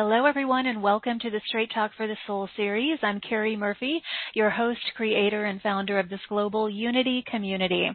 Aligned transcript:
Hello, 0.00 0.26
everyone, 0.26 0.66
and 0.66 0.80
welcome 0.80 1.18
to 1.18 1.28
the 1.28 1.40
Straight 1.48 1.72
Talk 1.74 1.90
for 1.96 2.06
the 2.06 2.16
Soul 2.24 2.48
series. 2.56 3.00
I'm 3.02 3.18
Carrie 3.18 3.56
Murphy, 3.56 4.00
your 4.32 4.48
host, 4.48 4.78
creator, 4.94 5.44
and 5.44 5.60
founder 5.60 5.98
of 5.98 6.08
this 6.08 6.20
global 6.28 6.70
unity 6.70 7.24
community. 7.28 7.90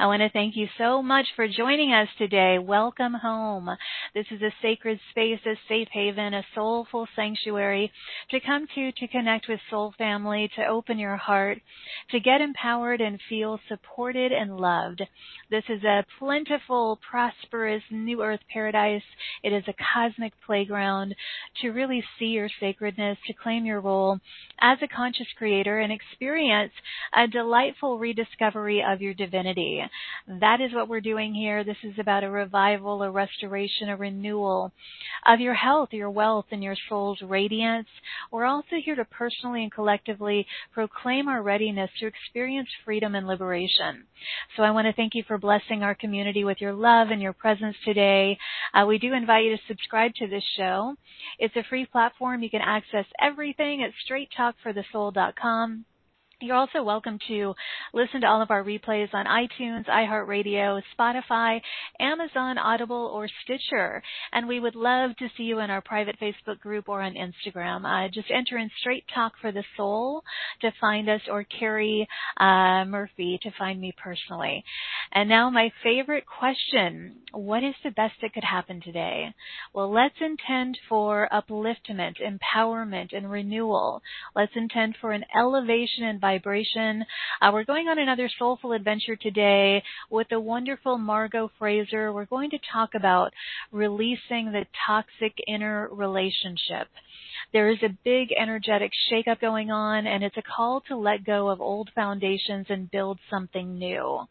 I 0.00 0.06
want 0.06 0.20
to 0.22 0.30
thank 0.30 0.56
you 0.56 0.66
so 0.76 1.00
much 1.00 1.26
for 1.36 1.46
joining 1.46 1.92
us 1.92 2.08
today. 2.18 2.58
Welcome 2.58 3.14
home. 3.14 3.70
This 4.16 4.26
is 4.32 4.42
a 4.42 4.52
sacred 4.62 4.98
space, 5.10 5.38
a 5.46 5.54
safe 5.68 5.86
haven, 5.92 6.34
a 6.34 6.42
soulful 6.56 7.06
sanctuary 7.14 7.92
to 8.30 8.40
come 8.40 8.66
to 8.74 8.90
to 8.90 9.06
connect 9.06 9.46
with 9.48 9.60
soul 9.70 9.94
family, 9.96 10.50
to 10.56 10.66
open 10.66 10.98
your 10.98 11.16
heart, 11.16 11.58
to 12.10 12.18
get 12.18 12.40
empowered 12.40 13.00
and 13.00 13.20
feel 13.28 13.60
supported 13.68 14.32
and 14.32 14.56
loved. 14.56 15.02
This 15.52 15.64
is 15.68 15.84
a 15.84 16.04
plentiful, 16.18 16.98
prosperous 17.08 17.84
new 17.92 18.24
earth 18.24 18.40
paradise. 18.52 19.04
It 19.44 19.52
is 19.52 19.62
a 19.68 19.74
cosmic 19.94 20.32
playground 20.44 21.14
to 21.62 21.70
really 21.70 22.04
see 22.18 22.26
your 22.26 22.48
sacredness, 22.60 23.18
to 23.26 23.32
claim 23.32 23.64
your 23.64 23.80
role 23.80 24.18
as 24.60 24.78
a 24.82 24.88
conscious 24.88 25.26
creator 25.36 25.78
and 25.78 25.92
experience 25.92 26.72
a 27.14 27.26
delightful 27.26 27.98
rediscovery 27.98 28.82
of 28.82 29.02
your 29.02 29.14
divinity. 29.14 29.82
That 30.26 30.60
is 30.60 30.72
what 30.72 30.88
we're 30.88 31.00
doing 31.00 31.34
here. 31.34 31.64
This 31.64 31.76
is 31.82 31.94
about 31.98 32.24
a 32.24 32.30
revival, 32.30 33.02
a 33.02 33.10
restoration, 33.10 33.88
a 33.88 33.96
renewal 33.96 34.72
of 35.26 35.40
your 35.40 35.54
health, 35.54 35.90
your 35.92 36.10
wealth, 36.10 36.46
and 36.50 36.62
your 36.62 36.76
soul's 36.88 37.20
radiance. 37.22 37.88
We're 38.30 38.44
also 38.44 38.76
here 38.84 38.94
to 38.96 39.04
personally 39.04 39.62
and 39.62 39.72
collectively 39.72 40.46
proclaim 40.72 41.28
our 41.28 41.42
readiness 41.42 41.90
to 42.00 42.06
experience 42.06 42.68
freedom 42.84 43.14
and 43.14 43.26
liberation. 43.26 44.04
So 44.56 44.62
I 44.62 44.70
want 44.70 44.86
to 44.86 44.92
thank 44.92 45.14
you 45.14 45.24
for 45.26 45.38
blessing 45.38 45.82
our 45.82 45.94
community 45.94 46.44
with 46.44 46.60
your 46.60 46.72
love 46.72 47.08
and 47.10 47.20
your 47.20 47.32
presence 47.32 47.76
today. 47.84 48.38
Uh, 48.72 48.86
we 48.86 48.98
do 48.98 49.12
invite 49.12 49.44
you 49.44 49.56
to 49.56 49.62
subscribe 49.68 50.14
to 50.16 50.26
this 50.26 50.44
show. 50.56 50.94
It's 51.38 51.56
a 51.56 51.64
free 51.68 51.86
platform. 51.86 52.42
You 52.42 52.50
can 52.50 52.60
access 52.62 53.06
everything 53.20 53.82
at 53.82 53.92
straighttalkforthesoul.com. 54.08 55.84
You're 56.40 56.56
also 56.56 56.82
welcome 56.82 57.20
to 57.28 57.54
listen 57.92 58.22
to 58.22 58.26
all 58.26 58.42
of 58.42 58.50
our 58.50 58.64
replays 58.64 59.14
on 59.14 59.24
iTunes, 59.26 59.86
iHeartRadio, 59.86 60.82
Spotify, 60.98 61.60
Amazon, 62.00 62.58
Audible, 62.58 63.12
or 63.14 63.28
Stitcher. 63.44 64.02
And 64.32 64.48
we 64.48 64.58
would 64.58 64.74
love 64.74 65.16
to 65.18 65.28
see 65.36 65.44
you 65.44 65.60
in 65.60 65.70
our 65.70 65.80
private 65.80 66.18
Facebook 66.20 66.58
group 66.58 66.88
or 66.88 67.02
on 67.02 67.14
Instagram. 67.14 67.84
Uh, 67.84 68.08
just 68.12 68.32
enter 68.32 68.58
in 68.58 68.68
Straight 68.80 69.04
Talk 69.14 69.34
for 69.40 69.52
the 69.52 69.62
Soul 69.76 70.24
to 70.60 70.72
find 70.80 71.08
us 71.08 71.20
or 71.30 71.44
Carrie 71.44 72.08
uh, 72.36 72.84
Murphy 72.84 73.38
to 73.42 73.50
find 73.56 73.80
me 73.80 73.94
personally. 73.96 74.64
And 75.12 75.28
now 75.28 75.50
my 75.50 75.70
favorite 75.84 76.24
question. 76.26 77.14
What 77.32 77.62
is 77.62 77.74
the 77.84 77.92
best 77.92 78.14
that 78.22 78.34
could 78.34 78.44
happen 78.44 78.80
today? 78.80 79.32
Well, 79.72 79.92
let's 79.92 80.16
intend 80.20 80.78
for 80.88 81.28
upliftment, 81.32 82.16
empowerment, 82.20 83.16
and 83.16 83.30
renewal. 83.30 84.02
Let's 84.34 84.52
intend 84.56 84.96
for 85.00 85.12
an 85.12 85.24
elevation 85.38 86.02
and. 86.02 86.24
Uh, 86.42 87.50
we're 87.52 87.64
going 87.64 87.88
on 87.88 87.98
another 87.98 88.30
soulful 88.38 88.72
adventure 88.72 89.16
today 89.16 89.82
with 90.10 90.26
the 90.30 90.40
wonderful 90.40 90.98
Margot 90.98 91.50
Fraser. 91.58 92.12
We're 92.12 92.24
going 92.24 92.50
to 92.50 92.58
talk 92.72 92.90
about 92.94 93.32
releasing 93.70 94.52
the 94.52 94.66
toxic 94.86 95.34
inner 95.46 95.88
relationship. 95.92 96.88
There 97.52 97.70
is 97.70 97.78
a 97.82 97.96
big 98.04 98.28
energetic 98.36 98.90
shakeup 99.10 99.40
going 99.40 99.70
on, 99.70 100.06
and 100.06 100.24
it's 100.24 100.36
a 100.36 100.42
call 100.42 100.82
to 100.88 100.96
let 100.96 101.24
go 101.24 101.48
of 101.48 101.60
old 101.60 101.90
foundations 101.94 102.66
and 102.68 102.90
build 102.90 103.18
something 103.30 103.78
new. 103.78 104.26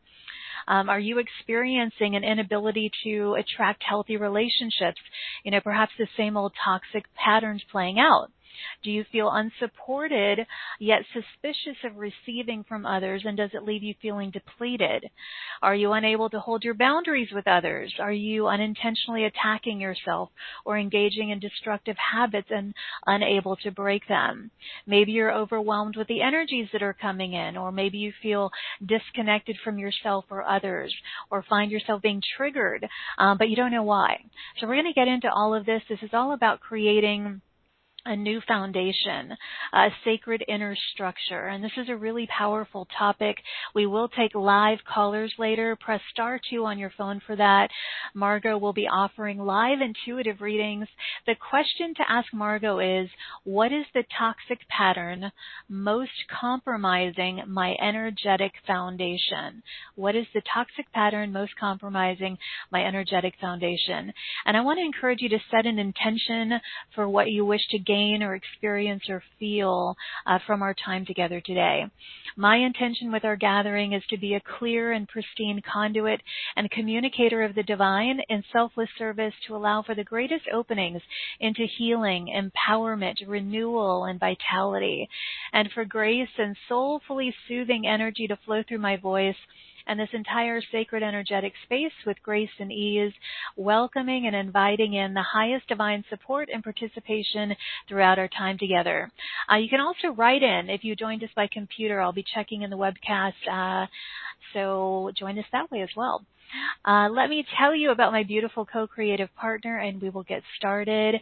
Um, 0.68 0.90
are 0.90 1.00
you 1.00 1.20
experiencing 1.20 2.16
an 2.16 2.24
inability 2.24 2.92
to 3.04 3.36
attract 3.36 3.84
healthy 3.88 4.18
relationships? 4.18 5.00
You 5.44 5.52
know, 5.52 5.62
perhaps 5.62 5.92
the 5.98 6.08
same 6.18 6.38
old 6.38 6.54
toxic 6.64 7.06
patterns 7.16 7.64
playing 7.72 8.00
out. 8.00 8.30
Do 8.84 8.92
you 8.92 9.04
feel 9.12 9.30
unsupported 9.32 10.46
yet 10.80 11.04
suspicious 11.14 11.78
of 11.84 11.98
receiving 11.98 12.64
from 12.64 12.86
others 12.86 13.24
and 13.26 13.38
does 13.38 13.52
it 13.54 13.64
leave 13.64 13.84
you 13.84 13.96
feeling 14.02 14.32
depleted? 14.32 15.10
Are 15.62 15.76
you 15.76 15.94
unable 15.94 16.30
to 16.30 16.40
hold 16.40 16.64
your 16.64 16.74
boundaries 16.74 17.30
with 17.34 17.48
others? 17.48 17.94
Are 18.00 18.12
you 18.12 18.48
unintentionally 18.48 19.26
attacking 19.26 19.80
yourself 19.80 20.30
or 20.66 20.78
engaging 20.78 21.30
in 21.30 21.40
destructive 21.40 21.98
habits 22.14 22.50
and 22.50 22.74
unable 23.06 23.56
to 23.58 23.72
break 23.72 24.08
them? 24.08 24.52
Maybe 24.86 25.12
you're 25.12 25.34
overwhelmed 25.34 25.96
with 25.98 26.08
the 26.08 26.22
energies 26.22 26.70
that 26.74 26.84
are 26.84 26.94
coming 26.94 27.34
in 27.34 27.58
or 27.58 27.72
maybe 27.72 27.98
you 27.98 28.14
feel 28.22 28.52
disconnected 28.86 29.58
from 29.64 29.78
yourself 29.78 30.26
or 30.30 30.44
others 30.44 30.94
or 31.30 31.44
find 31.44 31.72
yourself 31.72 32.02
being 32.02 32.22
triggered 32.38 32.88
um, 33.18 33.38
but 33.38 33.50
you 33.50 33.56
don't 33.56 33.72
know 33.72 33.84
why. 33.84 34.24
So 34.60 34.68
we're 34.68 34.82
going 34.82 34.94
to 34.94 35.00
get 35.00 35.08
into 35.08 35.32
all 35.32 35.54
of 35.54 35.66
this. 35.66 35.82
This 35.90 36.02
is 36.02 36.12
all 36.14 36.34
about 36.34 36.60
creating 36.60 37.42
a 38.06 38.16
new 38.16 38.42
foundation, 38.48 39.36
a 39.74 39.88
sacred 40.04 40.44
inner 40.48 40.76
structure. 40.94 41.48
And 41.48 41.64
this 41.64 41.72
is 41.78 41.88
a 41.90 41.96
really 41.96 42.28
powerful 42.28 42.88
topic. 42.98 43.38
We 43.74 43.86
will 43.86 44.10
take 44.10 44.36
live 44.36 44.80
callers 44.86 45.34
later. 45.38 45.78
Press 45.80 46.02
star 46.12 46.40
two 46.50 46.66
on 46.66 46.78
your 46.78 46.92
phone 46.98 47.22
for 47.26 47.36
that. 47.36 47.70
Margot 48.14 48.58
will 48.58 48.74
be 48.74 48.88
offering 48.88 49.40
live 49.40 49.80
intuitive 49.80 50.42
readings. 50.42 50.88
The 51.26 51.36
question 51.50 51.94
to 51.96 52.12
ask 52.12 52.28
Margot 52.34 52.80
is, 53.04 53.10
what 53.46 53.72
is 53.72 53.86
the 53.94 54.04
toxic 54.18 54.68
pattern 54.68 55.32
most 55.70 56.12
compromising 56.42 57.42
my 57.48 57.76
energetic 57.82 58.52
foundation? 58.68 59.64
What 59.96 60.16
is 60.16 60.26
the 60.34 60.42
toxic 60.54 60.92
pattern 60.92 61.32
most 61.32 61.54
compromising 61.58 62.38
my 62.70 62.84
energetic 62.84 63.36
foundation? 63.40 64.12
And 64.46 64.58
I 64.58 64.62
want 64.62 64.80
to 64.80 64.86
encourage 64.86 65.22
you 65.22 65.30
to 65.30 65.40
set 65.50 65.66
an 65.66 65.80
intention 65.80 66.60
for 66.96 67.08
what 67.08 67.32
you 67.32 67.46
wish 67.46 67.62
to 67.70 67.80
gain 67.80 67.93
gain 67.94 68.24
or 68.24 68.36
experience 68.36 69.04
or 69.10 69.22
feel 69.40 69.96
uh, 70.26 70.40
from 70.48 70.62
our 70.62 70.76
time 70.86 71.06
together 71.06 71.42
today. 71.42 71.86
My 72.36 72.58
intention 72.58 73.12
with 73.12 73.26
our 73.26 73.36
gathering 73.36 73.94
is 73.94 74.04
to 74.10 74.18
be 74.18 74.34
a 74.34 74.42
clear 74.58 74.92
and 74.94 75.08
pristine 75.08 75.62
conduit 75.72 76.22
and 76.56 76.72
communicator 76.72 77.44
of 77.44 77.54
the 77.54 77.64
divine 77.64 78.20
in 78.30 78.44
selfless 78.52 78.90
service 78.98 79.34
to 79.46 79.56
allow 79.56 79.84
for 79.84 79.94
the 79.94 80.04
greatest 80.04 80.46
openings 80.52 81.02
into 81.40 81.66
healing, 81.78 82.24
empowerment, 82.34 83.18
renewal, 83.28 84.06
and 84.06 84.20
vitality, 84.20 85.08
and 85.52 85.70
for 85.74 85.86
grace 85.86 86.36
and 86.38 86.56
soulfully 86.68 87.34
soothing 87.48 87.86
energy 87.86 88.28
to 88.28 88.38
flow 88.46 88.64
through 88.68 88.80
my 88.80 88.98
voice 88.98 89.36
and 89.88 90.00
this 90.00 90.10
entire 90.14 90.62
sacred 90.72 91.04
energetic 91.04 91.54
space 91.64 91.92
with 92.06 92.22
grace 92.24 92.50
and 92.60 92.72
ease, 92.72 93.14
welcoming 93.56 94.28
and 94.28 94.36
inviting 94.36 94.94
in 94.94 95.14
the 95.14 95.24
highest 95.24 95.68
divine 95.68 96.04
support 96.10 96.50
and 96.54 96.64
participation 96.64 97.56
throughout 97.88 98.20
our 98.20 98.28
time 98.30 98.58
together. 98.58 99.12
Uh, 99.52 99.58
you 99.58 99.70
can 99.70 99.82
also 99.82 100.10
write 100.16 100.44
in 100.44 100.70
if 100.70 100.84
you 100.84 100.96
joined 100.96 101.24
us 101.24 101.30
by 101.36 101.48
computer. 101.48 102.02
I'll 102.02 102.12
be 102.12 102.26
checking 102.34 102.62
in 102.62 102.70
the 102.70 102.78
webcast, 102.78 103.34
uh, 103.52 103.88
so 104.54 105.12
join 105.18 105.38
us 105.40 105.46
that 105.52 105.72
way 105.72 105.82
as 105.82 105.90
well. 105.96 106.26
Uh, 106.86 107.10
let 107.10 107.30
me 107.30 107.46
tell 107.58 107.74
you 107.76 107.92
about 107.92 108.12
my 108.12 108.24
beautiful 108.24 108.66
co-creative 108.66 109.34
partner 109.36 109.78
and 109.78 110.02
we 110.02 110.10
will 110.10 110.24
get 110.24 110.44
started. 110.58 111.16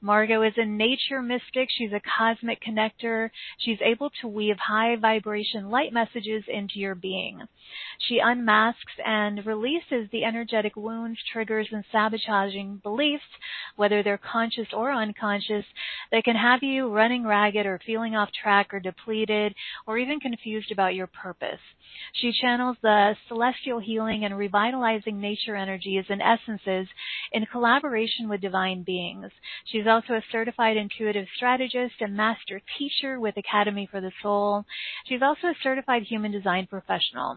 Margot 0.00 0.42
is 0.42 0.54
a 0.56 0.64
nature 0.64 1.22
mystic. 1.22 1.68
She's 1.70 1.92
a 1.92 2.00
cosmic 2.18 2.62
connector. 2.62 3.30
She's 3.58 3.78
able 3.82 4.10
to 4.20 4.28
weave 4.28 4.56
high 4.58 4.96
vibration 4.96 5.70
light 5.70 5.92
messages 5.92 6.44
into 6.48 6.78
your 6.78 6.94
being. 6.94 7.42
She 7.98 8.18
unmasks 8.18 8.94
and 9.04 9.44
releases 9.44 10.08
the 10.10 10.24
energetic 10.24 10.76
wounds, 10.76 11.18
triggers, 11.32 11.68
and 11.72 11.84
sabotaging 11.92 12.80
beliefs, 12.82 13.24
whether 13.76 14.02
they're 14.02 14.18
conscious 14.18 14.68
or 14.72 14.92
unconscious, 14.92 15.64
that 16.10 16.24
can 16.24 16.36
have 16.36 16.62
you 16.62 16.88
running 16.88 17.24
ragged 17.26 17.66
or 17.66 17.78
feeling 17.84 18.16
off 18.16 18.30
track 18.32 18.72
or 18.72 18.80
depleted 18.80 19.54
or 19.86 19.98
even 19.98 20.20
confused 20.20 20.70
about 20.70 20.94
your 20.94 21.08
purpose. 21.08 21.60
She 22.14 22.32
channels 22.32 22.76
the 22.82 23.16
celestial 23.28 23.78
healing 23.78 24.24
and 24.24 24.36
revitalizing 24.36 25.20
nature 25.20 25.56
energies 25.56 26.04
and 26.08 26.22
essences 26.22 26.88
in 27.32 27.46
collaboration 27.46 28.28
with 28.28 28.40
divine 28.40 28.82
beings. 28.82 29.30
She's 29.66 29.86
also 29.86 30.14
a 30.14 30.24
certified 30.30 30.76
intuitive 30.76 31.26
strategist 31.36 31.96
and 32.00 32.16
master 32.16 32.60
teacher 32.78 33.20
with 33.20 33.36
Academy 33.36 33.86
for 33.90 34.00
the 34.00 34.12
Soul. 34.22 34.64
She's 35.06 35.22
also 35.22 35.48
a 35.48 35.54
certified 35.62 36.02
human 36.02 36.32
design 36.32 36.66
professional. 36.66 37.36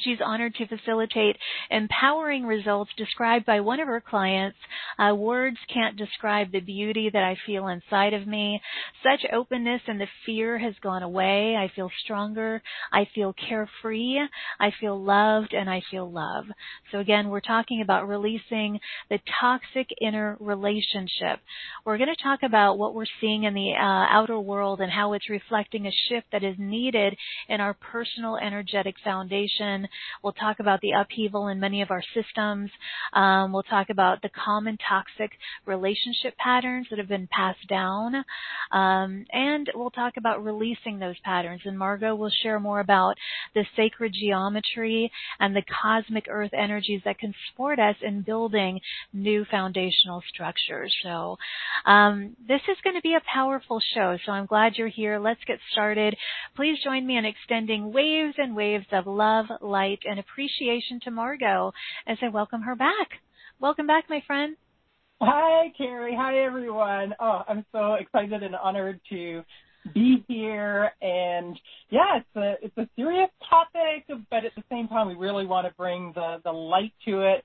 She's 0.00 0.18
honored 0.20 0.56
to 0.56 0.66
facilitate 0.66 1.36
empowering 1.70 2.44
results 2.44 2.90
described 2.96 3.46
by 3.46 3.60
one 3.60 3.78
of 3.78 3.86
her 3.86 4.00
clients. 4.00 4.58
Uh, 4.98 5.14
words 5.14 5.56
can't 5.72 5.96
describe 5.96 6.50
the 6.50 6.58
beauty 6.58 7.10
that 7.12 7.22
I 7.22 7.36
feel 7.46 7.68
inside 7.68 8.12
of 8.12 8.26
me. 8.26 8.60
Such 9.04 9.24
openness 9.32 9.82
and 9.86 10.00
the 10.00 10.08
fear 10.26 10.58
has 10.58 10.74
gone 10.82 11.04
away. 11.04 11.54
I 11.54 11.70
feel 11.76 11.92
stronger. 12.02 12.60
I 12.92 13.06
feel 13.14 13.34
carefree. 13.34 14.18
I 14.58 14.72
feel 14.80 15.00
loved 15.00 15.52
and 15.52 15.70
I 15.70 15.80
feel 15.92 16.10
love. 16.10 16.46
So 16.90 16.98
again, 16.98 17.28
we're 17.28 17.40
talking 17.40 17.80
about 17.80 18.08
releasing 18.08 18.80
the 19.10 19.20
toxic 19.40 19.86
inner 20.00 20.36
relationship. 20.40 21.38
We're 21.84 21.98
going 21.98 22.14
to 22.14 22.20
talk 22.22 22.42
about 22.42 22.78
what 22.78 22.96
we're 22.96 23.04
seeing 23.20 23.44
in 23.44 23.54
the 23.54 23.74
uh, 23.74 24.06
outer 24.10 24.40
world 24.40 24.80
and 24.80 24.90
how 24.90 25.12
it's 25.12 25.30
reflecting 25.30 25.86
a 25.86 25.92
shift 26.08 26.26
that 26.32 26.42
is 26.42 26.56
needed 26.58 27.16
in 27.48 27.60
our 27.60 27.74
personal 27.74 28.36
energetic 28.36 28.96
foundation 29.04 29.83
We'll 30.22 30.32
talk 30.32 30.60
about 30.60 30.80
the 30.80 30.92
upheaval 30.92 31.48
in 31.48 31.60
many 31.60 31.82
of 31.82 31.90
our 31.90 32.02
systems. 32.14 32.70
Um, 33.12 33.52
we'll 33.52 33.62
talk 33.62 33.90
about 33.90 34.22
the 34.22 34.30
common 34.30 34.78
toxic 34.88 35.32
relationship 35.66 36.36
patterns 36.38 36.86
that 36.90 36.98
have 36.98 37.08
been 37.08 37.28
passed 37.30 37.66
down. 37.68 38.16
Um, 38.72 39.26
and 39.32 39.70
we'll 39.74 39.90
talk 39.90 40.14
about 40.16 40.44
releasing 40.44 40.98
those 40.98 41.18
patterns. 41.24 41.62
And 41.64 41.78
Margot 41.78 42.14
will 42.14 42.32
share 42.42 42.60
more 42.60 42.80
about 42.80 43.16
the 43.54 43.64
sacred 43.76 44.12
geometry 44.12 45.10
and 45.40 45.54
the 45.54 45.62
cosmic 45.82 46.26
earth 46.28 46.52
energies 46.54 47.02
that 47.04 47.18
can 47.18 47.34
support 47.50 47.78
us 47.78 47.96
in 48.02 48.22
building 48.22 48.80
new 49.12 49.44
foundational 49.50 50.22
structures. 50.32 50.94
So 51.02 51.36
um, 51.86 52.36
this 52.46 52.60
is 52.68 52.76
going 52.82 52.96
to 52.96 53.02
be 53.02 53.14
a 53.14 53.32
powerful 53.32 53.80
show. 53.94 54.16
So 54.24 54.32
I'm 54.32 54.46
glad 54.46 54.74
you're 54.76 54.88
here. 54.88 55.18
Let's 55.18 55.44
get 55.46 55.58
started. 55.72 56.16
Please 56.56 56.78
join 56.82 57.06
me 57.06 57.16
in 57.16 57.24
extending 57.24 57.92
waves 57.92 58.34
and 58.38 58.56
waves 58.56 58.86
of 58.92 59.06
love, 59.06 59.46
light, 59.74 59.98
and 60.08 60.20
appreciation 60.20 61.00
to 61.02 61.10
Margot 61.10 61.72
as 62.06 62.16
I 62.22 62.28
welcome 62.28 62.62
her 62.62 62.76
back. 62.76 63.08
Welcome 63.58 63.88
back, 63.88 64.04
my 64.08 64.22
friend. 64.24 64.56
Hi, 65.20 65.72
Carrie. 65.76 66.14
Hi, 66.16 66.44
everyone. 66.44 67.12
Oh, 67.18 67.42
I'm 67.48 67.66
so 67.72 67.94
excited 67.94 68.44
and 68.44 68.54
honored 68.54 69.00
to 69.10 69.42
be 69.92 70.24
here. 70.28 70.92
And 71.02 71.58
yeah, 71.90 72.18
it's 72.18 72.36
a 72.36 72.54
it's 72.64 72.78
a 72.78 72.88
serious 72.94 73.30
topic, 73.50 74.06
but 74.30 74.44
at 74.44 74.54
the 74.54 74.62
same 74.70 74.86
time, 74.86 75.08
we 75.08 75.16
really 75.16 75.44
want 75.44 75.66
to 75.66 75.74
bring 75.76 76.12
the 76.14 76.36
the 76.44 76.52
light 76.52 76.92
to 77.06 77.22
it. 77.22 77.42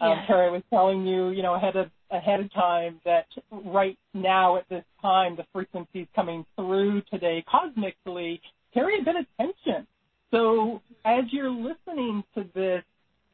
Um, 0.00 0.10
yes. 0.10 0.26
Carrie 0.28 0.50
was 0.50 0.62
telling 0.70 1.06
you, 1.06 1.28
you 1.28 1.42
know, 1.42 1.56
ahead 1.56 1.76
of 1.76 1.90
ahead 2.10 2.40
of 2.40 2.50
time 2.54 3.00
that 3.04 3.26
right 3.50 3.98
now 4.14 4.56
at 4.56 4.66
this 4.70 4.84
time, 5.02 5.36
the 5.36 5.44
frequencies 5.52 6.06
coming 6.14 6.46
through 6.56 7.02
today 7.12 7.44
cosmically 7.46 8.40
carry 8.72 8.98
a 8.98 9.04
bit 9.04 9.16
of 9.16 9.26
tension. 9.38 9.86
So 10.30 10.82
as 11.04 11.24
you're 11.30 11.50
listening 11.50 12.24
to 12.34 12.44
this, 12.54 12.82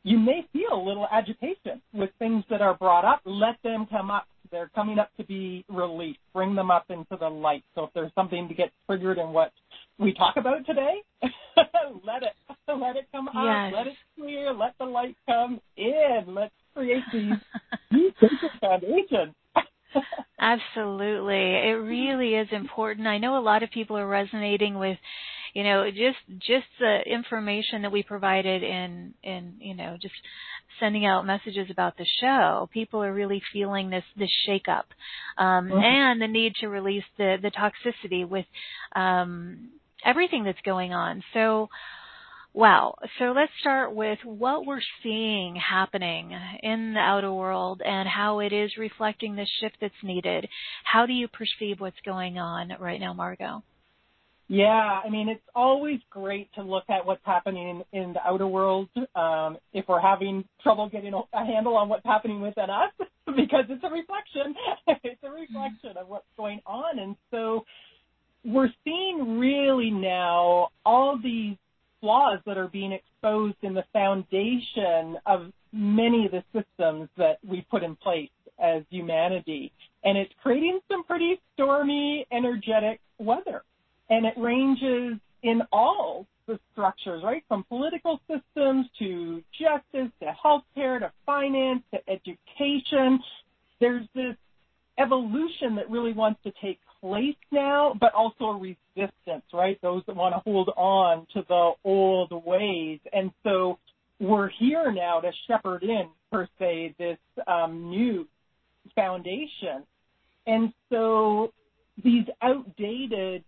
you 0.04 0.18
may 0.18 0.46
feel 0.52 0.72
a 0.72 0.82
little 0.82 1.06
agitation 1.10 1.80
with 1.92 2.10
things 2.18 2.44
that 2.50 2.60
are 2.60 2.74
brought 2.74 3.04
up. 3.04 3.20
Let 3.24 3.56
them 3.62 3.86
come 3.90 4.10
up. 4.10 4.26
They're 4.50 4.70
coming 4.74 4.98
up 4.98 5.10
to 5.16 5.24
be 5.24 5.64
released. 5.68 6.18
Bring 6.34 6.54
them 6.54 6.70
up 6.70 6.86
into 6.90 7.16
the 7.18 7.28
light. 7.28 7.64
So 7.74 7.84
if 7.84 7.90
there's 7.94 8.12
something 8.14 8.48
to 8.48 8.54
get 8.54 8.70
triggered 8.86 9.18
in 9.18 9.32
what 9.32 9.52
we 9.98 10.12
talk 10.12 10.36
about 10.36 10.66
today, 10.66 11.02
let 12.04 12.22
it 12.22 12.32
let 12.68 12.96
it 12.96 13.06
come 13.12 13.28
yes. 13.32 13.72
up. 13.72 13.72
Let 13.72 13.86
it 13.86 13.96
clear. 14.18 14.52
Let 14.52 14.76
the 14.78 14.84
light 14.84 15.16
come 15.26 15.60
in. 15.76 16.24
Let's 16.26 16.52
create 16.74 17.04
these 17.12 17.32
these 17.90 18.12
foundations. 18.60 19.34
Absolutely. 20.40 21.34
It 21.34 21.78
really 21.80 22.34
is 22.34 22.48
important. 22.50 23.06
I 23.06 23.18
know 23.18 23.38
a 23.38 23.40
lot 23.40 23.62
of 23.62 23.70
people 23.70 23.96
are 23.96 24.06
resonating 24.06 24.78
with 24.78 24.98
you 25.54 25.64
know 25.64 25.90
just 25.90 26.18
just 26.38 26.66
the 26.78 27.00
information 27.06 27.82
that 27.82 27.92
we 27.92 28.02
provided 28.02 28.62
in 28.62 29.14
in 29.22 29.54
you 29.60 29.74
know 29.74 29.96
just 30.00 30.14
sending 30.80 31.04
out 31.04 31.26
messages 31.26 31.68
about 31.70 31.96
the 31.96 32.06
show 32.20 32.68
people 32.72 33.02
are 33.02 33.12
really 33.12 33.42
feeling 33.52 33.90
this 33.90 34.04
this 34.16 34.30
shake 34.46 34.66
up 34.68 34.86
um 35.38 35.68
mm-hmm. 35.68 35.78
and 35.78 36.20
the 36.22 36.26
need 36.26 36.54
to 36.60 36.68
release 36.68 37.04
the 37.18 37.36
the 37.42 37.50
toxicity 37.50 38.26
with 38.26 38.46
um 38.96 39.68
everything 40.04 40.44
that's 40.44 40.60
going 40.64 40.92
on 40.92 41.22
so 41.34 41.68
Wow. 42.54 42.96
So 43.18 43.32
let's 43.34 43.52
start 43.60 43.94
with 43.94 44.18
what 44.24 44.66
we're 44.66 44.82
seeing 45.02 45.56
happening 45.56 46.32
in 46.62 46.92
the 46.92 47.00
outer 47.00 47.32
world 47.32 47.80
and 47.84 48.06
how 48.06 48.40
it 48.40 48.52
is 48.52 48.76
reflecting 48.76 49.36
the 49.36 49.46
shift 49.60 49.78
that's 49.80 49.94
needed. 50.02 50.48
How 50.84 51.06
do 51.06 51.14
you 51.14 51.28
perceive 51.28 51.80
what's 51.80 52.00
going 52.04 52.38
on 52.38 52.72
right 52.78 53.00
now, 53.00 53.14
Margot? 53.14 53.62
Yeah, 54.48 55.00
I 55.02 55.08
mean, 55.08 55.30
it's 55.30 55.40
always 55.54 56.00
great 56.10 56.52
to 56.56 56.62
look 56.62 56.84
at 56.90 57.06
what's 57.06 57.24
happening 57.24 57.82
in, 57.94 58.12
the 58.12 58.20
outer 58.22 58.46
world 58.46 58.88
um, 59.14 59.56
if 59.72 59.86
we're 59.88 60.00
having 60.00 60.44
trouble 60.62 60.90
getting 60.90 61.14
a 61.14 61.46
handle 61.46 61.74
on 61.76 61.88
what's 61.88 62.04
happening 62.04 62.42
within 62.42 62.68
us, 62.68 62.92
because 63.34 63.64
it's 63.70 63.82
a 63.82 63.88
reflection. 63.88 64.54
it's 65.04 65.22
a 65.22 65.30
reflection 65.30 65.96
of 65.96 66.06
what's 66.06 66.26
going 66.36 66.60
on. 66.66 66.98
And 66.98 67.16
so 67.30 67.64
we're 68.44 68.68
seeing 68.84 69.38
really 69.38 69.90
now 69.90 70.68
all 70.84 71.18
these 71.22 71.56
flaws 72.02 72.40
that 72.44 72.58
are 72.58 72.68
being 72.68 72.92
exposed 72.92 73.56
in 73.62 73.72
the 73.72 73.84
foundation 73.94 75.16
of 75.24 75.50
many 75.72 76.26
of 76.26 76.32
the 76.32 76.44
systems 76.52 77.08
that 77.16 77.38
we 77.46 77.66
put 77.70 77.82
in 77.82 77.96
place 77.96 78.28
as 78.62 78.82
humanity. 78.90 79.72
And 80.04 80.18
it's 80.18 80.32
creating 80.42 80.80
some 80.90 81.04
pretty 81.04 81.40
stormy, 81.54 82.26
energetic 82.30 83.00
weather 83.18 83.62
and 84.12 84.26
it 84.26 84.34
ranges 84.36 85.18
in 85.42 85.62
all 85.72 86.26
the 86.46 86.58
structures, 86.72 87.22
right? 87.24 87.42
From 87.48 87.64
political 87.64 88.20
systems 88.28 88.86
to 88.98 89.42
justice 89.58 90.12
to 90.20 90.34
healthcare 90.44 91.00
to 91.00 91.10
finance 91.24 91.82
to 91.94 92.00
education. 92.10 93.20
There's 93.80 94.06
this 94.14 94.36
evolution 94.98 95.76
that 95.76 95.88
really 95.90 96.12
wants 96.12 96.40
to 96.44 96.52
take 96.62 96.78
place 97.02 97.36
now, 97.50 97.94
but 98.00 98.14
also 98.14 98.44
a 98.44 98.58
resistance, 98.58 99.44
right? 99.52 99.78
Those 99.82 100.02
that 100.06 100.16
want 100.16 100.34
to 100.34 100.40
hold 100.40 100.70
on 100.76 101.26
to 101.34 101.44
the 101.48 101.72
old 101.84 102.32
ways. 102.46 103.00
And 103.12 103.30
so 103.42 103.78
we're 104.20 104.48
here 104.48 104.92
now 104.92 105.20
to 105.20 105.30
shepherd 105.48 105.82
in, 105.82 106.08
per 106.30 106.48
se, 106.58 106.94
this 106.98 107.18
um, 107.46 107.90
new 107.90 108.26
foundation. 108.94 109.84
And 110.46 110.72
so 110.90 111.52
these 112.02 112.26
outdated 112.40 113.44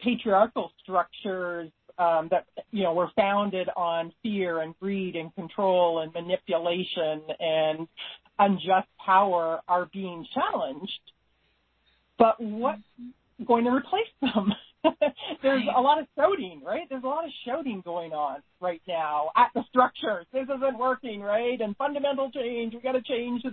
patriarchal 0.00 0.72
structures 0.82 1.70
um, 1.98 2.28
that 2.30 2.46
you 2.70 2.84
know 2.84 2.94
were 2.94 3.10
founded 3.16 3.68
on 3.76 4.12
fear 4.22 4.60
and 4.60 4.78
greed 4.78 5.16
and 5.16 5.34
control 5.34 6.00
and 6.00 6.12
manipulation 6.12 7.22
and 7.40 7.88
unjust 8.38 8.88
power 9.04 9.60
are 9.68 9.88
being 9.92 10.24
challenged. 10.32 11.00
But 12.18 12.40
what's 12.40 12.80
mm-hmm. 13.00 13.44
going 13.44 13.64
to 13.64 13.70
replace 13.70 14.06
them? 14.20 14.52
There's 15.42 15.64
a 15.76 15.80
lot 15.80 16.00
of 16.00 16.06
shouting, 16.16 16.62
right? 16.64 16.88
There's 16.88 17.04
a 17.04 17.06
lot 17.06 17.24
of 17.24 17.30
shouting 17.44 17.82
going 17.84 18.12
on 18.12 18.42
right 18.60 18.80
now 18.86 19.30
at 19.36 19.50
the 19.54 19.62
structures. 19.68 20.26
This 20.32 20.44
isn't 20.44 20.78
working, 20.78 21.20
right? 21.20 21.60
And 21.60 21.76
fundamental 21.76 22.30
change. 22.30 22.74
We 22.74 22.80
got 22.80 22.92
to 22.92 23.02
change 23.02 23.42
this 23.42 23.52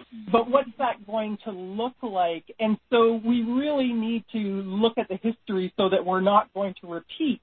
mm-hmm. 0.00 0.30
but 0.30 0.48
what's 0.50 0.70
that 0.78 1.06
going 1.06 1.38
to 1.44 1.50
look 1.50 1.94
like? 2.02 2.44
And 2.60 2.78
so 2.90 3.20
we 3.24 3.42
really 3.42 3.92
need 3.92 4.24
to 4.32 4.38
look 4.38 4.98
at 4.98 5.08
the 5.08 5.16
history 5.16 5.72
so 5.76 5.88
that 5.88 6.04
we're 6.04 6.20
not 6.20 6.52
going 6.54 6.74
to 6.80 6.88
repeat 6.88 7.42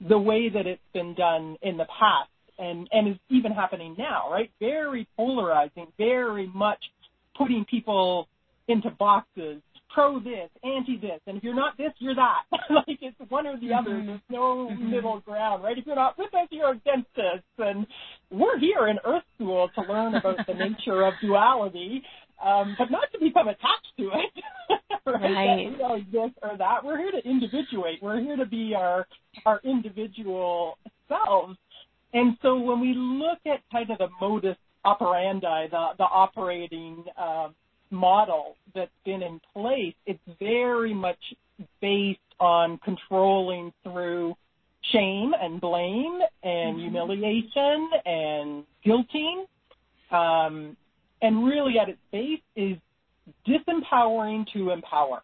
the 0.00 0.18
way 0.18 0.48
that 0.48 0.66
it's 0.66 0.80
been 0.92 1.14
done 1.14 1.56
in 1.62 1.76
the 1.76 1.86
past 1.86 2.30
and, 2.58 2.88
and 2.92 3.08
is 3.08 3.16
even 3.30 3.52
happening 3.52 3.94
now, 3.98 4.30
right? 4.30 4.50
Very 4.60 5.06
polarizing, 5.16 5.86
very 5.98 6.46
much 6.54 6.78
putting 7.36 7.64
people 7.64 8.28
into 8.68 8.90
boxes, 8.90 9.60
pro 9.96 10.20
this, 10.20 10.50
anti 10.62 10.98
this, 10.98 11.20
and 11.26 11.38
if 11.38 11.42
you're 11.42 11.54
not 11.54 11.74
this, 11.78 11.90
you're 12.00 12.14
that. 12.14 12.42
like 12.70 12.98
it's 13.00 13.16
one 13.30 13.46
or 13.46 13.58
the 13.58 13.72
other. 13.72 13.92
Mm-hmm. 13.92 14.06
There's 14.08 14.20
no 14.28 14.68
mm-hmm. 14.70 14.90
middle 14.90 15.20
ground, 15.20 15.64
right? 15.64 15.78
If 15.78 15.86
you're 15.86 15.96
not 15.96 16.18
with 16.18 16.34
us, 16.34 16.48
you're 16.50 16.72
against 16.72 17.16
us. 17.16 17.40
And 17.56 17.86
we're 18.30 18.58
here 18.58 18.88
in 18.88 18.98
Earth 19.06 19.22
School 19.36 19.70
to 19.74 19.80
learn 19.90 20.14
about 20.14 20.36
the 20.46 20.52
nature 20.52 21.06
of 21.06 21.14
duality, 21.22 22.02
um, 22.44 22.76
but 22.78 22.90
not 22.90 23.10
to 23.12 23.18
become 23.18 23.48
attached 23.48 23.92
to 23.98 24.04
it. 24.08 24.78
right? 25.06 25.22
right. 25.22 25.78
That 25.78 25.78
we 25.78 25.82
are 25.82 25.98
this 26.12 26.34
or 26.42 26.58
that. 26.58 26.84
We're 26.84 26.98
here 26.98 27.12
to 27.12 27.26
individuate. 27.26 28.00
We're 28.02 28.20
here 28.20 28.36
to 28.36 28.46
be 28.46 28.74
our 28.76 29.06
our 29.46 29.62
individual 29.64 30.76
selves. 31.08 31.56
And 32.12 32.36
so 32.42 32.58
when 32.58 32.80
we 32.80 32.92
look 32.94 33.38
at 33.46 33.62
kind 33.72 33.90
of 33.90 33.96
the 33.96 34.08
modus 34.20 34.58
operandi, 34.84 35.68
the 35.68 35.86
the 35.96 36.04
operating 36.04 37.02
um, 37.16 37.54
model 37.90 38.56
that's 38.74 38.90
been 39.04 39.22
in 39.22 39.40
place, 39.52 39.94
it's 40.06 40.20
very 40.38 40.94
much 40.94 41.18
based 41.80 42.18
on 42.38 42.78
controlling 42.84 43.72
through 43.82 44.34
shame 44.92 45.32
and 45.40 45.60
blame 45.60 46.20
and 46.42 46.76
mm-hmm. 46.76 46.80
humiliation 46.80 47.90
and 48.04 48.64
guilting. 48.84 49.44
Um, 50.10 50.76
and 51.22 51.44
really 51.44 51.78
at 51.80 51.88
its 51.88 51.98
base 52.12 52.40
is 52.54 52.76
disempowering 53.48 54.46
to 54.52 54.70
empower. 54.70 55.22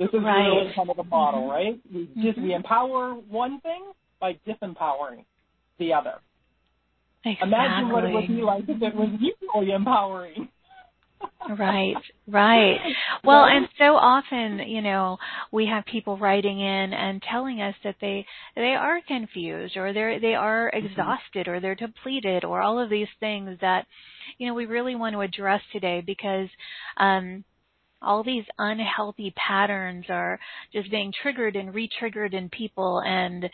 This 0.00 0.08
is 0.08 0.20
right. 0.24 0.46
really 0.46 0.72
kind 0.74 0.90
of 0.90 0.96
the 0.96 1.04
model, 1.04 1.42
mm-hmm. 1.42 1.50
right? 1.50 1.80
We, 1.92 2.06
just, 2.22 2.38
mm-hmm. 2.38 2.42
we 2.42 2.54
empower 2.54 3.12
one 3.12 3.60
thing 3.60 3.84
by 4.20 4.38
disempowering 4.46 5.24
the 5.78 5.92
other. 5.92 6.14
Exactly. 7.24 7.48
Imagine 7.48 7.88
what 7.90 8.04
it 8.04 8.12
would 8.12 8.28
be 8.28 8.42
like 8.42 8.64
if 8.64 8.82
it 8.82 8.94
was 8.94 9.08
equally 9.20 9.70
empowering 9.70 10.48
right, 11.58 11.94
right. 12.26 12.78
Well, 13.22 13.44
and 13.44 13.68
so 13.78 13.96
often, 13.96 14.60
you 14.66 14.82
know, 14.82 15.18
we 15.52 15.66
have 15.66 15.84
people 15.86 16.16
writing 16.18 16.60
in 16.60 16.92
and 16.92 17.22
telling 17.22 17.60
us 17.60 17.74
that 17.84 17.96
they 18.00 18.26
they 18.56 18.74
are 18.74 19.00
confused 19.06 19.76
or 19.76 19.92
they're 19.92 20.20
they 20.20 20.34
are 20.34 20.70
mm-hmm. 20.74 20.86
exhausted 20.86 21.48
or 21.48 21.60
they're 21.60 21.74
depleted 21.74 22.44
or 22.44 22.62
all 22.62 22.78
of 22.78 22.90
these 22.90 23.08
things 23.20 23.58
that 23.60 23.86
you 24.38 24.46
know 24.46 24.54
we 24.54 24.66
really 24.66 24.94
want 24.94 25.14
to 25.14 25.20
address 25.20 25.60
today 25.72 26.02
because 26.04 26.48
um 26.96 27.44
all 28.04 28.22
these 28.22 28.44
unhealthy 28.58 29.32
patterns 29.36 30.04
are 30.08 30.38
just 30.72 30.90
being 30.90 31.12
triggered 31.22 31.56
and 31.56 31.74
re-triggered 31.74 32.34
in 32.34 32.48
people 32.50 33.00
and 33.00 33.48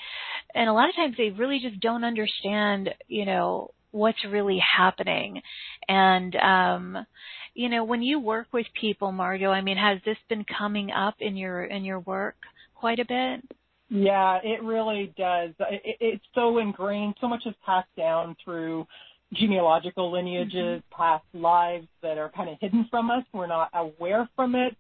and 0.55 0.69
a 0.69 0.73
lot 0.73 0.89
of 0.89 0.97
times 0.97 1.15
they 1.17 1.31
really 1.31 1.61
just 1.61 1.81
don't 1.81 2.05
understand, 2.05 2.91
you 3.09 3.25
know, 3.25 3.71
what's 3.91 4.25
really 4.29 4.61
happening. 4.77 5.43
And 5.89 6.37
um 6.37 7.07
you 7.55 7.69
know, 7.69 7.85
when 7.85 8.03
you 8.03 8.21
work 8.21 8.47
with 8.53 8.67
people, 8.81 9.11
Margot, 9.13 9.51
I 9.51 9.61
mean, 9.61 9.77
has 9.77 9.99
this 10.05 10.17
been 10.29 10.45
coming 10.45 10.91
up 10.91 11.17
in 11.21 11.37
your 11.37 11.65
in 11.65 11.85
your 11.85 12.01
work 12.01 12.37
quite 12.75 13.01
a 13.01 13.05
bit? 13.05 13.43
Yeah, 13.89 14.39
it 14.45 14.63
really 14.63 15.13
does. 15.19 15.51
It, 15.59 15.97
it's 16.01 16.25
so 16.35 16.59
ingrained. 16.59 17.17
So 17.21 17.29
much 17.29 17.43
is 17.45 17.55
passed 17.67 17.89
down 17.97 18.37
through 18.45 18.87
genealogical 19.35 20.13
lineages, 20.13 20.55
mm-hmm. 20.55 20.97
past 20.97 21.25
lives 21.35 21.89
that 22.03 22.19
are 22.19 22.31
kind 22.31 22.51
of 22.51 22.57
hidden 22.61 22.87
from 22.91 23.11
us. 23.11 23.25
We're 23.33 23.49
not 23.49 23.71
aware 23.75 24.29
from 24.37 24.55
it, 24.55 24.77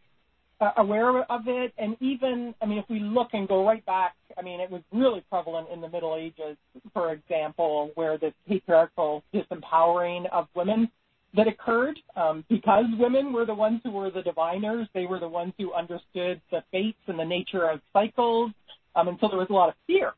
aware 0.76 1.22
of 1.30 1.42
it. 1.46 1.72
And 1.78 1.96
even, 2.00 2.54
I 2.62 2.66
mean, 2.66 2.78
if 2.78 2.84
we 2.88 3.00
look 3.00 3.28
and 3.32 3.48
go 3.48 3.66
right 3.66 3.84
back, 3.86 4.14
I 4.38 4.42
mean, 4.42 4.60
it 4.60 4.70
was 4.70 4.82
really 4.92 5.24
prevalent 5.30 5.68
in 5.72 5.80
the 5.80 5.88
Middle 5.88 6.16
Ages, 6.16 6.56
for 6.92 7.12
example, 7.12 7.90
where 7.94 8.18
this 8.18 8.34
patriarchal 8.48 9.22
disempowering 9.34 10.24
of 10.32 10.48
women 10.54 10.90
that 11.36 11.46
occurred 11.46 11.98
um, 12.16 12.44
because 12.48 12.84
women 12.98 13.32
were 13.32 13.46
the 13.46 13.54
ones 13.54 13.80
who 13.84 13.92
were 13.92 14.10
the 14.10 14.22
diviners. 14.22 14.88
They 14.94 15.06
were 15.06 15.20
the 15.20 15.28
ones 15.28 15.52
who 15.58 15.72
understood 15.72 16.40
the 16.50 16.62
fates 16.72 16.98
and 17.06 17.18
the 17.18 17.24
nature 17.24 17.70
of 17.70 17.80
cycles. 17.92 18.50
Um, 18.96 19.08
and 19.08 19.18
so 19.20 19.28
there 19.28 19.38
was 19.38 19.48
a 19.50 19.52
lot 19.52 19.68
of 19.68 19.74
fear 19.86 20.12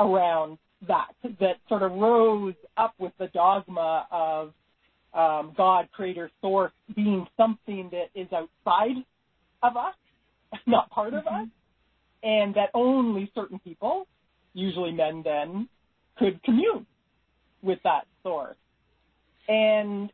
around 0.00 0.58
that 0.88 1.12
that 1.38 1.56
sort 1.68 1.82
of 1.82 1.92
rose 1.92 2.54
up 2.76 2.94
with 2.98 3.12
the 3.18 3.28
dogma 3.28 4.06
of 4.10 4.52
um, 5.12 5.52
God, 5.56 5.88
creator, 5.92 6.30
source 6.40 6.72
being 6.94 7.26
something 7.36 7.90
that 7.92 8.06
is 8.14 8.28
outside 8.32 8.96
of 9.62 9.76
us, 9.76 9.94
not 10.66 10.90
part 10.90 11.14
of 11.14 11.24
mm-hmm. 11.24 11.42
us, 11.42 11.48
and 12.22 12.54
that 12.54 12.70
only 12.74 13.30
certain 13.34 13.58
people, 13.60 14.06
usually 14.52 14.92
men 14.92 15.22
then, 15.24 15.68
could 16.18 16.42
commune 16.42 16.86
with 17.62 17.78
that 17.84 18.06
source. 18.22 18.56
And 19.48 20.12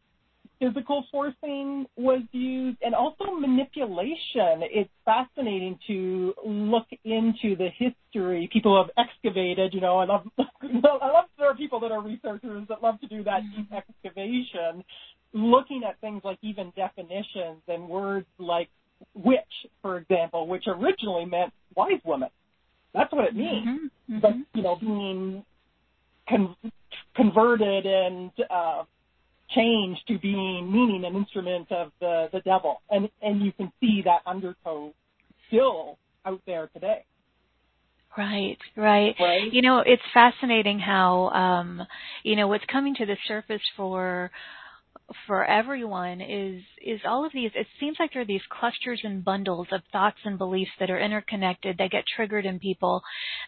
physical 0.59 1.05
forcing 1.11 1.87
was 1.97 2.23
used 2.33 2.79
and 2.83 2.95
also 2.95 3.33
manipulation. 3.39 4.63
It's 4.63 4.91
fascinating 5.05 5.79
to 5.87 6.35
look 6.45 6.87
into 7.05 7.57
the 7.57 7.69
history. 7.77 8.49
People 8.53 8.83
have 8.83 8.91
excavated, 8.97 9.75
you 9.75 9.81
know, 9.81 9.99
I 9.99 10.05
love, 10.07 10.27
I 10.39 10.47
love 10.63 11.25
there 11.39 11.51
are 11.51 11.57
people 11.57 11.81
that 11.81 11.93
are 11.93 12.03
researchers 12.03 12.67
that 12.69 12.83
love 12.83 13.01
to 13.01 13.07
do 13.07 13.23
that 13.25 13.43
deep 13.55 13.71
mm-hmm. 13.71 14.05
excavation, 14.05 14.85
looking 15.33 15.83
at 15.87 16.01
things 16.01 16.23
like 16.25 16.39
even 16.43 16.73
definitions 16.77 17.63
and 17.69 17.89
words 17.89 18.27
like 18.39 18.69
witch, 19.15 19.41
for 19.83 19.99
example, 19.99 20.47
which 20.47 20.65
originally 20.67 21.25
meant 21.25 21.53
wise 21.75 22.01
woman. 22.05 22.29
That's 22.95 23.13
what 23.13 23.27
it 23.27 23.37
means. 23.37 23.67
Mm-hmm. 23.67 24.15
Mm-hmm. 24.15 24.19
But, 24.21 24.33
you 24.55 24.63
know, 24.63 24.77
being 24.77 25.45
con- 26.29 26.57
converted 27.15 27.87
and, 27.87 28.31
uh, 28.51 28.83
change 29.51 29.97
to 30.09 30.19
being 30.19 30.73
meaning 30.73 31.05
an 31.05 31.15
instrument 31.15 31.71
of 31.71 31.93
the, 32.01 32.29
the 32.33 32.41
devil. 32.41 32.83
And, 32.91 33.09
and 33.23 33.43
you 33.43 33.53
can 33.53 33.71
see 33.81 34.03
that 34.05 34.23
undertow 34.27 34.93
still 35.47 35.99
out 36.25 36.41
there 36.47 36.69
today. 36.75 37.05
Right, 38.19 38.57
right, 38.77 39.15
right. 39.21 39.53
You 39.53 39.63
know, 39.63 39.81
it's 39.87 40.03
fascinating 40.15 40.79
how, 40.79 41.29
um, 41.29 41.87
you 42.23 42.35
know, 42.35 42.49
what's 42.49 42.65
coming 42.73 42.95
to 42.97 43.07
the 43.07 43.17
surface 43.29 43.61
for 43.77 44.31
for 45.27 45.45
everyone 45.45 46.21
is 46.21 46.63
is 46.85 47.01
all 47.07 47.25
of 47.25 47.33
these 47.33 47.51
it 47.55 47.67
seems 47.79 47.97
like 47.99 48.13
there 48.13 48.23
are 48.23 48.27
these 48.27 48.41
clusters 48.49 49.01
and 49.05 49.25
bundles 49.25 49.69
of 49.71 49.81
thoughts 49.93 50.19
and 50.25 50.37
beliefs 50.37 50.71
that 50.81 50.91
are 50.91 50.99
interconnected 50.99 51.79
that 51.79 51.91
get 51.91 52.05
triggered 52.17 52.45
in 52.45 52.59
people 52.59 53.03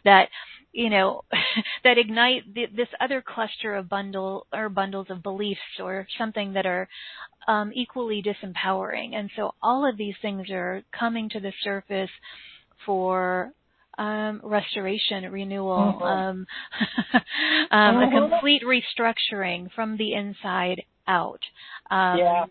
that 0.05 0.29
you 0.73 0.89
know 0.89 1.23
that 1.85 1.99
ignite 1.99 2.43
the, 2.55 2.67
this 2.77 2.89
other 3.01 3.23
cluster 3.27 3.75
of 3.75 3.89
bundle 3.89 4.47
or 4.53 4.69
bundles 4.69 5.09
of 5.11 5.23
beliefs 5.23 5.61
or 5.81 6.07
something 6.17 6.53
that 6.53 6.67
are 6.67 6.89
um, 7.49 7.73
equally 7.75 8.23
disempowering 8.23 9.15
and 9.15 9.31
so 9.35 9.53
all 9.61 9.89
of 9.89 9.97
these 9.97 10.15
things 10.23 10.49
are 10.51 10.83
coming 10.97 11.29
to 11.29 11.41
the 11.41 11.53
surface 11.65 12.11
for 12.87 13.53
um, 13.99 14.41
restoration, 14.45 15.25
renewal, 15.33 15.99
mm-hmm. 16.01 16.03
um, 16.05 16.47
um, 17.73 17.97
mm-hmm. 17.97 18.17
a 18.17 18.21
complete 18.21 18.63
restructuring 18.63 19.73
from 19.75 19.97
the 19.97 20.15
inside 20.15 20.83
out. 21.09 21.41
Um, 21.91 22.19
yeah. 22.19 22.45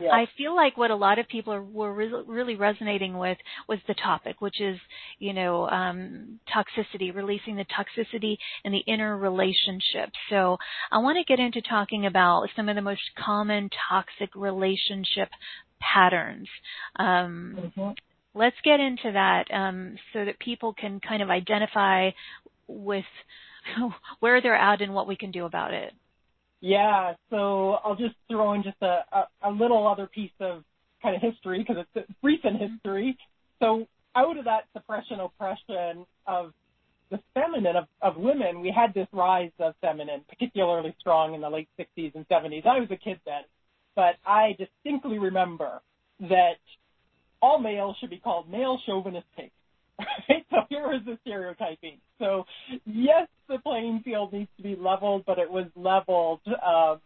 Yeah. 0.00 0.10
I 0.10 0.26
feel 0.36 0.54
like 0.54 0.76
what 0.76 0.90
a 0.90 0.96
lot 0.96 1.18
of 1.18 1.28
people 1.28 1.52
are, 1.52 1.62
were 1.62 1.92
re- 1.92 2.24
really 2.26 2.56
resonating 2.56 3.18
with 3.18 3.38
was 3.68 3.78
the 3.86 3.94
topic, 3.94 4.40
which 4.40 4.60
is, 4.60 4.78
you 5.18 5.32
know, 5.32 5.68
um, 5.68 6.40
toxicity, 6.52 7.14
releasing 7.14 7.56
the 7.56 7.64
toxicity 7.66 8.36
in 8.64 8.72
the 8.72 8.82
inner 8.86 9.16
relationship. 9.16 10.10
So 10.28 10.56
I 10.90 10.98
want 10.98 11.18
to 11.18 11.24
get 11.24 11.42
into 11.42 11.62
talking 11.62 12.06
about 12.06 12.48
some 12.56 12.68
of 12.68 12.76
the 12.76 12.82
most 12.82 13.02
common 13.24 13.70
toxic 13.88 14.34
relationship 14.34 15.28
patterns. 15.80 16.48
Um, 16.96 17.72
mm-hmm. 17.76 17.90
Let's 18.34 18.56
get 18.64 18.80
into 18.80 19.12
that 19.12 19.44
um, 19.52 19.96
so 20.12 20.24
that 20.24 20.38
people 20.38 20.72
can 20.72 21.00
kind 21.00 21.22
of 21.22 21.30
identify 21.30 22.10
with 22.66 23.04
where 24.20 24.40
they're 24.40 24.54
at 24.54 24.80
and 24.80 24.94
what 24.94 25.06
we 25.06 25.16
can 25.16 25.30
do 25.30 25.44
about 25.44 25.74
it. 25.74 25.92
Yeah, 26.62 27.14
so 27.28 27.72
I'll 27.84 27.96
just 27.96 28.14
throw 28.30 28.52
in 28.52 28.62
just 28.62 28.80
a, 28.82 29.00
a, 29.12 29.24
a 29.42 29.50
little 29.50 29.86
other 29.86 30.06
piece 30.06 30.30
of 30.38 30.62
kind 31.02 31.16
of 31.16 31.20
history 31.20 31.58
because 31.58 31.84
it's 31.94 32.08
recent 32.22 32.60
history. 32.60 33.18
So 33.58 33.88
out 34.14 34.38
of 34.38 34.44
that 34.44 34.66
suppression 34.72 35.18
oppression 35.18 36.06
of 36.24 36.52
the 37.10 37.18
feminine 37.34 37.74
of, 37.74 37.86
of 38.00 38.16
women, 38.16 38.60
we 38.60 38.72
had 38.74 38.94
this 38.94 39.08
rise 39.12 39.50
of 39.58 39.74
feminine, 39.80 40.24
particularly 40.28 40.94
strong 41.00 41.34
in 41.34 41.40
the 41.40 41.50
late 41.50 41.68
60s 41.78 42.14
and 42.14 42.26
70s. 42.28 42.64
I 42.64 42.78
was 42.78 42.88
a 42.92 42.96
kid 42.96 43.18
then, 43.26 43.42
but 43.96 44.14
I 44.24 44.56
distinctly 44.56 45.18
remember 45.18 45.82
that 46.20 46.60
all 47.42 47.58
males 47.58 47.96
should 48.00 48.10
be 48.10 48.18
called 48.18 48.48
male 48.48 48.78
chauvinist 48.86 49.26
pigs. 49.36 49.50
So 50.50 50.58
here 50.68 50.92
is 50.92 51.00
the 51.06 51.18
stereotyping. 51.22 51.96
So 52.18 52.44
yes, 52.84 53.26
the 53.48 53.58
playing 53.58 54.02
field 54.04 54.32
needs 54.32 54.50
to 54.58 54.62
be 54.62 54.76
leveled, 54.76 55.24
but 55.26 55.38
it 55.38 55.50
was 55.50 55.66
leveled 55.74 56.40
uh, 56.46 56.96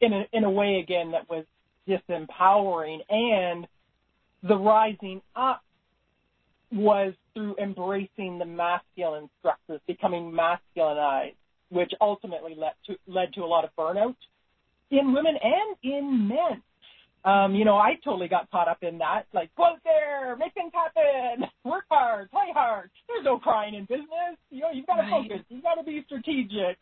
in 0.00 0.12
a 0.12 0.24
in 0.32 0.44
a 0.44 0.50
way 0.50 0.76
again 0.76 1.12
that 1.12 1.28
was 1.28 1.44
disempowering, 1.88 2.98
and 3.10 3.66
the 4.42 4.56
rising 4.56 5.20
up 5.34 5.62
was 6.72 7.14
through 7.34 7.56
embracing 7.60 8.38
the 8.38 8.44
masculine 8.44 9.28
structures, 9.40 9.80
becoming 9.86 10.32
masculinized, 10.32 11.34
which 11.70 11.92
ultimately 12.00 12.54
led 12.56 12.72
to 12.86 12.96
led 13.06 13.32
to 13.34 13.42
a 13.42 13.46
lot 13.46 13.64
of 13.64 13.70
burnout 13.76 14.16
in 14.90 15.12
women 15.12 15.34
and 15.42 15.76
in 15.82 16.28
men. 16.28 16.62
Um, 17.24 17.54
you 17.54 17.64
know, 17.64 17.76
I 17.76 17.94
totally 18.04 18.28
got 18.28 18.50
caught 18.50 18.68
up 18.68 18.82
in 18.82 18.98
that. 18.98 19.24
Like, 19.32 19.50
go 19.56 19.64
out 19.64 19.78
there, 19.82 20.36
make 20.36 20.52
things 20.52 20.72
happen, 20.74 21.48
work 21.64 21.84
hard, 21.90 22.30
play 22.30 22.52
hard. 22.52 22.90
There's 23.08 23.24
no 23.24 23.38
crying 23.38 23.74
in 23.74 23.84
business. 23.84 24.36
You 24.50 24.60
know, 24.60 24.70
you've 24.72 24.86
got 24.86 24.96
to 24.96 25.02
right. 25.02 25.28
focus. 25.28 25.44
You've 25.48 25.62
got 25.62 25.76
to 25.76 25.84
be 25.84 26.02
strategic. 26.06 26.76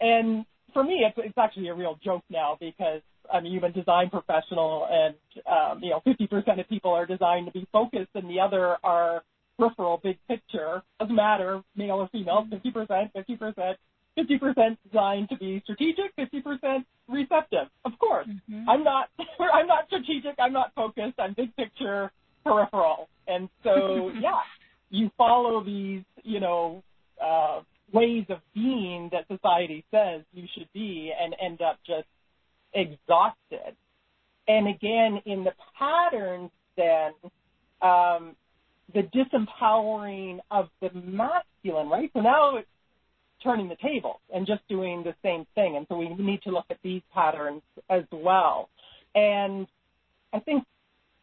And 0.00 0.44
for 0.74 0.84
me, 0.84 1.04
it's, 1.06 1.16
it's 1.18 1.38
actually 1.38 1.68
a 1.68 1.74
real 1.74 1.98
joke 2.04 2.22
now 2.28 2.58
because 2.60 3.00
I'm 3.32 3.46
a 3.46 3.48
human 3.48 3.72
design 3.72 4.10
professional, 4.10 4.86
and 4.90 5.14
um, 5.46 5.82
you 5.82 5.90
know, 5.90 6.02
50% 6.06 6.60
of 6.60 6.68
people 6.68 6.92
are 6.92 7.06
designed 7.06 7.46
to 7.46 7.52
be 7.52 7.66
focused, 7.72 8.10
and 8.14 8.28
the 8.28 8.40
other 8.40 8.76
are 8.84 9.22
peripheral, 9.58 10.00
big 10.02 10.18
picture. 10.28 10.82
Doesn't 11.00 11.14
matter, 11.14 11.62
male 11.74 11.96
or 11.96 12.08
female, 12.12 12.46
50%, 12.52 13.10
50%. 13.14 13.74
50% 14.16 14.76
designed 14.84 15.28
to 15.28 15.36
be 15.36 15.60
strategic, 15.64 16.16
50% 16.16 16.84
receptive. 17.08 17.68
Of 17.84 17.92
course, 17.98 18.26
mm-hmm. 18.26 18.68
I'm 18.68 18.82
not, 18.82 19.08
I'm 19.52 19.66
not 19.66 19.86
strategic. 19.86 20.34
I'm 20.38 20.52
not 20.52 20.72
focused. 20.74 21.14
I'm 21.18 21.34
big 21.34 21.54
picture, 21.56 22.10
peripheral. 22.44 23.08
And 23.26 23.48
so, 23.62 24.10
yeah, 24.20 24.40
you 24.90 25.10
follow 25.16 25.62
these, 25.62 26.02
you 26.22 26.40
know, 26.40 26.82
uh, 27.22 27.60
ways 27.92 28.24
of 28.30 28.38
being 28.54 29.10
that 29.12 29.26
society 29.28 29.84
says 29.90 30.22
you 30.32 30.46
should 30.56 30.68
be 30.72 31.12
and 31.18 31.34
end 31.42 31.60
up 31.62 31.78
just 31.86 32.08
exhausted. 32.74 33.76
And 34.48 34.68
again, 34.68 35.20
in 35.26 35.44
the 35.44 35.52
patterns, 35.78 36.50
then, 36.76 37.12
um, 37.82 38.36
the 38.94 39.02
disempowering 39.02 40.38
of 40.50 40.68
the 40.80 40.90
masculine, 40.92 41.88
right? 41.88 42.10
So 42.14 42.20
now 42.20 42.56
it's 42.56 42.68
turning 43.42 43.68
the 43.68 43.76
table 43.76 44.20
and 44.34 44.46
just 44.46 44.66
doing 44.68 45.02
the 45.02 45.14
same 45.22 45.46
thing. 45.54 45.76
And 45.76 45.86
so 45.88 45.96
we 45.96 46.08
need 46.08 46.42
to 46.42 46.50
look 46.50 46.66
at 46.70 46.78
these 46.82 47.02
patterns 47.12 47.62
as 47.90 48.04
well. 48.10 48.68
And 49.14 49.66
I 50.32 50.40
think 50.40 50.64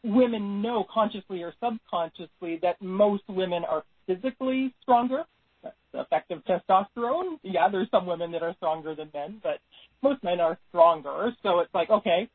women 0.03 0.61
know 0.61 0.85
consciously 0.91 1.43
or 1.43 1.53
subconsciously 1.63 2.59
that 2.61 2.81
most 2.81 3.23
women 3.27 3.63
are 3.65 3.83
physically 4.05 4.73
stronger. 4.81 5.23
That's 5.63 5.75
effective 5.93 6.41
testosterone. 6.47 7.39
Yeah, 7.41 7.69
there's 7.69 7.89
some 7.89 8.05
women 8.05 8.31
that 8.31 8.43
are 8.43 8.53
stronger 8.55 8.95
than 8.95 9.09
men, 9.13 9.39
but 9.41 9.59
most 10.01 10.23
men 10.23 10.39
are 10.39 10.57
stronger. 10.69 11.31
So 11.41 11.59
it's 11.59 11.73
like, 11.73 11.89
okay, 11.89 12.29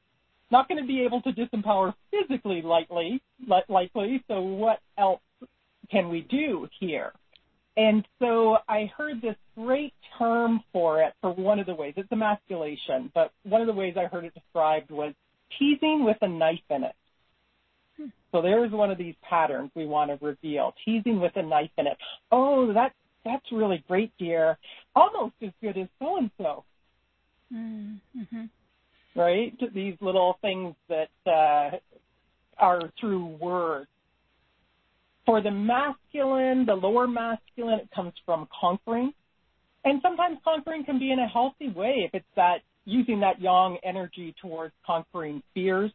not 0.51 0.69
going 0.69 0.81
to 0.81 0.87
be 0.87 1.03
able 1.03 1.21
to 1.23 1.33
disempower 1.33 1.93
physically 2.11 2.63
lightly, 2.63 3.21
likely. 3.69 4.25
So 4.29 4.41
what 4.41 4.79
else 4.97 5.21
can 5.91 6.09
we 6.09 6.23
do 6.23 6.69
here? 6.81 7.13
And 7.79 8.05
so 8.19 8.57
I 8.69 8.91
heard 8.99 9.23
this 9.23 9.37
great 9.55 9.95
term 10.19 10.65
for 10.73 11.01
it 11.01 11.13
for 11.21 11.33
one 11.33 11.61
of 11.61 11.67
the 11.67 11.75
ways. 11.77 11.95
It's 11.97 12.11
emasculation, 12.11 13.13
but 13.15 13.31
one 13.45 13.61
of 13.61 13.69
the 13.69 13.73
ways 13.73 13.95
I 13.97 14.07
heard 14.07 14.25
it 14.25 14.35
described 14.35 14.91
was 14.91 15.15
teasing 15.61 16.05
with 16.05 16.17
a 16.21 16.29
knife 16.29 16.59
in 16.71 16.83
it. 16.83 16.95
Hmm. 17.97 18.07
So 18.33 18.43
there's 18.43 18.73
one 18.73 18.91
of 18.91 18.99
these 18.99 19.15
patterns 19.23 19.71
we 19.77 19.87
want 19.87 20.11
to 20.11 20.27
reveal, 20.27 20.75
teasing 20.85 21.21
with 21.21 21.31
a 21.37 21.43
knife 21.43 21.71
in 21.79 21.87
it. 21.87 21.97
Oh, 22.33 22.73
that's 22.73 22.95
that's 23.25 23.47
really 23.53 23.85
great, 23.87 24.11
dear. 24.19 24.59
Almost 24.97 25.35
as 25.41 25.51
good 25.63 25.79
as 25.79 25.87
so 26.01 26.17
and 26.17 26.31
so. 26.37 26.65
Right? 29.15 29.53
These 29.73 29.95
little 30.01 30.37
things 30.43 30.75
that 30.89 31.11
uh, 31.27 31.77
are 32.59 32.93
through 32.99 33.37
words. 33.41 33.89
For 35.29 35.43
the 35.43 35.51
masculine, 35.51 36.65
the 36.65 36.73
lower 36.73 37.07
masculine, 37.07 37.81
it 37.81 37.91
comes 37.95 38.15
from 38.25 38.49
conquering. 38.59 39.13
And 39.85 40.01
sometimes 40.01 40.39
conquering 40.43 40.87
can 40.87 40.99
be 40.99 41.13
in 41.13 41.19
a 41.19 41.29
healthy 41.29 41.69
way 41.69 41.97
if 42.07 42.15
it's 42.15 42.25
that 42.37 42.61
using 42.87 43.21
that 43.21 43.39
yang 43.39 43.77
energy 43.85 44.35
towards 44.41 44.73
conquering 44.87 45.43
fears. 45.53 45.91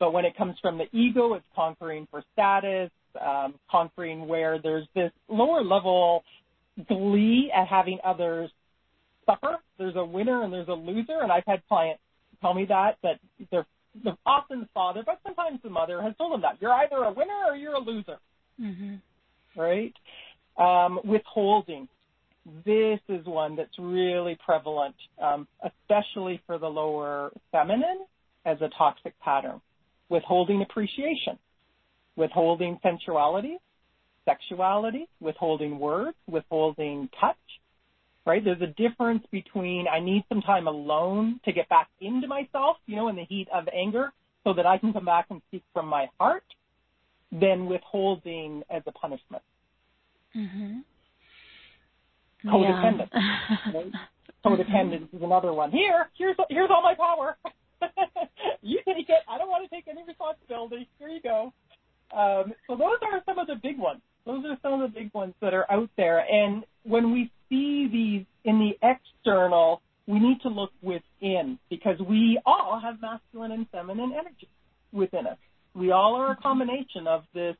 But 0.00 0.12
when 0.12 0.24
it 0.24 0.36
comes 0.36 0.56
from 0.60 0.76
the 0.76 0.86
ego, 0.90 1.34
it's 1.34 1.46
conquering 1.54 2.08
for 2.10 2.24
status, 2.32 2.90
um, 3.24 3.54
conquering 3.70 4.26
where 4.26 4.58
there's 4.60 4.88
this 4.92 5.12
lower 5.28 5.62
level 5.62 6.24
glee 6.88 7.52
at 7.56 7.68
having 7.68 8.00
others 8.04 8.50
suffer. 9.24 9.58
There's 9.78 9.94
a 9.94 10.04
winner 10.04 10.42
and 10.42 10.52
there's 10.52 10.66
a 10.66 10.72
loser, 10.72 11.20
and 11.22 11.30
I've 11.30 11.46
had 11.46 11.62
clients 11.68 12.02
tell 12.40 12.54
me 12.54 12.64
that 12.68 12.96
that 13.04 13.20
they're, 13.52 13.66
they're 14.02 14.18
often 14.26 14.62
the 14.62 14.68
father, 14.74 15.04
but 15.06 15.20
sometimes 15.22 15.60
the 15.62 15.70
mother 15.70 16.02
has 16.02 16.12
told 16.18 16.32
them 16.32 16.40
that 16.40 16.56
you're 16.60 16.72
either 16.72 16.96
a 16.96 17.12
winner 17.12 17.38
or 17.46 17.54
you're 17.54 17.74
a 17.74 17.80
loser 17.80 18.18
mm-hmm. 18.60 19.60
right? 19.60 19.94
Um, 20.58 21.00
withholding. 21.04 21.88
This 22.64 23.00
is 23.08 23.26
one 23.26 23.56
that's 23.56 23.78
really 23.78 24.38
prevalent, 24.44 24.94
um, 25.22 25.46
especially 25.62 26.40
for 26.46 26.58
the 26.58 26.66
lower 26.66 27.30
feminine 27.52 28.06
as 28.46 28.58
a 28.62 28.70
toxic 28.76 29.18
pattern. 29.20 29.60
Withholding 30.08 30.62
appreciation, 30.62 31.38
withholding 32.16 32.78
sensuality, 32.82 33.58
sexuality, 34.24 35.08
withholding 35.20 35.78
words, 35.78 36.16
withholding 36.26 37.10
touch, 37.20 37.36
right? 38.24 38.42
There's 38.42 38.62
a 38.62 38.66
difference 38.82 39.24
between 39.30 39.86
I 39.86 40.00
need 40.00 40.24
some 40.28 40.40
time 40.40 40.66
alone 40.66 41.40
to 41.44 41.52
get 41.52 41.68
back 41.68 41.88
into 42.00 42.26
myself, 42.26 42.76
you 42.86 42.96
know, 42.96 43.08
in 43.08 43.16
the 43.16 43.24
heat 43.24 43.48
of 43.52 43.68
anger 43.74 44.10
so 44.44 44.54
that 44.54 44.66
I 44.66 44.78
can 44.78 44.92
come 44.92 45.04
back 45.04 45.26
and 45.30 45.42
speak 45.48 45.62
from 45.74 45.86
my 45.86 46.06
heart 46.18 46.44
than 47.32 47.66
withholding 47.66 48.62
as 48.70 48.82
a 48.86 48.92
punishment. 48.92 49.42
Mm-hmm. 50.36 50.78
Codependence. 52.48 53.08
Yeah. 53.12 53.72
right? 53.74 53.92
Codependence 54.44 55.14
is 55.14 55.22
another 55.22 55.52
one. 55.52 55.70
Here, 55.70 56.08
here's 56.16 56.36
here's 56.48 56.70
all 56.70 56.82
my 56.82 56.94
power. 56.94 57.36
you 58.62 58.80
take 58.84 59.08
it. 59.08 59.22
I 59.28 59.38
don't 59.38 59.48
want 59.48 59.68
to 59.68 59.74
take 59.74 59.88
any 59.88 60.02
responsibility. 60.06 60.88
Here 60.98 61.08
you 61.08 61.20
go. 61.20 61.52
Um, 62.16 62.54
so 62.66 62.76
those 62.76 62.98
are 63.02 63.20
some 63.26 63.38
of 63.38 63.46
the 63.46 63.56
big 63.62 63.78
ones. 63.78 64.00
Those 64.24 64.44
are 64.44 64.56
some 64.62 64.80
of 64.80 64.80
the 64.80 65.00
big 65.00 65.12
ones 65.12 65.34
that 65.40 65.54
are 65.54 65.70
out 65.70 65.90
there. 65.96 66.20
And 66.20 66.64
when 66.84 67.12
we 67.12 67.30
see 67.48 67.88
these 67.90 68.26
in 68.44 68.58
the 68.58 68.78
external, 68.82 69.82
we 70.06 70.18
need 70.18 70.40
to 70.42 70.48
look 70.48 70.70
within 70.82 71.58
because 71.68 71.98
we 72.00 72.40
all 72.46 72.80
have 72.82 73.00
masculine 73.00 73.52
and 73.52 73.66
feminine 73.70 74.12
energy 74.12 74.48
within 74.92 75.26
us 75.26 75.38
we 75.78 75.92
all 75.92 76.14
are 76.16 76.32
a 76.32 76.36
combination 76.36 77.06
of 77.06 77.24
this 77.34 77.56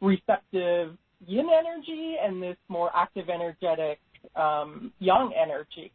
receptive 0.00 0.96
yin 1.26 1.48
energy 1.50 2.16
and 2.22 2.42
this 2.42 2.56
more 2.68 2.90
active 2.94 3.28
energetic 3.28 3.98
um, 4.36 4.92
yang 5.00 5.32
energy. 5.40 5.92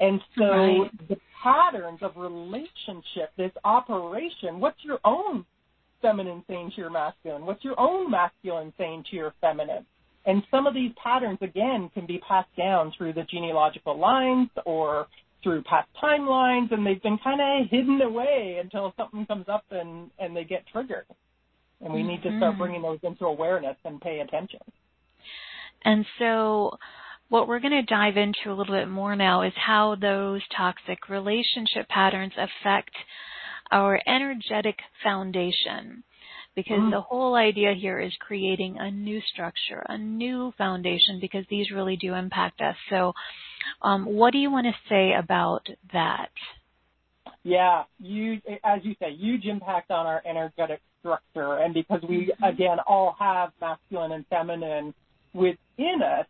And 0.00 0.20
so 0.36 0.44
right. 0.44 1.08
the 1.08 1.16
patterns 1.42 2.00
of 2.02 2.16
relationship, 2.16 3.30
this 3.36 3.52
operation, 3.64 4.60
what's 4.60 4.82
your 4.84 4.98
own 5.04 5.44
feminine 6.02 6.42
saying 6.48 6.72
to 6.74 6.80
your 6.80 6.90
masculine? 6.90 7.46
What's 7.46 7.64
your 7.64 7.78
own 7.78 8.10
masculine 8.10 8.72
saying 8.76 9.04
to 9.10 9.16
your 9.16 9.32
feminine? 9.40 9.86
And 10.26 10.42
some 10.50 10.66
of 10.66 10.74
these 10.74 10.90
patterns, 11.02 11.38
again, 11.40 11.88
can 11.94 12.04
be 12.04 12.18
passed 12.18 12.54
down 12.58 12.92
through 12.96 13.12
the 13.12 13.22
genealogical 13.24 13.98
lines 13.98 14.50
or 14.64 15.06
through 15.42 15.62
past 15.62 15.88
timelines 16.02 16.72
and 16.72 16.86
they've 16.86 17.02
been 17.02 17.18
kind 17.18 17.40
of 17.40 17.70
hidden 17.70 18.00
away 18.02 18.58
until 18.62 18.92
something 18.96 19.26
comes 19.26 19.46
up 19.48 19.64
and, 19.70 20.10
and 20.18 20.36
they 20.36 20.44
get 20.44 20.64
triggered. 20.72 21.06
And 21.80 21.92
we 21.92 22.00
mm-hmm. 22.00 22.08
need 22.08 22.22
to 22.22 22.36
start 22.38 22.52
mm-hmm. 22.52 22.58
bringing 22.58 22.82
those 22.82 22.98
into 23.02 23.26
awareness 23.26 23.76
and 23.84 24.00
pay 24.00 24.20
attention. 24.20 24.60
And 25.84 26.04
so 26.18 26.78
what 27.28 27.48
we're 27.48 27.60
going 27.60 27.72
to 27.72 27.82
dive 27.82 28.16
into 28.16 28.50
a 28.50 28.54
little 28.54 28.74
bit 28.74 28.88
more 28.88 29.14
now 29.14 29.42
is 29.42 29.52
how 29.56 29.96
those 30.00 30.42
toxic 30.56 31.08
relationship 31.08 31.88
patterns 31.88 32.32
affect 32.36 32.92
our 33.70 34.00
energetic 34.06 34.76
foundation 35.02 36.04
because 36.54 36.78
mm-hmm. 36.78 36.90
the 36.90 37.00
whole 37.00 37.34
idea 37.34 37.74
here 37.78 38.00
is 38.00 38.12
creating 38.18 38.76
a 38.78 38.90
new 38.90 39.20
structure, 39.32 39.84
a 39.88 39.98
new 39.98 40.52
foundation, 40.56 41.18
because 41.20 41.44
these 41.50 41.70
really 41.70 41.96
do 41.96 42.14
impact 42.14 42.60
us. 42.60 42.76
So, 42.90 43.12
um, 43.82 44.06
what 44.06 44.32
do 44.32 44.38
you 44.38 44.50
want 44.50 44.66
to 44.66 44.72
say 44.88 45.12
about 45.12 45.66
that? 45.92 46.30
Yeah, 47.42 47.84
you, 48.00 48.40
as 48.64 48.80
you 48.82 48.94
say, 48.98 49.12
huge 49.12 49.44
impact 49.44 49.90
on 49.90 50.06
our 50.06 50.22
energetic 50.28 50.80
structure, 51.00 51.58
and 51.58 51.72
because 51.72 52.00
we 52.08 52.32
mm-hmm. 52.32 52.44
again 52.44 52.78
all 52.86 53.14
have 53.18 53.52
masculine 53.60 54.12
and 54.12 54.26
feminine 54.26 54.92
within 55.32 56.02
us, 56.02 56.26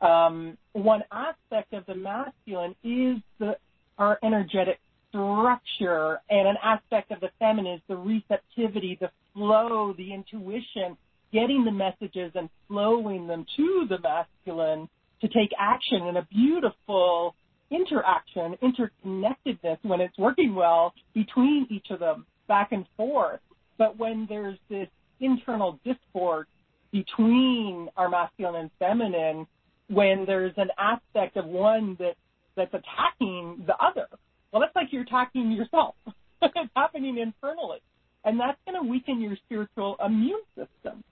um, 0.00 0.58
one 0.72 1.02
aspect 1.12 1.72
of 1.74 1.86
the 1.86 1.94
masculine 1.94 2.74
is 2.82 3.22
the 3.38 3.56
our 3.98 4.18
energetic 4.22 4.78
structure, 5.08 6.20
and 6.28 6.48
an 6.48 6.56
aspect 6.62 7.10
of 7.10 7.20
the 7.20 7.30
feminine 7.38 7.74
is 7.74 7.80
the 7.88 7.96
receptivity, 7.96 8.98
the 9.00 9.10
flow, 9.34 9.94
the 9.96 10.12
intuition, 10.12 10.96
getting 11.32 11.64
the 11.64 11.72
messages 11.72 12.32
and 12.34 12.48
flowing 12.66 13.26
them 13.26 13.46
to 13.56 13.86
the 13.88 13.98
masculine 14.00 14.88
to 15.20 15.28
take 15.28 15.50
action 15.58 16.06
in 16.06 16.16
a 16.16 16.22
beautiful 16.30 17.34
interaction, 17.70 18.56
interconnectedness 18.62 19.78
when 19.82 20.00
it's 20.00 20.16
working 20.18 20.54
well 20.54 20.94
between 21.14 21.66
each 21.70 21.86
of 21.90 22.00
them, 22.00 22.24
back 22.46 22.72
and 22.72 22.86
forth. 22.96 23.40
But 23.76 23.98
when 23.98 24.26
there's 24.28 24.58
this 24.68 24.88
internal 25.20 25.78
discord 25.84 26.46
between 26.92 27.88
our 27.96 28.08
masculine 28.08 28.56
and 28.56 28.70
feminine, 28.78 29.46
when 29.88 30.24
there's 30.26 30.54
an 30.56 30.68
aspect 30.78 31.36
of 31.36 31.46
one 31.46 31.96
that 31.98 32.14
that's 32.56 32.74
attacking 32.74 33.64
the 33.66 33.76
other, 33.76 34.06
well, 34.52 34.60
that's 34.60 34.74
like 34.74 34.88
you're 34.90 35.02
attacking 35.02 35.52
yourself. 35.52 35.94
it's 36.42 36.70
happening 36.74 37.18
internally. 37.18 37.78
And 38.24 38.38
that's 38.38 38.58
going 38.66 38.82
to 38.82 38.88
weaken 38.88 39.20
your 39.20 39.36
spiritual 39.46 39.96
immune 40.04 40.42
system. 40.56 41.04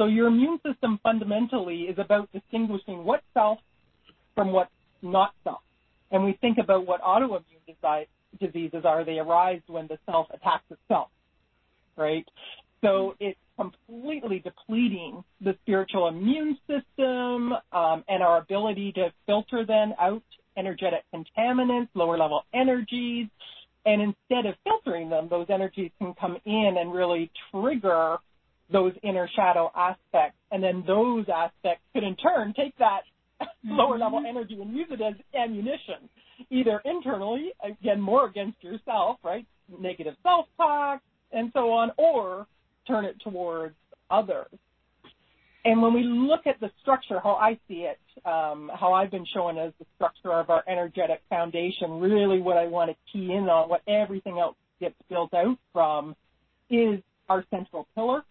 So 0.00 0.06
your 0.06 0.28
immune 0.28 0.58
system 0.66 0.98
fundamentally 1.02 1.82
is 1.82 1.98
about 1.98 2.32
distinguishing 2.32 3.04
what 3.04 3.20
self 3.34 3.58
from 4.34 4.50
what's 4.50 4.70
not 5.02 5.34
self. 5.44 5.60
And 6.10 6.24
we 6.24 6.38
think 6.40 6.56
about 6.56 6.86
what 6.86 7.02
autoimmune 7.02 7.44
diseases 8.40 8.86
are. 8.86 9.04
They 9.04 9.18
arise 9.18 9.60
when 9.66 9.88
the 9.88 9.98
self 10.06 10.28
attacks 10.32 10.64
itself, 10.70 11.08
right? 11.98 12.24
So 12.82 13.14
it's 13.20 13.38
completely 13.58 14.38
depleting 14.38 15.22
the 15.42 15.54
spiritual 15.64 16.08
immune 16.08 16.56
system 16.66 17.52
um, 17.70 18.02
and 18.08 18.22
our 18.22 18.38
ability 18.38 18.92
to 18.92 19.12
filter 19.26 19.66
then 19.66 19.92
out 20.00 20.22
energetic 20.56 21.04
contaminants, 21.14 21.88
lower 21.92 22.16
level 22.16 22.44
energies, 22.54 23.26
and 23.84 24.00
instead 24.00 24.46
of 24.46 24.54
filtering 24.64 25.10
them, 25.10 25.28
those 25.28 25.46
energies 25.50 25.90
can 25.98 26.14
come 26.14 26.38
in 26.46 26.76
and 26.80 26.90
really 26.90 27.30
trigger 27.50 28.16
those 28.72 28.92
inner 29.02 29.28
shadow 29.34 29.70
aspects. 29.74 30.36
And 30.50 30.62
then 30.62 30.84
those 30.86 31.26
aspects 31.34 31.82
could 31.92 32.04
in 32.04 32.16
turn 32.16 32.54
take 32.56 32.76
that 32.78 33.00
mm-hmm. 33.42 33.72
lower 33.72 33.98
level 33.98 34.22
energy 34.26 34.58
and 34.60 34.74
use 34.74 34.88
it 34.90 35.00
as 35.00 35.14
ammunition, 35.34 36.08
either 36.50 36.80
internally, 36.84 37.52
again, 37.64 38.00
more 38.00 38.26
against 38.26 38.62
yourself, 38.62 39.18
right? 39.22 39.46
Negative 39.78 40.14
self 40.22 40.46
talk 40.56 41.00
and 41.32 41.50
so 41.52 41.70
on, 41.70 41.92
or 41.96 42.46
turn 42.86 43.04
it 43.04 43.16
towards 43.22 43.74
others. 44.10 44.48
And 45.64 45.82
when 45.82 45.92
we 45.92 46.02
look 46.02 46.46
at 46.46 46.58
the 46.58 46.70
structure, 46.80 47.20
how 47.20 47.34
I 47.34 47.58
see 47.68 47.86
it, 47.86 48.00
um, 48.24 48.70
how 48.74 48.94
I've 48.94 49.10
been 49.10 49.26
shown 49.32 49.58
as 49.58 49.72
the 49.78 49.84
structure 49.94 50.32
of 50.32 50.48
our 50.48 50.64
energetic 50.66 51.20
foundation, 51.28 52.00
really 52.00 52.40
what 52.40 52.56
I 52.56 52.66
want 52.66 52.90
to 52.90 52.96
key 53.12 53.32
in 53.32 53.48
on, 53.48 53.68
what 53.68 53.82
everything 53.86 54.38
else 54.38 54.56
gets 54.80 54.94
built 55.08 55.34
out 55.34 55.58
from, 55.72 56.16
is 56.70 57.00
our 57.28 57.44
central 57.50 57.86
pillar, 57.94 58.24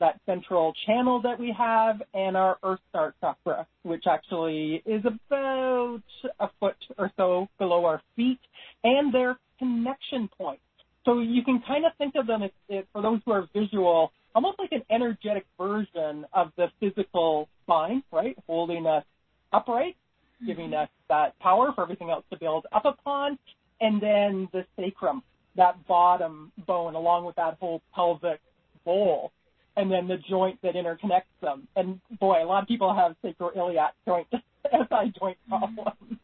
that 0.00 0.20
central 0.26 0.72
channel 0.86 1.20
that 1.22 1.38
we 1.38 1.54
have, 1.56 2.02
and 2.14 2.36
our 2.36 2.58
Earth 2.62 2.80
Star 2.88 3.14
chakra, 3.20 3.66
which 3.82 4.04
actually 4.10 4.82
is 4.86 5.02
about 5.04 6.02
a 6.40 6.48
foot 6.58 6.76
or 6.98 7.12
so 7.16 7.48
below 7.58 7.84
our 7.84 8.02
feet, 8.16 8.40
and 8.82 9.12
their 9.14 9.38
connection 9.58 10.28
point. 10.38 10.60
so 11.04 11.20
you 11.20 11.42
can 11.44 11.62
kind 11.66 11.84
of 11.84 11.92
think 11.98 12.14
of 12.16 12.26
them 12.26 12.42
as, 12.42 12.50
as, 12.70 12.84
for 12.92 13.02
those 13.02 13.20
who 13.24 13.32
are 13.32 13.46
visual, 13.54 14.12
almost 14.34 14.58
like 14.58 14.72
an 14.72 14.82
energetic 14.90 15.44
version 15.58 16.24
of 16.32 16.50
the 16.56 16.66
physical 16.78 17.48
spine, 17.62 18.02
right? 18.12 18.36
Holding 18.46 18.86
us 18.86 19.04
upright, 19.52 19.96
giving 20.46 20.72
us 20.74 20.88
that 21.08 21.38
power 21.40 21.72
for 21.74 21.82
everything 21.82 22.10
else 22.10 22.24
to 22.30 22.38
build 22.38 22.66
up 22.72 22.84
upon, 22.84 23.38
and 23.80 24.00
then 24.00 24.48
the 24.52 24.64
sacrum, 24.76 25.22
that 25.56 25.86
bottom 25.86 26.52
bone, 26.66 26.94
along 26.94 27.24
with 27.24 27.36
that 27.36 27.56
whole 27.60 27.82
pelvic 27.94 28.40
bowl, 28.84 29.32
and 29.80 29.90
then 29.90 30.06
the 30.06 30.18
joint 30.28 30.58
that 30.62 30.74
interconnects 30.74 31.22
them. 31.40 31.66
And 31.74 32.00
boy, 32.20 32.44
a 32.44 32.46
lot 32.46 32.62
of 32.62 32.68
people 32.68 32.94
have 32.94 33.16
sacroiliac 33.24 33.92
joint, 34.06 34.26
SI 34.32 35.12
joint 35.18 35.38
problems. 35.48 36.18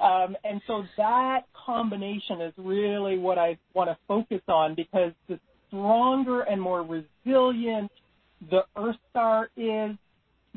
Um, 0.00 0.36
and 0.44 0.60
so 0.66 0.84
that 0.98 1.44
combination 1.54 2.42
is 2.42 2.52
really 2.58 3.16
what 3.16 3.38
I 3.38 3.56
want 3.72 3.88
to 3.88 3.96
focus 4.06 4.42
on 4.48 4.74
because 4.74 5.12
the 5.28 5.40
stronger 5.68 6.42
and 6.42 6.60
more 6.60 6.82
resilient 6.82 7.90
the 8.50 8.64
Earth 8.76 8.96
Star 9.10 9.48
is, 9.56 9.96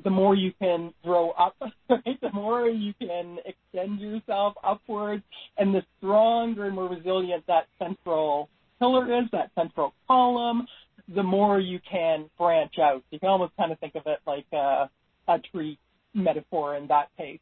the 0.03 0.09
more 0.09 0.35
you 0.35 0.51
can 0.61 0.93
grow 1.03 1.31
up, 1.31 1.55
right? 1.89 2.21
the 2.21 2.31
more 2.33 2.67
you 2.67 2.93
can 2.99 3.37
extend 3.45 4.01
yourself 4.01 4.55
upwards, 4.63 5.23
and 5.57 5.73
the 5.73 5.81
stronger 5.97 6.65
and 6.65 6.75
more 6.75 6.89
resilient 6.89 7.45
that 7.47 7.67
central 7.79 8.49
pillar 8.79 9.19
is, 9.19 9.25
that 9.31 9.49
central 9.55 9.93
column, 10.07 10.67
the 11.13 11.23
more 11.23 11.59
you 11.59 11.79
can 11.89 12.29
branch 12.37 12.75
out. 12.81 13.03
You 13.11 13.19
can 13.19 13.29
almost 13.29 13.55
kind 13.57 13.71
of 13.71 13.79
think 13.79 13.95
of 13.95 14.03
it 14.05 14.19
like 14.25 14.45
a, 14.53 14.89
a 15.27 15.39
tree 15.51 15.77
metaphor 16.13 16.75
in 16.75 16.87
that 16.87 17.09
case. 17.17 17.39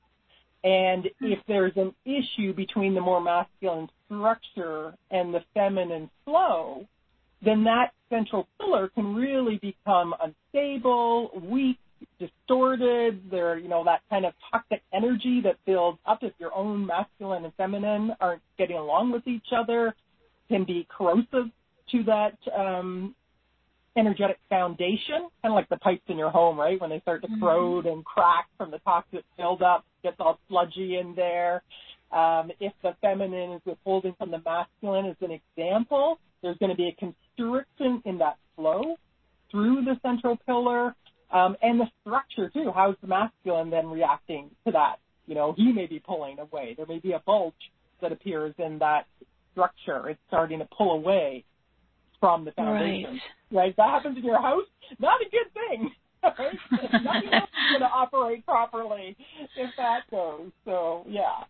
And 0.63 1.07
if 1.21 1.39
there's 1.47 1.73
an 1.75 1.93
issue 2.05 2.53
between 2.53 2.95
the 2.95 3.01
more 3.01 3.21
masculine 3.21 3.87
structure 4.07 4.95
and 5.11 5.33
the 5.33 5.41
feminine 5.53 6.09
flow, 6.25 6.87
then 7.43 7.63
that 7.65 7.91
central 8.09 8.47
pillar 8.59 8.89
can 8.89 9.13
really 9.13 9.57
become 9.57 10.15
unstable, 10.21 11.29
weak, 11.43 11.77
distorted. 12.19 13.21
There, 13.29 13.59
you 13.59 13.67
know, 13.67 13.83
that 13.83 14.01
kind 14.09 14.25
of 14.25 14.33
toxic 14.51 14.81
energy 14.91 15.41
that 15.43 15.57
builds 15.65 15.99
up 16.05 16.19
if 16.23 16.33
your 16.39 16.53
own 16.55 16.85
masculine 16.85 17.45
and 17.45 17.53
feminine 17.55 18.15
aren't 18.19 18.41
getting 18.57 18.77
along 18.77 19.11
with 19.11 19.27
each 19.27 19.47
other 19.55 19.95
can 20.49 20.63
be 20.63 20.87
corrosive 20.89 21.51
to 21.91 22.03
that 22.03 22.37
um, 22.57 23.13
energetic 23.97 24.37
foundation, 24.49 25.29
kind 25.41 25.51
of 25.51 25.53
like 25.53 25.69
the 25.69 25.77
pipes 25.77 26.03
in 26.07 26.17
your 26.17 26.29
home, 26.29 26.59
right? 26.59 26.79
When 26.79 26.89
they 26.89 26.99
start 26.99 27.21
to 27.21 27.27
mm-hmm. 27.27 27.41
corrode 27.41 27.85
and 27.85 28.03
crack 28.03 28.47
from 28.57 28.71
the 28.71 28.79
toxic 28.79 29.23
buildup, 29.37 29.85
gets 30.03 30.17
all 30.19 30.39
sludgy 30.49 30.97
in 30.97 31.15
there. 31.15 31.63
Um, 32.11 32.51
if 32.59 32.73
the 32.83 32.95
feminine 33.01 33.53
is 33.53 33.61
withholding 33.65 34.13
from 34.17 34.31
the 34.31 34.41
masculine, 34.45 35.05
as 35.07 35.15
an 35.21 35.31
example, 35.31 36.19
there's 36.41 36.57
going 36.57 36.69
to 36.69 36.75
be 36.75 36.89
a 36.89 36.95
constriction 36.95 38.01
in 38.05 38.19
that 38.19 38.37
flow 38.55 38.97
through 39.51 39.83
the 39.83 39.99
central 40.01 40.37
pillar 40.45 40.95
um, 41.31 41.55
and 41.61 41.79
the 41.79 41.87
structure 42.01 42.49
too. 42.49 42.71
How's 42.73 42.95
the 43.01 43.07
masculine 43.07 43.69
then 43.69 43.87
reacting 43.87 44.51
to 44.65 44.71
that? 44.71 44.97
You 45.27 45.35
know, 45.35 45.53
he 45.57 45.71
may 45.71 45.87
be 45.87 45.99
pulling 45.99 46.39
away. 46.39 46.75
There 46.77 46.85
may 46.85 46.99
be 46.99 47.13
a 47.13 47.19
bulge 47.25 47.53
that 48.01 48.11
appears 48.11 48.53
in 48.59 48.79
that 48.79 49.07
structure. 49.51 50.09
It's 50.09 50.19
starting 50.27 50.59
to 50.59 50.67
pull 50.77 50.91
away 50.91 51.43
from 52.25 52.43
the 52.43 52.51
foundation. 52.53 53.21
Right. 53.51 53.57
right? 53.59 53.77
That 53.77 53.89
happens 53.89 54.17
in 54.17 54.23
your 54.23 54.41
house. 54.41 54.65
Not 54.97 55.21
a 55.21 55.29
good 55.29 55.53
thing. 55.53 55.91
Right? 56.25 56.57
Nothing 56.71 57.33
else 57.33 57.49
is 57.51 57.77
going 57.77 57.81
to 57.81 57.95
operate 57.95 58.43
properly 58.47 59.15
if 59.55 59.69
that 59.77 60.09
goes. 60.09 60.49
So 60.65 61.05
yeah. 61.07 61.43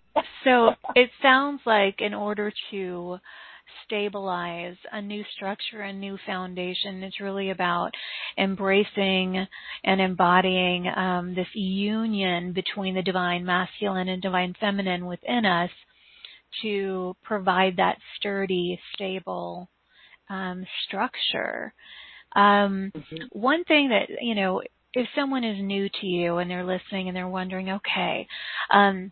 so 0.44 0.72
it 0.96 1.10
sounds 1.22 1.62
like 1.66 2.02
in 2.02 2.14
order 2.14 2.52
to 2.72 3.18
stabilize 3.86 4.76
a 4.92 5.02
new 5.02 5.24
structure, 5.34 5.80
a 5.80 5.94
new 5.94 6.18
foundation. 6.26 7.04
It's 7.04 7.22
really 7.22 7.52
about 7.52 7.92
embracing 8.38 9.48
and 9.86 10.02
embodying 10.02 10.90
um, 10.94 11.36
this 11.36 11.48
union 11.54 12.52
between 12.52 12.96
the 12.96 13.02
divine 13.02 13.46
masculine 13.46 14.10
and 14.10 14.22
divine 14.22 14.56
feminine 14.60 15.06
within 15.06 15.46
us 15.46 15.70
to 16.64 17.16
provide 17.24 17.78
that 17.78 17.98
sturdy, 18.18 18.78
stable 18.94 19.70
um, 20.30 20.66
structure. 20.88 21.74
Um, 22.36 22.92
mm-hmm. 22.96 23.16
One 23.32 23.64
thing 23.64 23.90
that, 23.90 24.22
you 24.22 24.36
know, 24.36 24.62
if 24.94 25.08
someone 25.16 25.44
is 25.44 25.62
new 25.62 25.90
to 26.02 26.06
you 26.06 26.38
and 26.38 26.50
they're 26.50 26.66
listening 26.66 27.08
and 27.08 27.16
they're 27.16 27.28
wondering, 27.28 27.70
okay, 27.70 28.28
um, 28.72 29.12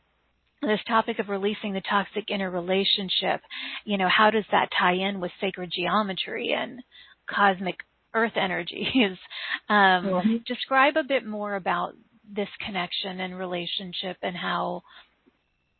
this 0.61 0.79
topic 0.87 1.19
of 1.19 1.29
releasing 1.29 1.73
the 1.73 1.81
toxic 1.81 2.29
inner 2.29 2.49
relationship, 2.49 3.41
you 3.85 3.97
know, 3.97 4.07
how 4.09 4.29
does 4.29 4.45
that 4.51 4.69
tie 4.77 4.93
in 4.93 5.19
with 5.19 5.31
sacred 5.41 5.71
geometry 5.75 6.55
and 6.57 6.81
cosmic 7.29 7.75
earth 8.13 8.33
energies? 8.35 9.17
Um, 9.69 10.05
mm-hmm. 10.05 10.35
Describe 10.45 10.97
a 10.97 11.03
bit 11.03 11.25
more 11.25 11.55
about 11.55 11.93
this 12.29 12.49
connection 12.65 13.19
and 13.19 13.37
relationship 13.37 14.17
and 14.21 14.35
how, 14.35 14.83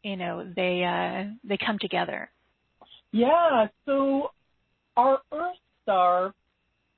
you 0.04 0.16
know, 0.16 0.46
they 0.56 0.84
uh, 0.84 1.32
they 1.44 1.58
come 1.58 1.78
together. 1.80 2.30
Yeah. 3.12 3.68
So 3.86 4.32
our 4.96 5.20
Earth 5.32 5.58
Star, 5.84 6.34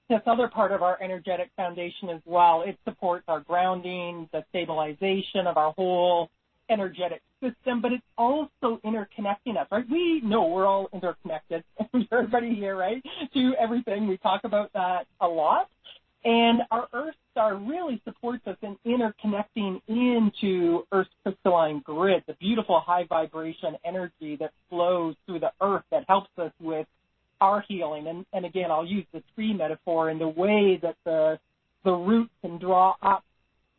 this 0.09 0.21
other 0.25 0.47
part 0.47 0.71
of 0.71 0.81
our 0.81 1.01
energetic 1.01 1.49
foundation 1.55 2.09
as 2.09 2.21
well, 2.25 2.63
it 2.65 2.77
supports 2.83 3.25
our 3.27 3.39
grounding, 3.39 4.29
the 4.31 4.43
stabilization 4.49 5.47
of 5.47 5.57
our 5.57 5.71
whole 5.73 6.29
energetic 6.69 7.21
system, 7.41 7.81
but 7.81 7.91
it's 7.91 8.05
also 8.17 8.79
interconnecting 8.83 9.57
us, 9.59 9.67
right? 9.71 9.85
We 9.89 10.21
know 10.23 10.47
we're 10.47 10.65
all 10.65 10.89
interconnected, 10.93 11.63
everybody 12.11 12.55
here, 12.55 12.75
right? 12.75 13.03
To 13.33 13.53
everything. 13.59 14.07
We 14.07 14.17
talk 14.17 14.41
about 14.43 14.73
that 14.73 15.05
a 15.21 15.27
lot. 15.27 15.69
And 16.23 16.61
our 16.71 16.87
Earth 16.91 17.13
star 17.31 17.55
really 17.55 18.01
supports 18.03 18.47
us 18.47 18.57
in 18.63 18.77
interconnecting 18.85 19.79
into 19.87 20.83
Earth's 20.91 21.11
crystalline 21.21 21.81
grid, 21.85 22.23
the 22.25 22.33
beautiful 22.33 22.79
high 22.79 23.05
vibration 23.07 23.75
energy 23.85 24.35
that 24.39 24.51
flows 24.69 25.15
through 25.25 25.41
the 25.41 25.51
Earth 25.61 25.83
that 25.91 26.05
helps 26.07 26.31
us 26.39 26.51
with 26.59 26.87
our 27.41 27.63
healing. 27.67 28.07
And, 28.07 28.25
and 28.33 28.45
again, 28.45 28.71
I'll 28.71 28.85
use 28.85 29.05
the 29.13 29.23
tree 29.35 29.53
metaphor 29.53 30.09
in 30.09 30.19
the 30.19 30.27
way 30.27 30.79
that 30.81 30.95
the 31.05 31.39
the 31.83 31.91
roots 31.91 32.33
can 32.41 32.57
draw 32.57 32.95
up 33.03 33.23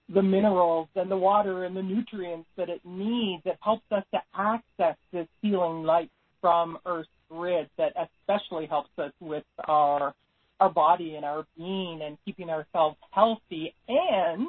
the 0.08 0.22
minerals 0.22 0.88
and 0.94 1.10
the 1.10 1.16
water 1.16 1.64
and 1.64 1.76
the 1.76 1.82
nutrients 1.82 2.48
that 2.56 2.68
it 2.68 2.80
needs. 2.84 3.42
It 3.44 3.58
helps 3.60 3.82
us 3.90 4.04
to 4.14 4.20
access 4.32 4.96
this 5.12 5.26
healing 5.42 5.82
light 5.82 6.10
from 6.40 6.78
Earth's 6.86 7.08
grid 7.28 7.68
that 7.76 7.92
especially 7.96 8.66
helps 8.66 8.96
us 8.98 9.12
with 9.20 9.44
our 9.66 10.14
our 10.58 10.70
body 10.70 11.16
and 11.16 11.24
our 11.24 11.44
being 11.56 12.00
and 12.02 12.16
keeping 12.24 12.48
ourselves 12.48 12.96
healthy. 13.10 13.74
And 13.88 14.48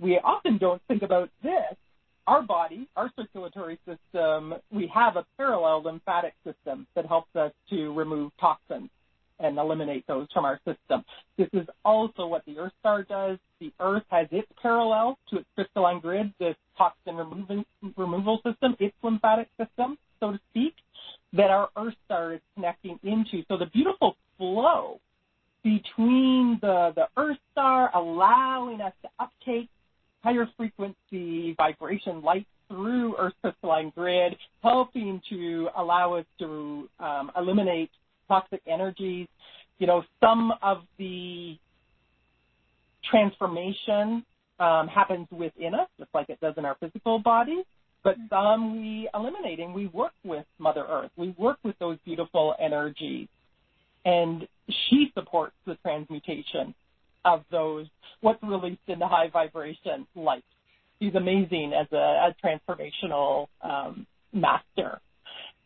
we 0.00 0.18
often 0.18 0.56
don't 0.58 0.80
think 0.88 1.02
about 1.02 1.28
this, 1.42 1.76
our 2.26 2.42
body, 2.42 2.88
our 2.96 3.10
circulatory 3.16 3.78
system, 3.86 4.54
we 4.70 4.86
have 4.94 5.16
a 5.16 5.26
parallel 5.36 5.82
lymphatic 5.82 6.34
system 6.44 6.86
that 6.94 7.06
helps 7.06 7.34
us 7.34 7.52
to 7.70 7.92
remove 7.92 8.32
toxins 8.40 8.90
and 9.40 9.58
eliminate 9.58 10.06
those 10.06 10.28
from 10.32 10.44
our 10.44 10.60
system. 10.64 11.04
This 11.36 11.48
is 11.52 11.66
also 11.84 12.26
what 12.26 12.44
the 12.46 12.58
Earth 12.58 12.72
Star 12.80 13.02
does. 13.02 13.38
The 13.60 13.72
Earth 13.80 14.04
has 14.08 14.28
its 14.30 14.46
parallel 14.60 15.18
to 15.30 15.38
its 15.38 15.48
crystalline 15.54 16.00
grid, 16.00 16.32
this 16.38 16.54
toxin 16.78 17.16
removing, 17.16 17.64
removal 17.96 18.40
system, 18.46 18.76
its 18.78 18.94
lymphatic 19.02 19.48
system, 19.58 19.98
so 20.20 20.32
to 20.32 20.40
speak, 20.50 20.74
that 21.32 21.50
our 21.50 21.70
Earth 21.76 21.94
Star 22.04 22.34
is 22.34 22.40
connecting 22.54 23.00
into. 23.02 23.42
So 23.48 23.56
the 23.56 23.66
beautiful 23.66 24.16
flow 24.38 25.00
between 25.64 26.58
the, 26.60 26.92
the 26.94 27.08
Earth 27.16 27.38
Star 27.52 27.90
allowing 27.94 28.80
us 28.80 28.92
to 29.02 29.08
uptake 29.18 29.68
higher 30.22 30.48
frequency 30.56 31.54
vibration 31.56 32.22
light 32.22 32.46
through 32.68 33.16
Earth's 33.18 33.36
crystalline 33.42 33.92
grid, 33.94 34.36
helping 34.62 35.20
to 35.28 35.68
allow 35.76 36.14
us 36.14 36.24
to 36.38 36.88
um, 37.00 37.30
eliminate 37.36 37.90
toxic 38.28 38.62
energies. 38.66 39.28
You 39.78 39.86
know, 39.86 40.04
some 40.20 40.52
of 40.62 40.82
the 40.98 41.58
transformation 43.10 44.24
um, 44.58 44.88
happens 44.88 45.26
within 45.30 45.74
us, 45.74 45.88
just 45.98 46.10
like 46.14 46.28
it 46.30 46.40
does 46.40 46.54
in 46.56 46.64
our 46.64 46.76
physical 46.80 47.18
body. 47.18 47.62
But 48.04 48.16
some 48.30 48.80
we 48.80 49.08
eliminating. 49.14 49.72
We 49.72 49.86
work 49.88 50.12
with 50.24 50.44
Mother 50.58 50.84
Earth. 50.88 51.10
We 51.16 51.34
work 51.38 51.58
with 51.62 51.78
those 51.78 51.98
beautiful 52.04 52.54
energies, 52.58 53.28
and 54.04 54.46
she 54.88 55.12
supports 55.14 55.54
the 55.66 55.76
transmutation 55.76 56.74
of 57.24 57.44
those 57.50 57.86
what's 58.20 58.42
released 58.42 58.80
in 58.86 58.98
the 58.98 59.06
high 59.06 59.28
vibration 59.28 60.06
light. 60.14 60.44
He's 61.00 61.14
amazing 61.14 61.72
as 61.78 61.86
a, 61.92 61.96
a 61.96 62.36
transformational 62.44 63.48
um, 63.60 64.06
master. 64.32 65.00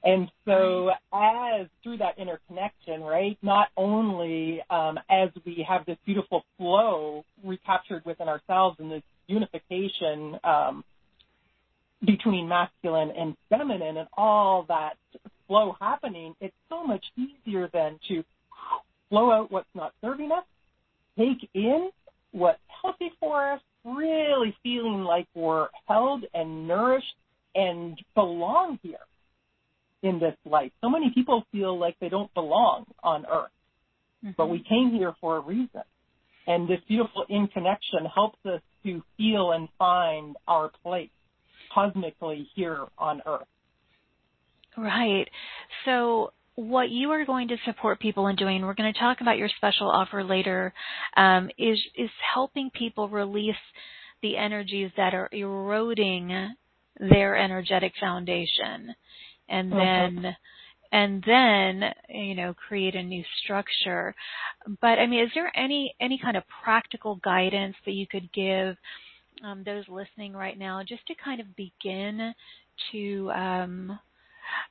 And 0.04 0.30
so, 0.44 0.90
as 1.12 1.66
through 1.82 1.98
that 1.98 2.18
interconnection, 2.18 3.00
right, 3.02 3.36
not 3.42 3.68
only 3.76 4.62
um, 4.70 4.98
as 5.10 5.30
we 5.44 5.66
have 5.68 5.84
this 5.84 5.96
beautiful 6.06 6.44
flow 6.56 7.24
recaptured 7.42 8.04
within 8.04 8.28
ourselves 8.28 8.76
and 8.78 8.90
this 8.90 9.02
unification 9.26 10.38
um, 10.44 10.84
between 12.04 12.48
masculine 12.48 13.10
and 13.10 13.36
feminine 13.48 13.96
and 13.96 14.08
all 14.16 14.64
that 14.68 14.94
flow 15.48 15.76
happening, 15.80 16.34
it's 16.40 16.54
so 16.68 16.84
much 16.84 17.04
easier 17.16 17.68
then 17.72 17.98
to 18.08 18.22
flow 19.08 19.30
out 19.30 19.50
what's 19.50 19.66
not 19.74 19.92
serving 20.00 20.30
us, 20.30 20.44
take 21.18 21.48
in 21.54 21.90
what's 22.32 22.58
healthy 22.82 23.10
for 23.18 23.52
us, 23.52 23.60
really 23.84 24.54
feeling 24.62 25.02
like 25.02 25.26
we're 25.34 25.68
held 25.86 26.24
and 26.34 26.68
nourished 26.68 27.06
and 27.54 27.98
belong 28.14 28.78
here 28.82 28.98
in 30.02 30.18
this 30.18 30.36
life. 30.44 30.72
So 30.80 30.90
many 30.90 31.10
people 31.14 31.44
feel 31.52 31.78
like 31.78 31.96
they 32.00 32.08
don't 32.08 32.32
belong 32.34 32.84
on 33.02 33.24
earth, 33.26 33.50
mm-hmm. 34.24 34.32
but 34.36 34.48
we 34.48 34.62
came 34.68 34.90
here 34.90 35.14
for 35.20 35.36
a 35.36 35.40
reason. 35.40 35.82
And 36.46 36.68
this 36.68 36.78
beautiful 36.86 37.24
in 37.28 37.48
connection 37.48 38.04
helps 38.14 38.38
us 38.44 38.60
to 38.84 39.02
feel 39.16 39.52
and 39.52 39.68
find 39.78 40.36
our 40.46 40.70
place 40.82 41.10
cosmically 41.74 42.48
here 42.54 42.86
on 42.98 43.20
earth. 43.26 43.48
Right. 44.76 45.28
So 45.84 46.32
what 46.56 46.90
you 46.90 47.10
are 47.12 47.24
going 47.24 47.48
to 47.48 47.56
support 47.64 48.00
people 48.00 48.26
in 48.28 48.36
doing, 48.36 48.62
we're 48.62 48.74
going 48.74 48.92
to 48.92 48.98
talk 48.98 49.20
about 49.20 49.38
your 49.38 49.50
special 49.56 49.90
offer 49.90 50.24
later, 50.24 50.72
um, 51.16 51.50
is 51.58 51.78
is 51.94 52.10
helping 52.34 52.70
people 52.70 53.08
release 53.08 53.54
the 54.22 54.36
energies 54.36 54.90
that 54.96 55.14
are 55.14 55.28
eroding 55.32 56.54
their 56.98 57.36
energetic 57.36 57.92
foundation, 58.00 58.94
and 59.48 59.70
then. 59.70 60.18
Okay. 60.18 60.36
And 60.92 61.22
then, 61.26 61.82
you 62.08 62.36
know, 62.36 62.54
create 62.54 62.94
a 62.94 63.02
new 63.02 63.24
structure. 63.42 64.14
But 64.80 65.00
I 65.00 65.08
mean, 65.08 65.24
is 65.24 65.30
there 65.34 65.50
any 65.54 65.92
any 66.00 66.16
kind 66.16 66.36
of 66.36 66.44
practical 66.62 67.16
guidance 67.16 67.74
that 67.84 67.92
you 67.92 68.06
could 68.06 68.32
give 68.32 68.76
um, 69.44 69.64
those 69.64 69.84
listening 69.88 70.32
right 70.32 70.56
now, 70.56 70.82
just 70.86 71.04
to 71.08 71.14
kind 71.22 71.40
of 71.40 71.56
begin 71.56 72.32
to 72.92 73.30
um, 73.32 73.98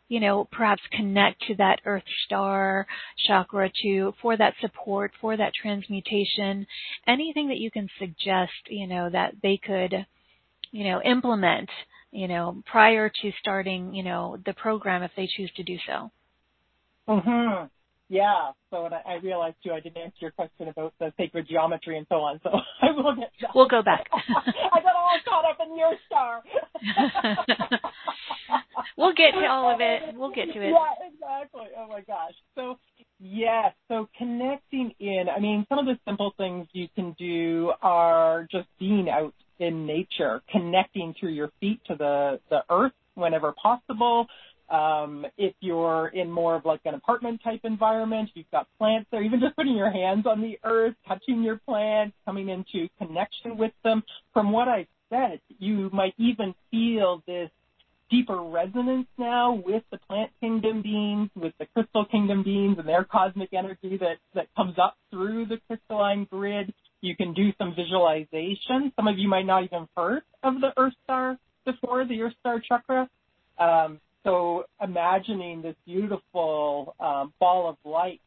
you 0.07 0.19
know, 0.19 0.47
perhaps 0.51 0.81
connect 0.91 1.41
to 1.47 1.55
that 1.55 1.81
earth 1.85 2.03
star 2.25 2.87
chakra 3.27 3.69
to 3.83 4.13
for 4.21 4.37
that 4.37 4.53
support, 4.61 5.11
for 5.19 5.35
that 5.37 5.53
transmutation, 5.53 6.65
anything 7.07 7.47
that 7.47 7.57
you 7.57 7.71
can 7.71 7.87
suggest, 7.99 8.53
you 8.67 8.87
know, 8.87 9.09
that 9.09 9.33
they 9.41 9.57
could, 9.57 10.05
you 10.71 10.83
know, 10.83 11.01
implement, 11.01 11.69
you 12.11 12.27
know, 12.27 12.61
prior 12.65 13.09
to 13.09 13.31
starting, 13.39 13.93
you 13.93 14.03
know, 14.03 14.37
the 14.45 14.53
program 14.53 15.03
if 15.03 15.11
they 15.15 15.27
choose 15.27 15.51
to 15.55 15.63
do 15.63 15.77
so. 15.87 16.11
Mhm. 17.07 17.69
Yeah. 18.09 18.51
So, 18.69 18.85
and 18.85 18.93
I, 18.93 19.01
I 19.05 19.13
realized 19.23 19.55
too, 19.63 19.71
I 19.71 19.79
didn't 19.79 19.97
answer 19.97 20.17
your 20.19 20.31
question 20.31 20.67
about 20.67 20.93
the 20.99 21.11
sacred 21.17 21.47
geometry 21.47 21.97
and 21.97 22.05
so 22.07 22.15
on. 22.15 22.39
So 22.43 22.51
I 22.81 22.91
will 22.91 23.15
get. 23.15 23.31
We'll 23.53 23.67
go 23.67 23.81
back. 23.81 24.07
I 24.13 24.81
got 24.81 24.95
all 24.95 25.05
caught 25.27 25.45
up 25.45 25.57
in 25.65 25.79
Earth 25.79 25.99
Star. 26.05 26.43
we'll 28.97 29.13
get 29.13 29.31
to 29.31 29.45
all 29.47 29.73
of 29.73 29.81
it. 29.81 30.15
We'll 30.15 30.31
get 30.31 30.53
to 30.53 30.61
it. 30.61 30.71
Yeah, 30.71 31.07
exactly. 31.07 31.65
Oh 31.77 31.87
my 31.87 32.01
gosh. 32.01 32.33
So 32.55 32.77
yes. 33.19 33.73
So 33.87 34.07
connecting 34.17 34.91
in. 34.99 35.25
I 35.35 35.39
mean, 35.39 35.65
some 35.69 35.79
of 35.79 35.85
the 35.85 35.97
simple 36.07 36.33
things 36.37 36.67
you 36.73 36.87
can 36.95 37.15
do 37.17 37.71
are 37.81 38.47
just 38.51 38.67
being 38.79 39.09
out 39.09 39.33
in 39.59 39.85
nature, 39.85 40.41
connecting 40.51 41.15
through 41.19 41.31
your 41.31 41.49
feet 41.59 41.79
to 41.87 41.95
the 41.95 42.39
the 42.49 42.63
earth 42.69 42.93
whenever 43.15 43.53
possible. 43.53 44.27
Um, 44.69 45.25
if 45.37 45.53
you're 45.59 46.07
in 46.07 46.31
more 46.31 46.55
of 46.55 46.65
like 46.65 46.81
an 46.85 46.95
apartment 46.95 47.41
type 47.43 47.61
environment, 47.63 48.29
you've 48.33 48.49
got 48.51 48.67
plants 48.77 49.07
there, 49.11 49.21
even 49.21 49.39
just 49.41 49.55
putting 49.55 49.75
your 49.75 49.91
hands 49.91 50.25
on 50.25 50.41
the 50.41 50.57
earth, 50.63 50.95
touching 51.07 51.43
your 51.43 51.57
plants, 51.57 52.15
coming 52.25 52.49
into 52.49 52.89
connection 52.97 53.57
with 53.57 53.73
them. 53.83 54.03
From 54.33 54.51
what 54.51 54.67
I've 54.67 54.87
said, 55.09 55.39
you 55.59 55.89
might 55.93 56.15
even 56.17 56.55
feel 56.71 57.21
this 57.27 57.49
deeper 58.09 58.41
resonance 58.41 59.07
now 59.17 59.53
with 59.65 59.83
the 59.91 59.97
plant 59.97 60.31
kingdom 60.39 60.81
beings, 60.81 61.29
with 61.35 61.53
the 61.59 61.65
crystal 61.67 62.05
kingdom 62.05 62.43
beings 62.43 62.77
and 62.77 62.87
their 62.87 63.03
cosmic 63.03 63.53
energy 63.53 63.97
that, 63.97 64.17
that 64.33 64.47
comes 64.55 64.75
up 64.77 64.97
through 65.09 65.45
the 65.45 65.57
crystalline 65.67 66.27
grid. 66.29 66.73
You 67.01 67.15
can 67.15 67.33
do 67.33 67.51
some 67.57 67.75
visualization. 67.75 68.91
Some 68.95 69.07
of 69.07 69.17
you 69.17 69.27
might 69.27 69.45
not 69.45 69.63
even 69.63 69.87
heard 69.95 70.23
of 70.43 70.61
the 70.61 70.71
Earth 70.77 70.93
Star 71.03 71.37
before, 71.65 72.05
the 72.05 72.21
Earth 72.21 72.33
Star 72.39 72.59
chakra. 72.59 73.09
Um, 73.57 73.99
so 74.25 74.65
imagining 74.81 75.61
this 75.61 75.75
beautiful 75.85 76.95
um, 76.99 77.31
ball 77.39 77.69
of 77.69 77.77
light 77.89 78.19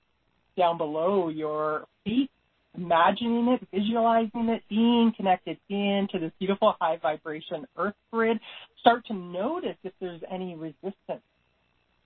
down 0.56 0.78
below 0.78 1.28
your 1.28 1.86
feet, 2.04 2.30
imagining 2.74 3.48
it, 3.48 3.68
visualizing 3.74 4.48
it, 4.48 4.62
being 4.70 5.12
connected 5.16 5.58
into 5.68 6.20
this 6.20 6.30
beautiful 6.38 6.76
high 6.80 6.96
vibration 7.02 7.66
earth 7.76 7.94
grid, 8.12 8.38
start 8.80 9.04
to 9.06 9.14
notice 9.14 9.76
if 9.82 9.92
there's 10.00 10.20
any 10.30 10.54
resistance 10.54 11.24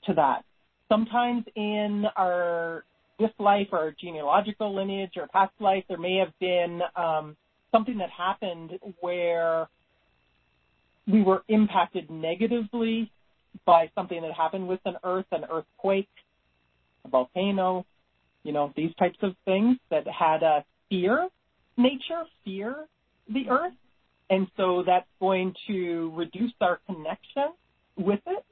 to 0.06 0.14
that. 0.14 0.42
Sometimes 0.88 1.44
in 1.54 2.04
our 2.16 2.84
this 3.18 3.30
life 3.38 3.68
or 3.72 3.94
genealogical 4.00 4.74
lineage 4.74 5.12
or 5.16 5.28
past 5.28 5.52
life, 5.60 5.84
there 5.88 5.98
may 5.98 6.16
have 6.16 6.32
been 6.40 6.80
um, 6.96 7.36
something 7.70 7.98
that 7.98 8.08
happened 8.10 8.72
where 9.00 9.68
we 11.06 11.22
were 11.22 11.42
impacted 11.48 12.10
negatively 12.10 13.10
by 13.64 13.90
something 13.94 14.20
that 14.22 14.32
happened 14.32 14.66
with 14.66 14.80
an 14.84 14.96
earth, 15.04 15.26
an 15.32 15.44
earthquake, 15.50 16.08
a 17.04 17.08
volcano, 17.08 17.84
you 18.42 18.52
know, 18.52 18.72
these 18.76 18.94
types 18.98 19.18
of 19.22 19.34
things 19.44 19.76
that 19.90 20.06
had 20.06 20.42
a 20.42 20.64
fear 20.88 21.28
nature, 21.76 22.24
fear 22.44 22.86
the 23.28 23.48
earth. 23.48 23.72
And 24.30 24.46
so 24.56 24.82
that's 24.86 25.06
going 25.20 25.54
to 25.66 26.12
reduce 26.14 26.52
our 26.60 26.80
connection 26.86 27.52
with 27.96 28.20
it. 28.26 28.44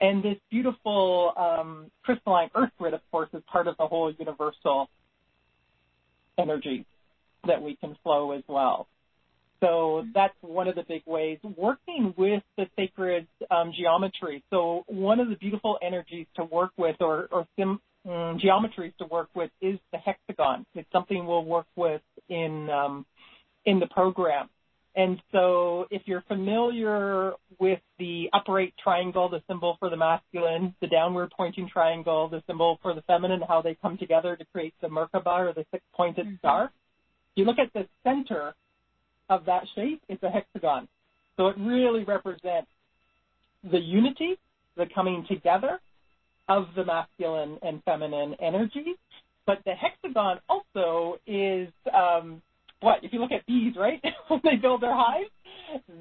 And 0.00 0.22
this 0.22 0.36
beautiful 0.50 1.32
um, 1.36 1.90
crystalline 2.02 2.50
earth 2.54 2.70
grid, 2.78 2.92
of 2.92 3.00
course, 3.10 3.30
is 3.32 3.42
part 3.50 3.66
of 3.66 3.76
the 3.78 3.86
whole 3.86 4.12
universal 4.18 4.90
energy 6.38 6.84
that 7.46 7.62
we 7.62 7.76
can 7.76 7.96
flow 8.02 8.32
as 8.32 8.42
well. 8.48 8.88
So 9.66 10.04
that's 10.14 10.34
one 10.42 10.68
of 10.68 10.76
the 10.76 10.84
big 10.86 11.02
ways. 11.06 11.38
Working 11.42 12.14
with 12.16 12.42
the 12.56 12.66
sacred 12.76 13.26
um, 13.50 13.72
geometry. 13.76 14.44
So 14.50 14.84
one 14.86 15.18
of 15.18 15.28
the 15.28 15.36
beautiful 15.36 15.78
energies 15.82 16.26
to 16.36 16.44
work 16.44 16.70
with, 16.76 16.96
or, 17.00 17.28
or 17.32 17.46
sim, 17.56 17.80
um, 18.04 18.38
geometries 18.38 18.96
to 18.98 19.06
work 19.06 19.28
with, 19.34 19.50
is 19.60 19.78
the 19.92 19.98
hexagon. 19.98 20.66
It's 20.74 20.90
something 20.92 21.26
we'll 21.26 21.44
work 21.44 21.66
with 21.74 22.02
in 22.28 22.70
um, 22.70 23.06
in 23.64 23.80
the 23.80 23.88
program. 23.88 24.48
And 24.94 25.20
so 25.32 25.86
if 25.90 26.02
you're 26.06 26.22
familiar 26.26 27.32
with 27.58 27.80
the 27.98 28.30
upright 28.32 28.72
triangle, 28.82 29.28
the 29.28 29.42
symbol 29.48 29.76
for 29.78 29.90
the 29.90 29.96
masculine, 29.96 30.74
the 30.80 30.86
downward 30.86 31.32
pointing 31.36 31.68
triangle, 31.68 32.28
the 32.28 32.42
symbol 32.46 32.78
for 32.80 32.94
the 32.94 33.02
feminine, 33.02 33.42
how 33.46 33.60
they 33.60 33.76
come 33.82 33.98
together 33.98 34.36
to 34.36 34.44
create 34.54 34.74
the 34.80 34.88
Merkaba 34.88 35.50
or 35.50 35.52
the 35.52 35.66
six 35.70 35.84
pointed 35.92 36.26
mm-hmm. 36.26 36.36
star, 36.36 36.72
you 37.34 37.44
look 37.44 37.58
at 37.58 37.72
the 37.74 37.86
center 38.04 38.54
of 39.28 39.44
that 39.46 39.64
shape, 39.74 40.00
it's 40.08 40.22
a 40.22 40.30
hexagon. 40.30 40.88
So 41.36 41.48
it 41.48 41.56
really 41.58 42.04
represents 42.04 42.68
the 43.70 43.78
unity, 43.78 44.38
the 44.76 44.86
coming 44.94 45.24
together 45.28 45.80
of 46.48 46.66
the 46.76 46.84
masculine 46.84 47.58
and 47.62 47.82
feminine 47.84 48.34
energies. 48.40 48.96
But 49.46 49.58
the 49.64 49.74
hexagon 49.74 50.38
also 50.48 51.18
is 51.26 51.68
um, 51.94 52.42
what? 52.80 53.02
If 53.02 53.12
you 53.12 53.20
look 53.20 53.32
at 53.32 53.46
bees, 53.46 53.74
right? 53.76 54.02
when 54.28 54.40
they 54.44 54.56
build 54.56 54.82
their 54.82 54.94
hives, 54.94 55.30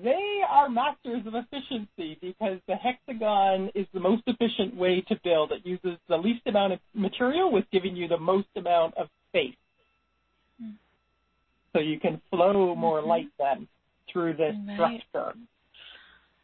they 0.03 0.41
are 0.49 0.69
masters 0.69 1.25
of 1.25 1.33
efficiency 1.35 2.17
because 2.21 2.59
the 2.67 2.75
hexagon 2.75 3.71
is 3.75 3.87
the 3.93 3.99
most 3.99 4.23
efficient 4.27 4.75
way 4.75 5.03
to 5.07 5.19
build. 5.23 5.51
It 5.51 5.65
uses 5.65 5.97
the 6.07 6.17
least 6.17 6.41
amount 6.45 6.73
of 6.73 6.79
material 6.93 7.51
with 7.51 7.65
giving 7.71 7.95
you 7.95 8.07
the 8.07 8.17
most 8.17 8.47
amount 8.55 8.95
of 8.95 9.07
space 9.29 9.55
so 11.75 11.81
you 11.81 11.99
can 11.99 12.21
flow 12.29 12.73
more 12.73 12.99
mm-hmm. 12.99 13.09
light 13.09 13.27
then 13.37 13.67
through 14.11 14.33
this 14.33 14.55
right. 14.79 15.01
structure. 15.09 15.37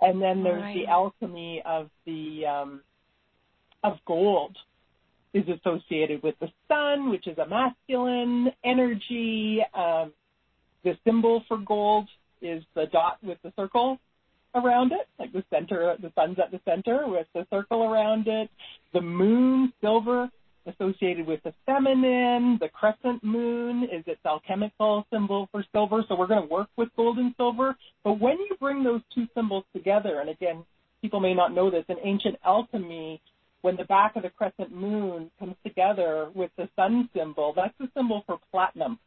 And 0.02 0.22
then 0.22 0.44
there's 0.44 0.62
right. 0.62 0.76
the 0.76 0.92
alchemy 0.92 1.62
of 1.66 1.90
the 2.06 2.46
um, 2.46 2.82
of 3.84 3.94
gold 4.06 4.58
is 5.34 5.46
associated 5.48 6.22
with 6.22 6.36
the 6.42 6.50
sun, 6.68 7.10
which 7.10 7.28
is 7.28 7.38
a 7.38 7.48
masculine 7.48 8.50
energy. 8.66 9.62
Um, 9.74 10.12
the 10.84 10.98
symbol 11.06 11.44
for 11.48 11.58
gold 11.58 12.10
is 12.42 12.64
the 12.76 12.88
dot 12.92 13.20
with 13.24 13.38
the 13.44 13.54
circle 13.56 14.00
around 14.56 14.92
it, 14.92 15.08
like 15.18 15.32
the 15.32 15.44
center, 15.50 15.96
the 16.02 16.12
sun's 16.16 16.38
at 16.40 16.52
the 16.52 16.60
center 16.66 17.08
with 17.08 17.28
the 17.34 17.46
circle 17.50 17.84
around 17.84 18.28
it. 18.28 18.50
The 18.94 19.02
moon, 19.02 19.72
silver, 19.80 20.30
associated 20.66 21.26
with 21.26 21.42
the 21.44 21.54
feminine. 21.66 22.58
The 22.60 22.70
crescent 22.70 23.24
moon 23.24 23.84
is 23.84 24.04
its 24.08 24.22
alchemical 24.26 25.06
symbol 25.12 25.48
for 25.52 25.64
silver. 25.72 26.04
So 26.08 26.16
we're 26.16 26.28
going 26.28 26.48
to 26.48 26.54
work 26.54 26.70
with 26.78 26.90
gold 26.96 27.18
and 27.18 27.34
silver. 27.38 27.76
But 28.04 28.20
when 28.20 28.38
you 28.38 28.56
bring 28.60 28.84
those 28.84 29.02
two 29.14 29.28
symbols 29.36 29.66
together, 29.74 30.20
and 30.20 30.30
again, 30.30 30.64
people 31.02 31.20
may 31.20 31.34
not 31.34 31.54
know 31.54 31.70
this, 31.70 31.86
in 31.90 31.98
ancient 32.04 32.36
alchemy, 32.46 33.22
when 33.62 33.76
the 33.76 33.86
back 33.86 34.16
of 34.16 34.24
the 34.24 34.30
crescent 34.30 34.72
moon 34.72 35.30
comes 35.40 35.56
together 35.64 36.30
with 36.34 36.52
the 36.58 36.68
sun 36.76 37.10
symbol, 37.16 37.54
that's 37.56 37.74
the 37.80 37.90
symbol 37.96 38.24
for 38.26 38.40
platinum. 38.52 39.00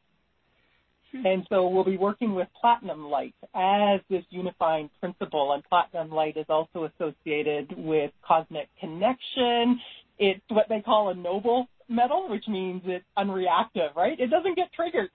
Hmm. 1.13 1.27
And 1.27 1.47
so 1.49 1.69
we'll 1.69 1.85
be 1.85 1.97
working 1.97 2.35
with 2.35 2.49
platinum 2.61 3.07
light 3.07 3.35
as 3.55 4.01
this 4.11 4.25
unifying 4.31 4.91
principle. 5.01 5.53
And 5.53 5.65
platinum 5.65 6.11
light 6.11 6.37
is 6.37 6.47
also 6.49 6.89
associated 6.95 7.75
with 7.77 8.13
cosmic 8.27 8.69
connection. 8.81 9.81
It's 10.19 10.41
what 10.49 10.67
they 10.69 10.81
call 10.81 11.11
a 11.11 11.15
noble 11.15 11.69
metal, 11.89 12.29
which 12.29 12.45
means 12.49 12.83
it's 12.85 13.05
unreactive, 13.19 13.95
right? 13.97 14.19
It 14.19 14.31
doesn't 14.31 14.57
get 14.57 14.73
triggered. 14.73 15.11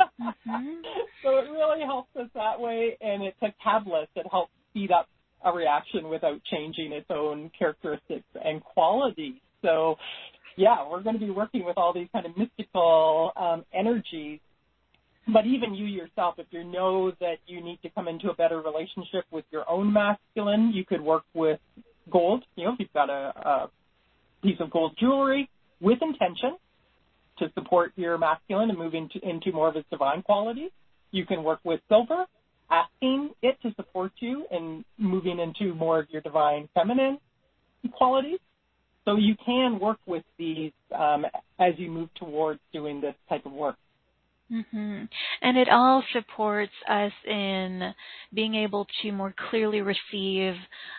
mm-hmm. 0.00 0.80
So 1.22 1.38
it 1.38 1.50
really 1.50 1.80
helps 1.86 2.14
us 2.16 2.28
that 2.34 2.60
way. 2.60 2.98
And 3.00 3.22
it's 3.22 3.36
a 3.40 3.54
catalyst 3.62 4.10
that 4.14 4.26
helps 4.30 4.52
speed 4.70 4.92
up 4.92 5.08
a 5.42 5.52
reaction 5.52 6.08
without 6.08 6.40
changing 6.50 6.92
its 6.92 7.06
own 7.08 7.50
characteristics 7.58 8.26
and 8.44 8.62
qualities. 8.62 9.40
So 9.62 9.96
yeah, 10.56 10.86
we're 10.88 11.02
going 11.02 11.18
to 11.18 11.24
be 11.24 11.30
working 11.30 11.64
with 11.64 11.78
all 11.78 11.94
these 11.94 12.08
kind 12.12 12.26
of 12.26 12.36
mystical 12.36 13.32
um, 13.36 13.64
energies 13.72 14.40
but 15.26 15.46
even 15.46 15.74
you 15.74 15.86
yourself, 15.86 16.34
if 16.38 16.46
you 16.50 16.64
know 16.64 17.10
that 17.20 17.36
you 17.46 17.62
need 17.62 17.80
to 17.82 17.90
come 17.90 18.08
into 18.08 18.28
a 18.30 18.34
better 18.34 18.60
relationship 18.60 19.24
with 19.30 19.44
your 19.50 19.68
own 19.68 19.92
masculine, 19.92 20.72
you 20.74 20.84
could 20.84 21.00
work 21.00 21.24
with 21.32 21.60
gold. 22.10 22.44
You 22.56 22.66
know, 22.66 22.72
if 22.74 22.80
you've 22.80 22.92
got 22.92 23.08
a, 23.08 23.32
a 23.36 23.70
piece 24.44 24.60
of 24.60 24.70
gold 24.70 24.94
jewelry 25.00 25.48
with 25.80 25.98
intention 26.02 26.56
to 27.38 27.46
support 27.54 27.92
your 27.96 28.16
masculine 28.18 28.70
and 28.70 28.78
move 28.78 28.94
into, 28.94 29.18
into 29.28 29.50
more 29.52 29.68
of 29.68 29.76
its 29.76 29.88
divine 29.90 30.22
qualities. 30.22 30.70
You 31.10 31.26
can 31.26 31.42
work 31.42 31.60
with 31.64 31.80
silver, 31.88 32.26
asking 32.70 33.30
it 33.42 33.56
to 33.62 33.74
support 33.74 34.12
you 34.20 34.46
in 34.50 34.84
moving 34.98 35.40
into 35.40 35.74
more 35.74 35.98
of 35.98 36.06
your 36.10 36.22
divine 36.22 36.68
feminine 36.74 37.18
qualities. 37.92 38.38
So 39.04 39.16
you 39.16 39.34
can 39.44 39.78
work 39.80 39.98
with 40.06 40.24
these 40.38 40.72
um, 40.96 41.26
as 41.58 41.74
you 41.76 41.90
move 41.90 42.08
towards 42.14 42.60
doing 42.72 43.00
this 43.00 43.14
type 43.28 43.44
of 43.46 43.52
work. 43.52 43.76
Mm-hmm. 44.54 45.04
And 45.42 45.58
it 45.58 45.68
all 45.68 46.04
supports 46.12 46.72
us 46.88 47.12
in 47.26 47.92
being 48.32 48.54
able 48.54 48.86
to 49.02 49.12
more 49.12 49.34
clearly 49.50 49.80
receive 49.80 50.54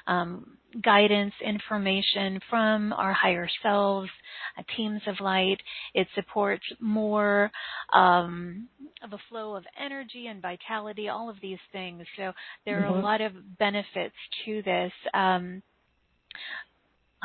um, 0.07 0.57
guidance, 0.83 1.33
information 1.43 2.39
from 2.49 2.91
our 2.91 3.13
higher 3.13 3.47
selves, 3.63 4.09
uh, 4.57 4.63
teams 4.75 5.01
of 5.07 5.21
light. 5.21 5.57
It 5.93 6.07
supports 6.15 6.65
more 6.81 7.51
um, 7.93 8.67
of 9.01 9.13
a 9.13 9.19
flow 9.29 9.55
of 9.55 9.63
energy 9.79 10.27
and 10.27 10.41
vitality, 10.41 11.07
all 11.07 11.29
of 11.29 11.37
these 11.41 11.59
things. 11.71 12.03
So 12.17 12.33
there 12.65 12.81
mm-hmm. 12.81 12.83
are 12.83 12.87
a 12.87 12.91
mm-hmm. 12.93 13.05
lot 13.05 13.21
of 13.21 13.57
benefits 13.57 14.15
to 14.45 14.61
this. 14.63 14.91
Um, 15.13 15.61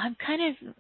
I'm 0.03 0.17
kind 0.25 0.41
of. 0.49 0.75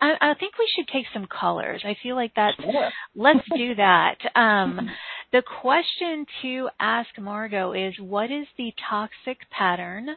I, 0.00 0.30
I 0.30 0.34
think 0.34 0.54
we 0.58 0.68
should 0.74 0.88
take 0.88 1.06
some 1.12 1.26
callers. 1.26 1.82
I 1.84 1.96
feel 2.02 2.16
like 2.16 2.32
that's. 2.34 2.56
Sure. 2.56 2.90
Let's 3.14 3.46
do 3.56 3.74
that. 3.76 4.16
Um, 4.34 4.88
the 5.32 5.42
question 5.60 6.26
to 6.42 6.68
ask 6.78 7.08
Margot 7.18 7.72
is, 7.72 7.94
what 7.98 8.30
is 8.30 8.46
the 8.56 8.72
toxic 8.88 9.38
pattern 9.50 10.08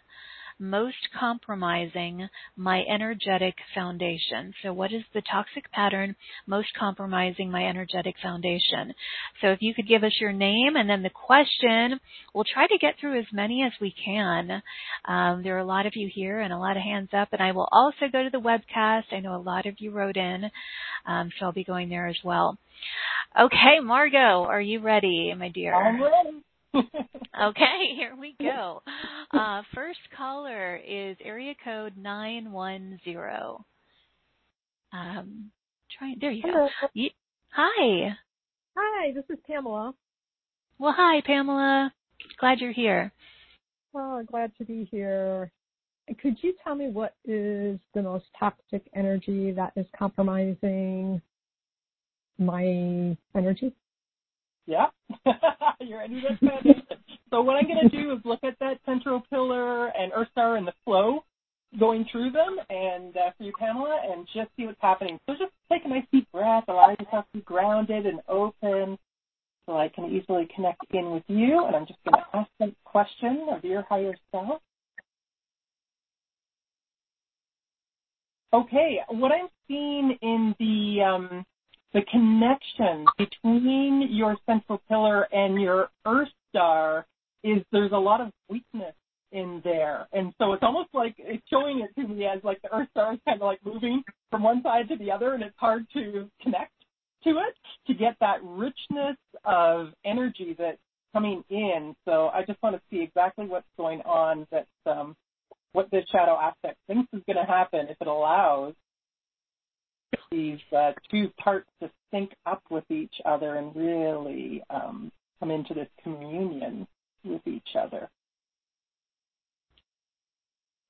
most 0.60 1.10
compromising 1.18 2.28
my 2.56 2.84
energetic 2.84 3.56
foundation. 3.74 4.54
So 4.64 4.74
what 4.74 4.94
is 4.94 5.04
the 5.14 5.22
toxic 5.22 5.72
pattern 5.72 6.16
most 6.48 6.70
compromising 6.78 7.52
my 7.52 7.66
energetic 7.66 8.16
foundation? 8.22 8.94
So 9.42 9.50
if 9.52 9.62
you 9.62 9.74
could 9.74 9.88
give 9.88 10.04
us 10.04 10.16
your 10.20 10.32
name 10.32 10.76
and 10.76 10.90
then 10.90 11.04
the 11.04 11.10
question, 11.10 12.00
we'll 12.34 12.46
try 12.54 12.68
to 12.68 12.78
get 12.80 12.96
through 13.00 13.20
as 13.20 13.26
many 13.34 13.64
as 13.64 13.74
we 13.82 13.94
can. 14.04 14.62
Um, 15.06 15.44
there 15.44 15.56
are 15.56 15.60
a 15.60 15.66
lot 15.66 15.86
of 15.86 15.94
you 15.96 16.10
here 16.14 16.40
and 16.40 16.54
a 16.54 16.58
lot 16.58 16.78
of 16.78 16.84
hands 16.84 17.10
up 17.14 17.30
and 17.32 17.42
I 17.42 17.52
will 17.52 17.68
also 17.72 18.08
go 18.12 18.24
to 18.24 18.30
the 18.30 18.40
webcast. 18.40 19.12
I 19.12 19.20
know 19.20 19.36
a 19.36 19.42
lot 19.42 19.66
of 19.66 19.76
you 19.80 19.92
wrote 19.92 20.18
in, 20.18 20.50
um, 21.06 21.32
so 21.38 21.48
I'll 21.48 21.52
be 21.52 21.64
going 21.64 21.90
there 21.90 22.08
as 22.08 22.18
well. 22.24 22.58
Okay, 23.40 23.80
Margot, 23.84 24.46
are 24.46 24.62
you 24.62 24.80
ready, 24.80 25.34
my 25.38 25.50
dear? 25.50 25.76
I'm 25.76 26.02
ready. 26.02 26.45
Okay, 26.76 27.96
here 27.96 28.16
we 28.20 28.36
go. 28.40 28.82
Uh, 29.34 29.62
first 29.74 30.00
caller 30.16 30.76
is 30.78 31.18
area 31.24 31.54
code 31.64 31.94
910. 31.98 33.16
Um, 34.94 35.52
there 36.20 36.32
you 36.32 36.44
go. 36.44 36.68
You, 36.94 37.10
hi. 37.50 38.16
Hi, 38.78 39.12
this 39.14 39.24
is 39.30 39.38
Pamela. 39.48 39.94
Well, 40.78 40.94
hi, 40.96 41.22
Pamela. 41.26 41.94
Glad 42.40 42.60
you're 42.60 42.72
here. 42.72 43.12
Well, 43.94 44.24
glad 44.24 44.52
to 44.58 44.66
be 44.66 44.88
here. 44.92 45.52
Could 46.22 46.38
you 46.42 46.54
tell 46.64 46.76
me 46.76 46.90
what 46.90 47.16
is 47.24 47.80
the 47.94 48.02
most 48.02 48.26
toxic 48.40 48.84
energy 48.94 49.52
that 49.52 49.74
is 49.76 49.86
compromising 49.98 51.22
my 52.38 53.18
energy? 53.36 53.74
Yeah, 54.68 54.88
you're 55.80 56.00
ready 56.00 56.22
to 56.22 56.36
spend 56.38 56.84
So 57.30 57.42
what 57.42 57.58
I'm 57.58 57.68
going 57.68 57.90
to 57.90 57.90
do 57.90 58.12
is 58.14 58.20
look 58.26 58.44
at 58.44 58.58
that 58.60 58.80
central 58.86 59.22
pillar 59.30 59.88
and 59.88 60.12
Earth 60.16 60.30
Star 60.32 60.56
and 60.56 60.68
the 60.68 60.74
flow 60.84 61.24
going 61.80 62.06
through 62.12 62.32
them, 62.32 62.58
and 62.70 63.16
uh, 63.18 63.32
for 63.38 63.44
you, 63.44 63.52
Pamela, 63.60 64.00
and 64.10 64.26
just 64.34 64.50
see 64.56 64.66
what's 64.66 64.82
happening. 64.82 65.20
So 65.28 65.34
just 65.34 65.52
take 65.72 65.84
a 65.86 65.90
nice 65.90 66.06
deep 66.12 66.32
breath, 66.32 66.64
allow 66.68 66.90
yourself 66.92 67.26
to 67.34 67.40
be 67.40 67.42
grounded 67.42 68.06
and 68.06 68.22
open, 68.30 68.98
so 69.66 69.78
I 69.78 69.90
can 69.90 70.06
easily 70.06 70.48
connect 70.56 70.82
in 70.92 71.12
with 71.12 71.24
you. 71.28 71.66
And 71.66 71.76
I'm 71.76 71.86
just 71.86 72.00
going 72.06 72.22
to 72.24 72.38
ask 72.38 72.50
the 72.60 72.74
question 72.86 73.48
of 73.52 73.64
your 73.64 73.84
higher 73.90 74.16
self. 74.32 74.62
Okay, 78.54 79.00
what 79.10 79.32
I'm 79.34 79.50
seeing 79.68 80.18
in 80.22 80.56
the 80.60 81.04
um, 81.04 81.46
the 81.96 82.02
connection 82.12 83.06
between 83.18 84.10
your 84.12 84.36
central 84.46 84.82
pillar 84.90 85.24
and 85.34 85.62
your 85.62 85.88
earth 86.06 86.28
star 86.50 87.06
is 87.42 87.64
there's 87.72 87.94
a 87.94 87.98
lot 87.98 88.20
of 88.20 88.32
weakness 88.50 88.94
in 89.32 89.62
there. 89.64 90.06
And 90.12 90.34
so 90.38 90.52
it's 90.52 90.62
almost 90.62 90.90
like 90.94 91.16
it's 91.18 91.44
showing 91.50 91.80
it 91.80 92.00
to 92.00 92.06
me 92.06 92.26
as 92.26 92.44
like 92.44 92.62
the 92.62 92.76
earth 92.76 92.90
star 92.92 93.14
is 93.14 93.20
kind 93.26 93.42
of 93.42 93.46
like 93.46 93.60
moving 93.66 94.04
from 94.30 94.44
one 94.44 94.62
side 94.62 94.90
to 94.90 94.98
the 94.98 95.10
other 95.10 95.36
and 95.36 95.42
it's 95.42 95.56
hard 95.58 95.86
to 95.94 96.30
connect 96.42 96.74
to 97.24 97.30
it 97.30 97.56
to 97.88 97.94
get 97.94 98.18
that 98.20 98.44
richness 98.44 99.16
of 99.46 99.88
energy 100.04 100.54
that's 100.58 100.78
coming 101.14 101.46
in. 101.50 101.96
So 102.04 102.28
I 102.28 102.44
just 102.46 102.62
want 102.62 102.76
to 102.76 102.82
see 102.92 103.02
exactly 103.04 103.48
what's 103.48 103.66
going 103.78 104.02
on 104.02 104.48
that's 104.52 104.68
um, 104.86 105.16
what 105.72 105.90
the 105.92 106.02
shadow 106.12 106.38
aspect 106.42 106.78
thinks 106.88 107.08
is 107.14 107.22
going 107.26 107.38
to 107.38 107.50
happen 107.50 107.88
if 107.90 107.96
it 108.02 108.08
allows 108.08 108.74
these 110.32 110.60
uh, 110.76 110.92
two 111.10 111.30
parts 111.42 111.70
to 111.82 111.90
sync 112.12 112.32
up 112.46 112.64
with 112.70 112.90
each 112.90 113.16
other 113.26 113.56
and 113.56 113.76
really 113.76 114.64
um, 114.70 115.12
come 115.40 115.52
into 115.52 115.74
this 115.74 115.88
communion 116.04 116.88
with 117.24 117.42
each 117.46 117.76
other. 117.80 118.10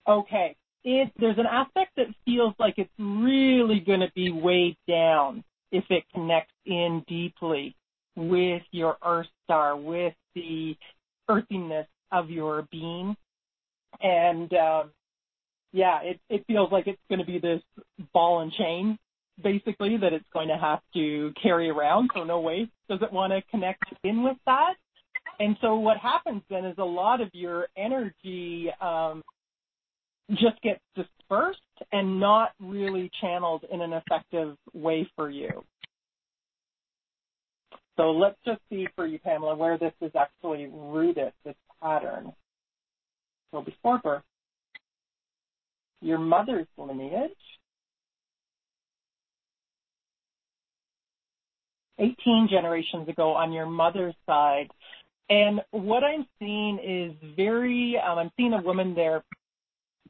Okay, 0.07 0.55
it, 0.83 1.11
there's 1.19 1.37
an 1.39 1.47
aspect 1.47 1.91
that 1.97 2.07
feels 2.25 2.53
like 2.59 2.75
it's 2.77 2.91
really 2.99 3.79
going 3.79 4.01
to 4.01 4.11
be 4.15 4.29
weighed 4.29 4.77
down 4.87 5.43
if 5.71 5.83
it 5.89 6.03
connects 6.13 6.53
in 6.65 7.03
deeply 7.07 7.75
with 8.15 8.61
your 8.71 8.97
earth 9.03 9.27
star, 9.43 9.75
with 9.75 10.13
the 10.35 10.75
earthiness 11.27 11.87
of 12.11 12.29
your 12.29 12.67
being. 12.71 13.15
And 14.01 14.53
um, 14.53 14.91
yeah, 15.73 16.01
it, 16.03 16.19
it 16.29 16.45
feels 16.47 16.71
like 16.71 16.87
it's 16.87 17.01
going 17.09 17.19
to 17.19 17.25
be 17.25 17.39
this 17.39 17.61
ball 18.13 18.41
and 18.41 18.51
chain 18.51 18.99
basically 19.45 19.95
that 19.97 20.11
it's 20.11 20.25
going 20.33 20.47
to 20.47 20.57
have 20.57 20.79
to 20.95 21.31
carry 21.41 21.69
around. 21.69 22.09
So 22.15 22.23
no 22.23 22.39
way 22.41 22.67
does 22.89 22.99
it 23.01 23.13
want 23.13 23.31
to 23.31 23.41
connect 23.51 23.83
in 24.03 24.23
with 24.23 24.37
that. 24.47 24.73
And 25.39 25.55
so 25.61 25.75
what 25.75 25.97
happens 25.97 26.41
then 26.49 26.65
is 26.65 26.75
a 26.79 26.83
lot 26.83 27.21
of 27.21 27.29
your 27.33 27.67
energy 27.77 28.69
um, 28.81 29.21
just 30.31 30.59
gets 30.63 30.81
dispersed 30.95 31.59
and 31.91 32.19
not 32.19 32.53
really 32.59 33.11
channeled 33.21 33.63
in 33.71 33.81
an 33.81 33.93
effective 33.93 34.57
way 34.73 35.07
for 35.15 35.29
you. 35.29 35.63
So 37.97 38.11
let's 38.11 38.37
just 38.45 38.61
see 38.69 38.87
for 38.95 39.05
you, 39.05 39.19
Pamela, 39.19 39.55
where 39.55 39.77
this 39.77 39.93
is 40.01 40.11
actually 40.19 40.67
rooted, 40.73 41.31
this 41.45 41.55
pattern. 41.81 42.33
So 43.51 43.61
before 43.61 43.99
birth, 43.99 44.23
your 46.01 46.17
mother's 46.17 46.67
lineage 46.77 47.31
18 51.99 52.47
generations 52.49 53.07
ago 53.07 53.33
on 53.33 53.51
your 53.51 53.65
mother's 53.65 54.15
side. 54.25 54.67
And 55.29 55.61
what 55.71 56.03
I'm 56.03 56.25
seeing 56.39 56.79
is 56.83 57.35
very, 57.35 57.97
um, 57.97 58.17
I'm 58.17 58.31
seeing 58.37 58.53
a 58.53 58.61
woman 58.61 58.93
there 58.93 59.23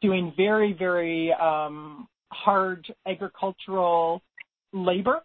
doing 0.02 0.34
very, 0.36 0.74
very 0.74 1.34
um, 1.34 2.08
hard 2.32 2.86
agricultural 3.08 4.22
labor. 4.74 5.22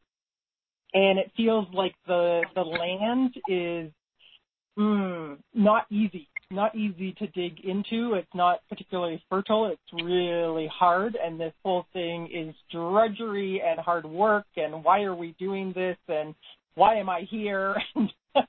And 0.92 1.18
it 1.18 1.30
feels 1.36 1.66
like 1.72 1.94
the, 2.06 2.42
the 2.54 2.62
land 2.62 3.34
is 3.48 3.92
mm, 4.78 5.38
not 5.54 5.86
easy, 5.90 6.28
not 6.50 6.74
easy 6.74 7.12
to 7.18 7.26
dig 7.28 7.60
into. 7.64 8.14
It's 8.14 8.34
not 8.34 8.60
particularly 8.68 9.22
fertile. 9.28 9.66
It's 9.66 10.04
really 10.04 10.68
hard. 10.72 11.16
And 11.22 11.38
this 11.38 11.52
whole 11.64 11.86
thing 11.92 12.28
is 12.32 12.54
drudgery 12.72 13.62
and 13.64 13.78
hard 13.78 14.04
work. 14.04 14.46
And 14.56 14.84
why 14.84 15.02
are 15.02 15.14
we 15.14 15.34
doing 15.38 15.72
this? 15.74 15.96
And 16.08 16.34
why 16.74 16.96
am 16.96 17.08
I 17.08 17.26
here? 17.30 17.76
And 17.96 18.10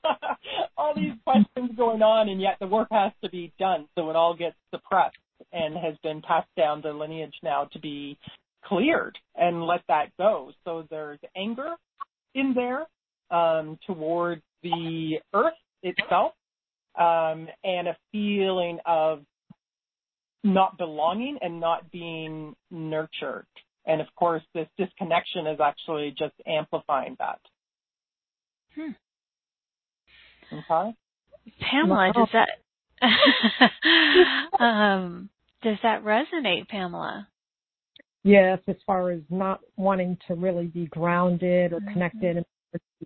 all 0.76 0.94
these 0.94 1.12
questions 1.24 1.70
going 1.76 2.02
on, 2.02 2.28
and 2.28 2.40
yet 2.40 2.56
the 2.60 2.66
work 2.68 2.86
has 2.92 3.10
to 3.22 3.28
be 3.30 3.52
done, 3.58 3.88
so 3.96 4.10
it 4.10 4.16
all 4.16 4.32
gets 4.32 4.54
suppressed 4.72 5.16
and 5.52 5.76
has 5.76 5.96
been 6.04 6.22
passed 6.22 6.48
down 6.56 6.80
the 6.82 6.92
lineage 6.92 7.34
now 7.42 7.64
to 7.72 7.80
be 7.80 8.16
cleared 8.64 9.18
and 9.34 9.66
let 9.66 9.80
that 9.88 10.16
go. 10.18 10.52
So 10.64 10.86
there's 10.88 11.18
anger 11.36 11.74
in 12.34 12.54
there 12.54 12.86
um, 13.30 13.78
the 14.62 15.18
earth 15.34 15.54
itself 15.82 16.32
um, 16.98 17.48
and 17.64 17.88
a 17.88 17.96
feeling 18.10 18.78
of 18.86 19.20
not 20.44 20.76
belonging 20.78 21.38
and 21.40 21.60
not 21.60 21.90
being 21.90 22.54
nurtured. 22.70 23.46
And 23.86 24.00
of 24.00 24.06
course, 24.16 24.42
this 24.54 24.68
disconnection 24.78 25.46
is 25.46 25.60
actually 25.60 26.14
just 26.16 26.34
amplifying 26.46 27.16
that. 27.18 27.40
Hmm. 28.74 28.92
Okay. 30.52 30.94
Pamela, 31.60 32.12
does 32.14 32.28
that 32.32 32.48
um, 34.60 35.28
does 35.62 35.78
that 35.82 36.04
resonate, 36.04 36.68
Pamela? 36.68 37.28
Yes, 38.24 38.60
as 38.68 38.76
far 38.86 39.10
as 39.10 39.20
not 39.30 39.60
wanting 39.76 40.16
to 40.28 40.34
really 40.34 40.66
be 40.66 40.86
grounded 40.86 41.72
or 41.72 41.80
Mhm. 41.80 41.92
connected 41.92 42.44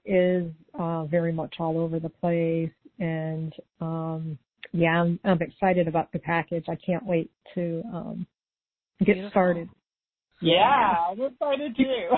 is 0.05 0.51
uh, 0.79 1.05
very 1.05 1.33
much 1.33 1.55
all 1.59 1.79
over 1.79 1.99
the 1.99 2.09
place. 2.09 2.71
And 2.99 3.53
um, 3.81 4.39
yeah, 4.73 5.01
I'm, 5.03 5.19
I'm 5.25 5.41
excited 5.43 5.89
about 5.89 6.13
the 6.13 6.19
package. 6.19 6.65
I 6.69 6.77
can't 6.77 7.05
wait 7.07 7.31
to 7.55 7.83
um, 7.93 8.27
get 9.01 9.15
Beautiful. 9.15 9.31
started. 9.31 9.69
Yeah, 10.41 10.95
I'm 11.11 11.21
excited 11.21 11.77
too. 11.77 12.11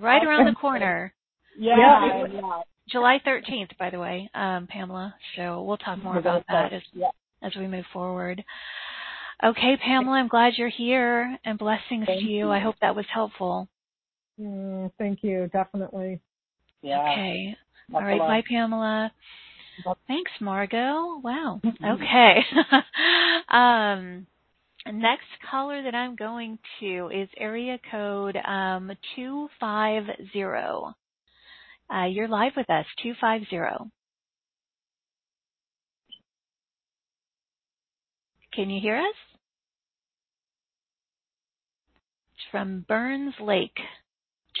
Right 0.00 0.24
around 0.24 0.46
the 0.46 0.54
corner. 0.60 1.12
Yeah, 1.58 1.76
Yeah. 1.78 2.26
yeah. 2.32 2.60
July 2.88 3.20
13th, 3.26 3.76
by 3.78 3.90
the 3.90 3.98
way, 3.98 4.30
um, 4.34 4.66
Pamela. 4.66 5.14
So 5.36 5.62
we'll 5.62 5.76
talk 5.76 6.02
more 6.02 6.16
about 6.18 6.44
that 6.48 6.72
as, 6.72 6.82
Yeah. 6.92 7.10
as 7.42 7.52
we 7.54 7.66
move 7.66 7.84
forward. 7.92 8.42
Okay, 9.44 9.76
Pamela, 9.84 10.16
I'm 10.16 10.28
glad 10.28 10.54
you're 10.56 10.68
here 10.70 11.38
and 11.44 11.58
blessings 11.58 12.06
Thank 12.06 12.20
to 12.20 12.24
you. 12.26 12.46
you. 12.46 12.50
I 12.50 12.60
hope 12.60 12.76
that 12.80 12.96
was 12.96 13.04
helpful. 13.12 13.68
Mm, 14.40 14.90
thank 14.98 15.22
you, 15.22 15.48
definitely. 15.52 16.20
Yeah. 16.82 17.00
Okay. 17.00 17.56
That's 17.90 18.02
All 18.02 18.06
right. 18.06 18.18
Bye, 18.18 18.42
Pamela. 18.48 19.12
Bye. 19.84 19.92
Thanks, 20.06 20.30
Margot. 20.40 21.20
Wow. 21.22 21.60
Okay. 21.64 22.40
um, 23.48 24.26
next 24.86 25.26
caller 25.50 25.82
that 25.82 25.94
I'm 25.94 26.16
going 26.16 26.58
to 26.80 27.10
is 27.12 27.28
area 27.36 27.78
code 27.90 28.36
um, 28.36 28.90
250. 29.16 30.44
Uh, 31.90 32.04
you're 32.04 32.28
live 32.28 32.52
with 32.56 32.68
us, 32.70 32.84
250. 33.02 33.90
Can 38.52 38.70
you 38.70 38.80
hear 38.80 38.96
us? 38.96 39.14
It's 42.34 42.44
from 42.50 42.84
Burns 42.88 43.34
Lake, 43.40 43.78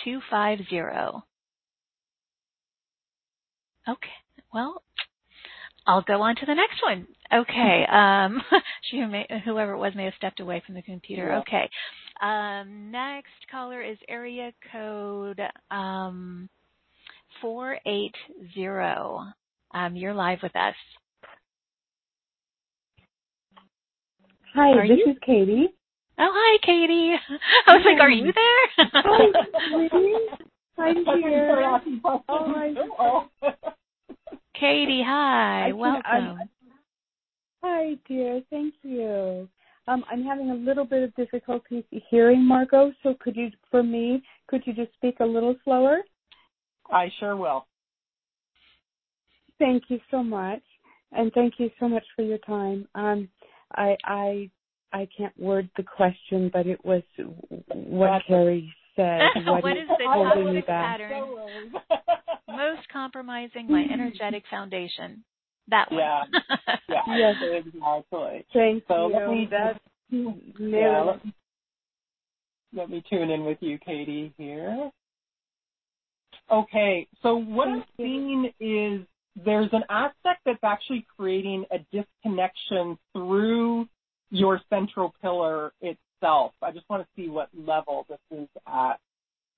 250. 0.04 1.22
Okay. 3.88 4.08
Well, 4.52 4.82
I'll 5.86 6.02
go 6.02 6.20
on 6.22 6.36
to 6.36 6.46
the 6.46 6.54
next 6.54 6.82
one. 6.82 7.06
Okay. 7.32 7.84
Um, 7.92 8.42
she 8.90 8.98
may, 9.04 9.26
whoever 9.44 9.72
it 9.72 9.78
was 9.78 9.94
may 9.94 10.04
have 10.04 10.14
stepped 10.16 10.40
away 10.40 10.62
from 10.64 10.74
the 10.74 10.82
computer. 10.82 11.28
Yeah. 11.28 11.38
Okay. 11.40 11.70
Um, 12.20 12.90
next 12.90 13.30
caller 13.50 13.80
is 13.82 13.96
area 14.08 14.52
code 14.72 15.40
um, 15.70 16.48
480. 17.40 18.12
Um, 19.74 19.96
you're 19.96 20.14
live 20.14 20.38
with 20.42 20.56
us. 20.56 20.74
Hi, 24.54 24.70
Are 24.70 24.88
this 24.88 24.98
you- 25.04 25.12
is 25.12 25.18
Katie. 25.24 25.68
Oh, 26.20 26.30
hi, 26.34 26.58
Katie. 26.66 27.14
I 27.66 27.76
was 27.76 27.84
like, 27.84 28.00
are 28.00 28.10
you 28.10 28.32
there? 28.32 28.88
Hi, 28.92 29.26
Katie. 29.80 30.14
I'm 30.78 31.08
I 31.08 31.28
here. 31.28 31.46
start 31.46 31.80
asking 31.80 32.00
questions. 32.00 32.78
Oh, 32.98 33.28
my. 33.40 33.50
Katie, 34.54 35.02
hi. 35.02 35.72
Welcome. 35.72 36.02
I'm- 36.06 36.50
Hi, 37.62 37.96
dear. 38.08 38.42
Thank 38.50 38.74
you. 38.82 39.48
Um, 39.88 40.04
I'm 40.10 40.24
having 40.24 40.50
a 40.50 40.54
little 40.54 40.84
bit 40.84 41.02
of 41.02 41.14
difficulty 41.14 41.84
hearing 42.10 42.44
Margot, 42.44 42.92
so 43.02 43.14
could 43.20 43.34
you, 43.34 43.50
for 43.70 43.82
me, 43.82 44.22
could 44.48 44.62
you 44.66 44.72
just 44.74 44.92
speak 44.94 45.16
a 45.20 45.24
little 45.24 45.56
slower? 45.64 46.00
I 46.90 47.10
sure 47.18 47.36
will. 47.36 47.66
Thank 49.58 49.84
you 49.88 49.98
so 50.10 50.22
much, 50.22 50.62
and 51.12 51.32
thank 51.32 51.54
you 51.58 51.70
so 51.80 51.88
much 51.88 52.04
for 52.14 52.22
your 52.22 52.38
time. 52.38 52.86
Um, 52.94 53.28
I 53.74 53.96
I 54.04 54.50
I 54.92 55.06
can't 55.16 55.38
word 55.38 55.68
the 55.76 55.82
question, 55.82 56.50
but 56.52 56.66
it 56.66 56.82
was 56.84 57.02
what 57.68 58.06
That's- 58.06 58.22
Carrie 58.26 58.72
said. 58.96 59.20
What 59.46 59.62
What 59.62 59.76
is 59.76 59.84
is 59.84 59.88
the 59.98 60.04
holding 60.08 60.54
me 60.54 60.60
toxic 60.62 60.66
back? 60.66 60.98
pattern? 61.00 61.72
Most 62.48 62.88
compromising 62.92 63.70
my 63.70 63.84
energetic 63.92 64.44
foundation. 64.50 65.22
That 65.68 65.90
one. 65.92 66.00
Yeah. 66.00 66.22
yeah. 66.88 67.02
Yes. 67.16 67.34
Exactly. 67.66 68.44
Thank 68.52 68.84
So 68.88 69.06
let 69.12 69.22
you. 69.22 69.30
me 69.30 69.48
That's 69.50 69.78
yeah, 70.58 71.02
let, 71.02 71.20
let 72.74 72.88
me 72.90 73.02
tune 73.10 73.28
in 73.30 73.44
with 73.44 73.58
you, 73.60 73.78
Katie, 73.78 74.32
here. 74.38 74.90
Okay, 76.50 77.06
so 77.22 77.36
what 77.36 77.66
Thank 77.68 77.84
I'm 77.84 77.84
seeing 77.98 78.50
is 78.58 79.06
there's 79.44 79.68
an 79.72 79.82
aspect 79.90 80.40
that's 80.46 80.64
actually 80.64 81.06
creating 81.16 81.66
a 81.70 81.78
disconnection 81.94 82.96
through 83.12 83.86
your 84.30 84.60
central 84.70 85.14
pillar 85.22 85.72
itself. 85.80 86.52
I 86.62 86.72
just 86.72 86.88
want 86.90 87.02
to 87.02 87.08
see 87.16 87.28
what 87.28 87.48
level 87.56 88.06
this 88.08 88.18
is 88.30 88.48
at. 88.66 88.98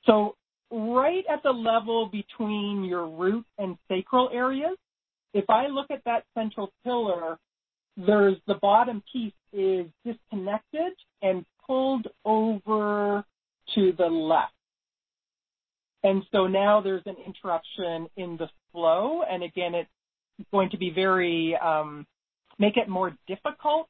So 0.05 0.37
right 0.71 1.25
at 1.31 1.43
the 1.43 1.51
level 1.51 2.07
between 2.07 2.85
your 2.85 3.09
root 3.09 3.45
and 3.59 3.77
sacral 3.89 4.31
areas, 4.33 4.77
if 5.35 5.49
I 5.49 5.67
look 5.67 5.91
at 5.91 6.03
that 6.05 6.25
central 6.35 6.73
pillar, 6.85 7.39
there's 7.97 8.37
the 8.47 8.55
bottom 8.55 9.03
piece 9.13 9.33
is 9.53 9.87
disconnected 10.05 10.93
and 11.23 11.45
pulled 11.67 12.07
over 12.25 13.25
to 13.75 13.93
the 13.97 14.07
left. 14.07 14.53
And 16.03 16.23
so 16.33 16.47
now 16.47 16.81
there's 16.81 17.03
an 17.07 17.17
interruption 17.25 18.09
in 18.17 18.37
the 18.37 18.49
flow. 18.73 19.23
And 19.31 19.43
again, 19.43 19.75
it's 19.75 19.91
going 20.51 20.71
to 20.71 20.79
be 20.79 20.91
very, 20.91 21.57
um, 21.57 22.07
make 22.59 22.77
it 22.77 22.89
more 22.89 23.15
difficult 23.29 23.89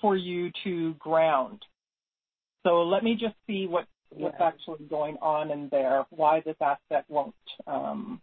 for 0.00 0.16
you 0.16 0.50
to 0.64 0.94
ground. 0.94 1.62
So 2.64 2.82
let 2.82 3.02
me 3.02 3.14
just 3.14 3.36
see 3.46 3.66
what, 3.66 3.86
what's 4.10 4.36
Yeah. 4.38 4.46
actually 4.46 4.84
going 4.86 5.16
on 5.18 5.50
in 5.50 5.68
there, 5.70 6.06
why 6.10 6.40
this 6.40 6.56
aspect 6.60 7.08
won't, 7.10 7.34
um, 7.66 8.20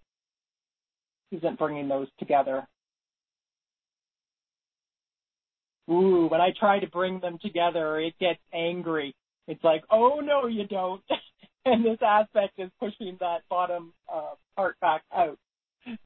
isn't 1.31 1.57
bringing 1.57 1.87
those 1.87 2.07
together. 2.19 2.67
Ooh, 5.89 6.27
when 6.27 6.41
I 6.41 6.51
try 6.51 6.79
to 6.79 6.87
bring 6.87 7.19
them 7.19 7.37
together, 7.39 7.99
it 7.99 8.17
gets 8.19 8.41
angry. 8.53 9.13
It's 9.47 9.63
like, 9.63 9.83
oh 9.91 10.19
no, 10.19 10.47
you 10.47 10.65
don't. 10.67 11.03
and 11.65 11.85
this 11.85 11.99
aspect 12.01 12.53
is 12.57 12.71
pushing 12.79 13.17
that 13.19 13.41
bottom 13.49 13.93
uh, 14.11 14.33
part 14.55 14.79
back 14.79 15.03
out. 15.13 15.37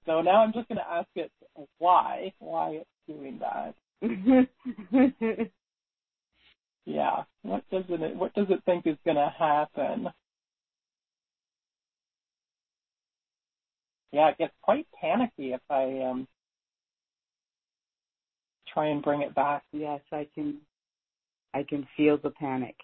So 0.06 0.22
now 0.22 0.42
I'm 0.42 0.52
just 0.54 0.68
going 0.68 0.78
to 0.78 0.90
ask 0.90 1.08
it 1.16 1.32
why, 1.78 2.34
why 2.40 2.82
it's 2.82 2.90
doing 3.08 3.40
that. 3.40 3.76
Yeah, 6.86 7.24
what 7.44 7.64
does 7.70 7.84
it, 7.90 8.16
what 8.16 8.34
does 8.34 8.48
it 8.50 8.64
think 8.66 8.88
is 8.88 8.98
going 9.06 9.18
to 9.18 9.34
happen? 9.38 10.08
Yeah, 14.12 14.30
it 14.30 14.38
gets 14.38 14.54
quite 14.62 14.88
panicky 15.00 15.54
if 15.54 15.62
I 15.70 16.02
um 16.10 16.28
try 18.74 18.88
and 18.88 19.04
bring 19.04 19.22
it 19.22 19.36
back. 19.36 19.64
yes, 19.72 20.02
I 20.12 20.28
can 20.34 20.60
I 21.54 21.64
can 21.64 21.88
feel 21.98 22.18
the 22.18 22.32
panic. 22.32 22.76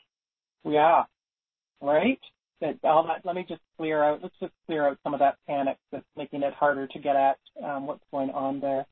Yeah, 0.64 1.04
right. 1.82 2.20
That 2.62 2.78
all 2.84 3.06
that. 3.08 3.26
Let 3.26 3.36
me 3.36 3.46
just 3.48 3.62
clear 3.78 4.04
out. 4.04 4.22
Let's 4.24 4.36
just 4.40 4.54
clear 4.66 4.88
out 4.88 4.98
some 5.04 5.14
of 5.14 5.20
that 5.20 5.38
panic 5.48 5.78
that's 5.92 6.06
making 6.16 6.44
it 6.44 6.54
harder 6.54 6.88
to 6.88 7.00
get 7.00 7.16
at 7.16 7.38
um, 7.64 7.88
what's 7.88 8.04
going 8.12 8.30
on 8.32 8.60
there. 8.60 8.86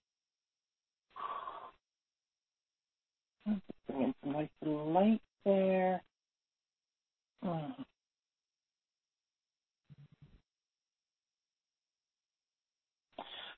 Let's 3.93 4.01
Bring 4.01 4.03
in 4.03 4.13
some 4.23 4.33
nice 4.33 4.49
light 4.93 5.21
there. 5.45 6.01
Mm. 7.45 7.73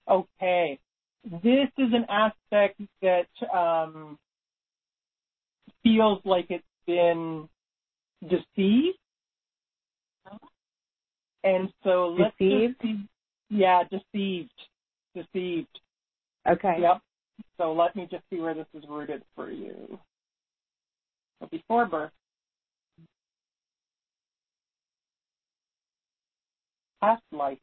Okay, 0.07 0.79
this 1.23 1.69
is 1.79 1.91
an 1.93 2.05
aspect 2.09 2.79
that 3.01 3.27
um, 3.55 4.19
feels 5.83 6.19
like 6.25 6.45
it's 6.49 6.63
been 6.85 7.49
deceived. 8.29 8.97
And 11.43 11.69
so 11.83 12.15
let's 12.17 12.35
Deceived? 12.39 12.75
just 12.79 12.81
see, 12.81 13.05
yeah, 13.49 13.83
deceived. 13.83 14.51
deceived. 15.15 15.79
Okay. 16.47 16.77
Yep. 16.79 17.01
So 17.57 17.73
let 17.73 17.95
me 17.95 18.07
just 18.09 18.23
see 18.29 18.39
where 18.39 18.53
this 18.53 18.67
is 18.73 18.83
rooted 18.87 19.23
for 19.35 19.51
you. 19.51 19.99
So 21.39 21.47
before 21.47 21.85
birth. 21.85 22.11
Past 27.01 27.23
life. 27.31 27.59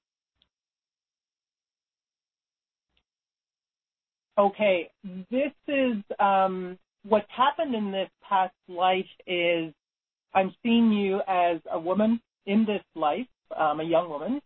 Okay, 4.38 4.90
this 5.30 5.52
is 5.68 5.96
um, 6.18 6.78
what's 7.04 7.26
happened 7.36 7.74
in 7.74 7.92
this 7.92 8.08
past 8.26 8.54
life 8.68 9.04
is 9.26 9.72
I'm 10.34 10.54
seeing 10.62 10.90
you 10.90 11.20
as 11.28 11.60
a 11.70 11.78
woman 11.78 12.20
in 12.46 12.64
this 12.64 12.82
life, 12.94 13.26
um, 13.56 13.80
a 13.80 13.84
young 13.84 14.08
woman, 14.08 14.40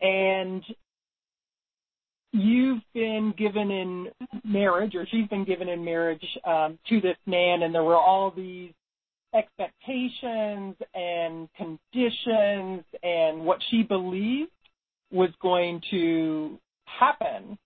and 0.00 0.62
you've 2.32 2.82
been 2.94 3.34
given 3.36 3.70
in 3.70 4.08
marriage, 4.44 4.94
or 4.94 5.06
she's 5.10 5.28
been 5.28 5.44
given 5.44 5.68
in 5.68 5.84
marriage 5.84 6.24
um, 6.44 6.78
to 6.88 7.00
this 7.00 7.16
man, 7.26 7.62
and 7.62 7.74
there 7.74 7.82
were 7.82 7.96
all 7.96 8.30
these 8.30 8.72
expectations 9.34 10.74
and 10.94 11.48
conditions 11.56 12.84
and 13.02 13.44
what 13.44 13.58
she 13.70 13.82
believed 13.82 14.50
was 15.12 15.30
going 15.40 15.80
to 15.90 16.58
happen 16.86 17.58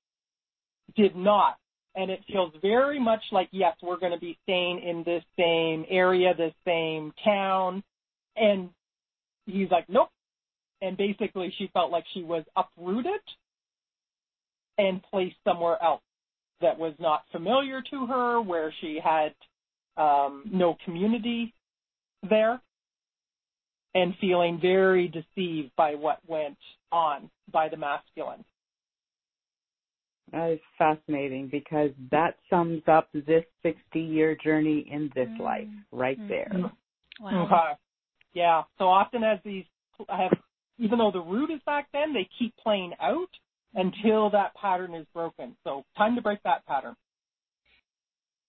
did 0.96 1.16
not. 1.16 1.56
And 1.96 2.10
it 2.10 2.20
feels 2.26 2.52
very 2.60 2.98
much 2.98 3.22
like, 3.30 3.48
yes, 3.52 3.76
we're 3.82 3.98
going 3.98 4.12
to 4.12 4.18
be 4.18 4.36
staying 4.42 4.82
in 4.82 5.04
this 5.04 5.22
same 5.38 5.84
area, 5.88 6.34
this 6.36 6.52
same 6.66 7.12
town. 7.24 7.82
And 8.36 8.70
he's 9.46 9.70
like, 9.70 9.88
nope. 9.88 10.08
And 10.82 10.96
basically 10.96 11.54
she 11.56 11.70
felt 11.72 11.90
like 11.90 12.04
she 12.12 12.22
was 12.22 12.44
uprooted 12.56 13.20
and 14.78 15.02
placed 15.10 15.36
somewhere 15.44 15.82
else 15.82 16.02
that 16.60 16.78
was 16.78 16.94
not 16.98 17.24
familiar 17.32 17.82
to 17.90 18.06
her, 18.06 18.40
where 18.40 18.72
she 18.80 18.98
had 19.02 19.34
um, 19.96 20.44
no 20.50 20.76
community 20.84 21.54
there, 22.28 22.60
and 23.94 24.14
feeling 24.20 24.58
very 24.60 25.08
deceived 25.08 25.70
by 25.76 25.94
what 25.94 26.18
went 26.26 26.58
on 26.90 27.30
by 27.52 27.68
the 27.68 27.76
masculine. 27.76 28.44
That 30.32 30.50
is 30.50 30.60
fascinating 30.78 31.48
because 31.48 31.90
that 32.10 32.36
sums 32.50 32.82
up 32.88 33.08
this 33.12 33.44
60 33.62 34.00
year 34.00 34.34
journey 34.34 34.80
in 34.90 35.10
this 35.14 35.28
Mm. 35.28 35.40
life 35.40 35.68
right 35.92 36.18
Mm. 36.18 36.28
there. 36.28 36.70
Wow. 37.20 37.44
Okay. 37.44 37.76
Yeah. 38.32 38.64
So 38.78 38.88
often 38.88 39.22
as 39.22 39.40
these 39.44 39.66
have, 40.08 40.32
even 40.78 40.98
though 40.98 41.12
the 41.12 41.20
root 41.20 41.50
is 41.50 41.62
back 41.62 41.88
then, 41.92 42.12
they 42.12 42.24
keep 42.36 42.56
playing 42.56 42.94
out 43.00 43.30
until 43.74 44.30
that 44.30 44.54
pattern 44.54 44.94
is 44.94 45.06
broken. 45.14 45.56
So 45.64 45.84
time 45.96 46.14
to 46.16 46.22
break 46.22 46.42
that 46.44 46.64
pattern. 46.66 46.94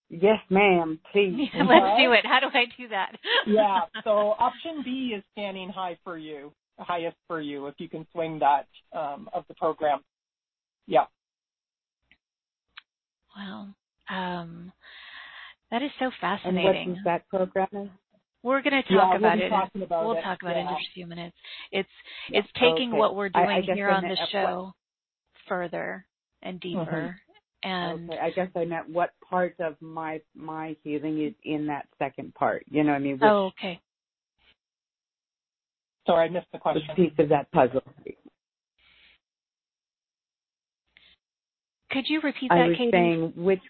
Yes, 0.10 0.38
ma'am, 0.50 1.00
please. 1.12 1.34
Let's 1.56 1.98
do 2.00 2.12
it. 2.12 2.26
How 2.26 2.40
do 2.40 2.48
I 2.54 2.66
do 2.78 2.88
that? 2.90 3.16
Yeah. 3.48 3.82
So 4.04 4.36
option 4.40 4.82
B 4.84 5.14
is 5.18 5.24
standing 5.34 5.70
high 5.70 5.98
for 6.04 6.18
you, 6.18 6.52
highest 6.80 7.18
for 7.28 7.42
you, 7.42 7.68
if 7.68 7.76
you 7.80 7.90
can 7.90 8.06
swing 8.12 8.40
that 8.40 8.68
um, 8.98 9.30
of 9.34 9.44
the 9.48 9.54
program. 9.56 10.00
Yeah. 10.88 11.06
Well, 13.36 13.76
Um, 14.10 14.72
that 15.72 15.82
is 15.82 15.92
so 16.00 16.12
fascinating. 16.22 16.56
And 16.58 16.66
what 16.66 16.74
fascinating. 16.74 17.02
that 17.06 17.28
program? 17.30 17.92
We're 18.44 18.62
going 18.62 18.84
to 18.84 18.94
Yeah, 18.94 19.00
talk 19.02 19.10
we'll 19.10 19.18
about 19.18 19.40
it. 19.40 19.52
about 19.84 20.06
we'll 20.06 20.18
it, 20.18 20.22
talk 20.22 20.38
about 20.44 20.56
it 20.56 20.60
in 20.60 20.68
just 20.68 20.90
a 20.90 20.94
few 20.94 21.08
minutes. 21.08 21.36
It's 21.72 21.90
Yeah. 22.30 22.40
it's 22.40 22.48
taking 22.54 22.90
Okay. 22.92 22.98
what 23.00 23.16
we're 23.16 23.32
I- 23.34 23.42
I 23.58 23.62
doing 23.62 23.76
here 23.78 23.90
on 23.90 24.04
the 24.04 24.12
at 24.22 24.30
show 24.30 24.74
further 25.48 26.06
and 26.42 26.60
deeper. 26.60 27.16
Mm-hmm. 27.16 27.70
And 27.70 28.12
okay, 28.12 28.20
I 28.20 28.30
guess 28.30 28.50
I 28.56 28.66
meant 28.66 28.90
what 28.90 29.12
part 29.28 29.56
of 29.60 29.76
my 29.82 30.22
my 30.36 30.76
healing 30.84 31.24
is 31.24 31.34
in 31.44 31.66
that 31.68 31.88
second 31.98 32.36
part. 32.36 32.64
You 32.68 32.84
know 32.84 32.92
what 32.92 32.98
I 32.98 33.00
mean? 33.00 33.14
Which, 33.14 33.24
oh, 33.24 33.52
okay. 33.58 33.80
Sorry, 36.06 36.28
I 36.28 36.32
missed 36.32 36.48
the 36.54 36.60
question. 36.60 36.82
which 36.82 36.96
question. 36.96 37.10
piece 37.10 37.24
of 37.24 37.30
that 37.30 37.52
puzzle? 37.52 37.82
Could 41.92 42.06
you 42.08 42.22
repeat 42.22 42.50
that, 42.50 42.56
I 42.56 42.60
that, 42.60 42.68
was 42.68 42.78
Katie? 42.78 42.92
saying 42.92 43.34
which 43.36 43.62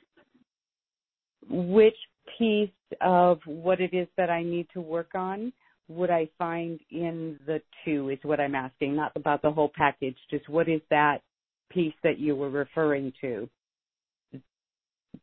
which 1.50 1.96
piece 2.38 2.70
of 3.02 3.40
what 3.46 3.80
it 3.80 3.94
is 3.94 4.08
that 4.18 4.30
I 4.30 4.44
need 4.44 4.68
to 4.74 4.82
work 4.82 5.12
on 5.16 5.54
would 5.88 6.10
I 6.10 6.28
find 6.38 6.80
in 6.90 7.40
the 7.46 7.62
two 7.84 8.10
is 8.10 8.18
what 8.24 8.40
I'm 8.40 8.56
asking, 8.56 8.96
not 8.96 9.12
about 9.16 9.42
the 9.42 9.52
whole 9.52 9.72
package. 9.74 10.18
Just 10.32 10.50
what 10.50 10.68
is 10.68 10.82
that 10.90 11.22
piece 11.70 11.94
that 12.04 12.20
you 12.20 12.36
were 12.36 12.50
referring 12.50 13.14
to? 13.22 13.50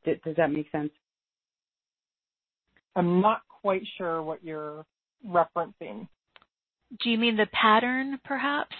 Does 0.04 0.36
that 0.36 0.50
make 0.50 0.70
sense? 0.70 0.90
I'm 2.96 3.20
not 3.20 3.42
quite 3.48 3.82
sure 3.96 4.22
what 4.22 4.44
you're 4.44 4.84
referencing. 5.26 6.08
Do 7.02 7.10
you 7.10 7.18
mean 7.18 7.36
the 7.36 7.46
pattern, 7.52 8.18
perhaps? 8.24 8.74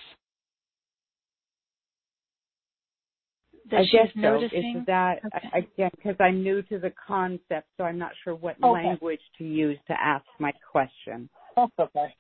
That 3.71 3.81
I 3.81 3.83
she's 3.85 3.93
guess 3.93 4.09
so. 4.15 4.21
noticing. 4.21 4.79
Is 4.79 4.87
that 4.87 5.21
Okay. 5.25 5.49
Again 5.55 5.91
because 5.97 6.17
I'm 6.21 6.43
new 6.43 6.63
to 6.63 6.79
the 6.79 6.93
concept, 7.07 7.69
so 7.77 7.85
I'm 7.85 7.99
not 7.99 8.13
sure 8.23 8.35
what 8.35 8.61
language 8.61 9.21
to 9.39 9.45
use 9.45 9.79
to 9.87 9.95
ask 9.99 10.27
my 10.39 10.53
question. 10.71 11.31
That's 11.57 11.73
okay. 11.79 12.15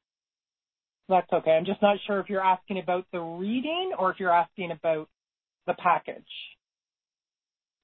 That's 1.08 1.30
okay. 1.32 1.50
I'm 1.50 1.64
just 1.66 1.82
not 1.82 1.98
sure 2.06 2.20
if 2.20 2.30
you're 2.30 2.44
asking 2.44 2.78
about 2.78 3.06
the 3.12 3.20
reading 3.20 3.92
or 3.98 4.10
if 4.10 4.20
you're 4.20 4.32
asking 4.32 4.70
about 4.70 5.08
the 5.66 5.74
package. 5.74 6.22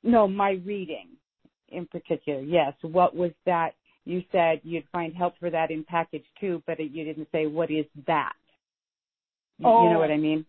No, 0.02 0.28
my 0.28 0.52
reading 0.64 1.08
in 1.68 1.86
particular. 1.86 2.40
Yes. 2.40 2.72
What 2.82 3.14
was 3.14 3.32
that? 3.46 3.70
You 4.04 4.22
said 4.32 4.60
you'd 4.62 4.88
find 4.90 5.14
help 5.14 5.34
for 5.38 5.50
that 5.50 5.70
in 5.70 5.84
package 5.84 6.24
two, 6.40 6.62
but 6.66 6.78
you 6.80 7.04
didn't 7.04 7.28
say 7.32 7.46
what 7.46 7.70
is 7.70 7.84
that. 8.06 8.32
You, 9.58 9.66
you 9.66 9.72
know 9.90 9.96
Oh. 9.96 9.98
what 9.98 10.10
I 10.10 10.16
mean? 10.16 10.46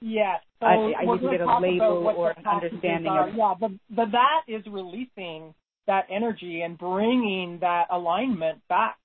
Yes. 0.00 0.40
So 0.60 0.66
I- 0.66 0.92
I 1.00 1.04
we're 1.04 1.18
get 1.18 1.40
a 1.40 1.58
label 1.58 2.06
or 2.08 2.32
an 2.32 2.46
understanding 2.46 3.10
are. 3.10 3.28
of- 3.28 3.34
Yeah, 3.34 3.54
the, 3.60 3.78
the 3.90 4.06
that 4.06 4.42
is 4.48 4.66
releasing 4.66 5.54
that 5.86 6.06
energy 6.10 6.60
and 6.62 6.76
bringing 6.76 7.58
that 7.60 7.86
alignment 7.90 8.60
back. 8.68 8.98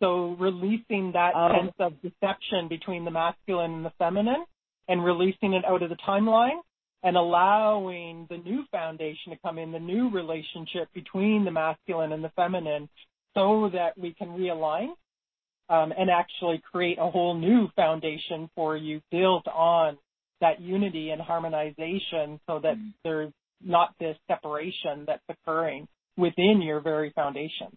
So 0.00 0.30
releasing 0.38 1.12
that 1.12 1.32
Oh. 1.34 1.52
sense 1.52 1.74
of 1.78 2.00
deception 2.00 2.68
between 2.68 3.04
the 3.04 3.10
masculine 3.10 3.72
and 3.74 3.84
the 3.84 3.90
feminine 3.98 4.44
and 4.88 5.04
releasing 5.04 5.52
it 5.52 5.64
out 5.66 5.82
of 5.82 5.90
the 5.90 5.96
timeline 5.96 6.60
and 7.02 7.16
allowing 7.16 8.26
the 8.28 8.36
new 8.38 8.64
foundation 8.70 9.32
to 9.32 9.38
come 9.44 9.58
in, 9.58 9.72
the 9.72 9.78
new 9.78 10.10
relationship 10.10 10.88
between 10.92 11.44
the 11.44 11.50
masculine 11.50 12.12
and 12.12 12.22
the 12.22 12.30
feminine 12.36 12.88
so 13.34 13.70
that 13.72 13.96
we 13.96 14.12
can 14.12 14.28
realign 14.28 14.88
um, 15.68 15.92
and 15.96 16.10
actually 16.10 16.60
create 16.70 16.98
a 16.98 17.10
whole 17.10 17.34
new 17.34 17.68
foundation 17.76 18.50
for 18.54 18.76
you 18.76 19.00
built 19.10 19.46
on 19.48 19.96
that 20.40 20.60
unity 20.60 21.10
and 21.10 21.20
harmonization 21.22 22.40
so 22.46 22.58
that 22.58 22.76
Mhm. 22.76 22.92
there's 23.04 23.32
not 23.62 23.94
this 23.98 24.18
separation 24.26 25.04
that's 25.06 25.22
occurring 25.28 25.86
within 26.16 26.60
your 26.60 26.80
very 26.80 27.10
foundation. 27.10 27.76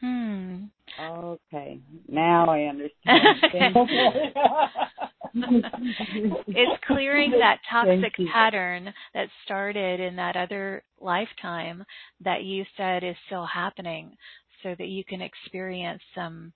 Hmm. 0.00 0.64
Okay. 1.00 1.80
Now 2.08 2.46
I 2.46 2.64
understand. 2.64 3.76
It's 5.34 6.84
clearing 6.86 7.32
that 7.32 7.58
toxic 7.70 8.14
pattern 8.32 8.92
that 9.12 9.28
started 9.44 10.00
in 10.00 10.16
that 10.16 10.36
other 10.36 10.82
lifetime 11.00 11.84
that 12.24 12.44
you 12.44 12.64
said 12.76 13.04
is 13.04 13.16
still 13.26 13.44
happening 13.44 14.16
so 14.62 14.74
that 14.78 14.88
you 14.88 15.04
can 15.04 15.20
experience 15.20 16.02
some 16.14 16.52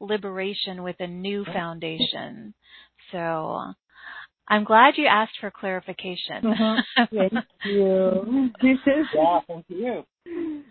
liberation 0.00 0.82
with 0.82 0.96
a 1.00 1.06
new 1.06 1.44
foundation. 1.44 2.54
So 3.12 3.72
I'm 4.48 4.64
glad 4.64 4.94
you 4.96 5.06
asked 5.06 5.38
for 5.40 5.50
clarification. 5.50 6.42
Thank 6.96 7.32
you. 7.64 8.50
yeah, 9.14 9.40
thank 9.46 9.64
you. 9.68 10.04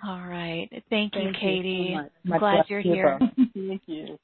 All 0.04 0.22
right. 0.22 0.68
Thank 0.90 1.16
you, 1.16 1.24
Thank 1.26 1.38
Katie. 1.40 1.92
so 1.94 2.02
much. 2.02 2.12
I'm 2.32 2.40
glad 2.40 2.66
you're 2.68 2.82
here. 2.82 3.20
thank 3.54 3.82
you. 3.86 4.18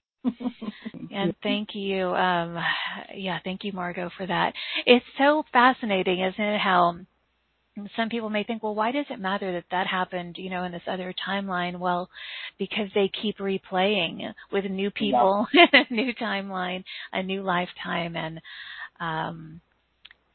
And 1.11 1.33
thank 1.43 1.69
you. 1.73 2.07
Um, 2.07 2.57
yeah, 3.15 3.39
thank 3.43 3.63
you, 3.63 3.71
Margot, 3.71 4.09
for 4.17 4.25
that. 4.25 4.53
It's 4.85 5.05
so 5.17 5.43
fascinating, 5.53 6.21
isn't 6.21 6.43
it? 6.43 6.59
How 6.59 6.97
some 7.95 8.09
people 8.09 8.29
may 8.29 8.43
think, 8.43 8.63
well, 8.63 8.75
why 8.75 8.91
does 8.91 9.05
it 9.09 9.19
matter 9.19 9.51
that 9.53 9.65
that 9.71 9.87
happened, 9.87 10.37
you 10.37 10.49
know, 10.49 10.63
in 10.63 10.71
this 10.71 10.81
other 10.87 11.13
timeline? 11.27 11.77
Well, 11.77 12.09
because 12.57 12.87
they 12.95 13.09
keep 13.21 13.37
replaying 13.37 14.33
with 14.51 14.65
new 14.65 14.89
people, 14.91 15.47
a 15.73 15.93
new 15.93 16.13
timeline, 16.13 16.83
a 17.13 17.21
new 17.21 17.43
lifetime, 17.43 18.15
and 18.15 18.41
um, 18.99 19.61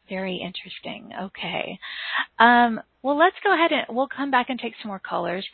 very 0.09 0.37
interesting. 0.37 1.11
Okay. 1.27 1.79
Um, 2.39 2.81
well, 3.03 3.19
let's 3.19 3.37
go 3.43 3.53
ahead 3.53 3.73
and 3.73 3.97
we'll 3.97 4.09
come 4.09 4.31
back 4.31 4.47
and 4.49 4.59
take 4.59 4.75
some 4.81 4.89
more 4.89 5.01
callers. 5.01 5.47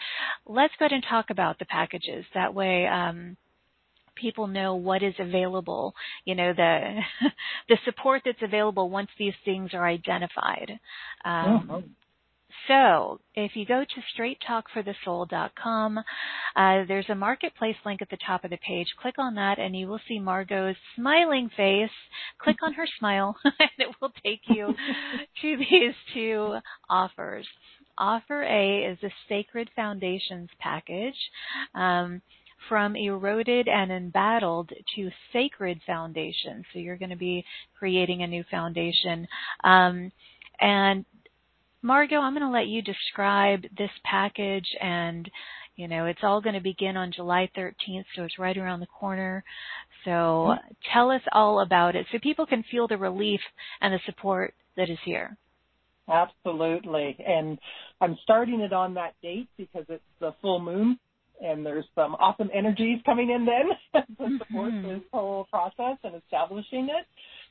Let's 0.47 0.75
go 0.79 0.87
ahead 0.87 0.95
and 0.95 1.05
talk 1.09 1.31
about 1.31 1.59
the 1.59 1.65
packages. 1.65 2.25
That 2.35 2.55
way, 2.55 2.87
um, 2.87 3.37
people 4.21 4.47
know 4.47 4.75
what 4.75 5.03
is 5.03 5.15
available, 5.19 5.95
you 6.25 6.35
know, 6.35 6.53
the 6.53 7.01
the 7.69 7.79
support 7.85 8.23
that's 8.25 8.43
available 8.43 8.91
once 8.91 9.09
these 9.19 9.35
things 9.45 9.71
are 9.73 9.87
identified. 9.87 10.79
Um, 11.25 11.71
oh. 11.73 11.83
So, 12.69 13.19
if 13.35 13.53
you 13.57 13.65
go 13.65 13.83
to 13.83 14.03
straighttalkforthesoul.com, 14.47 15.99
uh, 15.99 16.85
there's 16.87 17.09
a 17.09 17.15
marketplace 17.15 17.77
link 17.87 18.03
at 18.03 18.11
the 18.11 18.19
top 18.27 18.45
of 18.45 18.51
the 18.51 18.59
page. 18.59 18.89
Click 19.01 19.15
on 19.19 19.35
that, 19.37 19.59
and 19.59 19.75
you 19.75 19.89
will 19.89 20.01
see 20.07 20.21
Margot's 20.21 20.79
smiling 20.95 21.51
face. 21.57 21.91
Click 22.39 22.59
on 22.63 22.75
her 22.75 22.87
smile, 22.99 23.35
and 23.45 23.71
it 23.79 23.97
will 24.01 24.13
take 24.23 24.43
you 24.49 24.75
to 25.43 25.57
these 25.71 25.95
two 26.13 26.57
offers. 26.91 27.47
Offer 27.97 28.43
A 28.43 28.85
is 28.85 28.99
the 29.01 29.11
Sacred 29.29 29.71
Foundations 29.75 30.51
package. 30.61 31.17
Um, 31.75 32.21
from 32.69 32.97
eroded 32.97 33.69
and 33.69 33.93
embattled 33.93 34.71
to 34.97 35.11
sacred 35.33 35.81
foundation. 35.87 36.65
So 36.73 36.81
you're 36.81 36.99
going 36.99 37.11
to 37.11 37.17
be 37.17 37.45
creating 37.79 38.23
a 38.23 38.27
new 38.27 38.45
foundation. 38.51 39.29
Um, 39.63 40.11
and 40.61 41.05
Margot, 41.83 42.21
I'm 42.21 42.35
going 42.35 42.43
to 42.43 42.51
let 42.51 42.67
you 42.67 42.83
describe 42.83 43.63
this 43.77 43.91
package 44.05 44.67
and 44.81 45.31
you 45.79 45.87
know, 45.87 46.07
it's 46.07 46.25
all 46.25 46.41
going 46.41 46.57
to 46.57 46.61
begin 46.61 46.97
on 46.97 47.13
July 47.15 47.49
13th, 47.57 48.05
so 48.17 48.25
it's 48.25 48.37
right 48.37 48.57
around 48.57 48.81
the 48.81 48.87
corner. 48.87 49.45
So 50.05 50.11
mm-hmm. 50.11 50.73
tell 50.93 51.13
us 51.13 51.23
all 51.33 51.61
about 51.61 51.95
it 51.95 52.05
so 52.11 52.19
people 52.21 52.47
can 52.47 52.65
feel 52.69 52.89
the 52.89 52.97
relief 52.97 53.41
and 53.81 53.95
the 53.95 54.01
support 54.05 54.55
that 54.77 54.91
is 54.91 54.99
here. 55.05 55.37
Absolutely. 56.09 57.17
And 57.25 57.59
I'm 58.01 58.19
starting 58.25 58.61
it 58.61 58.73
on 58.73 58.95
that 58.95 59.15
date 59.23 59.49
because 59.57 59.85
it's 59.89 60.03
the 60.19 60.35
full 60.43 60.59
moon 60.59 60.99
and 61.41 61.65
there's 61.65 61.85
some 61.95 62.17
awesome 62.17 62.51
energies 62.53 62.99
coming 63.07 63.31
in 63.31 63.47
then 63.47 64.03
to 64.19 64.39
support 64.39 64.73
mm-hmm. 64.73 64.89
this 64.89 65.03
whole 65.13 65.47
process 65.49 65.97
and 66.03 66.17
establishing 66.17 66.89
it. 66.91 67.07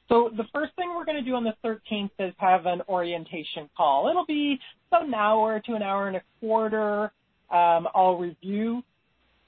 So 0.10 0.30
the 0.36 0.46
first 0.54 0.74
thing 0.76 0.94
we're 0.96 1.06
going 1.06 1.18
to 1.18 1.24
do 1.24 1.36
on 1.36 1.44
the 1.44 1.56
13th 1.66 2.12
is 2.20 2.34
have 2.38 2.66
an 2.66 2.82
orientation 2.88 3.70
call. 3.76 4.10
It'll 4.10 4.26
be 4.26 4.58
about 4.90 5.08
an 5.08 5.14
hour 5.14 5.62
to 5.66 5.74
an 5.74 5.84
hour 5.84 6.08
and 6.08 6.18
a 6.18 6.22
quarter. 6.40 7.12
Um, 7.52 7.88
I'll 7.94 8.18
review 8.18 8.84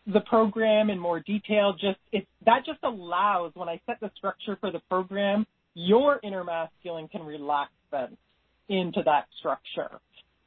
the 0.06 0.20
program 0.22 0.90
in 0.90 1.00
more 1.00 1.22
detail. 1.22 1.74
Just 1.74 2.00
it, 2.12 2.28
that 2.46 2.66
just 2.66 2.80
allows 2.84 3.52
when 3.56 3.70
I 3.70 3.80
set 3.86 4.00
the 4.02 4.12
structure 4.18 4.58
for 4.60 4.72
the 4.72 4.80
program, 4.90 5.46
your 5.76 6.20
inner 6.24 6.44
masculine 6.44 7.08
can 7.08 7.24
relax 7.24 7.72
then 7.92 8.18
into 8.68 9.02
that 9.06 9.28
structure. 9.40 10.00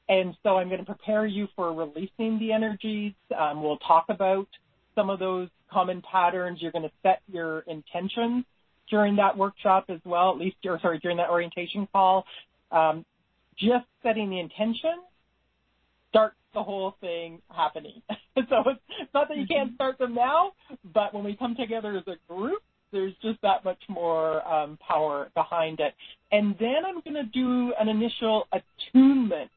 And 0.09 0.35
so 0.43 0.59
I'm 0.59 0.69
going 0.69 0.81
to 0.81 0.87
prepare 0.87 1.25
you 1.25 1.49
for 1.57 1.73
releasing 1.73 2.39
the 2.39 2.53
energies. 2.53 3.15
Um, 3.39 3.63
we'll 3.63 3.79
talk 3.79 4.07
about 4.11 4.49
some 4.95 5.09
of 5.09 5.19
those 5.19 5.49
common 5.71 6.03
patterns. 6.03 6.59
You're 6.61 6.73
going 6.73 6.85
to 6.85 6.93
set 7.03 7.23
your 7.33 7.61
intentions 7.61 8.45
during 8.91 9.17
that 9.17 9.37
workshop 9.37 9.87
as 9.89 10.01
well, 10.05 10.31
at 10.31 10.39
least, 10.39 10.57
or 10.65 10.79
sorry, 10.81 10.99
during 10.99 11.17
that 11.17 11.31
orientation 11.31 11.89
call. 11.93 12.25
Um, 12.71 13.05
just 13.59 13.85
setting 14.03 14.31
the 14.31 14.41
intention 14.41 14.95
starts 16.09 16.37
the 16.55 16.63
whole 16.63 16.97
thing 17.01 17.41
happening. 17.55 18.03
so 18.37 18.63
it's 18.67 19.11
not 19.15 19.29
that 19.29 19.37
you 19.37 19.47
can't 19.47 19.69
mm-hmm. 19.69 19.75
start 19.77 19.99
them 19.99 20.15
now, 20.15 20.53
but 20.93 21.15
when 21.15 21.25
we 21.25 21.35
come 21.35 21.55
together 21.57 21.97
as 21.97 22.05
a 22.07 22.33
group, 22.33 22.63
there's 22.93 23.15
just 23.23 23.41
that 23.41 23.65
much 23.65 23.81
more 23.89 24.47
um, 24.47 24.79
power 24.87 25.31
behind 25.35 25.81
it. 25.81 25.95
And 26.31 26.55
then 26.61 26.85
I'm 26.87 27.01
going 27.01 27.15
to 27.15 27.31
do 27.33 27.73
an 27.81 27.89
initial 27.89 28.47
attunement 28.53 29.51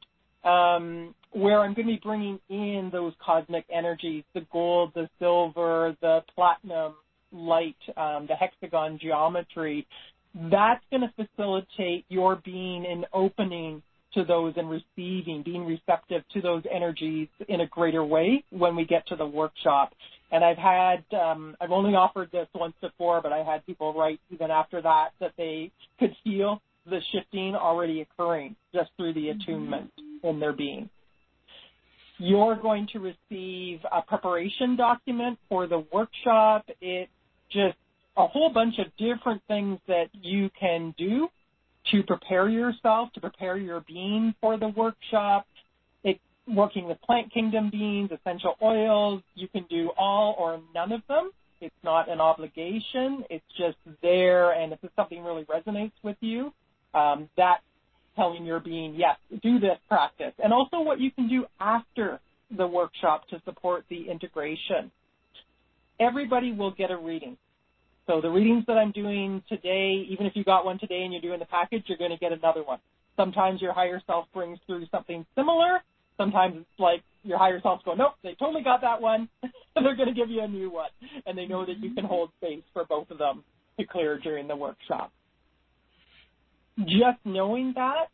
um, 0.46 1.14
where 1.32 1.60
I'm 1.60 1.74
going 1.74 1.88
to 1.88 1.94
be 1.94 2.00
bringing 2.02 2.40
in 2.50 2.90
those 2.94 3.14
cosmic 3.24 3.66
energies, 3.70 4.24
the 4.34 4.46
gold, 4.54 4.94
the 4.96 5.10
silver, 5.20 5.96
the 6.02 6.24
platinum, 6.34 6.94
light, 7.32 7.76
um, 7.98 8.28
the 8.28 8.36
hexagon 8.36 9.00
geometry, 9.02 9.86
that's 10.52 10.84
going 10.92 11.02
to 11.02 11.14
facilitate 11.16 12.06
your 12.10 12.38
being 12.44 12.86
and 12.86 13.06
opening 13.14 13.82
to 14.14 14.24
those 14.24 14.54
and 14.58 14.70
receiving, 14.70 15.44
being 15.44 15.66
receptive 15.66 16.24
to 16.34 16.42
those 16.42 16.64
energies 16.74 17.28
in 17.48 17.62
a 17.62 17.68
greater 17.68 18.04
way 18.04 18.44
when 18.50 18.76
we 18.76 18.86
get 18.86 19.06
to 19.08 19.16
the 19.16 19.26
workshop. 19.26 19.94
And 20.32 20.44
I've 20.44 20.58
had, 20.58 21.04
um, 21.14 21.56
I've 21.62 21.72
only 21.72 21.96
offered 21.96 22.32
this 22.32 22.48
once 22.56 22.74
before, 22.82 23.22
but 23.22 23.32
I 23.32 23.44
had 23.44 23.66
people 23.66 23.94
write 23.94 24.20
even 24.32 24.52
after 24.52 24.82
that 24.82 25.10
that 25.20 25.34
they 25.38 25.72
could 26.00 26.16
feel 26.24 26.62
the 26.86 27.00
shifting 27.12 27.56
already 27.56 28.02
occurring 28.02 28.56
just 28.74 28.90
through 28.98 29.14
the 29.14 29.30
attunement 29.30 29.92
mm-hmm. 30.00 30.28
in 30.28 30.40
their 30.40 30.54
being. 30.54 30.90
You're 32.18 32.56
going 32.56 32.88
to 32.94 33.00
receive 33.00 33.80
a 33.92 34.02
preparation 34.02 34.76
document 34.76 35.38
for 35.50 35.68
the 35.68 35.86
workshop. 35.92 36.66
It 36.82 37.10
just 37.52 37.78
a 38.18 38.28
whole 38.28 38.52
bunch 38.54 38.76
of 38.80 38.88
different 38.98 39.42
things 39.48 39.80
that 39.88 40.08
you 40.14 40.50
can 40.58 40.94
do 40.98 41.28
to 41.92 42.04
prepare 42.04 42.50
yourself, 42.50 43.10
to 43.14 43.22
prepare 43.22 43.58
your 43.58 43.84
being 43.88 44.34
for 44.40 44.58
the 44.58 44.70
workshop. 44.70 45.46
It, 46.04 46.20
working 46.48 46.86
with 46.86 47.02
plant 47.02 47.34
kingdom 47.34 47.70
beings, 47.70 48.10
essential 48.12 48.56
oils, 48.62 49.22
you 49.36 49.48
can 49.48 49.66
do 49.70 49.92
all 49.98 50.36
or 50.40 50.62
none 50.74 50.92
of 50.92 51.02
them. 51.08 51.32
It's 51.62 51.76
not 51.84 52.10
an 52.10 52.22
obligation. 52.22 53.24
It's 53.30 53.46
just 53.58 53.78
there, 54.02 54.52
and 54.52 54.74
if 54.74 54.80
something 54.96 55.24
really 55.24 55.46
resonates 55.46 55.94
with 56.04 56.18
you, 56.22 56.54
um, 56.94 57.30
that's 57.38 57.64
telling 58.16 58.46
your 58.46 58.60
being, 58.60 58.96
yes, 58.96 59.18
do 59.42 59.60
this 59.60 59.78
practice. 59.88 60.34
And 60.44 60.54
also 60.54 60.80
what 60.82 61.00
you 61.00 61.12
can 61.12 61.28
do 61.28 61.46
after 61.60 62.20
the 62.56 62.68
workshop 62.68 63.28
to 63.30 63.42
support 63.46 63.86
the 63.90 64.10
integration 64.10 64.92
everybody 66.00 66.52
will 66.52 66.72
get 66.72 66.92
a 66.92 66.98
reading. 66.98 67.38
So 68.08 68.22
the 68.22 68.30
readings 68.30 68.66
that 68.68 68.74
I'm 68.74 68.92
doing 68.92 69.42
today, 69.50 70.06
even 70.10 70.26
if 70.26 70.34
you 70.36 70.44
got 70.44 70.66
one 70.66 70.78
today 70.78 71.02
and 71.04 71.12
you're 71.12 71.22
doing 71.22 71.40
the 71.40 71.46
package, 71.46 71.84
you're 71.88 71.98
going 71.98 72.12
to 72.12 72.18
get 72.18 72.32
another 72.32 72.64
one. 72.64 72.80
Sometimes 73.16 73.62
your 73.62 73.74
higher 73.74 74.02
self 74.06 74.26
brings 74.34 74.60
through 74.68 74.86
something 74.92 75.26
similar. 75.36 75.82
Sometimes 76.18 76.58
it's 76.58 76.80
like 76.80 77.02
your 77.24 77.38
higher 77.38 77.60
self's 77.62 77.84
going, 77.84 77.98
nope, 77.98 78.14
they 78.24 78.36
totally 78.38 78.64
got 78.64 78.82
that 78.82 79.02
one. 79.02 79.28
they're 79.76 79.96
going 79.96 80.08
to 80.08 80.14
give 80.14 80.30
you 80.30 80.42
a 80.42 80.48
new 80.48 80.70
one. 80.70 80.90
And 81.26 81.38
they 81.38 81.46
know 81.46 81.66
that 81.66 81.80
you 81.80 81.94
can 81.96 82.06
hold 82.06 82.30
space 82.38 82.64
for 82.74 82.86
both 82.86 83.10
of 83.10 83.18
them 83.18 83.44
to 83.80 83.86
clear 83.86 84.20
during 84.20 84.48
the 84.48 84.56
workshop. 84.56 85.12
Just 86.80 87.20
knowing 87.24 87.74
that 87.76 88.10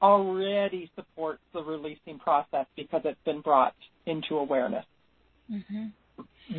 already 0.00 0.90
supports 0.94 1.42
the 1.52 1.62
releasing 1.62 2.18
process 2.18 2.66
because 2.76 3.02
it's 3.04 3.18
been 3.24 3.40
brought 3.40 3.74
into 4.06 4.36
awareness. 4.36 4.84
Mm-hmm. 5.50 5.86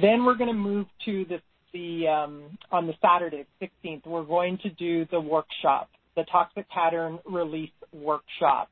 Then 0.02 0.26
we're 0.26 0.36
going 0.36 0.50
to 0.50 0.54
move 0.54 0.88
to 1.06 1.26
the, 1.26 1.40
the 1.74 2.08
um, 2.08 2.58
on 2.72 2.86
the 2.86 2.94
Saturday, 3.02 3.46
16th. 3.62 4.06
We're 4.06 4.24
going 4.24 4.58
to 4.64 4.70
do 4.72 5.06
the 5.12 5.20
workshop, 5.20 5.90
the 6.16 6.24
toxic 6.32 6.70
pattern 6.70 7.20
release 7.26 7.72
workshop, 7.94 8.70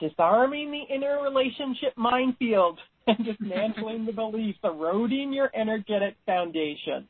disarming 0.00 0.70
the 0.70 0.94
inner 0.94 1.22
relationship 1.22 1.94
minefield 1.96 2.78
and 3.06 3.18
dismantling 3.24 4.06
the 4.06 4.12
beliefs, 4.12 4.58
eroding 4.64 5.32
your 5.32 5.50
energetic 5.54 6.16
foundation. 6.26 7.08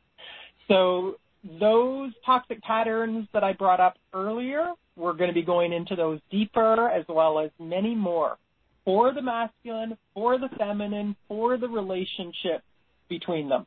So 0.69 1.17
those 1.59 2.13
toxic 2.25 2.63
patterns 2.63 3.27
that 3.33 3.43
I 3.43 3.53
brought 3.53 3.81
up 3.81 3.97
earlier, 4.13 4.73
we're 4.97 5.15
going 5.15 5.29
to 5.29 5.35
be 5.35 5.43
going 5.43 5.73
into 5.73 5.97
those 5.97 6.21
deeper 6.31 6.89
as 6.89 7.05
well 7.09 7.39
as 7.39 7.51
many 7.59 7.95
more 7.95 8.37
for 8.85 9.13
the 9.13 9.23
masculine, 9.23 9.97
for 10.15 10.39
the 10.39 10.49
feminine, 10.59 11.17
for 11.29 11.57
the 11.57 11.69
relationship 11.69 12.63
between 13.09 13.49
them 13.49 13.67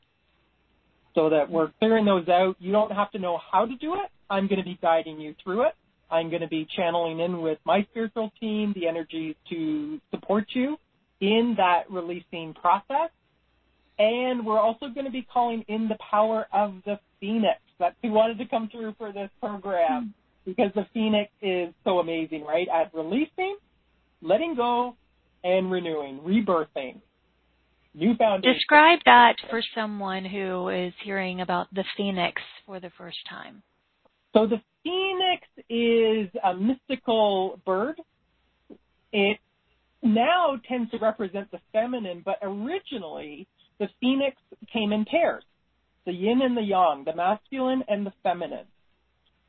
so 1.15 1.30
that 1.30 1.49
we're 1.49 1.71
clearing 1.80 2.05
those 2.05 2.28
out. 2.28 2.55
You 2.59 2.71
don't 2.71 2.91
have 2.91 3.11
to 3.11 3.19
know 3.19 3.39
how 3.51 3.65
to 3.65 3.76
do 3.76 3.93
it. 3.95 4.09
I'm 4.30 4.47
going 4.47 4.59
to 4.59 4.65
be 4.65 4.78
guiding 4.82 5.19
you 5.19 5.36
through 5.43 5.63
it. 5.63 5.74
I'm 6.09 6.30
going 6.30 6.41
to 6.41 6.47
be 6.47 6.67
channeling 6.76 7.19
in 7.19 7.41
with 7.41 7.59
my 7.65 7.86
spiritual 7.91 8.32
team 8.39 8.74
the 8.76 8.88
energies 8.88 9.36
to 9.49 9.99
support 10.11 10.45
you 10.53 10.78
in 11.21 11.55
that 11.57 11.89
releasing 11.89 12.53
process. 12.53 13.09
And 13.99 14.45
we're 14.45 14.59
also 14.59 14.87
going 14.87 15.05
to 15.05 15.11
be 15.11 15.25
calling 15.31 15.63
in 15.67 15.87
the 15.87 15.97
power 16.09 16.47
of 16.51 16.75
the 16.85 16.99
phoenix. 17.19 17.59
That's 17.79 17.95
who 18.01 18.11
wanted 18.11 18.37
to 18.39 18.45
come 18.45 18.69
through 18.69 18.95
for 18.97 19.11
this 19.11 19.29
program 19.39 20.13
hmm. 20.45 20.51
because 20.51 20.71
the 20.75 20.85
phoenix 20.93 21.31
is 21.41 21.73
so 21.83 21.99
amazing, 21.99 22.43
right? 22.43 22.67
At 22.73 22.93
releasing, 22.93 23.57
letting 24.21 24.55
go, 24.55 24.95
and 25.43 25.71
renewing, 25.71 26.19
rebirthing. 26.19 27.01
New 27.95 28.15
foundation. 28.15 28.53
Describe 28.53 28.99
that 29.05 29.35
for 29.49 29.61
someone 29.75 30.25
who 30.25 30.69
is 30.69 30.93
hearing 31.03 31.41
about 31.41 31.67
the 31.73 31.83
phoenix 31.95 32.41
for 32.65 32.79
the 32.79 32.89
first 32.97 33.17
time. 33.29 33.61
So 34.33 34.47
the 34.47 34.59
phoenix 34.83 35.47
is 35.69 36.29
a 36.43 36.55
mystical 36.55 37.59
bird. 37.65 38.01
It 39.11 39.37
now 40.01 40.59
tends 40.67 40.89
to 40.91 40.97
represent 40.97 41.51
the 41.51 41.59
feminine, 41.71 42.23
but 42.25 42.39
originally 42.41 43.47
the 43.80 43.88
phoenix 43.99 44.38
came 44.71 44.91
in 44.91 45.05
pairs, 45.05 45.43
the 46.05 46.11
yin 46.11 46.41
and 46.41 46.55
the 46.55 46.61
yang, 46.61 47.03
the 47.05 47.15
masculine 47.15 47.84
and 47.88 48.05
the 48.05 48.13
feminine. 48.24 48.67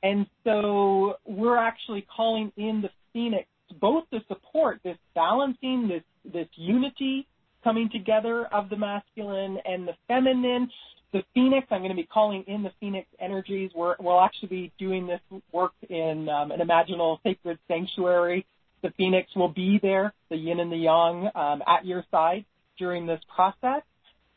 And 0.03 0.27
so 0.45 1.15
we're 1.25 1.57
actually 1.57 2.07
calling 2.15 2.53
in 2.57 2.83
the 2.83 2.91
phoenix 3.13 3.49
both 3.81 4.05
to 4.11 4.21
support 4.29 4.81
this 4.85 4.99
balancing, 5.15 5.89
this 5.89 6.03
this 6.33 6.49
unity 6.55 7.27
coming 7.63 7.89
together 7.91 8.47
of 8.47 8.69
the 8.69 8.77
masculine 8.77 9.59
and 9.65 9.89
the 9.89 9.95
feminine, 10.07 10.69
the 11.13 11.23
Phoenix, 11.33 11.67
I'm 11.71 11.81
going 11.81 11.91
to 11.91 11.97
be 11.97 12.09
calling 12.13 12.45
in 12.47 12.63
the 12.63 12.73
Phoenix 12.81 13.07
energies. 13.21 13.71
We're, 13.75 13.95
we'll 14.01 14.21
actually 14.21 14.49
be 14.49 14.73
doing 14.79 15.07
this 15.07 15.21
work 15.53 15.73
in 15.89 16.29
um, 16.29 16.51
an 16.51 16.61
imaginal 16.61 17.19
sacred 17.23 17.59
sanctuary. 17.69 18.45
The 18.83 18.91
Phoenix 18.97 19.31
will 19.35 19.49
be 19.49 19.79
there, 19.81 20.13
the 20.29 20.37
yin 20.37 20.61
and 20.61 20.71
the 20.71 20.77
yang, 20.77 21.31
um, 21.35 21.63
at 21.67 21.87
your 21.87 22.05
side 22.11 22.45
during 22.79 23.07
this 23.07 23.21
process. 23.35 23.83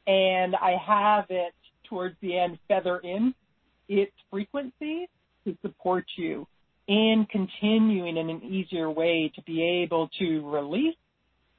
And 0.07 0.55
I 0.55 0.75
have 0.85 1.25
it 1.29 1.53
towards 1.89 2.15
the 2.21 2.37
end 2.37 2.57
feather 2.67 2.99
in 2.99 3.33
its 3.89 4.13
frequency 4.31 5.09
to 5.45 5.57
support 5.61 6.05
you 6.17 6.47
in 6.87 7.27
continuing 7.29 8.17
in 8.17 8.29
an 8.29 8.41
easier 8.43 8.89
way 8.89 9.31
to 9.35 9.41
be 9.43 9.61
able 9.61 10.09
to 10.19 10.49
release 10.49 10.95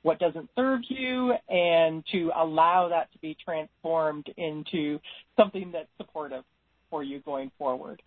what 0.03 0.19
doesn't 0.19 0.49
serve 0.57 0.81
you 0.89 1.35
and 1.49 2.03
to 2.13 2.31
allow 2.37 2.89
that 2.89 3.13
to 3.13 3.19
be 3.19 3.37
transformed 3.45 4.27
into 4.37 4.99
something 5.37 5.71
that's 5.73 5.89
supportive 5.99 6.45
for 6.89 7.03
you 7.03 7.21
going 7.21 7.51
forward. 7.59 8.01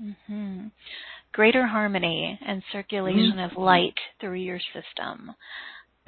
Mm-hmm. 0.00 0.68
Greater 1.32 1.66
harmony 1.66 2.38
and 2.46 2.62
circulation 2.72 3.32
mm-hmm. 3.36 3.56
of 3.56 3.62
light 3.62 3.94
through 4.20 4.34
your 4.34 4.60
system. 4.72 5.32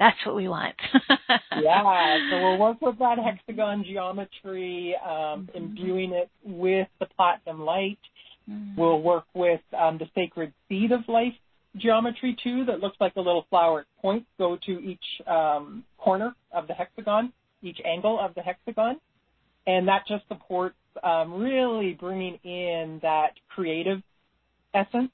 That's 0.03 0.25
what 0.25 0.35
we 0.35 0.49
want. 0.49 0.75
yeah, 1.61 2.17
so 2.29 2.37
we'll 2.37 2.57
work 2.57 2.81
with 2.81 2.99
that 2.99 3.17
hexagon 3.19 3.85
geometry, 3.85 4.97
um, 5.01 5.47
mm-hmm. 5.47 5.57
imbuing 5.57 6.11
it 6.11 6.29
with 6.43 6.89
the 6.99 7.05
platinum 7.15 7.61
light. 7.61 7.99
Mm-hmm. 8.49 8.77
We'll 8.77 9.01
work 9.01 9.23
with 9.33 9.61
um, 9.77 9.97
the 9.97 10.07
sacred 10.13 10.51
seed 10.67 10.91
of 10.91 11.07
life 11.07 11.31
geometry 11.77 12.35
too 12.43 12.65
that 12.65 12.81
looks 12.81 12.97
like 12.99 13.15
a 13.15 13.21
little 13.21 13.45
flower. 13.49 13.85
Points 14.01 14.25
go 14.37 14.57
to 14.65 14.71
each 14.71 15.05
um, 15.25 15.85
corner 15.97 16.35
of 16.51 16.67
the 16.67 16.73
hexagon, 16.73 17.31
each 17.61 17.79
angle 17.85 18.19
of 18.19 18.35
the 18.35 18.41
hexagon, 18.41 18.99
and 19.67 19.87
that 19.87 20.03
just 20.05 20.27
supports 20.27 20.75
um, 21.01 21.33
really 21.35 21.93
bringing 21.93 22.35
in 22.43 22.99
that 23.03 23.31
creative 23.55 24.01
essence. 24.73 25.11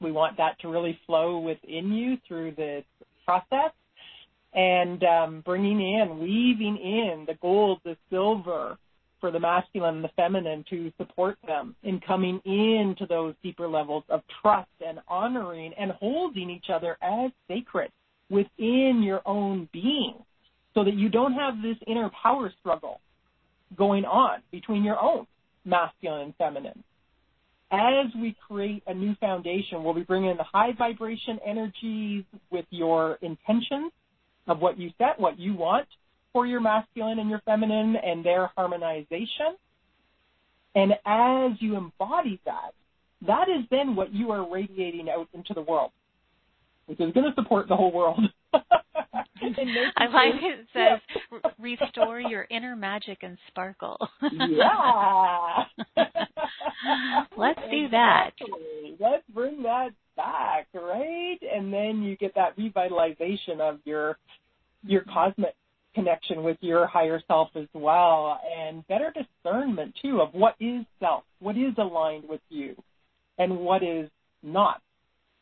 We 0.00 0.10
want 0.10 0.38
that 0.38 0.58
to 0.62 0.68
really 0.68 0.98
flow 1.06 1.38
within 1.38 1.92
you 1.92 2.18
through 2.26 2.56
this 2.56 2.84
process 3.24 3.70
and 4.54 5.02
um, 5.04 5.42
bringing 5.44 5.80
in, 5.80 6.18
weaving 6.20 6.76
in 6.76 7.24
the 7.26 7.34
gold, 7.40 7.80
the 7.84 7.96
silver, 8.10 8.78
for 9.24 9.30
the 9.30 9.40
masculine 9.40 9.96
and 9.96 10.04
the 10.04 10.10
feminine 10.16 10.62
to 10.68 10.92
support 10.98 11.38
them 11.46 11.74
in 11.82 11.98
coming 11.98 12.40
into 12.44 13.06
those 13.08 13.34
deeper 13.42 13.66
levels 13.66 14.04
of 14.10 14.20
trust 14.42 14.68
and 14.86 14.98
honoring 15.08 15.72
and 15.78 15.92
holding 15.92 16.50
each 16.50 16.66
other 16.70 16.98
as 17.00 17.30
sacred 17.48 17.90
within 18.28 19.02
your 19.02 19.22
own 19.24 19.66
being 19.72 20.14
so 20.74 20.84
that 20.84 20.92
you 20.92 21.08
don't 21.08 21.32
have 21.32 21.62
this 21.62 21.76
inner 21.86 22.10
power 22.22 22.52
struggle 22.60 23.00
going 23.78 24.04
on 24.04 24.40
between 24.52 24.84
your 24.84 25.00
own 25.00 25.26
masculine 25.64 26.20
and 26.20 26.34
feminine. 26.36 26.84
As 27.72 28.06
we 28.20 28.36
create 28.46 28.82
a 28.86 28.92
new 28.92 29.14
foundation, 29.16 29.82
we'll 29.82 29.94
be 29.94 30.02
bringing 30.02 30.30
in 30.30 30.36
the 30.36 30.44
high 30.44 30.72
vibration 30.76 31.38
energies 31.46 32.24
with 32.50 32.66
your 32.68 33.18
intentions 33.22 33.90
of 34.46 34.60
what 34.60 34.78
you 34.78 34.90
set, 34.98 35.18
what 35.18 35.38
you 35.38 35.54
want, 35.54 35.86
for 36.32 36.46
your 36.46 36.60
masculine 36.60 37.18
and 37.18 37.30
your 37.30 37.40
feminine 37.44 37.96
and 37.96 38.24
their 38.24 38.50
harmonization. 38.56 39.56
And 40.74 40.92
as 41.06 41.52
you 41.60 41.76
embody 41.76 42.40
that, 42.44 42.72
that 43.26 43.48
is 43.48 43.64
then 43.70 43.94
what 43.94 44.12
you 44.12 44.32
are 44.32 44.50
radiating 44.50 45.08
out 45.08 45.28
into 45.32 45.54
the 45.54 45.62
world, 45.62 45.92
which 46.86 47.00
is 47.00 47.12
going 47.12 47.26
to 47.26 47.34
support 47.34 47.68
the 47.68 47.76
whole 47.76 47.92
world. 47.92 48.20
I 48.56 50.06
like 50.06 50.34
it 50.42 50.66
says 50.72 51.42
restore 51.58 52.20
your 52.20 52.46
inner 52.50 52.76
magic 52.76 53.18
and 53.22 53.36
sparkle. 53.48 53.98
yeah. 54.22 55.64
Let's 57.36 57.60
do 57.70 57.88
that. 57.90 58.30
Let's 58.98 59.24
bring 59.32 59.62
that 59.64 59.90
back, 60.16 60.66
right? 60.74 61.38
And 61.42 61.72
then 61.72 62.02
you 62.02 62.16
get 62.16 62.34
that 62.34 62.56
revitalization 62.56 63.60
of 63.60 63.80
your 63.84 64.18
your 64.86 65.02
cosmic 65.02 65.54
connection 65.94 66.42
with 66.42 66.58
your 66.60 66.86
higher 66.86 67.22
self 67.26 67.48
as 67.54 67.68
well 67.72 68.40
and 68.58 68.86
better 68.88 69.12
discernment 69.12 69.94
too 70.02 70.20
of 70.20 70.34
what 70.34 70.56
is 70.60 70.84
self, 71.00 71.22
what 71.38 71.56
is 71.56 71.72
aligned 71.78 72.28
with 72.28 72.40
you 72.50 72.74
and 73.38 73.56
what 73.58 73.82
is 73.82 74.10
not. 74.42 74.80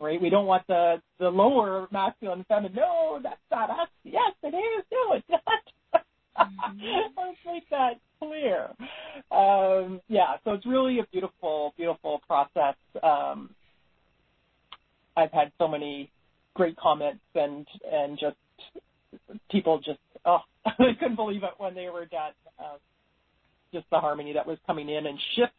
Right? 0.01 0.21
We 0.21 0.31
don't 0.31 0.47
want 0.47 0.67
the 0.67 1.01
the 1.19 1.29
lower 1.29 1.87
masculine 1.93 2.45
feminine. 2.49 2.75
No, 2.75 3.21
that's 3.23 3.37
not 3.51 3.71
us. 3.71 3.89
Yes, 4.05 4.33
it 4.43 4.49
is. 4.49 4.85
No, 4.91 5.15
it's 5.15 5.29
not. 5.29 6.03
Mm-hmm. 6.39 7.19
Let's 7.19 7.39
make 7.47 7.69
that 7.71 8.01
clear. 8.19 8.69
Um, 9.31 10.01
yeah, 10.09 10.37
so 10.45 10.53
it's 10.53 10.67
really 10.67 10.99
a 10.99 11.07
beautiful, 11.13 11.73
beautiful 11.77 12.21
process. 12.27 12.75
Um, 13.03 13.51
I've 15.17 15.33
had 15.33 15.53
so 15.59 15.69
many 15.69 16.11
great 16.55 16.77
comments 16.77 17.23
and 17.35 17.67
and 17.91 18.19
just 18.19 18.37
people 19.51 19.79
just 19.79 20.01
oh, 20.25 20.41
I 20.67 20.95
couldn't 20.99 21.17
believe 21.17 21.43
it 21.43 21.55
when 21.59 21.75
they 21.75 21.89
were 21.89 22.07
done. 22.07 22.33
Um, 22.59 22.79
just 23.73 23.87
the 23.91 23.99
harmony 23.99 24.35
that 24.35 24.47
was 24.47 24.59
coming 24.67 24.89
in 24.89 25.07
and 25.07 25.19
shift 25.35 25.53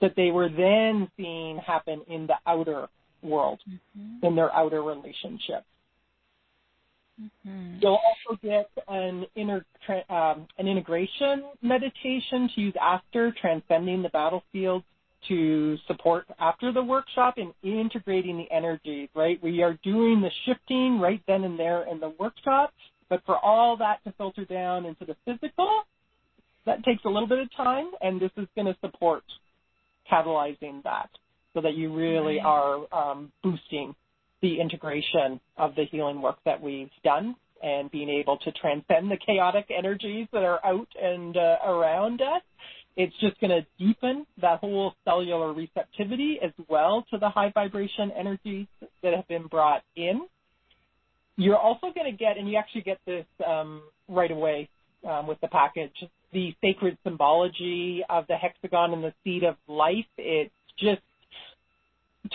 that 0.00 0.14
they 0.16 0.30
were 0.30 0.48
then 0.48 1.08
seeing 1.16 1.58
happen 1.58 2.02
in 2.08 2.26
the 2.26 2.34
outer 2.46 2.88
world, 3.22 3.60
mm-hmm. 3.68 4.26
in 4.26 4.34
their 4.36 4.52
outer 4.52 4.82
relationships. 4.82 5.64
Mm-hmm. 7.20 7.76
You'll 7.80 7.98
also 8.28 8.38
get 8.42 8.70
an 8.88 9.24
inner 9.36 9.64
um, 10.10 10.46
an 10.58 10.68
integration 10.68 11.44
meditation 11.62 12.50
to 12.54 12.60
use 12.60 12.74
after 12.80 13.34
transcending 13.40 14.02
the 14.02 14.10
battlefield 14.10 14.82
to 15.28 15.76
support 15.86 16.26
after 16.38 16.72
the 16.72 16.82
workshop 16.82 17.38
in 17.38 17.52
integrating 17.62 18.36
the 18.36 18.54
energies. 18.54 19.08
Right, 19.14 19.42
we 19.42 19.62
are 19.62 19.78
doing 19.82 20.20
the 20.20 20.30
shifting 20.44 21.00
right 21.00 21.22
then 21.26 21.44
and 21.44 21.58
there 21.58 21.84
in 21.90 22.00
the 22.00 22.12
workshop 22.18 22.72
but 23.08 23.22
for 23.24 23.38
all 23.38 23.76
that 23.76 24.02
to 24.04 24.12
filter 24.12 24.44
down 24.44 24.84
into 24.84 25.04
the 25.04 25.16
physical, 25.24 25.82
that 26.64 26.84
takes 26.84 27.04
a 27.04 27.08
little 27.08 27.28
bit 27.28 27.38
of 27.38 27.54
time, 27.56 27.90
and 28.00 28.20
this 28.20 28.32
is 28.36 28.46
going 28.56 28.66
to 28.66 28.76
support 28.80 29.22
catalyzing 30.10 30.82
that 30.84 31.08
so 31.54 31.60
that 31.60 31.74
you 31.74 31.94
really 31.94 32.40
are 32.40 32.92
um, 32.92 33.32
boosting 33.42 33.94
the 34.42 34.60
integration 34.60 35.40
of 35.56 35.74
the 35.74 35.84
healing 35.90 36.20
work 36.20 36.36
that 36.44 36.60
we've 36.60 36.90
done 37.02 37.34
and 37.62 37.90
being 37.90 38.10
able 38.10 38.36
to 38.38 38.52
transcend 38.52 39.10
the 39.10 39.16
chaotic 39.24 39.66
energies 39.76 40.26
that 40.32 40.42
are 40.42 40.64
out 40.64 40.88
and 41.00 41.36
uh, 41.36 41.56
around 41.66 42.20
us. 42.20 42.42
It's 42.96 43.14
just 43.20 43.38
going 43.40 43.50
to 43.50 43.66
deepen 43.78 44.26
that 44.40 44.60
whole 44.60 44.94
cellular 45.04 45.52
receptivity 45.52 46.38
as 46.42 46.52
well 46.68 47.04
to 47.10 47.18
the 47.18 47.28
high 47.28 47.50
vibration 47.52 48.10
energies 48.10 48.66
that 49.02 49.14
have 49.14 49.28
been 49.28 49.46
brought 49.48 49.82
in 49.96 50.22
you're 51.36 51.56
also 51.56 51.92
going 51.94 52.10
to 52.10 52.16
get, 52.16 52.38
and 52.38 52.48
you 52.48 52.56
actually 52.56 52.82
get 52.82 52.98
this 53.06 53.26
um, 53.46 53.82
right 54.08 54.30
away 54.30 54.68
um, 55.08 55.26
with 55.26 55.40
the 55.40 55.48
package, 55.48 55.92
the 56.32 56.54
sacred 56.62 56.96
symbology 57.04 58.02
of 58.08 58.26
the 58.26 58.36
hexagon 58.36 58.92
and 58.92 59.04
the 59.04 59.12
seed 59.22 59.44
of 59.44 59.56
life. 59.68 60.06
It 60.16 60.50
just 60.78 61.02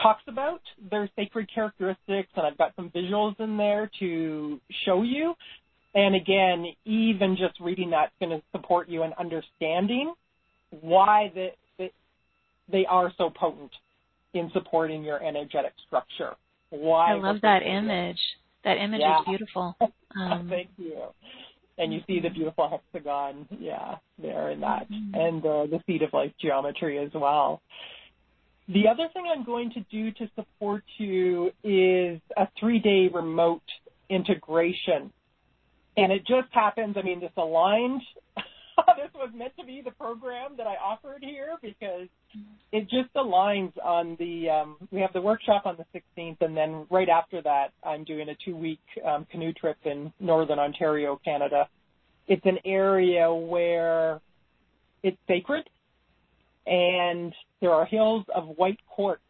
talks 0.01 0.22
about 0.28 0.62
their 0.89 1.09
sacred 1.16 1.49
characteristics, 1.53 2.30
and 2.36 2.45
I've 2.45 2.57
got 2.57 2.76
some 2.76 2.89
visuals 2.91 3.39
in 3.39 3.57
there 3.57 3.89
to 3.99 4.59
show 4.86 5.01
you. 5.01 5.34
And 5.93 6.16
again, 6.16 6.68
even 6.86 7.36
just 7.36 7.59
reading 7.59 7.89
that's 7.89 8.14
going 8.20 8.30
to 8.30 8.41
support 8.55 8.88
you 8.88 9.03
in 9.03 9.12
understanding 9.14 10.14
why 10.80 11.32
the, 11.36 11.49
the, 11.78 11.89
they 12.72 12.86
are 12.86 13.11
so 13.17 13.30
potent 13.30 13.72
in 14.34 14.49
supporting 14.53 15.03
your 15.03 15.22
energetic 15.24 15.74
structure. 15.88 16.36
Why 16.69 17.11
I 17.11 17.15
love 17.15 17.41
that 17.41 17.63
image. 17.63 18.19
That 18.63 18.78
image 18.78 19.01
yeah. 19.01 19.19
is 19.19 19.26
beautiful. 19.28 19.76
Um, 20.13 20.49
Thank 20.49 20.67
you. 20.78 21.03
And 21.78 21.93
you 21.93 22.01
see 22.05 22.19
the 22.19 22.28
beautiful 22.28 22.69
hexagon, 22.69 23.47
yeah, 23.61 23.95
there 24.22 24.51
in 24.51 24.59
that, 24.59 24.91
mm-hmm. 24.91 25.15
and 25.15 25.45
uh, 25.45 25.65
the 25.67 25.80
seed 25.88 26.01
of 26.01 26.11
life 26.11 26.34
geometry 26.41 26.99
as 26.99 27.11
well. 27.13 27.61
The 28.67 28.89
other 28.89 29.07
thing 29.13 29.24
I'm 29.34 29.45
going 29.45 29.72
to 29.72 29.80
do 29.89 30.11
to 30.11 30.30
support 30.36 30.84
you 30.97 31.51
is 31.63 32.19
a 32.36 32.49
three-day 32.59 33.07
remote 33.13 33.63
integration. 34.09 35.13
And 35.95 36.11
it 36.11 36.28
just 36.28 36.51
happens, 36.51 36.97
I 36.97 37.03
mean, 37.03 37.22
this 37.22 37.32
aligned 37.38 38.01
this 38.97 39.11
was 39.13 39.29
meant 39.36 39.53
to 39.59 39.65
be 39.65 39.82
the 39.84 39.91
program 39.91 40.51
that 40.57 40.67
I 40.67 40.75
offered 40.75 41.23
here 41.23 41.55
because 41.61 42.07
it 42.71 42.89
just 42.89 43.13
aligns 43.15 43.73
on 43.84 44.15
the. 44.19 44.49
Um, 44.49 44.77
we 44.91 45.01
have 45.01 45.13
the 45.13 45.21
workshop 45.21 45.65
on 45.65 45.77
the 45.77 45.86
16th, 45.99 46.38
and 46.41 46.55
then 46.55 46.86
right 46.89 47.09
after 47.09 47.41
that, 47.41 47.69
I'm 47.84 48.03
doing 48.03 48.29
a 48.29 48.36
two-week 48.45 48.79
um, 49.05 49.25
canoe 49.32 49.53
trip 49.53 49.77
in 49.86 50.11
northern 50.19 50.59
Ontario, 50.59 51.19
Canada. 51.23 51.67
It's 52.27 52.45
an 52.45 52.59
area 52.65 53.34
where 53.34 54.21
it's 55.03 55.17
sacred, 55.27 55.69
and 56.65 57.34
there 57.59 57.71
are 57.71 57.86
hills 57.86 58.25
of 58.34 58.47
white 58.57 58.79
quartz. 58.88 59.21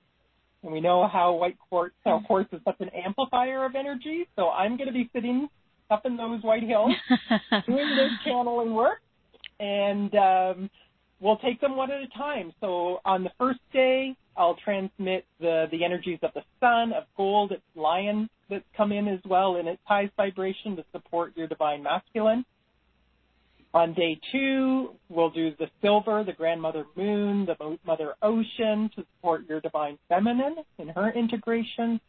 And 0.63 0.71
we 0.71 0.79
know 0.79 1.07
how 1.07 1.33
white 1.33 1.57
quartz, 1.69 1.95
how 2.05 2.21
quartz 2.27 2.53
is 2.53 2.59
such 2.63 2.79
an 2.81 2.89
amplifier 2.89 3.65
of 3.65 3.75
energy. 3.75 4.27
So 4.35 4.49
I'm 4.49 4.77
going 4.77 4.87
to 4.87 4.93
be 4.93 5.09
sitting 5.11 5.47
up 5.89 6.05
in 6.05 6.15
those 6.15 6.43
white 6.43 6.63
hills 6.63 6.93
doing 7.67 7.95
this 7.95 8.11
channeling 8.23 8.73
work 8.73 8.99
and 9.62 10.16
um, 10.16 10.70
we'll 11.20 11.38
take 11.38 11.62
them 11.62 11.78
one 11.78 11.91
at 11.91 12.01
a 12.01 12.07
time. 12.18 12.51
So 12.59 12.99
on 13.05 13.24
the 13.24 13.32
first 13.38 13.59
day, 13.72 14.16
I'll 14.36 14.55
transmit 14.55 15.26
the, 15.39 15.68
the 15.72 15.86
energies 15.86 16.20
of 16.24 16.32
the 16.34 16.41
sun, 16.59 16.93
of 16.93 17.03
gold, 17.16 17.51
it's 17.51 17.62
lion 17.76 18.28
that 18.49 18.64
come 18.76 18.91
in 18.91 19.07
as 19.07 19.20
well 19.24 19.57
in 19.57 19.68
its 19.68 19.82
highest 19.86 20.16
vibration 20.18 20.76
to 20.78 20.86
support 20.91 21.34
your 21.38 21.47
divine 21.47 21.84
masculine. 21.84 22.43
On 23.74 23.93
day 23.93 24.20
two, 24.32 24.95
we'll 25.09 25.30
do 25.30 25.51
the 25.57 25.68
silver, 25.82 26.24
the 26.26 26.34
grandmother 26.34 26.86
moon, 26.97 27.45
the 27.45 27.78
mother 27.86 28.16
ocean 28.22 28.89
to 28.95 29.05
support 29.16 29.47
your 29.47 29.62
divine 29.62 29.97
feminine 30.09 30.55
in 30.78 30.89
her 30.89 31.12
integration. 31.12 32.01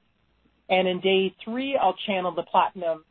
And 0.68 0.88
in 0.88 1.00
day 1.00 1.34
three, 1.44 1.78
I'll 1.80 1.96
channel 2.06 2.34
the 2.34 2.42
platinum 2.42 3.04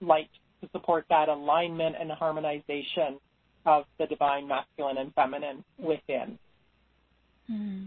light 0.00 0.30
to 0.62 0.70
support 0.70 1.04
that 1.10 1.28
alignment 1.28 1.96
and 2.00 2.10
harmonization 2.12 3.18
of 3.66 3.84
the 3.98 4.06
divine 4.06 4.48
masculine 4.48 4.98
and 4.98 5.12
feminine 5.14 5.64
within. 5.78 6.38
Hmm. 7.46 7.84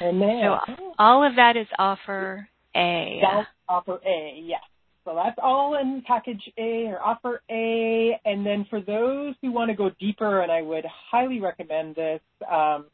And 0.00 0.20
then, 0.20 0.42
so 0.42 0.92
all 0.98 1.26
of 1.26 1.36
that 1.36 1.56
is 1.56 1.66
offer 1.78 2.48
A. 2.74 3.20
That's 3.22 3.48
offer 3.68 3.98
A, 4.06 4.40
yes. 4.44 4.60
So 5.04 5.14
that's 5.14 5.38
all 5.40 5.78
in 5.80 6.02
package 6.06 6.42
A 6.58 6.86
or 6.86 7.00
offer 7.00 7.40
A. 7.48 8.20
And 8.24 8.44
then 8.44 8.66
for 8.68 8.80
those 8.80 9.34
who 9.40 9.52
want 9.52 9.70
to 9.70 9.76
go 9.76 9.90
deeper, 10.00 10.42
and 10.42 10.50
I 10.50 10.62
would 10.62 10.84
highly 11.10 11.40
recommend 11.40 11.94
this, 11.94 12.20
um, 12.50 12.86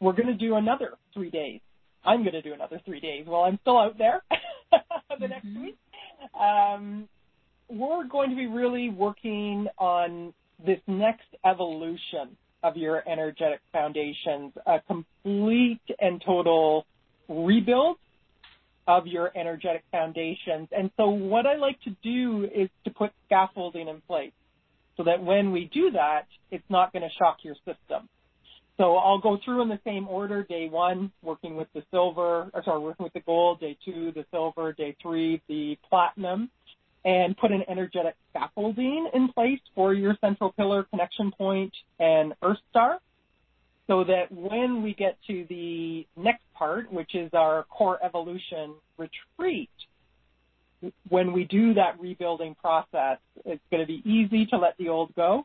we're 0.00 0.14
going 0.14 0.26
to 0.26 0.34
do 0.34 0.56
another 0.56 0.94
three 1.12 1.30
days. 1.30 1.60
I'm 2.04 2.22
going 2.22 2.32
to 2.32 2.42
do 2.42 2.54
another 2.54 2.80
three 2.84 2.98
days 2.98 3.26
while 3.26 3.42
I'm 3.42 3.58
still 3.60 3.78
out 3.78 3.98
there 3.98 4.22
the 4.72 4.78
mm-hmm. 5.14 5.26
next 5.26 5.46
week. 5.60 5.76
Um, 6.38 7.08
we're 7.68 8.06
going 8.08 8.30
to 8.30 8.36
be 8.36 8.46
really 8.46 8.90
working 8.90 9.66
on 9.78 10.34
this 10.64 10.80
next 10.86 11.26
evolution 11.44 12.36
of 12.62 12.76
your 12.76 13.02
energetic 13.08 13.60
foundations, 13.72 14.52
a 14.66 14.80
complete 14.86 15.80
and 15.98 16.22
total 16.24 16.86
rebuild 17.28 17.96
of 18.86 19.06
your 19.06 19.30
energetic 19.36 19.82
foundations. 19.90 20.68
And 20.76 20.90
so 20.96 21.08
what 21.08 21.46
I 21.46 21.56
like 21.56 21.80
to 21.82 21.90
do 22.02 22.48
is 22.54 22.68
to 22.84 22.90
put 22.90 23.10
scaffolding 23.26 23.88
in 23.88 24.00
place 24.06 24.32
so 24.96 25.04
that 25.04 25.22
when 25.22 25.52
we 25.52 25.70
do 25.72 25.90
that, 25.92 26.26
it's 26.50 26.64
not 26.68 26.92
going 26.92 27.02
to 27.02 27.08
shock 27.18 27.38
your 27.42 27.54
system. 27.64 28.08
So 28.76 28.96
I'll 28.96 29.20
go 29.20 29.38
through 29.44 29.62
in 29.62 29.68
the 29.68 29.78
same 29.84 30.08
order. 30.08 30.42
Day 30.42 30.68
one, 30.68 31.12
working 31.22 31.56
with 31.56 31.68
the 31.74 31.82
silver, 31.90 32.50
or 32.52 32.62
sorry, 32.64 32.80
working 32.80 33.04
with 33.04 33.12
the 33.12 33.20
gold. 33.20 33.60
Day 33.60 33.76
two, 33.84 34.12
the 34.14 34.24
silver. 34.30 34.72
Day 34.72 34.96
three, 35.00 35.42
the 35.48 35.76
platinum 35.88 36.50
and 37.04 37.36
put 37.36 37.50
an 37.50 37.62
energetic 37.68 38.14
scaffolding 38.30 39.10
in 39.12 39.28
place 39.32 39.60
for 39.74 39.92
your 39.92 40.16
central 40.20 40.52
pillar 40.52 40.84
connection 40.84 41.32
point 41.32 41.72
and 41.98 42.32
earth 42.42 42.58
star 42.70 42.98
so 43.88 44.04
that 44.04 44.30
when 44.30 44.82
we 44.82 44.94
get 44.94 45.18
to 45.26 45.44
the 45.48 46.06
next 46.16 46.44
part, 46.54 46.92
which 46.92 47.14
is 47.14 47.30
our 47.34 47.64
core 47.64 47.98
evolution 48.04 48.74
retreat, 48.96 49.70
when 51.08 51.32
we 51.32 51.44
do 51.44 51.74
that 51.74 52.00
rebuilding 52.00 52.54
process, 52.54 53.18
it's 53.44 53.62
going 53.70 53.80
to 53.80 53.86
be 53.86 54.02
easy 54.04 54.46
to 54.46 54.56
let 54.56 54.76
the 54.78 54.88
old 54.88 55.14
go 55.14 55.44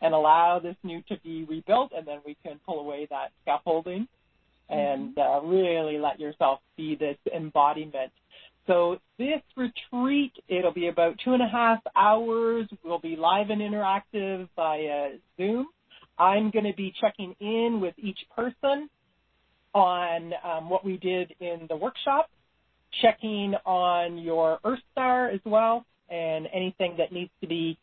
and 0.00 0.14
allow 0.14 0.58
this 0.58 0.76
new 0.82 1.02
to 1.08 1.16
be 1.22 1.44
rebuilt, 1.44 1.92
and 1.96 2.06
then 2.06 2.18
we 2.26 2.36
can 2.44 2.60
pull 2.66 2.80
away 2.80 3.06
that 3.10 3.32
scaffolding 3.42 4.06
and 4.68 5.14
mm-hmm. 5.14 5.20
uh, 5.20 5.48
really 5.48 5.98
let 5.98 6.18
yourself 6.18 6.60
be 6.76 6.94
this 6.94 7.16
embodiment 7.34 8.12
so 8.66 8.98
this 9.18 9.42
retreat, 9.56 10.32
it'll 10.48 10.72
be 10.72 10.88
about 10.88 11.16
two 11.24 11.34
and 11.34 11.42
a 11.42 11.48
half 11.48 11.80
hours. 11.94 12.66
We'll 12.82 12.98
be 12.98 13.16
live 13.16 13.50
and 13.50 13.60
interactive 13.60 14.48
via 14.56 15.12
Zoom. 15.36 15.66
I'm 16.18 16.50
going 16.50 16.64
to 16.64 16.74
be 16.76 16.92
checking 17.00 17.34
in 17.40 17.80
with 17.80 17.94
each 17.98 18.18
person 18.34 18.88
on 19.74 20.32
um, 20.44 20.70
what 20.70 20.84
we 20.84 20.96
did 20.96 21.34
in 21.40 21.66
the 21.68 21.76
workshop, 21.76 22.30
checking 23.02 23.54
on 23.66 24.18
your 24.18 24.60
Earth 24.64 24.80
Star 24.92 25.28
as 25.28 25.40
well, 25.44 25.84
and 26.08 26.46
anything 26.54 26.94
that 26.98 27.12
needs 27.12 27.32
to 27.40 27.48
be 27.48 27.76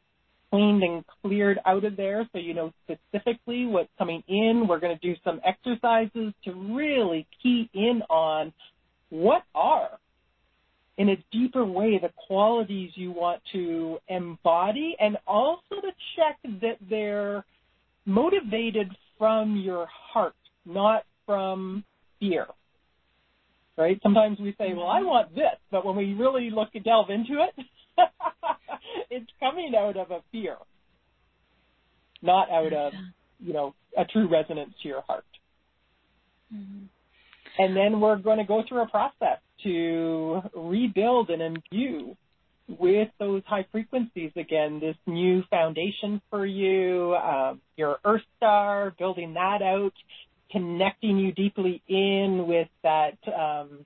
cleaned 0.50 0.84
and 0.84 1.04
cleared 1.22 1.60
out 1.66 1.84
of 1.86 1.96
there 1.96 2.28
so 2.34 2.40
you 2.40 2.54
know 2.54 2.74
specifically 2.84 3.66
what's 3.66 3.90
coming 3.98 4.24
in. 4.28 4.66
We're 4.68 4.80
going 4.80 4.98
to 4.98 5.08
do 5.08 5.16
some 5.24 5.42
exercises 5.46 6.34
to 6.46 6.74
really 6.74 7.28
key 7.44 7.70
in 7.74 8.02
on 8.10 8.52
what 9.10 9.44
are 9.54 10.00
in 11.02 11.10
a 11.10 11.24
deeper 11.32 11.66
way 11.66 11.98
the 12.00 12.12
qualities 12.28 12.92
you 12.94 13.12
want 13.12 13.42
to 13.52 13.98
embody 14.08 14.96
and 15.00 15.18
also 15.26 15.82
to 15.82 15.92
check 16.16 16.38
that 16.62 16.78
they're 16.92 17.44
motivated 18.06 18.88
from 19.18 19.56
your 19.56 19.88
heart, 19.90 20.36
not 20.64 21.04
from 21.26 21.84
fear. 22.20 22.46
Right? 23.80 24.00
Sometimes 24.04 24.38
we 24.40 24.54
say, 24.60 24.76
well, 24.76 24.90
I 24.90 25.00
mm-hmm. 25.00 25.08
want 25.08 25.34
this, 25.34 25.58
but 25.72 25.84
when 25.84 25.96
we 25.96 26.14
really 26.14 26.52
look 26.52 26.70
and 26.76 26.84
delve 26.84 27.10
into 27.10 27.44
it, 27.44 27.66
it's 29.10 29.32
coming 29.40 29.74
out 29.76 29.98
of 29.98 30.12
a 30.12 30.20
fear, 30.32 30.58
not 32.22 32.52
out 32.52 32.74
of, 32.74 32.94
you 33.40 33.54
know, 33.54 33.74
a 33.98 34.06
true 34.06 34.30
resonance 34.30 34.74
to 34.84 34.88
your 34.88 35.02
heart. 35.02 35.26
Mm-hmm. 36.54 36.86
And 37.60 37.76
then 37.76 38.00
we're 38.00 38.18
going 38.18 38.38
to 38.38 38.46
go 38.46 38.64
through 38.68 38.84
a 38.84 38.88
process 38.88 39.40
to 39.64 40.42
rebuild 40.54 41.30
and 41.30 41.42
imbue 41.42 42.16
with 42.80 43.10
those 43.20 43.42
high 43.46 43.66
frequencies 43.72 44.32
again, 44.36 44.80
this 44.80 44.96
new 45.06 45.44
foundation 45.50 46.22
for 46.30 46.46
you, 46.46 47.14
uh, 47.14 47.56
your 47.76 47.98
Earth 48.06 48.22
Star, 48.38 48.94
building 48.98 49.34
that 49.34 49.62
out, 49.62 49.94
connecting 50.52 51.18
you 51.18 51.32
deeply 51.34 51.82
in 51.88 52.46
with 52.48 52.70
that 52.84 53.18
um, 53.28 53.86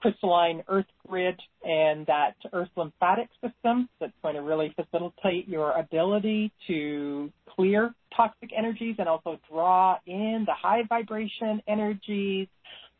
crystalline 0.00 0.62
Earth 0.68 0.86
grid 1.06 1.40
and 1.62 2.06
that 2.06 2.34
Earth 2.52 2.68
lymphatic 2.76 3.28
system 3.42 3.88
that's 4.00 4.12
going 4.22 4.34
to 4.34 4.42
really 4.42 4.74
facilitate 4.76 5.48
your 5.48 5.72
ability 5.72 6.52
to 6.66 7.32
clear 7.48 7.94
toxic 8.16 8.50
energies 8.56 8.96
and 8.98 9.08
also 9.08 9.38
draw 9.50 9.96
in 10.06 10.44
the 10.46 10.52
high 10.52 10.82
vibration 10.88 11.62
energies 11.66 12.48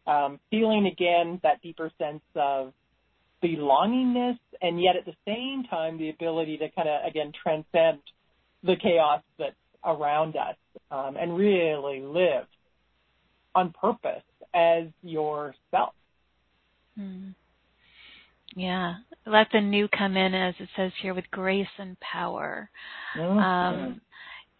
um, 0.06 0.38
feeling 0.50 0.86
again 0.86 1.40
that 1.42 1.62
deeper 1.62 1.90
sense 1.98 2.22
of 2.34 2.72
belongingness, 3.42 4.38
and 4.62 4.82
yet 4.82 4.96
at 4.96 5.04
the 5.04 5.14
same 5.26 5.64
time 5.68 5.98
the 5.98 6.10
ability 6.10 6.56
to 6.58 6.68
kind 6.70 6.88
of 6.88 7.06
again 7.08 7.32
transcend 7.42 7.98
the 8.62 8.76
chaos 8.80 9.22
that's 9.38 9.54
around 9.84 10.36
us 10.36 10.56
um, 10.90 11.16
and 11.18 11.36
really 11.36 12.00
live 12.00 12.46
on 13.54 13.72
purpose 13.78 14.22
as 14.54 14.84
yourself. 15.02 15.94
Hmm. 16.96 17.30
Yeah, 18.56 18.94
let 19.26 19.48
the 19.52 19.60
new 19.60 19.88
come 19.88 20.16
in, 20.16 20.32
as 20.32 20.54
it 20.60 20.68
says 20.76 20.92
here, 21.02 21.12
with 21.12 21.30
grace 21.30 21.66
and 21.78 21.96
power. 22.00 22.70
Mm-hmm. 23.16 23.38
Um, 23.38 24.00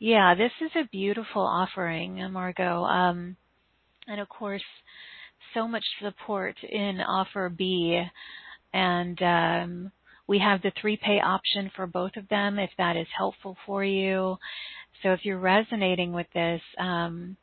yeah, 0.01 0.35
this 0.35 0.51
is 0.61 0.71
a 0.75 0.89
beautiful 0.91 1.43
offering, 1.43 2.17
Margot. 2.33 2.85
Um, 2.85 3.37
and 4.09 4.21
of 4.21 4.29
course, 4.29 4.63
so 5.55 5.67
much 5.69 5.85
support 6.03 6.57
in 6.63 7.01
offer 7.01 7.49
B, 7.49 8.03
and 8.73 9.23
um, 9.23 9.93
we 10.27 10.39
have 10.39 10.63
the 10.63 10.73
three 10.81 10.97
pay 10.97 11.21
option 11.21 11.71
for 11.75 11.87
both 11.87 12.17
of 12.17 12.29
them 12.29 12.59
if 12.59 12.71
that 12.79 12.97
is 12.97 13.07
helpful 13.17 13.57
for 13.67 13.85
you. 13.85 14.37
So 15.03 15.13
if 15.13 15.21
you're 15.25 15.39
resonating 15.39 16.13
with 16.13 16.27
this, 16.35 16.61
um, 16.79 17.37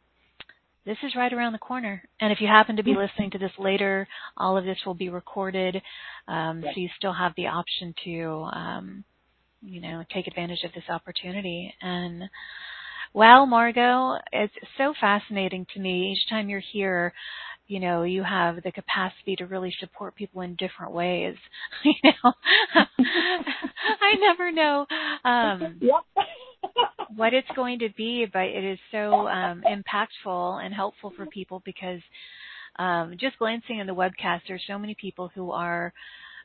this 0.85 0.97
is 1.03 1.15
right 1.15 1.31
around 1.31 1.53
the 1.53 1.59
corner. 1.59 2.03
And 2.19 2.31
if 2.31 2.41
you 2.41 2.47
happen 2.47 2.75
to 2.77 2.83
be 2.83 2.95
listening 2.95 3.31
to 3.31 3.37
this 3.37 3.51
later, 3.59 4.07
all 4.35 4.57
of 4.57 4.65
this 4.65 4.79
will 4.85 4.95
be 4.95 5.09
recorded, 5.09 5.81
um, 6.27 6.63
so 6.63 6.79
you 6.79 6.89
still 6.97 7.13
have 7.13 7.33
the 7.37 7.47
option 7.47 7.93
to, 8.03 8.49
um, 8.51 9.03
you 9.61 9.79
know, 9.79 10.03
take 10.11 10.27
advantage 10.27 10.63
of 10.63 10.73
this 10.73 10.89
opportunity. 10.89 11.73
And 11.81 12.23
well, 13.13 13.45
Margot, 13.45 14.17
it's 14.31 14.53
so 14.77 14.93
fascinating 14.99 15.67
to 15.73 15.79
me 15.79 16.13
each 16.13 16.29
time 16.29 16.49
you're 16.49 16.63
here 16.71 17.13
you 17.71 17.79
know 17.79 18.03
you 18.03 18.21
have 18.21 18.57
the 18.63 18.71
capacity 18.71 19.37
to 19.37 19.45
really 19.45 19.73
support 19.79 20.13
people 20.13 20.41
in 20.41 20.55
different 20.55 20.91
ways 20.91 21.35
you 21.85 21.93
know? 22.03 22.33
I 24.01 24.15
never 24.19 24.51
know 24.51 24.85
um 25.23 25.79
what 27.15 27.33
it's 27.33 27.47
going 27.55 27.79
to 27.79 27.89
be 27.95 28.25
but 28.31 28.43
it 28.43 28.63
is 28.63 28.79
so 28.91 29.25
um 29.27 29.63
impactful 29.65 30.65
and 30.65 30.73
helpful 30.73 31.13
for 31.15 31.25
people 31.25 31.61
because 31.63 32.01
um 32.77 33.15
just 33.17 33.39
glancing 33.39 33.79
in 33.79 33.87
the 33.87 33.95
webcast 33.95 34.41
there's 34.49 34.63
so 34.67 34.77
many 34.77 34.95
people 34.99 35.31
who 35.33 35.51
are 35.51 35.93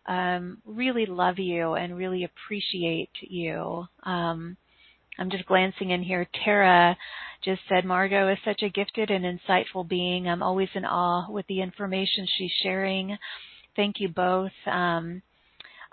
um 0.07 0.59
really 0.64 1.07
love 1.07 1.41
you 1.41 1.74
and 1.74 1.97
really 1.97 2.22
appreciate 2.22 3.11
you. 3.20 3.85
Um 4.05 4.57
I'm 5.19 5.31
just 5.31 5.47
glancing 5.47 5.91
in 5.91 6.03
here. 6.03 6.27
Tara 6.45 6.97
just 7.45 7.61
said, 7.69 7.85
Margot 7.85 8.33
is 8.33 8.39
such 8.45 8.62
a 8.62 8.69
gifted 8.69 9.11
and 9.11 9.25
insightful 9.25 9.89
being. 9.89 10.29
I'm 10.29 10.43
always 10.43 10.69
in 10.75 10.85
awe 10.85 11.31
with 11.31 11.47
the 11.47 11.61
information 11.61 12.27
she's 12.37 12.53
sharing. 12.62 13.17
Thank 13.77 13.97
you 13.99 14.09
both. 14.09 14.53
Um, 14.67 15.23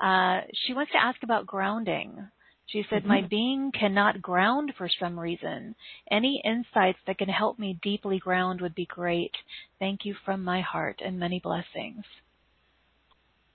uh, 0.01 0.41
she 0.65 0.73
wants 0.73 0.91
to 0.93 1.01
ask 1.01 1.21
about 1.23 1.45
grounding. 1.45 2.27
She 2.67 2.83
said, 2.89 2.99
mm-hmm. 2.99 3.07
My 3.07 3.21
being 3.21 3.71
cannot 3.77 4.21
ground 4.21 4.73
for 4.77 4.89
some 4.99 5.19
reason. 5.19 5.75
Any 6.09 6.41
insights 6.43 6.99
that 7.05 7.17
can 7.17 7.29
help 7.29 7.59
me 7.59 7.77
deeply 7.83 8.19
ground 8.19 8.61
would 8.61 8.73
be 8.73 8.85
great. 8.85 9.31
Thank 9.79 10.05
you 10.05 10.15
from 10.25 10.43
my 10.43 10.61
heart 10.61 11.01
and 11.05 11.19
many 11.19 11.39
blessings. 11.39 12.03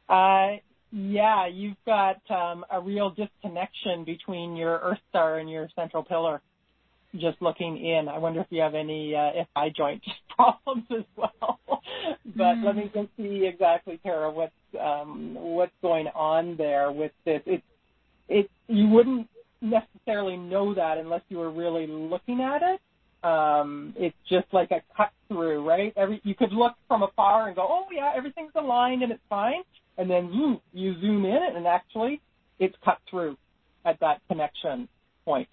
Uh, 0.08 0.58
yeah, 0.90 1.46
you've 1.46 1.76
got 1.84 2.18
um, 2.30 2.64
a 2.70 2.80
real 2.80 3.10
disconnection 3.10 4.04
between 4.04 4.56
your 4.56 4.78
Earth 4.78 4.98
star 5.10 5.38
and 5.38 5.50
your 5.50 5.68
central 5.76 6.02
pillar. 6.02 6.40
Just 7.14 7.40
looking 7.40 7.78
in, 7.78 8.06
I 8.08 8.18
wonder 8.18 8.40
if 8.40 8.46
you 8.50 8.60
have 8.60 8.74
any 8.74 9.14
uh, 9.14 9.30
SI 9.56 9.72
joint 9.76 10.02
problems 10.36 10.84
as 10.90 11.04
well. 11.16 11.58
but 12.36 12.54
mm. 12.56 12.64
let 12.64 12.76
me 12.76 12.90
just 12.94 13.08
see 13.16 13.46
exactly, 13.46 13.98
Tara, 14.02 14.30
what's 14.30 14.52
um, 14.78 15.34
what's 15.34 15.72
going 15.80 16.06
on 16.08 16.56
there 16.56 16.92
with 16.92 17.12
this. 17.24 17.40
It's 17.46 17.64
it 18.28 18.50
you 18.68 18.88
wouldn't 18.88 19.28
necessarily 19.60 20.36
know 20.36 20.74
that 20.74 20.98
unless 20.98 21.22
you 21.28 21.38
were 21.38 21.50
really 21.50 21.86
looking 21.86 22.40
at 22.40 22.62
it. 22.62 22.80
Um, 23.22 23.94
it's 23.96 24.16
just 24.28 24.46
like 24.52 24.70
a 24.70 24.80
cut 24.96 25.10
through, 25.26 25.66
right? 25.66 25.92
Every 25.96 26.20
you 26.24 26.34
could 26.34 26.52
look 26.52 26.74
from 26.86 27.02
afar 27.02 27.48
and 27.48 27.56
go, 27.56 27.66
oh 27.68 27.86
yeah, 27.92 28.12
everything's 28.16 28.52
aligned 28.54 29.02
and 29.02 29.10
it's 29.10 29.22
fine 29.28 29.62
and 29.98 30.08
then 30.08 30.32
you 30.32 30.60
you 30.72 30.98
zoom 31.00 31.26
in 31.26 31.56
and 31.56 31.66
actually 31.66 32.20
it's 32.58 32.74
cut 32.84 32.98
through 33.10 33.36
at 33.84 34.00
that 34.00 34.20
connection 34.28 34.88
point. 35.24 35.48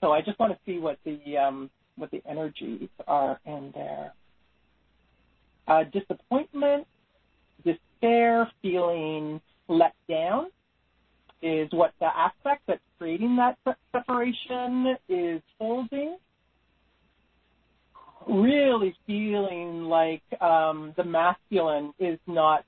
So 0.00 0.12
I 0.12 0.20
just 0.20 0.38
want 0.38 0.52
to 0.52 0.58
see 0.66 0.78
what 0.78 0.98
the 1.04 1.38
um, 1.38 1.70
what 1.96 2.10
the 2.10 2.22
energies 2.28 2.88
are 3.06 3.40
in 3.46 3.72
there. 3.74 4.12
Uh, 5.66 5.84
disappointment, 5.84 6.86
despair, 7.64 8.50
feeling 8.60 9.40
let 9.68 9.94
down 10.08 10.48
is 11.40 11.68
what 11.72 11.92
the 12.00 12.06
aspect 12.06 12.62
that's 12.66 12.80
creating 12.98 13.36
that 13.36 13.56
separation 13.92 14.96
is 15.08 15.40
holding. 15.58 16.16
Really 18.28 18.94
feeling 19.06 19.84
like 19.84 20.22
um, 20.40 20.94
the 20.96 21.04
masculine 21.04 21.92
is 21.98 22.18
not 22.26 22.64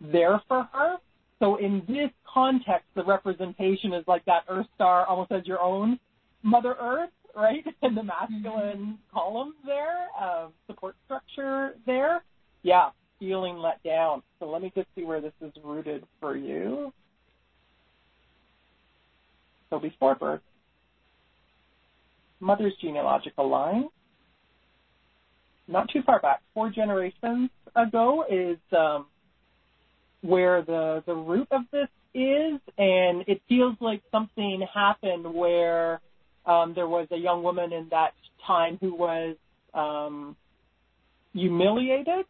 there 0.00 0.42
for 0.48 0.68
her. 0.72 0.96
So 1.38 1.56
in 1.56 1.82
this 1.88 2.10
context, 2.32 2.86
the 2.94 3.04
representation 3.04 3.92
is 3.92 4.04
like 4.06 4.24
that 4.26 4.42
Earth 4.48 4.66
star, 4.74 5.06
almost 5.06 5.32
as 5.32 5.46
your 5.46 5.60
own 5.60 5.98
Mother 6.42 6.76
Earth, 6.80 7.10
right? 7.34 7.64
And 7.82 7.96
the 7.96 8.02
masculine 8.02 8.78
mm-hmm. 8.78 8.92
columns 9.12 9.54
there, 9.64 10.06
uh, 10.20 10.48
support 10.66 10.94
structure 11.04 11.74
there. 11.86 12.22
Yeah, 12.62 12.90
feeling 13.18 13.56
let 13.56 13.82
down. 13.82 14.22
So 14.38 14.48
let 14.48 14.62
me 14.62 14.72
just 14.74 14.88
see 14.94 15.04
where 15.04 15.20
this 15.20 15.32
is 15.40 15.52
rooted 15.64 16.04
for 16.20 16.36
you. 16.36 16.92
So 19.70 19.78
before 19.78 20.14
birth, 20.14 20.42
mother's 22.40 22.74
genealogical 22.80 23.48
line, 23.48 23.88
not 25.68 25.88
too 25.90 26.02
far 26.04 26.20
back, 26.20 26.40
four 26.54 26.70
generations 26.70 27.50
ago, 27.76 28.24
is 28.28 28.58
um, 28.76 29.06
where 30.22 30.62
the 30.62 31.02
the 31.06 31.14
root 31.14 31.48
of 31.50 31.62
this 31.72 31.88
is, 32.14 32.60
and 32.78 33.24
it 33.26 33.40
feels 33.48 33.76
like 33.80 34.02
something 34.10 34.64
happened 34.72 35.32
where 35.32 36.00
um, 36.46 36.72
there 36.74 36.88
was 36.88 37.06
a 37.10 37.16
young 37.16 37.42
woman 37.42 37.72
in 37.72 37.88
that 37.90 38.12
time 38.46 38.78
who 38.80 38.94
was 38.94 39.36
um, 39.74 40.36
humiliated, 41.32 42.26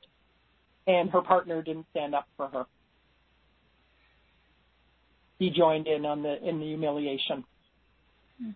and 0.86 1.10
her 1.10 1.22
partner 1.22 1.62
didn't 1.62 1.86
stand 1.90 2.14
up 2.14 2.26
for 2.36 2.48
her. 2.48 2.66
He 5.38 5.50
joined 5.50 5.88
in 5.88 6.06
on 6.06 6.22
the 6.22 6.36
in 6.46 6.60
the 6.60 6.66
humiliation. 6.66 7.44
Hmm. 8.40 8.50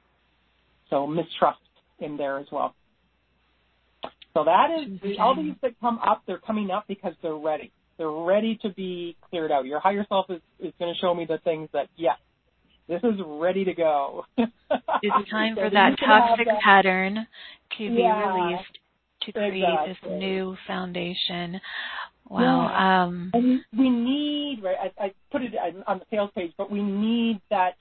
So 0.90 1.06
mistrust 1.06 1.58
in 1.98 2.16
there 2.16 2.38
as 2.38 2.46
well. 2.52 2.74
So 4.36 4.44
that 4.44 4.68
is 4.70 5.16
all 5.18 5.34
these 5.34 5.54
that 5.62 5.80
come 5.80 5.98
up. 6.06 6.22
They're 6.26 6.36
coming 6.36 6.70
up 6.70 6.84
because 6.86 7.14
they're 7.22 7.34
ready. 7.34 7.72
They're 7.96 8.10
ready 8.10 8.58
to 8.60 8.68
be 8.68 9.16
cleared 9.30 9.50
out. 9.50 9.64
Your 9.64 9.80
higher 9.80 10.04
self 10.10 10.26
is, 10.28 10.42
is 10.60 10.74
going 10.78 10.92
to 10.92 11.00
show 11.00 11.14
me 11.14 11.24
the 11.24 11.38
things 11.38 11.70
that, 11.72 11.88
yes, 11.96 12.18
this 12.86 13.00
is 13.02 13.18
ready 13.24 13.64
to 13.64 13.72
go. 13.72 14.26
it's 14.36 14.52
time 15.30 15.54
for 15.54 15.70
that 15.70 15.96
toxic 15.98 16.46
that. 16.46 16.60
pattern 16.62 17.26
to 17.78 17.78
be 17.78 18.02
yeah, 18.02 18.34
released 18.34 18.78
to 19.22 19.32
create 19.32 19.64
exactly. 19.64 19.96
this 20.02 20.20
new 20.20 20.54
foundation. 20.66 21.58
Wow. 22.28 22.68
Yeah. 22.68 23.04
Um, 23.04 23.30
and 23.32 23.60
we 23.78 23.88
need, 23.88 24.60
right, 24.62 24.92
I, 24.98 25.04
I 25.04 25.14
put 25.32 25.40
it 25.40 25.54
on 25.86 25.98
the 25.98 26.04
sales 26.10 26.30
page, 26.34 26.52
but 26.58 26.70
we 26.70 26.82
need 26.82 27.40
that 27.48 27.76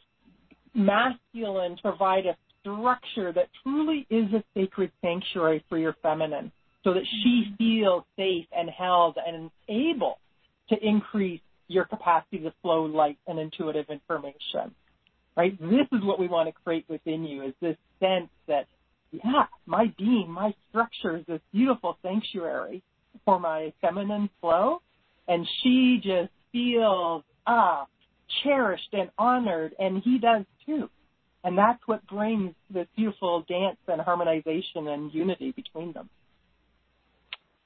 masculine 0.74 1.76
to 1.76 1.82
provide 1.82 2.26
a 2.26 2.38
structure 2.66 3.32
that 3.32 3.48
truly 3.64 4.08
is 4.10 4.26
a 4.34 4.44
sacred 4.56 4.92
sanctuary 5.02 5.64
for 5.70 5.78
your 5.78 5.96
feminine 6.02 6.52
so 6.84 6.94
that 6.94 7.04
she 7.24 7.46
mm-hmm. 7.46 7.56
feels 7.56 8.04
safe 8.18 8.46
and 8.56 8.70
held 8.70 9.18
and 9.26 9.50
able 9.70 10.20
to 10.70 10.76
increase 10.86 11.42
your 11.68 11.86
capacity 11.86 12.40
to 12.40 12.54
flow 12.62 12.84
light 12.84 13.18
and 13.28 13.40
intuitive 13.40 13.86
information. 13.90 14.74
Right? 15.38 15.60
This 15.60 15.88
is 15.92 16.04
what 16.04 16.20
we 16.20 16.28
want 16.28 16.48
to 16.48 16.54
create 16.64 16.86
within 16.88 17.24
you 17.24 17.44
is 17.44 17.54
this 17.62 17.78
sense 18.00 18.30
that, 18.48 18.68
yeah, 19.12 19.46
my 19.66 19.94
being, 19.98 20.30
my 20.30 20.54
structure 20.70 21.18
is 21.18 21.26
this 21.28 21.42
beautiful 21.52 21.98
sanctuary 22.02 22.82
for 23.26 23.40
my 23.40 23.74
feminine 23.82 24.30
flow. 24.42 24.82
And 25.28 25.46
she 25.62 26.00
just 26.04 26.32
feels, 26.52 27.24
ah, 27.48 27.88
cherished 28.44 28.94
and 28.94 29.10
honored, 29.18 29.74
and 29.80 30.02
he 30.04 30.20
does 30.20 30.46
too. 30.66 30.90
And 31.46 31.56
that's 31.56 31.80
what 31.86 32.06
brings 32.08 32.56
this 32.72 32.88
beautiful 32.98 33.46
dance 33.48 33.78
and 33.88 34.02
harmonization 34.02 34.88
and 34.88 35.14
unity 35.14 35.52
between 35.52 35.94
them. 35.94 36.10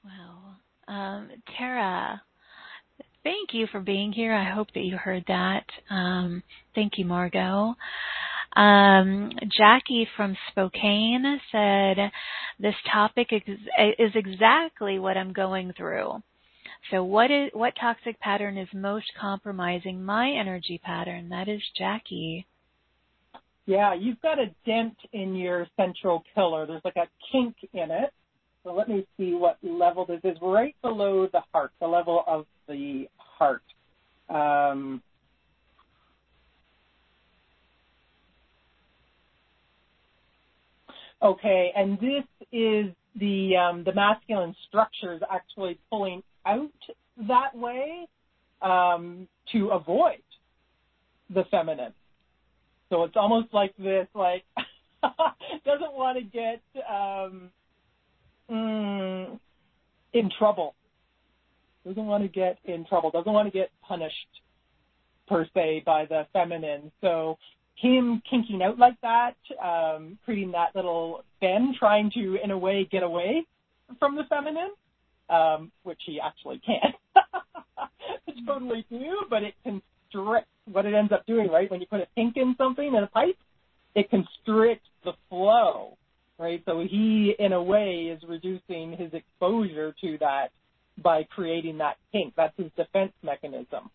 Wow. 0.04 0.94
Um, 0.94 1.30
Tara, 1.56 2.20
thank 3.24 3.54
you 3.54 3.66
for 3.72 3.80
being 3.80 4.12
here. 4.12 4.34
I 4.34 4.50
hope 4.50 4.68
that 4.74 4.80
you 4.80 4.98
heard 4.98 5.24
that. 5.28 5.64
Um, 5.88 6.42
thank 6.74 6.98
you, 6.98 7.06
Margot. 7.06 7.74
Um, 8.54 9.30
Jackie 9.56 10.06
from 10.14 10.36
Spokane 10.50 11.40
said, 11.50 12.10
"This 12.58 12.74
topic 12.92 13.28
is, 13.32 13.58
is 13.98 14.12
exactly 14.14 14.98
what 14.98 15.16
I'm 15.16 15.32
going 15.32 15.72
through. 15.72 16.22
So, 16.90 17.02
what 17.02 17.30
is 17.30 17.50
what 17.54 17.74
toxic 17.80 18.20
pattern 18.20 18.58
is 18.58 18.68
most 18.74 19.06
compromising 19.18 20.04
my 20.04 20.30
energy 20.32 20.78
pattern? 20.84 21.30
That 21.30 21.48
is 21.48 21.62
Jackie." 21.78 22.46
Yeah, 23.70 23.94
you've 23.94 24.20
got 24.20 24.40
a 24.40 24.46
dent 24.66 24.96
in 25.12 25.36
your 25.36 25.64
central 25.76 26.24
pillar. 26.34 26.66
There's 26.66 26.82
like 26.84 26.96
a 26.96 27.06
kink 27.30 27.54
in 27.72 27.92
it. 27.92 28.12
So 28.64 28.74
let 28.74 28.88
me 28.88 29.06
see 29.16 29.34
what 29.34 29.58
level 29.62 30.04
this 30.04 30.18
is. 30.24 30.36
Right 30.42 30.74
below 30.82 31.28
the 31.32 31.42
heart, 31.54 31.70
the 31.80 31.86
level 31.86 32.24
of 32.26 32.46
the 32.66 33.08
heart. 33.16 33.62
Um, 34.28 35.00
okay, 41.22 41.70
and 41.76 41.96
this 42.00 42.24
is 42.50 42.86
the 43.14 43.56
um, 43.56 43.84
the 43.84 43.94
masculine 43.94 44.56
structures 44.66 45.22
actually 45.32 45.78
pulling 45.90 46.24
out 46.44 46.72
that 47.28 47.56
way 47.56 48.08
um, 48.62 49.28
to 49.52 49.68
avoid 49.68 50.22
the 51.32 51.44
feminine. 51.52 51.92
So 52.90 53.04
it's 53.04 53.16
almost 53.16 53.54
like 53.54 53.74
this, 53.78 54.08
like 54.14 54.44
doesn't 55.64 55.92
want 55.92 56.18
to 56.18 56.24
get 56.24 56.60
um, 56.88 57.50
mm, 58.50 59.38
in 60.12 60.30
trouble. 60.38 60.74
Doesn't 61.86 62.06
want 62.06 62.24
to 62.24 62.28
get 62.28 62.58
in 62.64 62.84
trouble. 62.84 63.10
Doesn't 63.10 63.32
want 63.32 63.46
to 63.46 63.56
get 63.56 63.70
punished 63.80 64.14
per 65.28 65.46
se 65.54 65.84
by 65.86 66.04
the 66.04 66.26
feminine. 66.32 66.90
So 67.00 67.38
him 67.76 68.22
kinking 68.28 68.60
out 68.62 68.78
like 68.78 69.00
that, 69.02 69.36
um, 69.62 70.18
creating 70.24 70.52
that 70.52 70.74
little 70.74 71.24
bend, 71.40 71.76
trying 71.78 72.10
to 72.14 72.38
in 72.42 72.50
a 72.50 72.58
way 72.58 72.86
get 72.90 73.02
away 73.02 73.44
from 73.98 74.16
the 74.16 74.24
feminine, 74.28 74.72
um, 75.30 75.72
which 75.84 76.00
he 76.04 76.20
actually 76.20 76.60
can 76.66 76.92
totally 78.46 78.84
do, 78.90 79.24
but 79.30 79.42
it 79.42 79.54
constricts 79.64 80.50
what 80.70 80.86
it 80.86 80.94
ends 80.94 81.12
up 81.12 81.26
doing, 81.26 81.48
right? 81.48 81.70
When 81.70 81.80
you 81.80 81.86
put 81.86 82.00
a 82.00 82.06
kink 82.14 82.36
in 82.36 82.54
something 82.56 82.86
in 82.86 83.02
a 83.02 83.06
pipe, 83.06 83.36
it 83.94 84.08
constricts 84.10 84.88
the 85.04 85.12
flow 85.28 85.96
right? 86.40 86.62
So 86.64 86.80
he, 86.80 87.34
in 87.38 87.52
a 87.52 87.62
way, 87.62 88.10
is 88.10 88.22
reducing 88.26 88.96
his 88.96 89.12
exposure 89.12 89.94
to 90.00 90.18
that 90.20 90.48
by 91.00 91.24
creating 91.24 91.78
that 91.78 91.96
kink. 92.12 92.32
That's 92.36 92.56
his 92.56 92.70
defense 92.76 93.12
mechanism, 93.22 93.90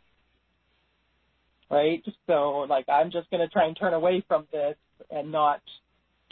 right? 1.70 2.04
So, 2.28 2.66
like, 2.70 2.86
I'm 2.88 3.12
just 3.12 3.30
going 3.32 3.42
to 3.42 3.52
try 3.52 3.66
and 3.66 3.76
turn 3.76 3.94
away 3.94 4.24
from 4.28 4.48
this 4.52 4.76
and 5.10 5.32
not 5.32 5.60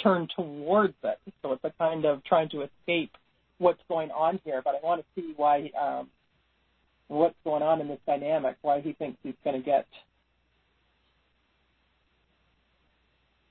turn 0.01 0.27
towards 0.35 0.93
it. 1.03 1.19
So 1.41 1.53
it's 1.53 1.63
a 1.63 1.71
kind 1.79 2.05
of 2.05 2.23
trying 2.23 2.49
to 2.49 2.61
escape 2.61 3.11
what's 3.57 3.81
going 3.89 4.11
on 4.11 4.39
here. 4.45 4.61
But 4.63 4.75
I 4.75 4.85
want 4.85 5.01
to 5.01 5.21
see 5.21 5.33
why, 5.35 5.71
um, 5.79 6.09
what's 7.07 7.35
going 7.43 7.63
on 7.63 7.81
in 7.81 7.87
this 7.87 7.99
dynamic, 8.05 8.57
why 8.61 8.81
he 8.81 8.93
thinks 8.93 9.17
he's 9.23 9.33
going 9.43 9.59
to 9.59 9.65
get 9.65 9.87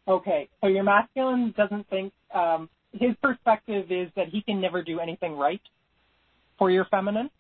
Okay, 0.08 0.48
so 0.60 0.66
your 0.66 0.82
masculine 0.82 1.54
doesn't 1.56 1.88
think 1.88 2.12
um, 2.34 2.68
his 2.92 3.14
perspective 3.22 3.86
is 3.90 4.08
that 4.16 4.28
he 4.28 4.42
can 4.42 4.60
never 4.60 4.82
do 4.82 4.98
anything 4.98 5.36
right 5.36 5.60
for 6.58 6.70
your 6.70 6.86
feminine, 6.90 7.30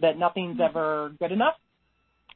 that 0.00 0.18
nothing's 0.18 0.54
mm-hmm. 0.54 0.62
ever 0.62 1.12
good 1.18 1.32
enough. 1.32 1.54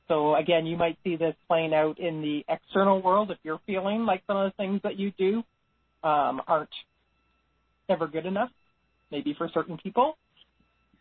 So 0.09 0.35
again, 0.35 0.67
you 0.67 0.77
might 0.77 0.99
see 1.05 1.17
this 1.17 1.35
playing 1.47 1.73
out 1.75 1.99
in 1.99 2.21
the 2.23 2.45
external 2.49 3.01
world 3.01 3.31
if 3.31 3.39
you're 3.43 3.61
feeling 3.67 4.05
like 4.05 4.23
some 4.27 4.37
of 4.37 4.51
the 4.51 4.57
things 4.57 4.81
that 4.83 4.99
you 4.99 5.13
do 5.19 5.43
um, 6.03 6.43
aren't 6.49 6.69
ever 7.89 8.07
good 8.07 8.27
enough, 8.27 8.51
maybe 9.11 9.35
for 9.37 9.49
certain 9.53 9.77
people. 9.79 10.17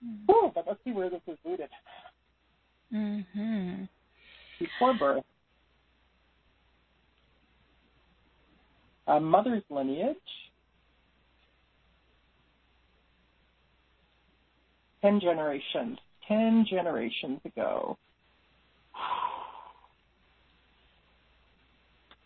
Mm-hmm. 0.05 0.31
Ooh, 0.31 0.51
but 0.53 0.65
let's 0.67 0.79
see 0.83 0.91
where 0.91 1.09
this 1.09 1.21
is 1.27 1.37
rooted. 1.45 1.69
Mm-hmm. 2.93 3.83
Before 4.59 4.93
birth. 4.97 5.23
A 9.09 9.19
mother's 9.19 9.63
lineage. 9.69 10.15
Ten 15.01 15.19
generations. 15.19 15.97
Ten 16.27 16.65
generations 16.69 17.39
ago. 17.43 17.97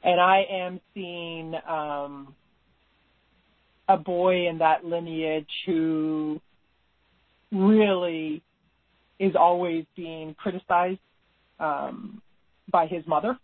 And 0.03 0.19
I 0.19 0.43
am 0.51 0.81
seeing 0.93 1.53
um, 1.67 2.35
a 3.87 3.95
boy 3.95 4.49
in 4.49 4.57
that 4.57 4.83
lineage 4.83 5.47
who 5.65 6.41
really 7.53 8.43
is 9.19 9.35
always 9.39 9.85
being 9.95 10.35
criticized 10.37 10.99
um, 11.59 12.21
by 12.69 12.87
his 12.87 13.07
mother, 13.07 13.39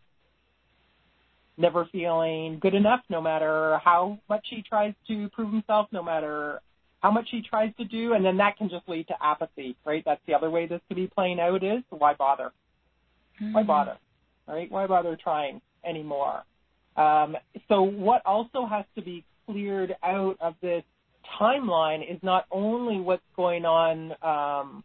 never 1.59 1.87
feeling 1.91 2.57
good 2.59 2.73
enough, 2.73 3.01
no 3.09 3.21
matter 3.21 3.79
how 3.83 4.17
much 4.29 4.45
he 4.49 4.63
tries 4.67 4.93
to 5.07 5.29
prove 5.29 5.51
himself, 5.51 5.87
no 5.91 6.01
matter 6.01 6.61
how 7.01 7.11
much 7.11 7.27
he 7.31 7.41
tries 7.41 7.73
to 7.77 7.85
do, 7.85 8.13
and 8.13 8.25
then 8.25 8.37
that 8.37 8.57
can 8.57 8.69
just 8.69 8.87
lead 8.87 9.07
to 9.07 9.13
apathy, 9.21 9.75
right? 9.85 10.03
That's 10.05 10.21
the 10.27 10.33
other 10.33 10.49
way 10.49 10.67
this 10.67 10.81
could 10.87 10.95
be 10.95 11.07
playing 11.07 11.39
out 11.39 11.63
is 11.63 11.83
why 11.89 12.13
bother? 12.13 12.51
Mm-hmm. 13.41 13.53
Why 13.53 13.63
bother? 13.63 13.97
Right? 14.47 14.71
Why 14.71 14.87
bother 14.87 15.17
trying 15.21 15.61
anymore? 15.85 16.43
Um, 16.97 17.37
so 17.67 17.81
what 17.81 18.21
also 18.25 18.65
has 18.65 18.85
to 18.95 19.01
be 19.01 19.23
cleared 19.45 19.95
out 20.03 20.35
of 20.41 20.55
this 20.61 20.83
timeline 21.39 22.01
is 22.01 22.19
not 22.21 22.45
only 22.51 22.99
what's 22.99 23.23
going 23.35 23.65
on 23.65 24.13
um, 24.21 24.83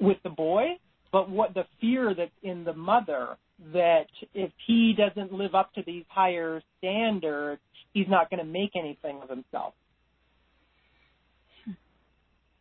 with 0.00 0.16
the 0.24 0.30
boy, 0.30 0.78
but 1.12 1.28
what 1.28 1.54
the 1.54 1.64
fear 1.80 2.14
that's 2.14 2.30
in 2.42 2.64
the 2.64 2.72
mother 2.72 3.36
that 3.72 4.06
if 4.34 4.50
he 4.66 4.94
doesn't 4.96 5.32
live 5.32 5.54
up 5.54 5.72
to 5.74 5.82
these 5.86 6.04
higher 6.08 6.62
standards, 6.78 7.60
he's 7.92 8.08
not 8.08 8.30
going 8.30 8.38
to 8.38 8.50
make 8.50 8.70
anything 8.76 9.20
of 9.22 9.28
himself. 9.28 9.74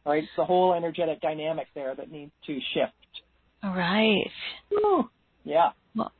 Right? 0.05 0.23
It's 0.23 0.31
the 0.37 0.45
whole 0.45 0.73
energetic 0.73 1.21
dynamic 1.21 1.67
there 1.75 1.93
that 1.95 2.11
needs 2.11 2.31
to 2.47 2.59
shift. 2.73 2.93
All 3.63 3.75
right. 3.75 4.29
Whew. 4.69 5.09
Yeah. 5.43 5.69
Well, 5.95 6.11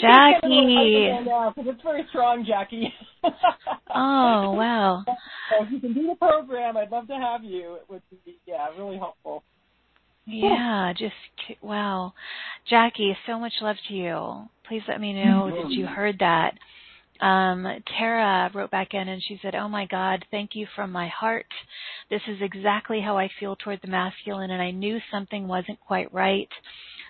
Jackie. 0.00 1.12
Because 1.24 1.72
it's 1.72 1.82
very 1.82 2.04
strong, 2.10 2.44
Jackie. 2.46 2.92
oh 3.24 4.52
wow. 4.52 5.04
So 5.06 5.64
if 5.64 5.72
you 5.72 5.80
can 5.80 5.94
do 5.94 6.06
the 6.08 6.14
program, 6.16 6.76
I'd 6.76 6.90
love 6.90 7.06
to 7.08 7.14
have 7.14 7.44
you. 7.44 7.76
It 7.76 7.84
would 7.88 8.02
be 8.10 8.38
yeah, 8.46 8.66
really 8.76 8.98
helpful. 8.98 9.44
Yeah, 10.30 10.92
just 10.96 11.14
wow. 11.62 12.12
Jackie, 12.68 13.16
so 13.26 13.38
much 13.38 13.54
love 13.62 13.76
to 13.88 13.94
you. 13.94 14.48
Please 14.66 14.82
let 14.86 15.00
me 15.00 15.14
know 15.14 15.50
that 15.50 15.70
you 15.70 15.86
heard 15.86 16.18
that. 16.18 16.52
Um, 17.20 17.66
Tara 17.96 18.50
wrote 18.52 18.70
back 18.70 18.92
in 18.92 19.08
and 19.08 19.22
she 19.22 19.38
said, 19.40 19.54
Oh 19.54 19.68
my 19.68 19.86
God, 19.86 20.24
thank 20.30 20.50
you 20.54 20.66
from 20.76 20.92
my 20.92 21.08
heart. 21.08 21.46
This 22.10 22.20
is 22.28 22.36
exactly 22.42 23.00
how 23.00 23.16
I 23.16 23.30
feel 23.40 23.56
toward 23.56 23.80
the 23.80 23.88
masculine, 23.88 24.50
and 24.50 24.60
I 24.60 24.70
knew 24.70 24.98
something 25.10 25.48
wasn't 25.48 25.80
quite 25.80 26.12
right. 26.12 26.48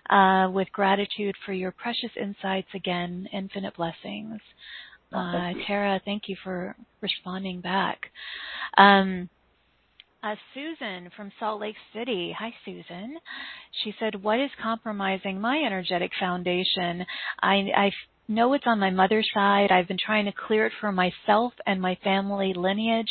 Uh, 0.09 0.49
with 0.51 0.73
gratitude 0.73 1.35
for 1.45 1.53
your 1.53 1.73
precious 1.73 2.11
insights 2.19 2.69
again, 2.75 3.29
infinite 3.33 3.77
blessings. 3.77 4.41
Uh, 5.13 5.53
Tara, 5.67 6.01
thank 6.05 6.29
you 6.29 6.37
for 6.43 6.75
responding 7.03 7.61
back. 7.61 7.99
Um, 8.79 9.29
uh, 10.23 10.35
Susan 10.55 11.11
from 11.17 11.31
Salt 11.39 11.61
Lake 11.61 11.77
City. 11.95 12.35
Hi, 12.39 12.53
Susan. 12.65 13.17
She 13.85 13.95
said, 13.99 14.23
What 14.23 14.41
is 14.41 14.51
compromising 14.63 15.41
my 15.41 15.63
energetic 15.65 16.11
foundation? 16.19 17.07
I, 17.41 17.55
I 17.77 17.91
know 18.27 18.53
it's 18.55 18.65
on 18.67 18.81
my 18.81 18.91
mother's 18.91 19.29
side. 19.33 19.71
I've 19.71 19.89
been 19.89 19.99
trying 20.05 20.27
to 20.27 20.33
clear 20.33 20.67
it 20.67 20.73
for 20.81 20.93
myself 20.93 21.53
and 21.67 21.81
my 21.81 21.97
family 22.03 22.53
lineage. 22.55 23.11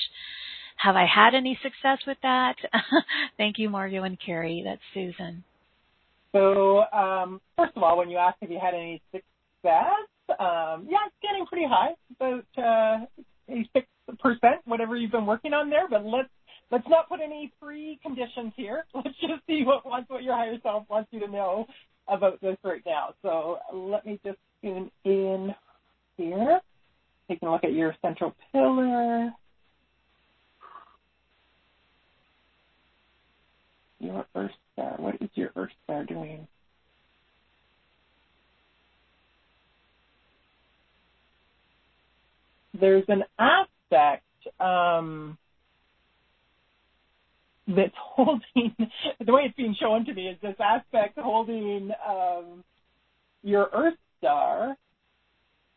Have 0.77 0.95
I 0.95 1.05
had 1.05 1.33
any 1.33 1.57
success 1.63 1.99
with 2.05 2.17
that? 2.21 2.55
Thank 3.37 3.57
you, 3.57 3.69
Margot 3.69 4.03
and 4.03 4.17
Carrie. 4.23 4.63
That's 4.65 4.81
Susan. 4.93 5.43
So, 6.33 6.83
um, 6.93 7.41
first 7.57 7.71
of 7.75 7.81
all, 7.81 7.97
when 7.97 8.09
you 8.09 8.17
ask 8.17 8.35
if 8.41 8.51
you 8.51 8.59
had 8.61 8.75
any 8.75 9.01
success, 9.11 10.05
um, 10.39 10.87
yeah, 10.89 11.07
it's 11.07 11.15
getting 11.21 11.45
pretty 11.47 11.65
high, 11.67 11.95
about 12.19 12.45
uh, 12.57 13.05
86%, 13.49 14.37
whatever 14.65 14.95
you've 14.95 15.11
been 15.11 15.25
working 15.25 15.53
on 15.53 15.69
there. 15.69 15.87
But 15.89 16.05
let's 16.05 16.29
let's 16.71 16.87
not 16.89 17.09
put 17.09 17.19
any 17.21 17.51
preconditions 17.61 18.53
here. 18.55 18.85
Let's 18.93 19.17
just 19.21 19.45
see 19.47 19.63
what 19.63 19.85
wants 19.85 20.09
what 20.09 20.23
your 20.23 20.35
higher 20.35 20.57
self 20.63 20.83
wants 20.89 21.09
you 21.11 21.19
to 21.21 21.27
know 21.27 21.65
about 22.07 22.39
this 22.41 22.57
right 22.63 22.81
now. 22.85 23.13
So 23.21 23.57
let 23.73 24.05
me 24.05 24.19
just 24.25 24.37
tune 24.61 24.89
in 25.03 25.53
here. 26.17 26.59
Taking 27.29 27.47
a 27.47 27.51
look 27.51 27.63
at 27.63 27.73
your 27.73 27.95
central 28.01 28.33
pillar. 28.51 29.31
Your 33.99 34.25
Earth 34.35 34.51
Star. 34.73 34.95
What 34.97 35.15
is 35.21 35.29
your 35.33 35.51
Earth 35.55 35.71
Star 35.83 36.05
doing? 36.05 36.47
There's 42.79 43.05
an 43.07 43.23
aspect 43.39 44.23
um, 44.59 45.37
that's 47.67 47.93
holding 48.15 48.75
the 49.25 49.33
way 49.33 49.43
it's 49.45 49.55
being 49.55 49.75
shown 49.79 50.05
to 50.05 50.13
me 50.13 50.27
is 50.27 50.37
this 50.41 50.55
aspect 50.59 51.17
holding 51.17 51.91
um, 52.07 52.63
your 53.43 53.69
Earth 53.73 53.97
star. 54.19 54.75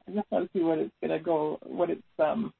I 0.09 0.13
just 0.13 0.31
want 0.31 0.51
to 0.51 0.59
see 0.59 0.63
what 0.63 0.79
it's 0.79 0.95
gonna 1.01 1.19
go, 1.19 1.59
what 1.63 1.91
it's 1.91 2.03
um, 2.19 2.53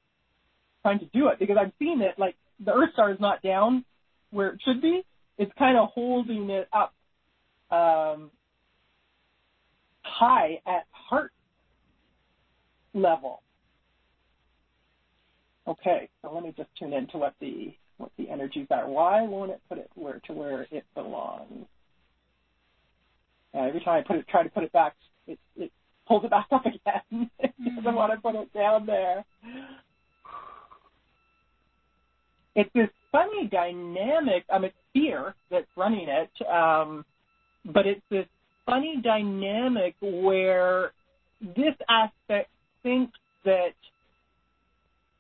trying 0.83 0.99
to 1.01 1.07
do 1.07 1.29
it 1.29 1.39
because 1.39 1.57
I'm 1.61 1.73
seeing 1.79 2.01
it 2.01 2.19
like 2.19 2.37
the 2.65 2.73
Earth 2.73 2.91
star 2.93 3.11
is 3.13 3.21
not 3.21 3.43
down 3.43 3.85
where 4.31 4.49
it 4.51 4.61
should 4.65 4.83
be. 4.83 5.03
It's 5.39 5.53
kind 5.59 5.79
of 5.79 5.89
holding 5.95 6.51
it 6.51 6.69
up 6.73 6.93
um, 7.71 8.31
high 10.03 10.61
at 10.67 10.87
heart 10.91 11.33
level. 12.95 13.43
Okay, 15.67 16.09
so 16.21 16.33
let 16.33 16.43
me 16.43 16.53
just 16.57 16.69
tune 16.79 16.93
into 16.93 17.17
what 17.19 17.35
the 17.41 17.73
what 18.01 18.11
the 18.17 18.31
energies 18.31 18.67
are. 18.71 18.89
Why 18.89 19.23
won't 19.23 19.51
it 19.51 19.61
put 19.69 19.79
it 19.79 19.91
where 19.95 20.21
to 20.27 20.33
where 20.33 20.67
it 20.71 20.85
belongs? 20.95 21.67
Every 23.55 23.81
time 23.81 24.01
I 24.01 24.07
put 24.07 24.17
it, 24.17 24.29
try 24.29 24.43
to 24.43 24.49
put 24.49 24.63
it 24.63 24.73
back, 24.73 24.95
it, 25.27 25.39
it 25.57 25.73
pulls 26.07 26.25
it 26.25 26.31
back 26.31 26.47
up 26.51 26.65
again 26.65 27.31
because 27.41 27.55
mm-hmm. 27.61 27.89
I 27.89 27.95
want 27.95 28.13
to 28.13 28.21
put 28.21 28.35
it 28.35 28.53
down 28.55 28.87
there. 28.87 29.25
It's 32.55 32.71
this 32.75 32.89
funny 33.13 33.49
dynamic. 33.51 34.45
I 34.53 34.59
mean, 34.59 34.73
fear 34.93 35.35
that's 35.51 35.67
running 35.77 36.09
it, 36.09 36.47
um, 36.49 37.05
but 37.65 37.87
it's 37.87 38.01
this 38.11 38.27
funny 38.67 39.01
dynamic 39.03 39.95
where 40.01 40.93
this 41.41 41.75
aspect 41.89 42.51
thinks 42.83 43.19
that 43.45 43.75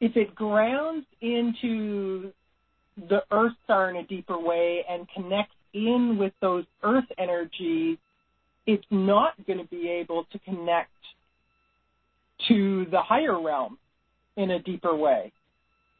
if 0.01 0.17
it 0.17 0.35
grounds 0.35 1.07
into 1.21 2.33
the 3.09 3.23
earth 3.31 3.53
star 3.65 3.91
in 3.91 3.97
a 3.97 4.07
deeper 4.07 4.39
way 4.39 4.85
and 4.89 5.07
connects 5.15 5.55
in 5.73 6.17
with 6.19 6.33
those 6.41 6.65
earth 6.83 7.05
energies, 7.19 7.99
it's 8.67 8.85
not 8.91 9.35
going 9.47 9.59
to 9.59 9.65
be 9.67 9.89
able 9.89 10.25
to 10.33 10.39
connect 10.41 10.91
to 12.49 12.87
the 12.91 13.01
higher 13.01 13.41
realm 13.41 13.79
in 14.37 14.51
a 14.51 14.59
deeper 14.61 14.95
way. 14.95 15.33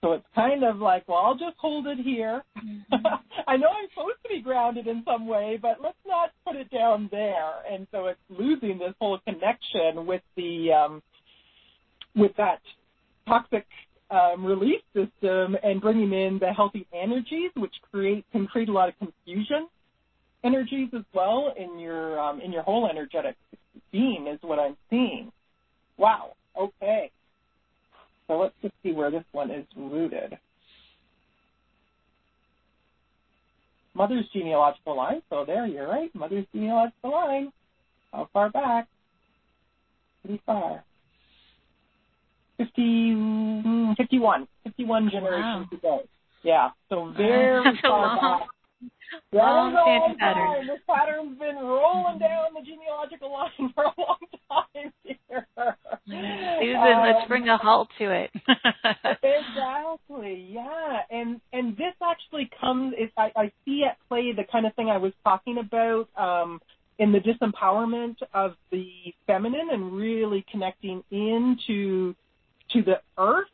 So 0.03 0.13
it's 0.13 0.25
kind 0.35 0.65
of 0.65 0.79
like, 0.79 1.07
well, 1.07 1.19
I'll 1.19 1.35
just 1.35 1.57
hold 1.59 1.87
it 1.87 1.99
here. 1.99 2.43
Mm-hmm. 2.57 3.07
I 3.47 3.57
know 3.57 3.69
I'm 3.69 3.89
supposed 3.93 4.23
to 4.23 4.29
be 4.31 4.41
grounded 4.41 4.87
in 4.87 5.03
some 5.05 5.27
way, 5.27 5.59
but 5.61 5.77
let's 5.83 5.99
not 6.07 6.31
put 6.47 6.57
it 6.57 6.71
down 6.71 7.09
there. 7.11 7.53
And 7.71 7.87
so 7.93 8.07
it's 8.07 8.21
losing 8.31 8.79
this 8.79 8.95
whole 8.99 9.19
connection 9.27 10.07
with 10.07 10.23
the 10.37 10.73
um, 10.73 11.03
with 12.17 12.33
that 12.39 12.61
toxic 13.29 13.67
um, 14.11 14.45
release 14.45 14.83
system 14.95 15.57
and 15.63 15.81
bringing 15.81 16.13
in 16.13 16.39
the 16.39 16.53
healthy 16.53 16.87
energies, 16.95 17.51
which 17.57 17.75
create 17.91 18.25
can 18.33 18.47
create 18.47 18.69
a 18.69 18.73
lot 18.73 18.89
of 18.89 18.99
confusion 18.99 19.69
energies 20.43 20.89
as 20.95 21.03
well 21.13 21.55
in 21.57 21.79
your 21.79 22.19
um, 22.19 22.41
in 22.41 22.53
your 22.53 22.63
whole 22.63 22.89
energetic 22.89 23.37
being 23.93 24.27
is 24.27 24.39
what 24.43 24.59
I'm 24.59 24.77
seeing. 24.89 25.33
Wow. 25.97 26.33
Okay. 26.59 27.11
So 28.27 28.39
let's 28.39 28.55
just 28.63 28.75
see 28.83 28.93
where 28.93 29.11
this 29.11 29.25
one 29.33 29.51
is 29.51 29.67
rooted. 29.77 30.39
Mother's 33.95 34.25
genealogical 34.33 34.97
line. 34.97 35.21
So 35.31 35.45
there, 35.45 35.67
you're 35.67 35.89
right. 35.89 36.15
Mother's 36.15 36.47
genealogical 36.55 37.11
line. 37.11 37.53
How 38.13 38.29
far 38.33 38.51
back? 38.51 38.87
Pretty 40.23 40.41
far. 40.47 40.85
50, 42.61 42.83
mm, 42.83 43.97
51. 43.97 44.47
51 44.65 45.11
generations 45.11 45.67
wow. 45.73 45.79
ago. 45.79 46.01
Yeah. 46.43 46.69
So 46.91 47.13
very 47.17 47.65
That's 47.65 47.81
far 47.81 48.17
back. 48.17 48.49
That 49.33 49.39
long, 49.39 49.75
long 49.75 50.15
pattern. 50.21 50.69
This 50.69 50.79
pattern's 50.89 51.37
been 51.37 51.57
rolling 51.57 52.21
down 52.21 52.55
the 52.55 52.61
genealogical 52.61 53.33
line 53.33 53.73
for 53.75 53.83
a 53.83 53.93
long 53.99 54.19
time 54.49 54.93
here. 55.03 55.47
Susan, 56.07 56.77
um, 56.77 57.03
let's 57.03 57.27
bring 57.27 57.49
a 57.49 57.57
halt 57.57 57.89
to 57.99 58.09
it. 58.09 58.31
exactly. 59.23 60.47
Yeah. 60.53 61.01
And 61.11 61.41
and 61.53 61.77
this 61.77 61.95
actually 62.01 62.51
comes 62.61 62.95
is 62.95 63.11
I, 63.19 63.33
I 63.35 63.53
see 63.65 63.83
at 63.85 63.97
play 64.09 64.33
the 64.33 64.45
kind 64.51 64.65
of 64.65 64.75
thing 64.77 64.89
I 64.89 64.99
was 64.99 65.13
talking 65.25 65.59
about 65.59 66.09
um 66.17 66.61
in 67.01 67.11
the 67.11 67.19
disempowerment 67.19 68.17
of 68.33 68.55
the 68.71 68.87
feminine 69.27 69.71
and 69.73 69.93
really 69.93 70.45
connecting 70.53 71.03
into 71.11 72.15
to 72.73 72.83
the 72.83 73.01
earth 73.19 73.49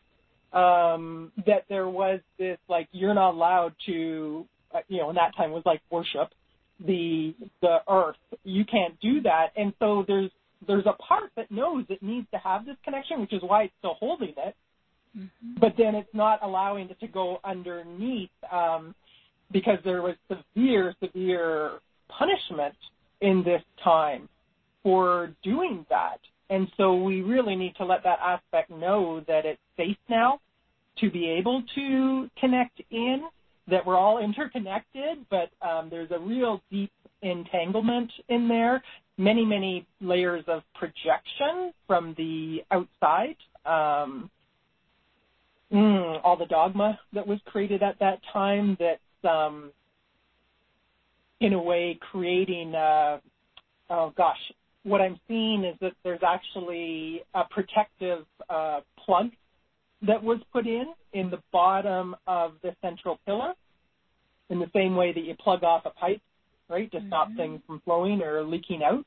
um 0.53 1.33
that 1.47 1.65
there 1.69 1.89
was 1.89 2.21
this 2.39 2.59
like 2.69 2.89
you're 2.93 3.15
not 3.15 3.35
allowed 3.35 3.75
to 3.85 4.47
uh, 4.77 4.81
you 4.89 4.99
know, 4.99 5.11
in 5.11 5.17
that 5.17 5.37
time 5.37 5.53
was 5.53 5.63
like 5.65 5.81
worship 5.91 6.31
the 6.85 7.35
the 7.63 7.79
earth. 7.89 8.17
You 8.45 8.65
can't 8.65 8.99
do 9.01 9.23
that, 9.23 9.49
and 9.57 9.73
so 9.79 10.05
there's 10.07 10.31
there's 10.67 10.87
a 10.87 10.93
part 10.95 11.31
that 11.37 11.51
knows 11.51 11.85
it 11.89 12.03
needs 12.03 12.27
to 12.33 12.39
have 12.39 12.67
this 12.67 12.77
connection, 12.85 13.21
which 13.21 13.33
is 13.33 13.43
why 13.43 13.65
it's 13.65 13.75
still 13.79 13.95
holding 13.95 14.35
it. 14.37 14.55
Mm-hmm. 15.17 15.61
But 15.61 15.75
then 15.79 15.95
it's 15.95 16.13
not 16.13 16.41
allowing 16.43 16.91
it 16.91 17.01
to 17.01 17.07
go 17.07 17.39
underneath 17.45 18.31
um, 18.53 18.95
because 19.51 19.79
there 19.85 20.03
was 20.03 20.17
severe, 20.29 20.95
severe 21.03 21.79
punishment 22.09 22.75
in 23.23 23.43
this 23.45 23.63
time 23.83 24.29
for 24.83 25.33
doing 25.43 25.87
that. 25.89 26.19
And 26.49 26.69
so 26.77 26.95
we 26.97 27.23
really 27.23 27.57
need 27.57 27.75
to 27.77 27.85
let 27.85 28.05
that 28.05 28.19
aspect 28.21 28.71
know 28.71 29.21
that 29.27 29.45
it's 29.45 29.61
safe 29.77 29.97
now 30.09 30.41
to 30.99 31.11
be 31.11 31.29
able 31.29 31.63
to 31.75 32.31
connect 32.39 32.81
in 32.91 33.25
that 33.69 33.85
we're 33.85 33.97
all 33.97 34.19
interconnected, 34.19 35.19
but 35.29 35.51
um, 35.67 35.89
there's 35.91 36.11
a 36.13 36.19
real 36.19 36.63
deep 36.71 36.93
entanglement 37.23 38.11
in 38.29 38.47
there. 38.49 38.83
Many, 39.19 39.45
many 39.45 39.87
layers 40.01 40.45
of 40.47 40.63
projection 40.75 41.73
from 41.87 42.15
the 42.17 42.59
outside. 42.71 43.37
Um, 43.65 44.31
mm, 45.73 46.21
all 46.23 46.37
the 46.37 46.47
dogma 46.47 46.99
that 47.13 47.27
was 47.27 47.41
created 47.47 47.83
at 47.83 47.99
that 47.99 48.21
time 48.33 48.77
that's, 48.79 49.01
um, 49.25 49.73
in 51.41 51.53
a 51.53 51.63
way, 51.63 51.99
creating, 52.13 52.75
uh, 52.75 53.19
oh 53.91 54.13
gosh, 54.17 54.39
what 54.87 55.01
I'm 55.01 55.19
seeing 55.27 55.65
is 55.65 55.77
that 55.81 55.95
there's 56.05 56.21
actually 56.25 57.23
a 57.35 57.43
protective 57.51 58.25
uh, 58.49 58.81
plug 59.05 59.31
that 60.07 60.23
was 60.23 60.39
put 60.53 60.65
in 60.65 60.85
in 61.13 61.29
the 61.29 61.41
bottom 61.53 62.15
of 62.29 62.53
the 62.63 62.71
central 62.83 63.19
pillar 63.27 63.55
in 64.49 64.61
the 64.61 64.71
same 64.73 64.95
way 64.95 65.13
that 65.13 65.25
you 65.25 65.35
plug 65.43 65.65
off 65.65 65.83
a 65.87 65.91
pipe, 65.91 66.21
right, 66.71 66.89
to 66.93 66.99
mm-hmm. 66.99 67.09
stop 67.09 67.29
things 67.37 67.61
from 67.67 67.81
flowing 67.85 68.23
or 68.23 68.45
leaking 68.45 68.83
out. 68.85 69.05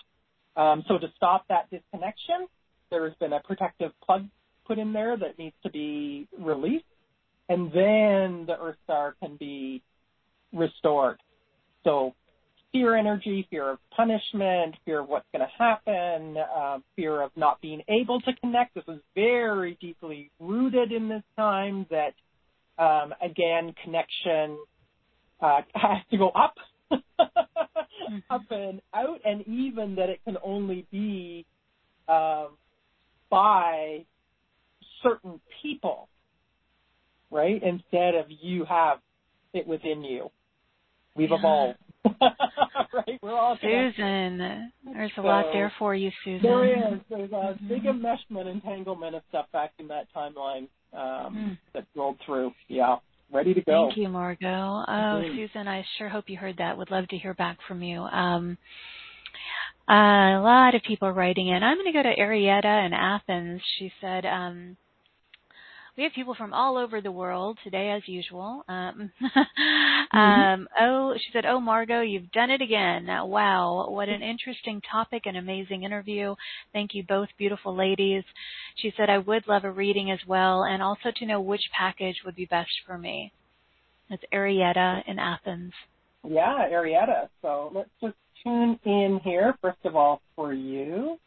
Um, 0.61 0.83
so 0.89 0.97
to 0.97 1.07
stop 1.15 1.45
that 1.47 1.69
disconnection, 1.69 2.47
there 2.91 3.07
has 3.07 3.17
been 3.21 3.31
a 3.31 3.39
protective 3.39 3.91
plug 4.05 4.25
put 4.67 4.79
in 4.79 4.91
there 4.91 5.15
that 5.15 5.39
needs 5.39 5.55
to 5.63 5.69
be 5.69 6.27
released, 6.37 6.83
and 7.47 7.67
then 7.67 8.45
the 8.47 8.57
Earth 8.61 8.75
Star 8.83 9.15
can 9.21 9.37
be 9.37 9.81
restored. 10.51 11.19
So 11.85 12.15
fear 12.71 12.95
energy, 12.95 13.47
fear 13.49 13.69
of 13.71 13.79
punishment, 13.95 14.75
fear 14.85 14.99
of 14.99 15.09
what's 15.09 15.25
going 15.33 15.45
to 15.45 15.63
happen, 15.63 16.37
uh, 16.37 16.79
fear 16.95 17.21
of 17.21 17.31
not 17.35 17.59
being 17.61 17.81
able 17.87 18.21
to 18.21 18.33
connect. 18.41 18.75
This 18.75 18.83
is 18.87 18.99
very 19.15 19.77
deeply 19.81 20.31
rooted 20.39 20.91
in 20.91 21.09
this 21.09 21.23
time 21.35 21.87
that, 21.89 22.13
um, 22.77 23.13
again, 23.21 23.73
connection 23.83 24.57
uh, 25.41 25.61
has 25.75 25.97
to 26.11 26.17
go 26.17 26.29
up, 26.29 26.55
mm-hmm. 26.91 28.17
up 28.29 28.43
and 28.51 28.81
out, 28.93 29.19
and 29.25 29.47
even 29.47 29.95
that 29.95 30.09
it 30.09 30.19
can 30.23 30.37
only 30.43 30.85
be 30.91 31.45
um, 32.07 32.49
by 33.29 34.05
certain 35.01 35.39
people, 35.61 36.07
right? 37.31 37.61
Instead 37.63 38.15
of 38.15 38.25
you 38.29 38.65
have 38.65 38.99
it 39.53 39.65
within 39.67 40.03
you. 40.03 40.29
We've 41.15 41.29
yeah. 41.29 41.37
evolved. 41.37 41.79
right? 42.21 43.19
We're 43.21 43.37
all 43.37 43.57
Susan, 43.61 44.71
there's 44.85 45.11
a 45.11 45.15
so, 45.15 45.21
lot 45.21 45.45
there 45.51 45.71
for 45.77 45.93
you, 45.95 46.11
Susan. 46.23 46.41
There 46.41 46.93
is. 46.93 46.99
There's 47.09 47.31
a 47.31 47.35
mm-hmm. 47.35 47.67
big 47.67 47.83
enmeshment, 47.83 48.51
entanglement 48.51 49.15
of 49.15 49.23
stuff 49.29 49.45
back 49.51 49.71
in 49.79 49.87
that 49.89 50.07
timeline 50.15 50.67
um, 50.93 51.35
mm. 51.35 51.57
that 51.73 51.85
rolled 51.95 52.17
through. 52.25 52.51
Yeah, 52.67 52.97
ready 53.31 53.53
to 53.53 53.61
go. 53.61 53.87
Thank 53.87 53.97
you, 53.97 54.09
Margot. 54.09 54.47
Oh, 54.47 54.91
mm-hmm. 54.91 55.35
Susan, 55.35 55.67
I 55.67 55.83
sure 55.97 56.09
hope 56.09 56.25
you 56.27 56.37
heard 56.37 56.57
that. 56.57 56.77
Would 56.77 56.91
love 56.91 57.07
to 57.09 57.17
hear 57.17 57.33
back 57.33 57.57
from 57.67 57.83
you. 57.83 58.01
Um, 58.01 58.57
a 59.89 60.39
lot 60.41 60.75
of 60.75 60.83
people 60.83 61.11
writing 61.11 61.47
in. 61.47 61.63
I'm 61.63 61.77
going 61.77 61.91
to 61.91 61.97
go 61.97 62.03
to 62.03 62.15
Arietta 62.15 62.85
in 62.85 62.93
Athens. 62.93 63.61
She 63.77 63.91
said, 63.99 64.25
um, 64.25 64.77
we 65.99 66.05
have 66.05 66.13
people 66.13 66.33
from 66.33 66.53
all 66.53 66.77
over 66.77 67.01
the 67.01 67.11
world 67.11 67.57
today, 67.61 67.91
as 67.91 68.07
usual. 68.07 68.63
Um, 68.69 69.11
mm-hmm. 69.21 70.17
um, 70.17 70.67
oh, 70.79 71.13
she 71.17 71.29
said, 71.33 71.45
"Oh, 71.45 71.59
Margot, 71.59 71.99
you've 71.99 72.31
done 72.31 72.49
it 72.49 72.61
again! 72.61 73.07
Wow, 73.07 73.89
what 73.89 74.07
an 74.07 74.21
interesting 74.21 74.81
topic 74.89 75.23
and 75.25 75.35
amazing 75.35 75.83
interview. 75.83 76.35
Thank 76.71 76.91
you, 76.93 77.03
both 77.03 77.27
beautiful 77.37 77.75
ladies." 77.75 78.23
She 78.77 78.93
said, 78.95 79.09
"I 79.09 79.17
would 79.17 79.45
love 79.49 79.65
a 79.65 79.71
reading 79.71 80.09
as 80.09 80.19
well, 80.25 80.63
and 80.63 80.81
also 80.81 81.11
to 81.17 81.25
know 81.25 81.41
which 81.41 81.69
package 81.77 82.21
would 82.23 82.35
be 82.35 82.45
best 82.45 82.71
for 82.87 82.97
me." 82.97 83.33
It's 84.09 84.23
Arietta 84.33 85.03
in 85.05 85.19
Athens. 85.19 85.73
Yeah, 86.25 86.65
Arietta. 86.71 87.27
So 87.41 87.73
let's 87.75 87.89
just 88.01 88.15
tune 88.41 88.79
in 88.85 89.19
here 89.25 89.53
first 89.61 89.79
of 89.83 89.97
all 89.97 90.21
for 90.37 90.53
you. 90.53 91.19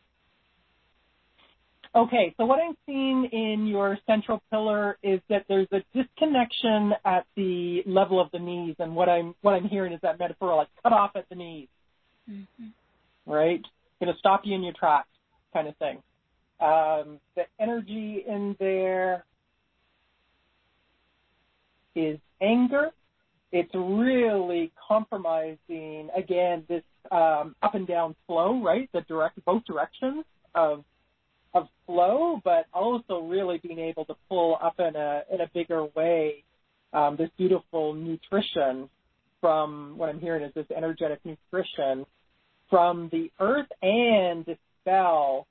Okay, 1.94 2.34
so 2.38 2.46
what 2.46 2.58
I'm 2.58 2.74
seeing 2.86 3.28
in 3.32 3.66
your 3.66 3.98
central 4.06 4.42
pillar 4.50 4.96
is 5.02 5.20
that 5.28 5.44
there's 5.46 5.68
a 5.72 5.82
disconnection 5.94 6.92
at 7.04 7.26
the 7.36 7.82
level 7.84 8.18
of 8.18 8.30
the 8.32 8.38
knees, 8.38 8.76
and 8.78 8.96
what 8.96 9.10
I'm 9.10 9.34
what 9.42 9.52
I'm 9.52 9.68
hearing 9.68 9.92
is 9.92 10.00
that 10.02 10.18
metaphor, 10.18 10.56
like 10.56 10.68
cut 10.82 10.94
off 10.94 11.10
at 11.16 11.28
the 11.28 11.34
knees, 11.34 11.68
mm-hmm. 12.30 13.30
right? 13.30 13.60
Going 14.00 14.12
to 14.12 14.18
stop 14.18 14.42
you 14.44 14.54
in 14.54 14.62
your 14.62 14.72
tracks, 14.72 15.08
kind 15.52 15.68
of 15.68 15.76
thing. 15.76 15.98
Um, 16.60 17.20
the 17.36 17.42
energy 17.60 18.24
in 18.26 18.56
there 18.58 19.26
is 21.94 22.18
anger. 22.40 22.88
It's 23.50 23.74
really 23.74 24.72
compromising 24.88 26.08
again 26.16 26.64
this 26.70 26.84
um, 27.10 27.54
up 27.62 27.74
and 27.74 27.86
down 27.86 28.16
flow, 28.26 28.62
right? 28.62 28.88
The 28.94 29.02
direct 29.02 29.44
both 29.44 29.64
directions 29.66 30.24
of 30.54 30.84
of 31.54 31.68
flow, 31.86 32.40
but 32.44 32.66
also 32.72 33.20
really 33.20 33.58
being 33.58 33.78
able 33.78 34.04
to 34.06 34.14
pull 34.28 34.58
up 34.62 34.78
in 34.78 34.96
a 34.96 35.22
in 35.32 35.40
a 35.40 35.50
bigger 35.52 35.84
way 35.94 36.44
um, 36.92 37.16
this 37.16 37.30
beautiful 37.36 37.94
nutrition 37.94 38.88
from 39.40 39.94
what 39.96 40.08
I'm 40.08 40.20
hearing 40.20 40.44
is 40.44 40.52
this 40.54 40.66
energetic 40.74 41.20
nutrition 41.24 42.06
from 42.70 43.08
the 43.10 43.30
earth 43.40 43.66
and 43.82 44.46
dispel 44.46 45.46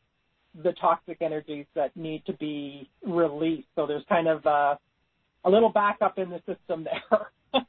the 0.63 0.73
toxic 0.73 1.17
energies 1.21 1.65
that 1.75 1.95
need 1.95 2.25
to 2.25 2.33
be 2.33 2.89
released. 3.05 3.67
So 3.75 3.85
there's 3.85 4.03
kind 4.09 4.27
of 4.27 4.45
a, 4.45 4.77
a 5.45 5.49
little 5.49 5.69
backup 5.69 6.17
in 6.17 6.29
the 6.29 6.39
system 6.39 6.85
there. 6.85 7.31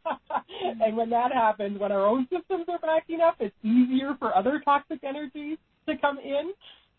and 0.85 0.97
when 0.97 1.11
that 1.11 1.33
happens, 1.33 1.79
when 1.79 1.93
our 1.93 2.07
own 2.07 2.27
systems 2.31 2.67
are 2.69 2.79
backing 2.79 3.21
up, 3.21 3.37
it's 3.41 3.55
easier 3.63 4.17
for 4.19 4.37
other 4.37 4.61
toxic 4.65 5.01
energies 5.05 5.59
to 5.89 5.97
come 5.99 6.19
in. 6.19 6.53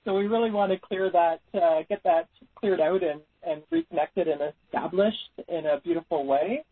So 0.06 0.14
we 0.14 0.28
really 0.28 0.52
want 0.52 0.72
to 0.72 0.78
clear 0.78 1.10
that, 1.12 1.42
uh, 1.54 1.84
get 1.88 2.04
that 2.04 2.28
cleared 2.56 2.82
out 2.82 3.02
and, 3.04 3.22
reconnected 3.70 4.28
and 4.28 4.42
established 4.42 5.32
in 5.50 5.66
a 5.66 5.80
beautiful 5.82 6.26
way. 6.26 6.64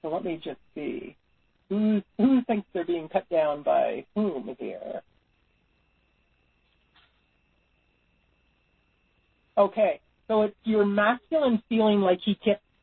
So 0.00 0.08
let 0.08 0.24
me 0.24 0.40
just 0.42 0.58
see. 0.74 1.16
Who, 1.68 2.02
who 2.18 2.42
thinks 2.42 2.66
they're 2.72 2.84
being 2.84 3.08
cut 3.08 3.28
down 3.28 3.62
by 3.62 4.04
whom 4.14 4.54
here? 4.58 5.02
Okay, 9.56 10.00
so 10.28 10.42
it's 10.42 10.56
your 10.64 10.84
masculine 10.84 11.62
feeling 11.68 12.00
like 12.00 12.20
he 12.24 12.38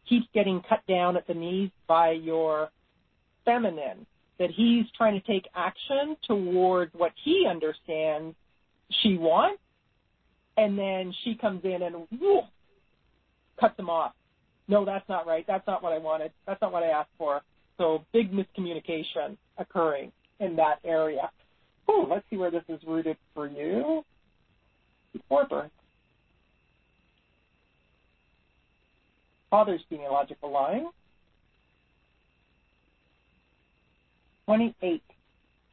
keeps 0.08 0.28
getting 0.34 0.62
cut 0.68 0.86
down 0.88 1.18
at 1.18 1.28
the 1.28 1.34
knees 1.34 1.72
by 1.88 2.12
your 2.12 2.70
feminine, 3.44 4.06
that 4.38 4.52
he's 4.52 4.86
trying 4.96 5.20
to 5.20 5.28
take 5.28 5.48
action 5.56 6.16
towards 6.28 6.94
what 6.94 7.12
he 7.24 7.46
understands 7.50 8.36
she 9.02 9.18
wants, 9.18 9.62
and 10.58 10.78
then 10.78 11.14
she 11.24 11.36
comes 11.36 11.64
in 11.64 11.84
and 11.84 11.96
whoo, 12.20 12.42
cut 13.60 13.76
them 13.78 13.90
off. 13.90 14.14
No, 14.68 14.86
that's 14.86 15.08
not 15.10 15.26
right. 15.26 15.46
That's 15.48 15.66
not 15.66 15.82
what 15.82 15.94
I 15.94 15.98
wanted. 15.98 16.32
That's 16.46 16.62
not 16.62 16.72
what 16.72 16.84
I 16.84 16.88
asked 16.88 17.10
for. 17.18 17.42
So 17.78 18.04
big 18.14 18.32
miscommunication 18.32 19.38
occurring 19.58 20.12
in 20.40 20.56
that 20.58 20.80
area. 20.84 21.30
Ooh, 21.90 22.06
let's 22.08 22.26
see 22.30 22.38
where 22.38 22.52
this 22.52 22.64
is 22.68 22.80
rooted 22.86 23.18
for 23.34 23.48
you. 23.48 24.04
Before 25.14 25.48
birth. 25.48 25.72
Father's 29.50 29.82
genealogical 29.90 30.52
line. 30.52 30.86
28. 34.46 35.02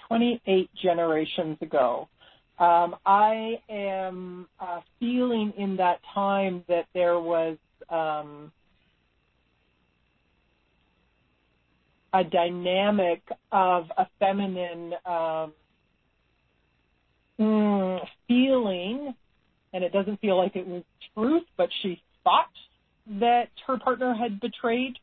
28 0.09 0.71
generations 0.83 1.59
ago. 1.61 2.09
Um, 2.59 2.97
I 3.05 3.61
am 3.69 4.49
uh, 4.59 4.81
feeling 4.99 5.53
in 5.59 5.77
that 5.77 6.01
time 6.15 6.65
that 6.69 6.87
there 6.95 7.21
was 7.21 7.59
um, 7.91 8.51
a 12.15 12.25
dynamic 12.25 13.23
of 13.53 13.85
a 13.99 14.07
feminine 14.19 14.95
um, 15.05 15.53
mm, 17.39 18.01
feeling, 18.27 19.15
and 19.75 19.85
it 19.85 19.93
doesn't 19.93 20.21
feel 20.21 20.39
like 20.39 20.57
it 20.57 20.67
was 20.67 20.83
truth, 21.15 21.45
but 21.59 21.69
she 21.83 22.03
thought 22.25 22.47
that 23.21 23.49
her 23.67 23.79
partner 23.79 24.15
had 24.15 24.41
betrayed 24.41 24.99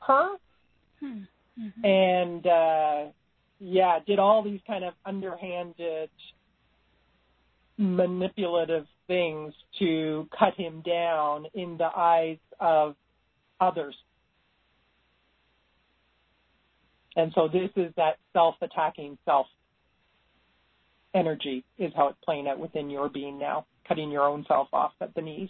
her. 0.00 0.36
Hmm. 0.98 1.20
Mm-hmm. 1.60 1.84
And 1.84 2.46
uh, 2.46 3.12
yeah, 3.60 3.98
did 4.06 4.18
all 4.18 4.42
these 4.42 4.60
kind 4.66 4.84
of 4.84 4.94
underhanded, 5.04 6.10
manipulative 7.80 8.86
things 9.06 9.54
to 9.78 10.28
cut 10.38 10.54
him 10.54 10.82
down 10.82 11.46
in 11.54 11.78
the 11.78 11.88
eyes 11.96 12.36
of 12.60 12.94
others. 13.58 13.96
And 17.16 17.32
so 17.34 17.48
this 17.48 17.70
is 17.76 17.92
that 17.96 18.18
self-attacking 18.34 19.18
self 19.24 19.46
energy 21.14 21.64
is 21.78 21.92
how 21.96 22.08
it's 22.08 22.18
playing 22.24 22.46
out 22.46 22.60
within 22.60 22.90
your 22.90 23.08
being 23.08 23.38
now, 23.38 23.64
cutting 23.88 24.10
your 24.10 24.24
own 24.24 24.44
self 24.46 24.68
off 24.72 24.92
at 25.00 25.14
the 25.14 25.22
knees 25.22 25.48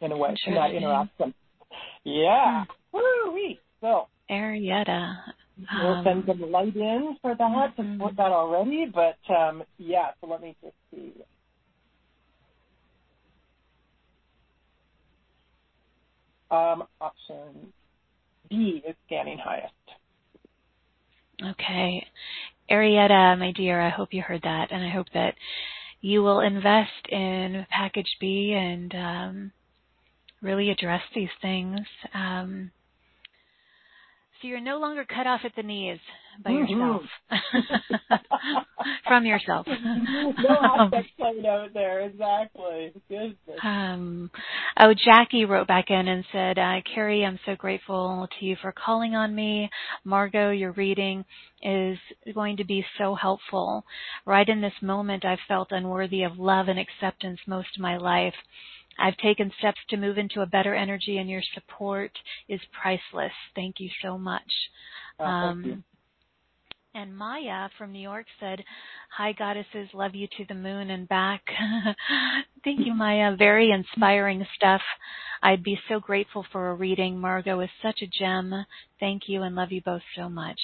in 0.00 0.10
a 0.12 0.16
way, 0.16 0.34
in 0.46 0.54
that 0.54 0.72
interaction. 0.72 1.32
Yeah. 2.02 2.64
Hmm. 2.92 3.30
Woo-wee. 3.30 3.60
So. 3.80 4.08
Arietta. 4.30 5.16
We'll 5.56 6.02
send 6.02 6.24
some 6.26 6.50
light 6.50 6.74
in 6.74 7.16
for 7.22 7.34
that 7.34 7.40
mm-hmm. 7.40 7.82
to 7.82 7.92
support 7.94 8.16
that 8.16 8.32
already, 8.32 8.86
but 8.92 9.18
um, 9.32 9.62
yeah, 9.78 10.10
so 10.20 10.26
let 10.26 10.42
me 10.42 10.56
just 10.62 10.74
see. 10.90 11.12
Um, 16.50 16.84
option 17.00 17.72
B 18.50 18.82
is 18.86 18.94
scanning 19.06 19.38
highest. 19.38 19.72
Okay. 21.42 22.06
Arietta, 22.70 23.38
my 23.38 23.52
dear, 23.52 23.80
I 23.80 23.90
hope 23.90 24.12
you 24.12 24.22
heard 24.22 24.42
that, 24.42 24.68
and 24.70 24.84
I 24.84 24.90
hope 24.90 25.06
that 25.14 25.34
you 26.00 26.22
will 26.22 26.40
invest 26.40 27.08
in 27.08 27.66
package 27.70 28.16
B 28.20 28.52
and 28.56 28.94
um, 28.94 29.52
really 30.42 30.70
address 30.70 31.02
these 31.14 31.30
things. 31.40 31.80
Um, 32.12 32.70
so 34.44 34.48
you're 34.48 34.60
no 34.60 34.78
longer 34.78 35.06
cut 35.06 35.26
off 35.26 35.40
at 35.44 35.56
the 35.56 35.62
knees 35.62 35.98
by 36.44 36.50
mm-hmm. 36.50 36.70
yourself 36.70 37.02
from 39.08 39.24
yourself. 39.24 39.66
no 39.84 40.58
aspect 40.78 41.08
played 41.18 41.46
out 41.46 41.72
there, 41.72 42.00
exactly. 42.02 42.92
Goodness. 43.08 43.36
Um, 43.62 44.30
oh, 44.78 44.92
Jackie 44.92 45.46
wrote 45.46 45.66
back 45.66 45.86
in 45.88 46.08
and 46.08 46.26
said, 46.30 46.58
uh, 46.58 46.80
Carrie, 46.94 47.24
I'm 47.24 47.40
so 47.46 47.56
grateful 47.56 48.28
to 48.38 48.44
you 48.44 48.56
for 48.60 48.72
calling 48.72 49.14
on 49.14 49.34
me. 49.34 49.70
Margot, 50.04 50.50
your 50.50 50.72
reading 50.72 51.24
is 51.62 51.96
going 52.34 52.58
to 52.58 52.64
be 52.64 52.84
so 52.98 53.14
helpful. 53.14 53.86
Right 54.26 54.48
in 54.48 54.60
this 54.60 54.74
moment, 54.82 55.24
I've 55.24 55.38
felt 55.48 55.68
unworthy 55.70 56.22
of 56.22 56.38
love 56.38 56.68
and 56.68 56.78
acceptance 56.78 57.40
most 57.46 57.68
of 57.76 57.80
my 57.80 57.96
life. 57.96 58.34
I've 58.98 59.16
taken 59.18 59.52
steps 59.58 59.80
to 59.90 59.96
move 59.96 60.18
into 60.18 60.40
a 60.42 60.46
better 60.46 60.74
energy, 60.74 61.18
and 61.18 61.28
your 61.28 61.42
support 61.54 62.12
is 62.48 62.60
priceless. 62.80 63.32
Thank 63.54 63.80
you 63.80 63.90
so 64.02 64.18
much. 64.18 64.50
Oh, 65.18 65.24
um, 65.24 65.64
you. 65.64 65.82
And 66.96 67.16
Maya 67.16 67.68
from 67.76 67.92
New 67.92 68.00
York 68.00 68.26
said, 68.38 68.62
Hi, 69.16 69.32
goddesses, 69.32 69.88
love 69.94 70.14
you 70.14 70.28
to 70.36 70.44
the 70.48 70.54
moon 70.54 70.90
and 70.90 71.08
back. 71.08 71.42
Thank 72.64 72.86
you, 72.86 72.94
Maya. 72.94 73.34
Very 73.36 73.72
inspiring 73.72 74.46
stuff. 74.54 74.80
I'd 75.42 75.64
be 75.64 75.76
so 75.88 75.98
grateful 75.98 76.46
for 76.52 76.70
a 76.70 76.74
reading. 76.74 77.18
Margot 77.18 77.60
is 77.60 77.70
such 77.82 78.00
a 78.02 78.06
gem. 78.06 78.64
Thank 79.00 79.22
you 79.26 79.42
and 79.42 79.56
love 79.56 79.72
you 79.72 79.82
both 79.82 80.02
so 80.16 80.28
much. 80.28 80.60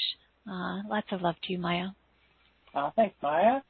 Uh, 0.48 0.82
lots 0.88 1.08
of 1.10 1.20
love 1.20 1.34
to 1.42 1.52
you, 1.52 1.58
Maya. 1.58 1.88
Uh, 2.74 2.90
thanks, 2.94 3.16
Maya. 3.20 3.60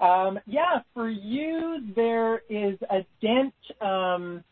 Um, 0.00 0.40
yeah, 0.46 0.80
for 0.92 1.08
you, 1.08 1.78
there 1.94 2.42
is 2.48 2.78
a 2.90 3.06
dent 3.22 3.54
um, 3.80 4.42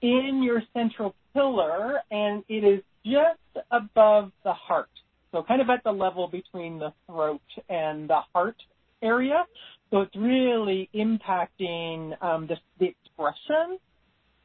in 0.00 0.42
your 0.42 0.62
central 0.72 1.14
pillar, 1.32 1.98
and 2.10 2.44
it 2.48 2.64
is 2.64 2.82
just 3.04 3.66
above 3.70 4.30
the 4.44 4.52
heart. 4.52 4.88
So, 5.32 5.42
kind 5.42 5.60
of 5.60 5.68
at 5.70 5.82
the 5.84 5.90
level 5.90 6.28
between 6.28 6.78
the 6.78 6.92
throat 7.06 7.42
and 7.68 8.08
the 8.08 8.20
heart 8.32 8.56
area. 9.02 9.44
So, 9.90 10.02
it's 10.02 10.16
really 10.16 10.88
impacting 10.94 12.22
um, 12.22 12.46
the, 12.46 12.56
the 12.78 12.86
expression 12.86 13.78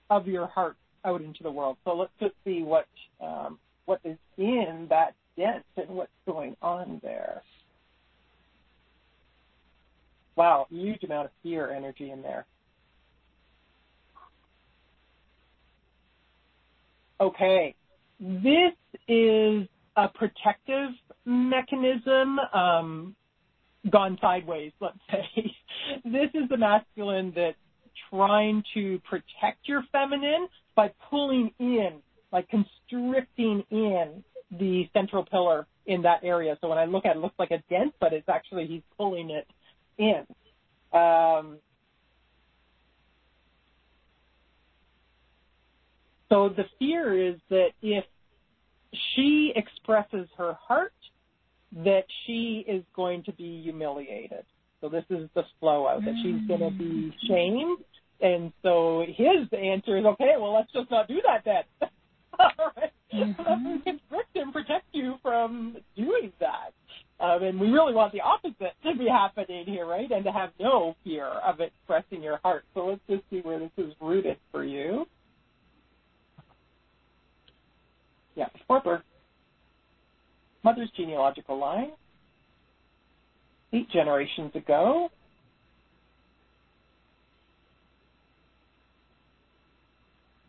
of 0.09 0.27
your 0.27 0.47
heart 0.47 0.75
out 1.05 1.21
into 1.21 1.43
the 1.43 1.51
world. 1.51 1.77
So, 1.85 1.93
let's 1.95 2.11
just 2.19 2.33
see 2.43 2.63
what 2.63 2.87
um, 3.21 3.59
what 3.85 3.99
is 4.03 4.17
in 4.37 4.87
that 4.89 5.13
dent 5.37 5.63
and 5.77 5.89
what's 5.89 6.11
going 6.25 6.55
on 6.61 6.99
there 7.03 7.43
wow, 10.35 10.67
huge 10.69 11.03
amount 11.03 11.25
of 11.25 11.31
fear 11.41 11.71
energy 11.71 12.11
in 12.11 12.21
there. 12.21 12.45
Okay, 17.21 17.75
this 18.19 18.73
is 19.07 19.67
a 19.95 20.07
protective 20.09 20.89
mechanism 21.25 22.39
um, 22.53 23.15
gone 23.89 24.17
sideways, 24.19 24.71
let's 24.81 24.97
say. 25.11 25.53
this 26.03 26.29
is 26.33 26.49
the 26.49 26.57
masculine 26.57 27.31
that's 27.35 27.57
trying 28.09 28.63
to 28.73 28.99
protect 29.09 29.67
your 29.67 29.83
feminine 29.91 30.47
by 30.75 30.91
pulling 31.09 31.51
in, 31.59 31.99
like 32.31 32.47
constricting 32.49 33.63
in 33.69 34.23
the 34.59 34.89
central 34.93 35.23
pillar 35.25 35.67
in 35.85 36.01
that 36.01 36.23
area. 36.23 36.57
So 36.61 36.67
when 36.67 36.77
I 36.77 36.85
look 36.85 37.05
at 37.05 37.15
it, 37.15 37.17
it 37.17 37.21
looks 37.21 37.37
like 37.37 37.51
a 37.51 37.61
dent, 37.69 37.93
but 37.99 38.13
it's 38.13 38.29
actually 38.29 38.67
he's 38.67 38.81
pulling 38.97 39.29
it 39.29 39.47
in. 39.97 40.25
Um, 40.91 41.57
so 46.29 46.49
the 46.49 46.65
fear 46.79 47.29
is 47.29 47.35
that 47.49 47.69
if 47.81 48.05
she 49.15 49.53
expresses 49.55 50.27
her 50.37 50.53
heart, 50.53 50.93
that 51.83 52.03
she 52.25 52.63
is 52.67 52.83
going 52.95 53.23
to 53.23 53.31
be 53.33 53.61
humiliated. 53.63 54.45
So 54.81 54.89
this 54.89 55.05
is 55.09 55.29
the 55.33 55.43
flow 55.59 55.87
out 55.87 56.03
that 56.05 56.13
she's 56.21 56.45
going 56.47 56.59
to 56.59 56.77
be 56.77 56.83
mm. 56.83 57.13
shamed. 57.27 57.79
And 58.21 58.53
so 58.61 59.05
his 59.07 59.47
answer 59.51 59.97
is, 59.97 60.05
okay, 60.05 60.33
well, 60.39 60.53
let's 60.53 60.71
just 60.71 60.91
not 60.91 61.07
do 61.07 61.21
that 61.25 61.43
then. 61.45 61.89
All 62.39 62.71
right. 62.77 62.91
Mm-hmm. 63.13 63.75
constrict 63.83 64.35
and 64.35 64.51
protect 64.51 64.85
you 64.91 65.15
from 65.21 65.77
doing 65.95 66.31
that. 66.39 66.71
Um, 67.23 67.41
and 67.41 67.57
we 67.57 67.69
really 67.69 67.93
want 67.93 68.11
the 68.11 68.19
opposite 68.19 68.73
to 68.83 68.95
be 68.97 69.07
happening 69.07 69.65
here, 69.65 69.85
right? 69.85 70.11
And 70.11 70.25
to 70.25 70.31
have 70.31 70.49
no 70.59 70.93
fear 71.05 71.25
of 71.25 71.61
expressing 71.61 72.21
your 72.21 72.37
heart. 72.43 72.65
So 72.73 72.85
let's 72.87 73.01
just 73.09 73.23
see 73.29 73.39
where 73.39 73.59
this 73.59 73.71
is 73.77 73.93
rooted 74.01 74.37
for 74.51 74.65
you. 74.65 75.05
Yeah, 78.35 78.47
Scorper. 78.67 79.03
Mother's 80.63 80.89
genealogical 80.97 81.57
line. 81.57 81.91
Eight 83.71 83.89
generations 83.89 84.51
ago. 84.53 85.09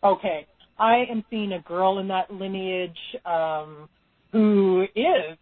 Okay, 0.02 0.46
I 0.78 1.05
am 1.09 1.24
seeing 1.30 1.52
a 1.52 1.60
girl 1.60 2.01
in 2.01 2.09
that 2.09 2.32
lineage 2.32 2.98
um, 3.24 3.88
who 4.32 4.86
is 4.96 5.38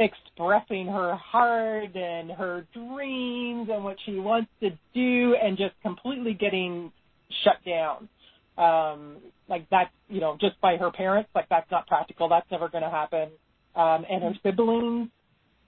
expressing 0.00 0.86
her 0.86 1.16
heart 1.16 1.94
and 1.94 2.30
her 2.30 2.66
dreams 2.72 3.68
and 3.72 3.82
what 3.84 3.96
she 4.06 4.18
wants 4.18 4.50
to 4.60 4.70
do 4.94 5.36
and 5.42 5.56
just 5.58 5.74
completely 5.82 6.34
getting 6.34 6.92
shut 7.44 7.56
down. 7.66 8.08
Um, 8.56 9.16
like 9.48 9.66
that's, 9.70 9.90
you 10.08 10.20
know, 10.20 10.36
just 10.40 10.60
by 10.60 10.76
her 10.76 10.90
parents, 10.90 11.30
like 11.34 11.48
that's 11.48 11.70
not 11.70 11.86
practical. 11.86 12.28
That's 12.28 12.50
never 12.50 12.68
going 12.68 12.84
to 12.84 12.90
happen. 12.90 13.28
Um, 13.74 14.04
and 14.10 14.22
her 14.22 14.34
siblings, 14.42 15.08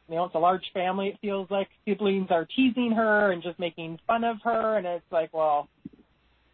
you 0.08 0.16
know, 0.16 0.24
it's 0.24 0.34
a 0.34 0.38
large 0.38 0.64
family. 0.74 1.08
It 1.08 1.18
feels 1.20 1.48
like 1.50 1.68
siblings 1.86 2.28
are 2.30 2.46
teasing 2.56 2.92
her 2.96 3.30
and 3.32 3.42
just 3.42 3.58
making 3.58 3.98
fun 4.06 4.24
of 4.24 4.38
her. 4.42 4.76
And 4.76 4.86
it's 4.86 5.04
like, 5.12 5.32
well, 5.32 5.68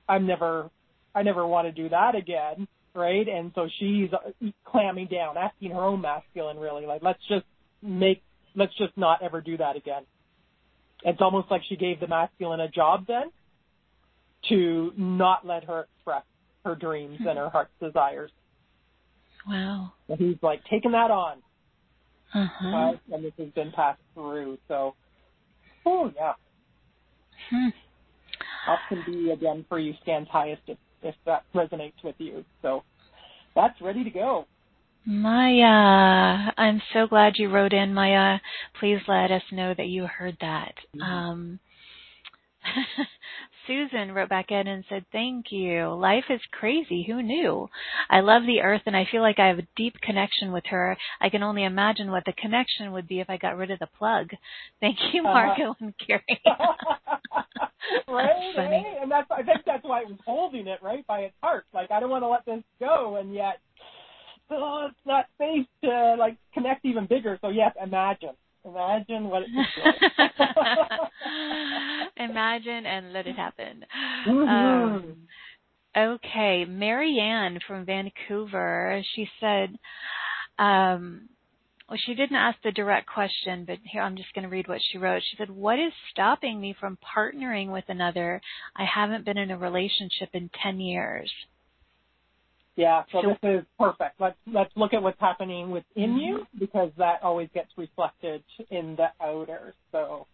I'm 0.08 0.26
never 0.26 0.70
I 1.14 1.22
never 1.22 1.46
want 1.46 1.66
to 1.66 1.72
do 1.72 1.88
that 1.88 2.14
again, 2.14 2.68
right? 2.94 3.26
And 3.26 3.50
so 3.54 3.68
she's 3.78 4.10
clamming 4.66 5.06
down, 5.06 5.38
asking 5.38 5.70
her 5.70 5.80
own 5.80 6.02
masculine, 6.02 6.58
really, 6.58 6.84
like 6.84 7.02
let's 7.02 7.20
just 7.28 7.46
make, 7.82 8.22
let's 8.54 8.76
just 8.76 8.96
not 8.96 9.22
ever 9.22 9.40
do 9.40 9.56
that 9.56 9.76
again. 9.76 10.02
It's 11.04 11.20
almost 11.20 11.50
like 11.50 11.62
she 11.68 11.76
gave 11.76 12.00
the 12.00 12.08
masculine 12.08 12.60
a 12.60 12.68
job 12.68 13.06
then 13.06 13.30
to 14.48 14.92
not 14.96 15.46
let 15.46 15.64
her 15.64 15.86
express 15.96 16.22
her 16.64 16.74
dreams 16.74 17.18
and 17.20 17.38
her 17.38 17.48
heart's 17.48 17.72
desires. 17.80 18.30
Wow. 19.48 19.92
And 20.08 20.18
he's 20.18 20.36
like 20.42 20.60
taking 20.70 20.92
that 20.92 21.10
on. 21.10 21.38
Uh-huh. 22.34 22.68
Uh, 22.68 22.92
and 23.14 23.24
this 23.24 23.32
has 23.38 23.48
been 23.50 23.72
passed 23.72 24.00
through. 24.14 24.58
So, 24.68 24.94
oh 25.84 26.12
yeah. 26.14 26.32
Hmm. 27.50 27.68
Up 28.70 28.78
can 28.88 29.04
be 29.06 29.30
again 29.30 29.64
for 29.68 29.78
you 29.78 29.94
stands 30.02 30.28
highest 30.30 30.62
if, 30.66 30.78
if 31.02 31.14
that 31.24 31.44
resonates 31.54 32.02
with 32.02 32.16
you. 32.18 32.44
So 32.62 32.82
that's 33.54 33.80
ready 33.80 34.02
to 34.02 34.10
go. 34.10 34.46
Maya, 35.06 36.52
I'm 36.58 36.82
so 36.92 37.06
glad 37.06 37.34
you 37.36 37.48
wrote 37.48 37.72
in, 37.72 37.94
Maya. 37.94 38.38
Please 38.80 38.98
let 39.06 39.30
us 39.30 39.42
know 39.52 39.72
that 39.76 39.86
you 39.86 40.06
heard 40.06 40.36
that. 40.40 40.74
Mhm. 40.96 41.02
Um, 41.02 41.60
Susan 43.68 44.12
wrote 44.12 44.28
back 44.28 44.50
in 44.50 44.66
and 44.66 44.84
said, 44.88 45.04
Thank 45.12 45.46
you. 45.52 45.88
Life 45.94 46.24
is 46.30 46.40
crazy. 46.52 47.04
Who 47.06 47.22
knew? 47.22 47.68
I 48.10 48.20
love 48.20 48.42
the 48.46 48.60
earth 48.62 48.82
and 48.86 48.96
I 48.96 49.04
feel 49.10 49.22
like 49.22 49.38
I 49.38 49.46
have 49.48 49.58
a 49.60 49.66
deep 49.76 49.94
connection 50.00 50.52
with 50.52 50.64
her. 50.66 50.96
I 51.20 51.28
can 51.30 51.42
only 51.42 51.64
imagine 51.64 52.10
what 52.10 52.24
the 52.24 52.32
connection 52.32 52.92
would 52.92 53.06
be 53.08 53.20
if 53.20 53.30
I 53.30 53.36
got 53.36 53.56
rid 53.56 53.70
of 53.70 53.78
the 53.78 53.86
plug. 53.98 54.30
Thank 54.80 54.98
you, 55.12 55.22
Uh-huh. 55.24 55.32
Margot 55.46 55.76
and 55.80 55.94
Carrie. 55.98 56.22
right? 58.08 58.54
Funny. 58.56 58.86
eh? 58.86 59.02
And 59.02 59.10
that's 59.10 59.30
I 59.30 59.42
think 59.42 59.60
that's 59.66 59.84
why 59.84 60.00
it 60.02 60.08
was 60.08 60.18
holding 60.26 60.66
it 60.66 60.80
right 60.82 61.06
by 61.06 61.20
its 61.20 61.34
heart. 61.42 61.66
Like 61.72 61.90
I 61.92 62.00
don't 62.00 62.10
want 62.10 62.22
to 62.24 62.28
let 62.28 62.44
this 62.44 62.64
go, 62.80 63.16
and 63.16 63.32
yet 63.34 63.58
oh, 64.50 64.88
it's 64.90 65.06
not 65.06 65.26
safe 65.38 65.66
to 65.84 66.16
like 66.18 66.36
connect 66.54 66.84
even 66.84 67.06
bigger. 67.06 67.38
So 67.40 67.48
yes, 67.48 67.74
imagine, 67.82 68.34
imagine 68.64 69.28
what 69.28 69.42
it 69.42 69.48
do. 69.48 69.62
Imagine 72.24 72.86
and 72.86 73.12
let 73.12 73.26
it 73.26 73.36
happen. 73.36 73.84
Mhm. 74.26 74.48
Um, 74.48 75.16
okay, 75.96 76.64
Marianne 76.64 77.58
from 77.66 77.84
Vancouver. 77.84 79.02
She 79.14 79.28
said, 79.40 79.78
um, 80.58 81.28
well, 81.88 81.98
she 82.04 82.14
didn't 82.14 82.36
ask 82.36 82.58
the 82.62 82.72
direct 82.72 83.06
question, 83.08 83.64
but 83.64 83.78
here 83.84 84.02
I'm 84.02 84.16
just 84.16 84.32
going 84.34 84.42
to 84.42 84.48
read 84.48 84.66
what 84.66 84.80
she 84.90 84.98
wrote. 84.98 85.22
She 85.22 85.36
said, 85.36 85.50
"What 85.50 85.78
is 85.78 85.92
stopping 86.10 86.60
me 86.60 86.72
from 86.78 86.98
partnering 86.98 87.70
with 87.70 87.84
another? 87.88 88.40
I 88.74 88.84
haven't 88.84 89.24
been 89.24 89.38
in 89.38 89.52
a 89.52 89.58
relationship 89.58 90.30
in 90.32 90.50
10 90.62 90.80
years." 90.80 91.32
Yeah, 92.76 93.04
so 93.10 93.22
this 93.22 93.38
is 93.42 93.64
perfect. 93.78 94.20
Let's 94.20 94.36
let's 94.46 94.70
look 94.76 94.92
at 94.92 95.02
what's 95.02 95.20
happening 95.20 95.70
within 95.70 96.18
you 96.18 96.46
because 96.58 96.90
that 96.98 97.22
always 97.22 97.48
gets 97.54 97.70
reflected 97.76 98.44
in 98.70 98.96
the 98.96 99.08
outer. 99.24 99.74
So 99.92 100.26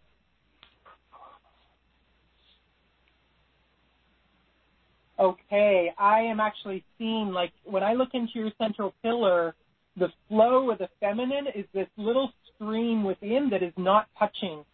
Okay, 5.19 5.91
I 5.97 6.21
am 6.21 6.39
actually 6.39 6.83
seeing 6.97 7.31
like 7.31 7.51
when 7.65 7.83
I 7.83 7.93
look 7.93 8.09
into 8.13 8.31
your 8.35 8.51
central 8.57 8.93
pillar, 9.03 9.53
the 9.95 10.07
flow 10.27 10.71
of 10.71 10.79
the 10.79 10.89
feminine 10.99 11.45
is 11.53 11.65
this 11.73 11.87
little 11.97 12.31
stream 12.55 13.03
within 13.03 13.47
that 13.51 13.61
is 13.61 13.73
not 13.77 14.07
touching 14.17 14.65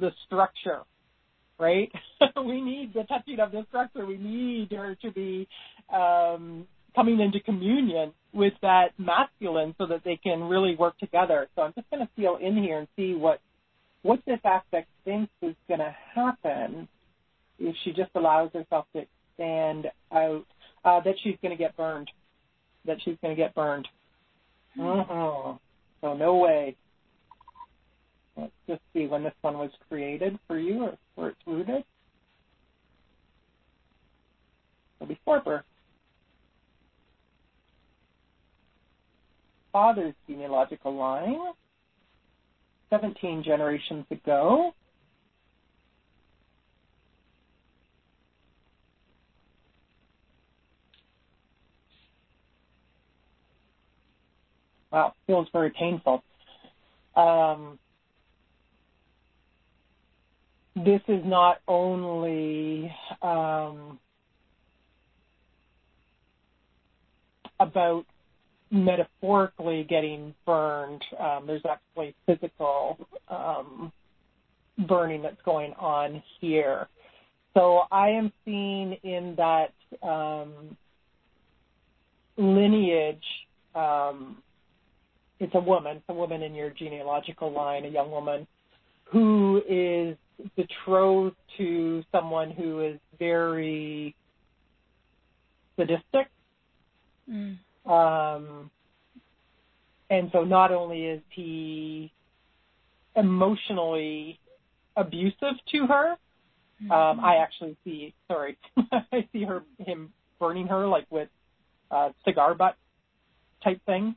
the 0.00 0.10
structure, 0.24 0.80
right? 1.58 1.92
we 2.44 2.62
need 2.62 2.94
the 2.94 3.04
touching 3.04 3.40
of 3.40 3.52
the 3.52 3.66
structure. 3.68 4.06
We 4.06 4.16
need 4.16 4.72
her 4.72 4.96
to 5.02 5.10
be 5.12 5.46
um, 5.94 6.66
coming 6.94 7.20
into 7.20 7.40
communion 7.40 8.12
with 8.32 8.52
that 8.62 8.88
masculine 8.98 9.74
so 9.78 9.86
that 9.86 10.02
they 10.04 10.16
can 10.16 10.44
really 10.44 10.76
work 10.76 10.98
together. 10.98 11.48
So 11.54 11.62
I'm 11.62 11.72
just 11.74 11.88
going 11.90 12.04
to 12.04 12.12
feel 12.16 12.36
in 12.36 12.56
here 12.56 12.78
and 12.78 12.88
see 12.96 13.14
what 13.14 13.40
what 14.02 14.20
this 14.26 14.40
aspect 14.44 14.88
thinks 15.04 15.32
is 15.40 15.54
going 15.66 15.80
to 15.80 15.96
happen 16.14 16.86
if 17.58 17.74
she 17.84 17.92
just 17.92 18.10
allows 18.14 18.50
herself 18.52 18.86
to 18.94 19.04
stand 19.34 19.86
out. 20.12 20.44
Uh, 20.84 21.00
that 21.00 21.14
she's 21.22 21.36
going 21.40 21.50
to 21.50 21.56
get 21.56 21.74
burned. 21.76 22.10
That 22.84 22.98
she's 23.02 23.16
going 23.22 23.34
to 23.34 23.42
get 23.42 23.54
burned. 23.54 23.88
uh 24.78 25.54
So 26.02 26.14
no 26.14 26.36
way. 26.36 26.76
Let's 28.36 28.52
just 28.68 28.82
see 28.92 29.06
when 29.06 29.22
this 29.22 29.32
one 29.40 29.56
was 29.56 29.70
created 29.88 30.38
for 30.46 30.58
you 30.58 30.82
or 30.82 30.98
where 31.14 31.28
it's 31.30 31.40
rooted. 31.46 31.84
So 34.98 35.06
before 35.06 35.40
birth. 35.40 35.64
Father's 39.74 40.14
genealogical 40.28 40.94
line, 40.94 41.36
17 42.90 43.42
generations 43.42 44.04
ago. 44.08 44.72
Wow, 54.92 55.12
feels 55.26 55.48
very 55.52 55.72
painful. 55.76 56.22
Um, 57.16 57.80
this 60.76 61.00
is 61.08 61.22
not 61.24 61.58
only 61.66 62.94
um, 63.22 63.98
about 67.58 68.06
metaphorically 68.74 69.86
getting 69.88 70.34
burned. 70.44 71.02
Um, 71.18 71.46
there's 71.46 71.62
actually 71.68 72.14
physical 72.26 72.98
um, 73.28 73.92
burning 74.88 75.22
that's 75.22 75.40
going 75.44 75.72
on 75.74 76.20
here. 76.40 76.88
So 77.54 77.82
I 77.92 78.08
am 78.08 78.32
seeing 78.44 78.94
in 79.04 79.36
that 79.36 79.72
um, 80.02 80.76
lineage, 82.36 83.22
um, 83.76 84.38
it's 85.38 85.54
a 85.54 85.60
woman, 85.60 85.98
it's 85.98 86.06
a 86.08 86.14
woman 86.14 86.42
in 86.42 86.52
your 86.52 86.70
genealogical 86.70 87.52
line, 87.52 87.84
a 87.84 87.88
young 87.88 88.10
woman 88.10 88.44
who 89.04 89.62
is 89.68 90.16
betrothed 90.56 91.36
to 91.58 92.02
someone 92.10 92.50
who 92.50 92.80
is 92.80 92.98
very 93.20 94.16
sadistic. 95.76 96.28
Mm. 97.30 97.58
Um, 97.86 98.70
and 100.10 100.30
so 100.32 100.44
not 100.44 100.72
only 100.72 101.04
is 101.04 101.22
he 101.30 102.12
emotionally 103.16 104.38
abusive 104.96 105.54
to 105.72 105.86
her, 105.86 106.16
um, 106.90 107.20
I 107.20 107.36
actually 107.36 107.76
see, 107.84 108.14
sorry, 108.28 108.58
I 108.92 109.26
see 109.32 109.44
her, 109.44 109.62
him 109.78 110.12
burning 110.38 110.66
her 110.66 110.86
like 110.86 111.06
with 111.10 111.28
uh, 111.90 112.10
cigar 112.24 112.54
butt 112.54 112.76
type 113.62 113.80
thing. 113.86 114.14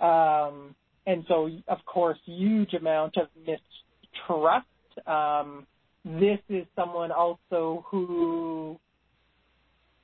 Um, 0.00 0.74
and 1.06 1.24
so, 1.28 1.48
of 1.68 1.78
course, 1.84 2.18
huge 2.24 2.74
amount 2.74 3.16
of 3.16 3.28
mistrust. 3.46 4.66
Um, 5.06 5.66
this 6.04 6.38
is 6.48 6.66
someone 6.74 7.12
also 7.12 7.84
who 7.88 8.78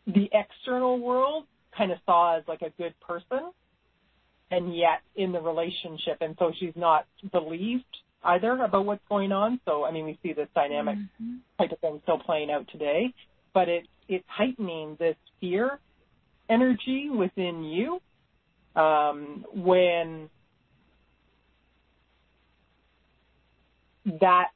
the 0.06 0.28
external 0.32 0.98
world 0.98 1.44
kind 1.76 1.92
of 1.92 1.98
saw 2.06 2.36
as 2.36 2.44
like 2.48 2.62
a 2.62 2.70
good 2.70 2.94
person, 3.00 3.50
and 4.50 4.76
yet 4.76 5.02
in 5.16 5.32
the 5.32 5.40
relationship, 5.40 6.18
and 6.20 6.36
so 6.38 6.52
she's 6.58 6.74
not 6.76 7.06
believed 7.32 7.84
either 8.24 8.52
about 8.62 8.84
what's 8.84 9.02
going 9.08 9.32
on. 9.32 9.60
So, 9.64 9.84
I 9.84 9.90
mean, 9.90 10.04
we 10.04 10.18
see 10.22 10.32
this 10.32 10.48
dynamic 10.54 10.98
Mhm. 10.98 11.40
type 11.58 11.72
of 11.72 11.78
thing 11.78 12.00
still 12.02 12.18
playing 12.18 12.50
out 12.50 12.68
today, 12.68 13.14
but 13.52 13.68
it 13.68 13.86
it's 14.08 14.28
heightening 14.28 14.96
this 14.96 15.16
fear 15.38 15.78
energy 16.48 17.08
within 17.10 17.62
you 17.62 18.00
um, 18.74 19.44
when 19.54 20.28
that 24.20 24.50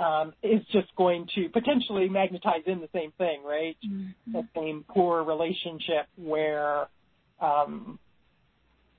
um, 0.00 0.32
is 0.42 0.62
just 0.72 0.88
going 0.96 1.28
to 1.34 1.48
potentially 1.50 2.08
magnetize 2.08 2.62
in 2.66 2.80
the 2.80 2.88
same 2.92 3.12
thing, 3.18 3.42
right? 3.44 3.76
Mhm. 3.84 4.14
the 4.32 4.46
same 4.54 4.84
poor 4.88 5.24
relationship 5.24 6.06
where 6.16 6.88
um, 7.40 7.98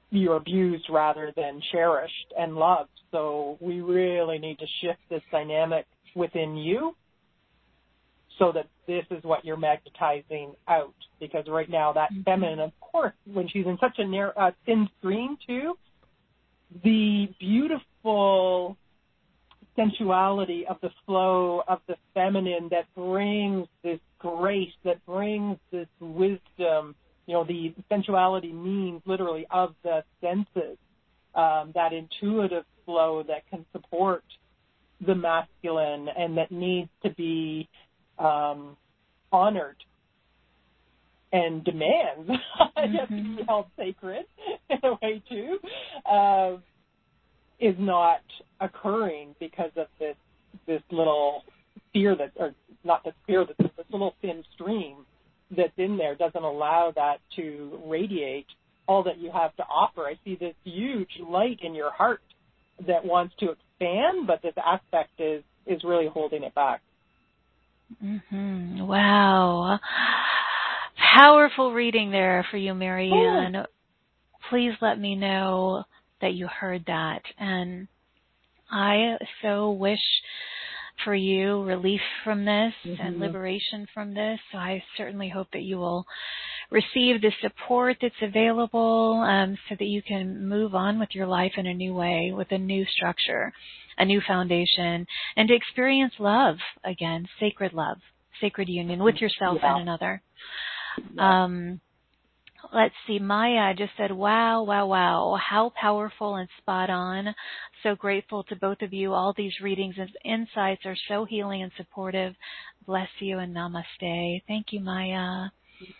you're 0.09 0.35
abused 0.35 0.89
rather 0.89 1.31
than 1.35 1.61
cherished 1.71 2.33
and 2.37 2.55
loved. 2.55 2.89
So 3.11 3.57
we 3.61 3.81
really 3.81 4.39
need 4.39 4.59
to 4.59 4.67
shift 4.81 4.99
this 5.09 5.23
dynamic 5.31 5.85
within 6.15 6.57
you 6.57 6.95
so 8.37 8.51
that 8.51 8.67
this 8.87 9.05
is 9.09 9.23
what 9.23 9.45
you're 9.45 9.57
magnetizing 9.57 10.55
out. 10.67 10.93
Because 11.19 11.47
right 11.47 11.69
now 11.69 11.93
that 11.93 12.11
Mhm. 12.11 12.25
feminine, 12.25 12.59
of 12.59 12.77
course, 12.81 13.13
when 13.25 13.47
she's 13.47 13.67
in 13.67 13.77
such 13.77 13.99
a 13.99 14.05
narrow, 14.05 14.33
uh, 14.35 14.51
thin 14.65 14.89
stream 14.97 15.37
too, 15.47 15.77
the 16.83 17.27
beautiful 17.39 18.77
sensuality 19.75 20.65
of 20.69 20.77
the 20.81 20.89
flow 21.05 21.61
of 21.67 21.79
the 21.87 21.95
feminine 22.13 22.69
that 22.71 22.85
brings 22.95 23.67
this 23.83 23.99
grace 24.19 24.73
that 24.83 25.03
brings 25.05 25.57
this 25.71 25.87
wisdom, 25.99 26.95
you 27.25 27.33
know, 27.33 27.43
the 27.43 27.73
sensuality 27.89 28.51
means 28.51 29.01
literally 29.05 29.45
of 29.49 29.73
the 29.83 30.03
senses, 30.19 30.77
um, 31.35 31.71
that 31.73 31.91
intuitive 31.93 32.65
flow 32.85 33.23
that 33.27 33.47
can 33.49 33.65
support 33.71 34.23
the 35.05 35.15
masculine 35.15 36.07
and 36.15 36.37
that 36.37 36.51
needs 36.51 36.89
to 37.03 37.09
be 37.11 37.67
um, 38.19 38.75
honored 39.31 39.77
and 41.31 41.63
demands 41.63 42.29
mm-hmm. 42.77 42.97
to 42.97 43.07
be 43.07 43.43
held 43.47 43.65
sacred 43.77 44.25
in 44.69 44.77
a 44.83 44.93
way 45.01 45.23
too, 45.29 45.57
uh, 46.05 46.57
is 47.61 47.75
not 47.77 48.21
occurring 48.59 49.35
because 49.39 49.71
of 49.77 49.87
this 49.99 50.15
this 50.67 50.81
little 50.91 51.43
fear 51.93 52.15
that, 52.15 52.31
or 52.35 52.53
not 52.83 53.03
the 53.03 53.13
fear 53.25 53.45
that 53.45 53.57
this 53.57 53.85
little 53.89 54.15
thin 54.21 54.43
stream 54.53 55.05
that's 55.55 55.71
in 55.77 55.97
there 55.97 56.15
doesn't 56.15 56.43
allow 56.43 56.91
that 56.95 57.17
to 57.35 57.79
radiate 57.85 58.47
all 58.87 59.03
that 59.03 59.17
you 59.19 59.31
have 59.31 59.55
to 59.55 59.63
offer. 59.63 60.05
I 60.05 60.15
see 60.25 60.35
this 60.35 60.55
huge 60.63 61.09
light 61.25 61.59
in 61.61 61.73
your 61.73 61.91
heart 61.91 62.21
that 62.87 63.05
wants 63.05 63.35
to 63.39 63.51
expand, 63.51 64.27
but 64.27 64.41
this 64.41 64.53
aspect 64.57 65.11
is 65.19 65.43
is 65.65 65.83
really 65.83 66.07
holding 66.07 66.43
it 66.43 66.55
back. 66.55 66.81
Mm-hmm. 68.03 68.87
Wow. 68.87 69.79
Powerful 71.13 71.73
reading 71.73 72.11
there 72.11 72.45
for 72.49 72.57
you, 72.57 72.73
Marianne. 72.73 73.55
Oh. 73.55 73.65
Please 74.49 74.73
let 74.81 74.99
me 74.99 75.15
know 75.15 75.83
that 76.21 76.33
you 76.33 76.47
heard 76.47 76.85
that. 76.87 77.21
And 77.37 77.87
I 78.69 79.17
so 79.41 79.71
wish 79.71 79.99
for 81.03 81.15
you 81.15 81.63
relief 81.63 82.01
from 82.23 82.45
this 82.45 82.73
mm-hmm. 82.85 83.01
and 83.01 83.19
liberation 83.19 83.87
from 83.93 84.13
this. 84.13 84.39
So 84.51 84.57
I 84.57 84.83
certainly 84.97 85.29
hope 85.29 85.47
that 85.53 85.63
you 85.63 85.77
will 85.77 86.05
receive 86.69 87.21
the 87.21 87.31
support 87.41 87.97
that's 88.01 88.13
available 88.21 89.23
um, 89.27 89.57
so 89.67 89.75
that 89.77 89.85
you 89.85 90.01
can 90.01 90.47
move 90.47 90.73
on 90.75 90.99
with 90.99 91.09
your 91.11 91.27
life 91.27 91.53
in 91.57 91.67
a 91.67 91.73
new 91.73 91.93
way, 91.93 92.31
with 92.33 92.51
a 92.51 92.57
new 92.57 92.85
structure, 92.85 93.51
a 93.97 94.05
new 94.05 94.21
foundation, 94.25 95.05
and 95.35 95.47
to 95.47 95.55
experience 95.55 96.13
love 96.19 96.57
again, 96.83 97.27
sacred 97.39 97.73
love, 97.73 97.97
sacred 98.39 98.69
union 98.69 99.03
with 99.03 99.15
yourself 99.15 99.57
yeah. 99.61 99.73
and 99.73 99.81
another. 99.81 100.21
Yeah. 101.15 101.43
Um, 101.43 101.81
let's 102.73 102.95
see, 103.07 103.19
Maya 103.19 103.73
just 103.73 103.91
said, 103.97 104.11
wow, 104.11 104.63
wow, 104.63 104.85
wow, 104.85 105.37
how 105.49 105.71
powerful 105.79 106.35
and 106.35 106.47
spot 106.57 106.89
on. 106.89 107.33
So 107.83 107.95
grateful 107.95 108.43
to 108.45 108.55
both 108.55 108.81
of 108.81 108.93
you. 108.93 109.13
All 109.13 109.33
these 109.35 109.53
readings 109.61 109.95
and 109.97 110.09
insights 110.23 110.85
are 110.85 110.97
so 111.07 111.25
healing 111.25 111.63
and 111.63 111.71
supportive. 111.77 112.35
Bless 112.85 113.09
you 113.19 113.39
and 113.39 113.55
namaste. 113.55 114.41
Thank 114.47 114.67
you, 114.71 114.79
Maya. 114.79 115.49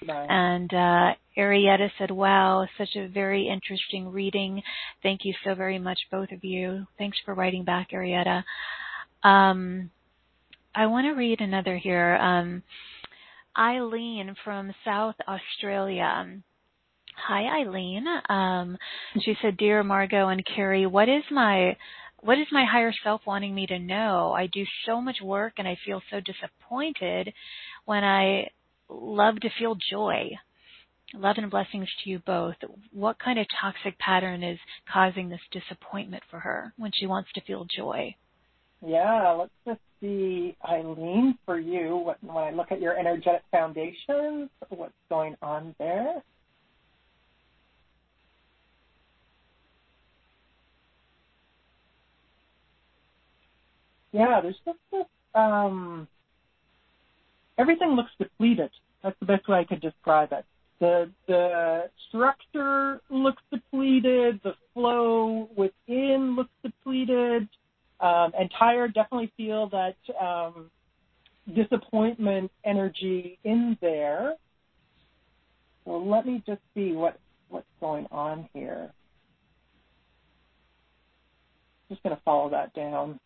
Bye. 0.06 0.28
And 0.30 0.72
uh, 0.74 1.14
Arietta 1.38 1.90
said, 1.98 2.12
wow, 2.12 2.68
such 2.78 2.96
a 2.96 3.08
very 3.08 3.48
interesting 3.48 4.12
reading. 4.12 4.62
Thank 5.02 5.22
you 5.24 5.34
so 5.44 5.56
very 5.56 5.80
much, 5.80 6.00
both 6.12 6.32
of 6.32 6.44
you. 6.44 6.86
Thanks 6.98 7.18
for 7.26 7.34
writing 7.34 7.64
back, 7.64 7.90
Arietta. 7.92 8.44
Um, 9.24 9.90
I 10.76 10.86
want 10.88 11.06
to 11.06 11.12
read 11.12 11.42
another 11.42 11.78
here. 11.78 12.16
Um, 12.16 12.64
Eileen 13.58 14.36
from 14.44 14.74
South 14.86 15.16
Australia. 15.28 16.42
Hi, 17.16 17.62
Eileen. 17.62 18.06
Um, 18.30 18.78
she 19.22 19.36
said, 19.42 19.58
"Dear 19.58 19.84
Margot 19.84 20.30
and 20.30 20.46
Carrie, 20.46 20.86
what 20.86 21.10
is 21.10 21.24
my 21.30 21.78
what 22.20 22.38
is 22.38 22.48
my 22.52 22.66
higher 22.66 22.94
self 23.04 23.22
wanting 23.26 23.54
me 23.56 23.66
to 23.68 23.80
know? 23.80 24.32
I 24.32 24.48
do 24.48 24.66
so 24.86 25.02
much 25.02 25.22
work 25.22 25.54
and 25.58 25.68
I 25.68 25.78
feel 25.86 26.02
so 26.12 26.20
disappointed 26.20 27.34
when 27.86 28.04
I 28.04 28.50
love 28.90 29.40
to 29.42 29.50
feel 29.58 29.76
joy. 29.90 30.32
Love 31.14 31.36
and 31.38 31.52
blessings 31.52 31.90
to 32.04 32.10
you 32.10 32.20
both. 32.20 32.56
What 32.92 33.20
kind 33.20 33.40
of 33.40 33.48
toxic 33.60 33.98
pattern 34.00 34.44
is 34.44 34.60
causing 34.92 35.30
this 35.30 35.42
disappointment 35.52 36.24
for 36.30 36.40
her 36.40 36.74
when 36.78 36.92
she 36.94 37.08
wants 37.08 37.32
to 37.34 37.42
feel 37.42 37.66
joy?" 37.66 38.16
Yeah, 38.84 39.32
let's 39.34 39.52
just 39.66 39.80
see, 40.00 40.56
Eileen, 40.68 41.38
for 41.46 41.60
you. 41.60 42.14
When 42.22 42.36
I 42.36 42.50
look 42.50 42.72
at 42.72 42.82
your 42.82 42.98
energetic 42.98 43.44
foundations, 43.52 44.50
what's 44.70 44.94
going 45.08 45.36
on 45.42 45.76
there? 45.78 46.24
Yeah, 54.12 54.40
there's 54.42 54.60
just 54.66 54.80
this. 54.92 55.06
Um, 55.34 56.08
everything 57.58 57.92
looks 57.92 58.12
depleted. 58.20 58.72
That's 59.04 59.16
the 59.20 59.26
best 59.26 59.48
way 59.48 59.60
I 59.60 59.64
could 59.64 59.82
describe 59.82 60.32
it. 60.32 60.46
The 60.80 61.10
the 61.28 61.90
structure 62.10 63.02
looks 63.10 63.42
depleted. 63.52 64.42
The 64.44 64.54
flow 64.74 65.50
within 65.56 66.36
looks 66.36 66.52
depleted. 66.64 67.48
Um, 68.00 68.34
and 68.38 68.52
tired. 68.58 68.96
Definitely 68.96 69.32
feel 69.38 69.70
that 69.70 69.96
um, 70.20 70.72
disappointment 71.56 72.52
energy 72.66 73.38
in 73.44 73.78
there. 73.80 74.34
So 75.86 75.98
let 75.98 76.26
me 76.26 76.44
just 76.46 76.62
see 76.74 76.94
what 76.94 77.20
what's 77.50 77.68
going 77.80 78.08
on 78.12 78.50
here. 78.54 78.92
Just 81.90 82.02
going 82.04 82.16
to 82.16 82.22
follow 82.24 82.50
that 82.50 82.74
down 82.74 83.20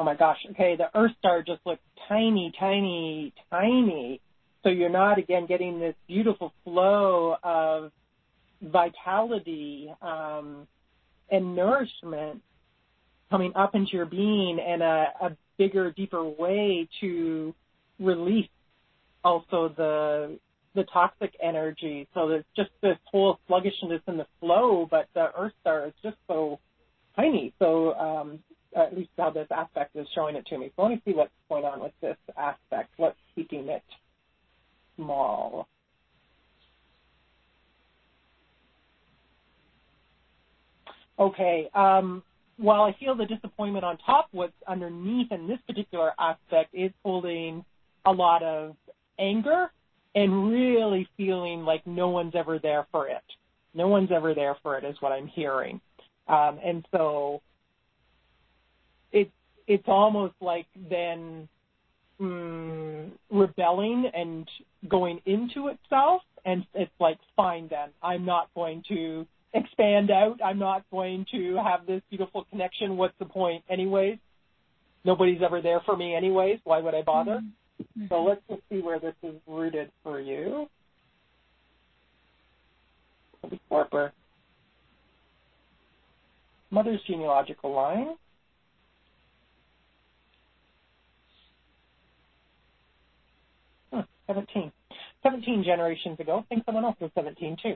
oh 0.00 0.02
my 0.02 0.14
gosh, 0.14 0.38
okay, 0.52 0.76
the 0.76 0.86
Earth 0.98 1.12
star 1.18 1.42
just 1.42 1.60
looks 1.66 1.82
tiny, 2.08 2.50
tiny, 2.58 3.34
tiny. 3.50 4.18
So 4.62 4.70
you're 4.70 4.88
not 4.88 5.18
again 5.18 5.44
getting 5.44 5.78
this 5.78 5.94
beautiful 6.08 6.54
flow 6.64 7.36
of 7.42 7.92
vitality 8.62 9.92
um, 10.00 10.66
and 11.30 11.54
nourishment 11.54 12.40
coming 13.28 13.52
up 13.54 13.74
into 13.74 13.90
your 13.92 14.06
being 14.06 14.58
and 14.58 14.82
a, 14.82 15.06
a 15.20 15.36
bigger, 15.58 15.90
deeper 15.90 16.24
way 16.24 16.88
to 17.02 17.54
release 17.98 18.48
also 19.22 19.70
the 19.76 20.38
the 20.74 20.84
toxic 20.84 21.34
energy. 21.42 22.08
So 22.14 22.26
there's 22.26 22.44
just 22.56 22.70
this 22.80 22.96
whole 23.04 23.38
sluggishness 23.48 24.00
in 24.06 24.16
the 24.16 24.26
flow, 24.40 24.88
but 24.90 25.08
the 25.14 25.28
Earth 25.36 25.52
star 25.60 25.88
is 25.88 25.92
just 26.02 26.16
so 26.26 26.58
tiny. 27.16 27.52
So 27.58 27.92
um, 27.94 28.38
at 28.76 28.96
least 28.96 29.10
how 29.18 29.30
this 29.30 29.48
aspect 29.50 29.96
is 29.96 30.06
showing 30.14 30.36
it 30.36 30.46
to 30.46 30.58
me. 30.58 30.70
So 30.76 30.82
let 30.82 30.90
me 30.90 31.02
see 31.04 31.12
what's 31.12 31.32
going 31.48 31.64
on 31.64 31.80
with 31.80 31.92
this 32.00 32.16
aspect. 32.36 32.90
What's 32.96 33.18
keeping 33.34 33.68
it 33.68 33.82
small? 34.96 35.68
Okay. 41.18 41.68
Um, 41.74 42.22
while 42.56 42.82
I 42.82 42.94
feel 42.98 43.14
the 43.14 43.26
disappointment 43.26 43.84
on 43.84 43.98
top, 43.98 44.28
what's 44.32 44.52
underneath 44.66 45.32
in 45.32 45.48
this 45.48 45.58
particular 45.66 46.12
aspect 46.18 46.74
is 46.74 46.90
holding 47.04 47.64
a 48.06 48.12
lot 48.12 48.42
of 48.42 48.76
anger 49.18 49.70
and 50.14 50.50
really 50.50 51.08
feeling 51.16 51.62
like 51.64 51.86
no 51.86 52.08
one's 52.08 52.34
ever 52.34 52.58
there 52.58 52.86
for 52.90 53.08
it. 53.08 53.22
No 53.74 53.88
one's 53.88 54.10
ever 54.12 54.34
there 54.34 54.56
for 54.62 54.76
it 54.76 54.84
is 54.84 54.96
what 55.00 55.12
I'm 55.12 55.26
hearing. 55.28 55.80
Um, 56.26 56.58
and 56.64 56.86
so 56.90 57.40
it's 59.70 59.86
almost 59.86 60.34
like 60.40 60.66
then 60.90 61.48
mm, 62.20 63.08
rebelling 63.30 64.10
and 64.12 64.48
going 64.88 65.20
into 65.26 65.68
itself, 65.68 66.22
and 66.44 66.66
it's 66.74 66.90
like, 66.98 67.18
fine 67.36 67.68
then, 67.70 67.90
I'm 68.02 68.24
not 68.24 68.48
going 68.56 68.82
to 68.88 69.24
expand 69.54 70.10
out. 70.10 70.40
I'm 70.44 70.58
not 70.58 70.82
going 70.90 71.24
to 71.30 71.60
have 71.64 71.86
this 71.86 72.02
beautiful 72.10 72.46
connection. 72.50 72.96
What's 72.96 73.14
the 73.20 73.26
point, 73.26 73.62
anyways? 73.70 74.18
Nobody's 75.04 75.40
ever 75.40 75.62
there 75.62 75.80
for 75.86 75.96
me, 75.96 76.16
anyways. 76.16 76.58
Why 76.64 76.80
would 76.80 76.94
I 76.96 77.02
bother? 77.02 77.40
Mm-hmm. 77.40 78.06
So 78.08 78.24
let's 78.24 78.42
just 78.50 78.62
see 78.68 78.80
where 78.80 78.98
this 78.98 79.14
is 79.22 79.36
rooted 79.46 79.92
for 80.02 80.20
you. 80.20 80.66
Harper. 83.70 84.12
Mother's 86.72 87.00
genealogical 87.06 87.72
line. 87.72 88.16
17. 94.30 94.70
17 95.22 95.64
generations 95.64 96.20
ago. 96.20 96.38
I 96.38 96.42
think 96.54 96.64
someone 96.64 96.84
else 96.84 96.96
was 97.00 97.10
17 97.14 97.56
too. 97.62 97.74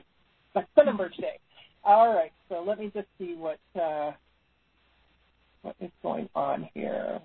That's 0.53 0.67
the 0.77 0.83
number 0.83 1.09
today. 1.09 1.37
All 1.83 2.13
right, 2.13 2.31
so 2.49 2.63
let 2.65 2.79
me 2.79 2.91
just 2.93 3.07
see 3.19 3.35
what 3.37 3.59
uh, 3.79 4.11
what 5.61 5.75
is 5.81 5.91
going 6.01 6.29
on 6.33 6.69
here. 6.73 7.19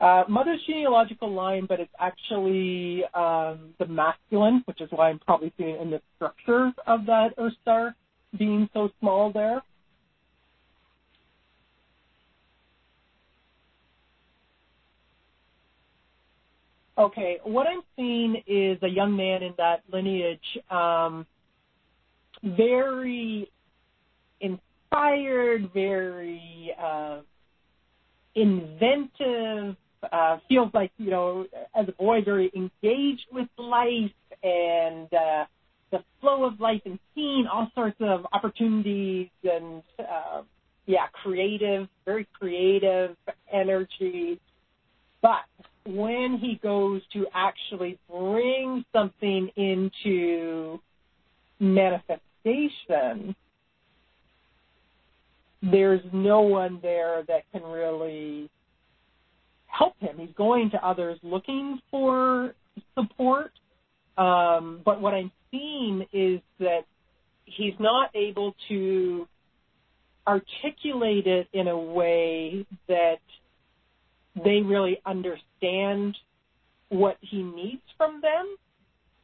Uh, 0.00 0.22
mother's 0.28 0.60
genealogical 0.66 1.32
line, 1.32 1.66
but 1.68 1.80
it's 1.80 1.92
actually 2.00 3.02
um, 3.14 3.74
the 3.78 3.86
masculine, 3.88 4.62
which 4.66 4.80
is 4.80 4.88
why 4.90 5.10
I'm 5.10 5.18
probably 5.18 5.52
seeing 5.58 5.76
in 5.80 5.90
the 5.90 6.00
structure 6.16 6.72
of 6.86 7.06
that 7.06 7.34
Earth 7.36 7.52
star 7.62 7.94
being 8.36 8.68
so 8.72 8.90
small 9.00 9.32
there. 9.32 9.62
Okay, 16.98 17.38
what 17.44 17.68
I'm 17.68 17.82
seeing 17.94 18.42
is 18.48 18.76
a 18.82 18.88
young 18.88 19.16
man 19.16 19.44
in 19.44 19.54
that 19.56 19.82
lineage, 19.92 20.40
um, 20.68 21.24
very 22.42 23.48
inspired, 24.40 25.70
very 25.72 26.74
uh, 26.80 27.20
inventive. 28.34 29.76
Uh, 30.12 30.38
feels 30.48 30.70
like 30.74 30.90
you 30.98 31.10
know, 31.10 31.46
as 31.76 31.86
a 31.88 31.92
boy, 31.92 32.20
very 32.24 32.50
engaged 32.56 33.26
with 33.30 33.48
life 33.58 34.10
and 34.42 35.12
uh, 35.14 35.44
the 35.92 36.02
flow 36.20 36.44
of 36.44 36.58
life, 36.58 36.82
and 36.84 36.98
seeing 37.14 37.46
all 37.46 37.70
sorts 37.76 37.96
of 38.00 38.26
opportunities 38.32 39.28
and 39.44 39.84
uh, 40.00 40.42
yeah, 40.86 41.06
creative, 41.12 41.86
very 42.04 42.26
creative 42.36 43.16
energy. 43.52 44.40
But 45.22 45.44
when 45.88 46.38
he 46.38 46.60
goes 46.62 47.00
to 47.14 47.26
actually 47.34 47.98
bring 48.10 48.84
something 48.92 49.48
into 49.56 50.78
manifestation, 51.58 53.34
there's 55.62 56.02
no 56.12 56.42
one 56.42 56.78
there 56.82 57.24
that 57.26 57.42
can 57.52 57.62
really 57.62 58.50
help 59.66 59.94
him. 59.98 60.18
He's 60.18 60.34
going 60.36 60.70
to 60.70 60.86
others 60.86 61.18
looking 61.22 61.80
for 61.90 62.54
support. 62.94 63.52
Um, 64.18 64.82
but 64.84 65.00
what 65.00 65.14
I'm 65.14 65.32
seeing 65.50 66.04
is 66.12 66.40
that 66.60 66.82
he's 67.44 67.74
not 67.80 68.10
able 68.14 68.54
to 68.68 69.26
articulate 70.26 71.26
it 71.26 71.48
in 71.54 71.68
a 71.68 71.78
way 71.78 72.66
that 72.88 73.20
they 74.44 74.60
really 74.60 75.00
understand 75.06 76.16
what 76.88 77.16
he 77.20 77.42
needs 77.42 77.82
from 77.96 78.20
them. 78.20 78.56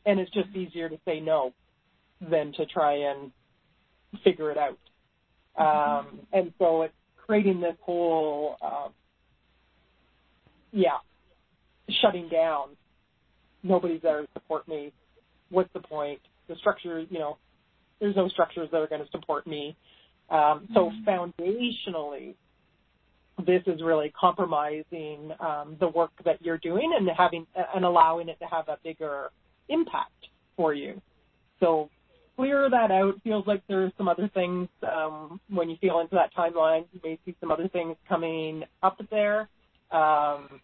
And 0.07 0.21
it's 0.21 0.31
just 0.33 0.51
easier 0.55 0.89
to 0.89 0.99
say 1.05 1.21
no 1.21 1.53
than 2.21 2.53
to 2.55 2.67
try 2.67 2.95
and 3.11 3.31
figure 4.23 4.51
it 4.51 4.59
out. 4.59 4.79
Um, 5.57 6.21
and 6.33 6.53
so 6.59 6.83
it's 6.83 6.95
creating 7.17 7.61
this 7.61 7.77
whole, 7.83 8.57
um, 8.63 8.93
yeah, 10.73 10.99
shutting 12.03 12.29
down. 12.29 12.69
Nobody's 13.63 14.03
there 14.03 14.23
to 14.23 14.29
support 14.35 14.69
me. 14.69 14.93
What's 15.51 15.73
the 15.73 15.81
point? 15.81 16.21
The 16.49 16.57
structure, 16.57 17.01
you 17.09 17.19
know, 17.19 17.39
there's 18.01 18.17
no 18.17 18.29
structures 18.29 18.69
that 18.73 18.79
are 18.79 18.87
going 18.87 19.03
to 19.03 19.11
support 19.11 19.47
me. 19.47 19.77
Um, 20.29 20.69
so 20.75 20.91
mm-hmm. 20.91 21.09
foundationally, 21.09 22.35
this 23.47 23.63
is 23.67 23.83
really 23.83 24.13
compromising 24.19 25.33
um, 25.41 25.77
the 25.81 25.89
work 25.89 26.13
that 26.25 26.41
you're 26.41 26.59
doing 26.59 26.95
and 26.97 27.09
having 27.17 27.47
and 27.75 27.85
allowing 27.85 28.29
it 28.29 28.39
to 28.41 28.47
have 28.47 28.69
a 28.69 28.79
bigger 28.85 29.31
impact 29.69 30.29
for 30.57 30.73
you. 30.73 31.01
So 31.61 31.91
clear 32.37 32.71
that 32.71 32.91
out. 32.91 33.15
Feels 33.25 33.47
like 33.47 33.63
there's 33.69 33.93
some 33.97 34.09
other 34.09 34.31
things 34.35 34.69
um, 34.83 35.41
when 35.49 35.69
you 35.69 35.77
feel 35.81 36.01
into 36.01 36.15
that 36.15 36.35
timeline. 36.35 36.85
You 36.93 37.01
may 37.03 37.19
see 37.25 37.35
some 37.41 37.51
other 37.51 37.69
things 37.69 37.97
coming 38.09 38.65
up 38.83 39.01
there. 39.11 39.49
Um, 39.91 40.61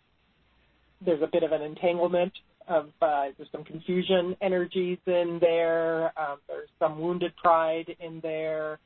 there's 1.04 1.22
a 1.22 1.28
bit 1.32 1.42
of 1.42 1.52
an 1.52 1.62
entanglement 1.62 2.32
of 2.68 2.90
uh, 3.02 3.26
there's 3.36 3.50
some 3.50 3.64
confusion 3.64 4.36
energies 4.40 4.98
in 5.06 5.38
there. 5.40 6.12
Um, 6.18 6.38
there's 6.46 6.68
some 6.78 7.00
wounded 7.00 7.34
pride 7.36 7.96
in 7.98 8.20
there. 8.20 8.78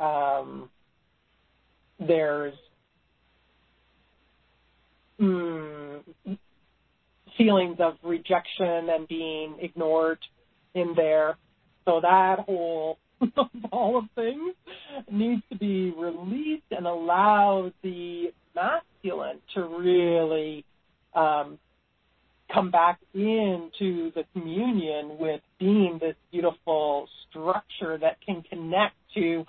Um, 0.00 0.68
there's 2.00 2.54
mm, 5.20 6.00
feelings 7.36 7.76
of 7.80 7.94
rejection 8.02 8.88
and 8.90 9.08
being 9.08 9.56
ignored 9.60 10.18
in 10.74 10.94
there. 10.96 11.36
So 11.84 12.00
that 12.02 12.40
whole 12.40 12.98
ball 13.70 13.98
of 13.98 14.04
things 14.14 14.54
needs 15.10 15.42
to 15.50 15.58
be 15.58 15.92
released 15.96 16.64
and 16.70 16.86
allow 16.86 17.72
the 17.82 18.32
masculine 18.54 19.38
to 19.54 19.62
really 19.62 20.64
um, 21.14 21.58
come 22.52 22.70
back 22.70 22.98
into 23.14 24.12
the 24.14 24.24
communion 24.32 25.16
with 25.18 25.40
being 25.58 25.98
this 26.00 26.16
beautiful 26.30 27.08
structure 27.28 27.98
that 27.98 28.18
can 28.24 28.42
connect 28.42 28.94
to 29.14 29.44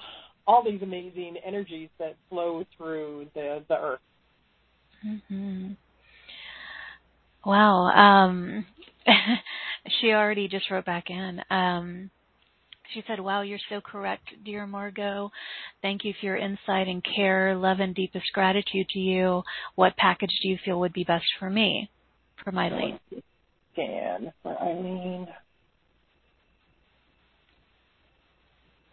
all 0.48 0.64
these 0.64 0.82
amazing 0.82 1.36
energies 1.46 1.90
that 2.00 2.16
flow 2.30 2.64
through 2.78 3.28
the, 3.34 3.64
the 3.68 3.78
earth. 3.78 4.00
Mm-hmm. 5.06 5.72
Wow. 7.46 7.86
Um, 7.86 8.66
she 10.02 10.12
already 10.12 10.48
just 10.48 10.70
wrote 10.70 10.86
back 10.86 11.10
in. 11.10 11.42
Um, 11.50 12.12
she 12.94 13.04
said, 13.08 13.20
Wow, 13.20 13.42
you're 13.42 13.60
so 13.70 13.82
correct, 13.82 14.28
dear 14.44 14.68
Margot. 14.68 15.32
Thank 15.82 16.04
you 16.04 16.14
for 16.20 16.26
your 16.26 16.38
insight 16.38 16.88
and 16.88 17.04
care. 17.04 17.56
Love 17.56 17.80
and 17.80 17.96
deepest 17.96 18.26
gratitude 18.34 18.90
to 18.90 19.00
you. 19.00 19.44
What 19.76 19.96
package 19.98 20.32
do 20.42 20.50
you 20.50 20.58
feel 20.64 20.80
would 20.80 20.94
be 20.94 21.04
best 21.04 21.26
for 21.40 21.50
me, 21.50 21.90
for 22.44 22.56
Eileen? 22.56 23.00
Scan 23.74 24.34
for 24.44 24.62
Eileen. 24.62 25.28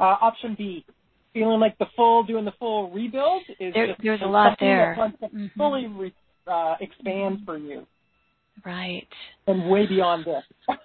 Uh, 0.00 0.16
option 0.20 0.54
B, 0.56 0.84
feeling 1.38 1.60
like 1.60 1.78
the 1.78 1.86
full, 1.96 2.24
doing 2.24 2.44
the 2.44 2.52
full 2.58 2.90
rebuild 2.90 3.42
is 3.60 3.72
there, 3.74 3.96
there's 4.02 4.20
a 4.22 4.28
lot 4.28 4.56
there. 4.60 4.96
mm-hmm. 4.98 5.46
fully 5.56 5.86
re, 5.86 6.12
uh, 6.46 6.74
expand 6.80 7.40
for 7.44 7.56
you. 7.56 7.86
Right. 8.64 9.06
And 9.46 9.70
way 9.70 9.86
beyond 9.86 10.26
this. 10.26 10.76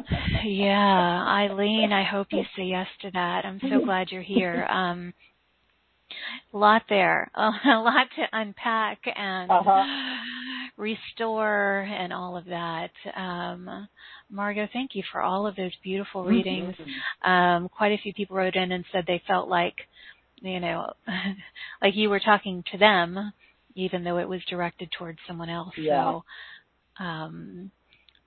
yeah, 0.44 1.24
Eileen, 1.28 1.92
I 1.92 2.04
hope 2.04 2.28
you 2.30 2.42
say 2.56 2.64
yes 2.64 2.86
to 3.02 3.10
that. 3.12 3.44
I'm 3.44 3.60
so 3.60 3.84
glad 3.84 4.08
you're 4.10 4.22
here. 4.22 4.66
Um, 4.72 5.12
a 6.52 6.58
lot 6.58 6.82
there, 6.88 7.30
a 7.34 7.78
lot 7.78 8.06
to 8.16 8.22
unpack 8.32 8.98
and 9.14 9.50
uh-huh. 9.50 9.84
restore 10.76 11.80
and 11.80 12.12
all 12.12 12.36
of 12.36 12.46
that. 12.46 12.90
Um, 13.16 13.88
Margot, 14.30 14.68
thank 14.72 14.94
you 14.94 15.02
for 15.12 15.20
all 15.20 15.46
of 15.46 15.56
those 15.56 15.72
beautiful 15.82 16.24
readings. 16.24 16.74
Um, 17.22 17.68
quite 17.68 17.92
a 17.92 17.98
few 18.02 18.14
people 18.14 18.36
wrote 18.36 18.56
in 18.56 18.72
and 18.72 18.84
said 18.92 19.04
they 19.06 19.22
felt 19.26 19.48
like, 19.48 19.74
you 20.40 20.60
know, 20.60 20.92
like 21.82 21.94
you 21.94 22.08
were 22.08 22.20
talking 22.20 22.64
to 22.72 22.78
them, 22.78 23.32
even 23.74 24.04
though 24.04 24.18
it 24.18 24.28
was 24.28 24.40
directed 24.48 24.90
towards 24.98 25.18
someone 25.26 25.50
else. 25.50 25.74
Yeah. 25.76 26.02
So, 26.98 27.04
um, 27.04 27.70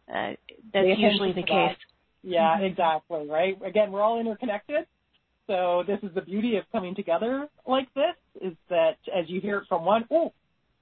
uh, 0.07 0.33
that's 0.73 0.87
usually 0.97 1.33
the 1.33 1.43
case. 1.43 1.77
Yeah, 2.23 2.55
mm-hmm. 2.55 2.65
exactly. 2.65 3.27
Right. 3.27 3.57
Again, 3.65 3.91
we're 3.91 4.01
all 4.01 4.19
interconnected. 4.19 4.85
So 5.47 5.83
this 5.85 5.99
is 6.01 6.13
the 6.15 6.21
beauty 6.21 6.57
of 6.57 6.63
coming 6.71 6.95
together 6.95 7.47
like 7.67 7.87
this 7.93 8.15
is 8.41 8.53
that 8.69 8.97
as 9.15 9.25
you 9.27 9.41
hear 9.41 9.59
it 9.59 9.65
from 9.67 9.85
one, 9.85 10.05
oh, 10.11 10.33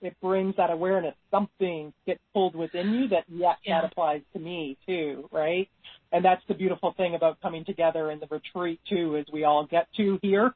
it 0.02 0.16
brings 0.22 0.56
that 0.58 0.70
awareness. 0.70 1.16
Something 1.32 1.94
gets 2.06 2.20
pulled 2.34 2.56
within 2.56 2.94
you 2.94 3.08
that 3.10 3.24
yes, 3.30 3.58
yeah. 3.64 3.82
that 3.82 3.92
applies 3.92 4.22
to 4.34 4.40
me 4.40 4.78
too, 4.86 5.30
right? 5.32 5.70
And 6.12 6.24
that's 6.24 6.42
the 6.48 6.54
beautiful 6.54 6.94
thing 6.96 7.16
about 7.16 7.42
coming 7.42 7.66
together 7.66 8.12
in 8.12 8.20
the 8.20 8.28
retreat 8.30 8.80
too, 8.90 9.16
is 9.16 9.26
we 9.32 9.44
all 9.46 9.66
get 9.66 9.88
to 9.98 10.20
hear 10.22 10.54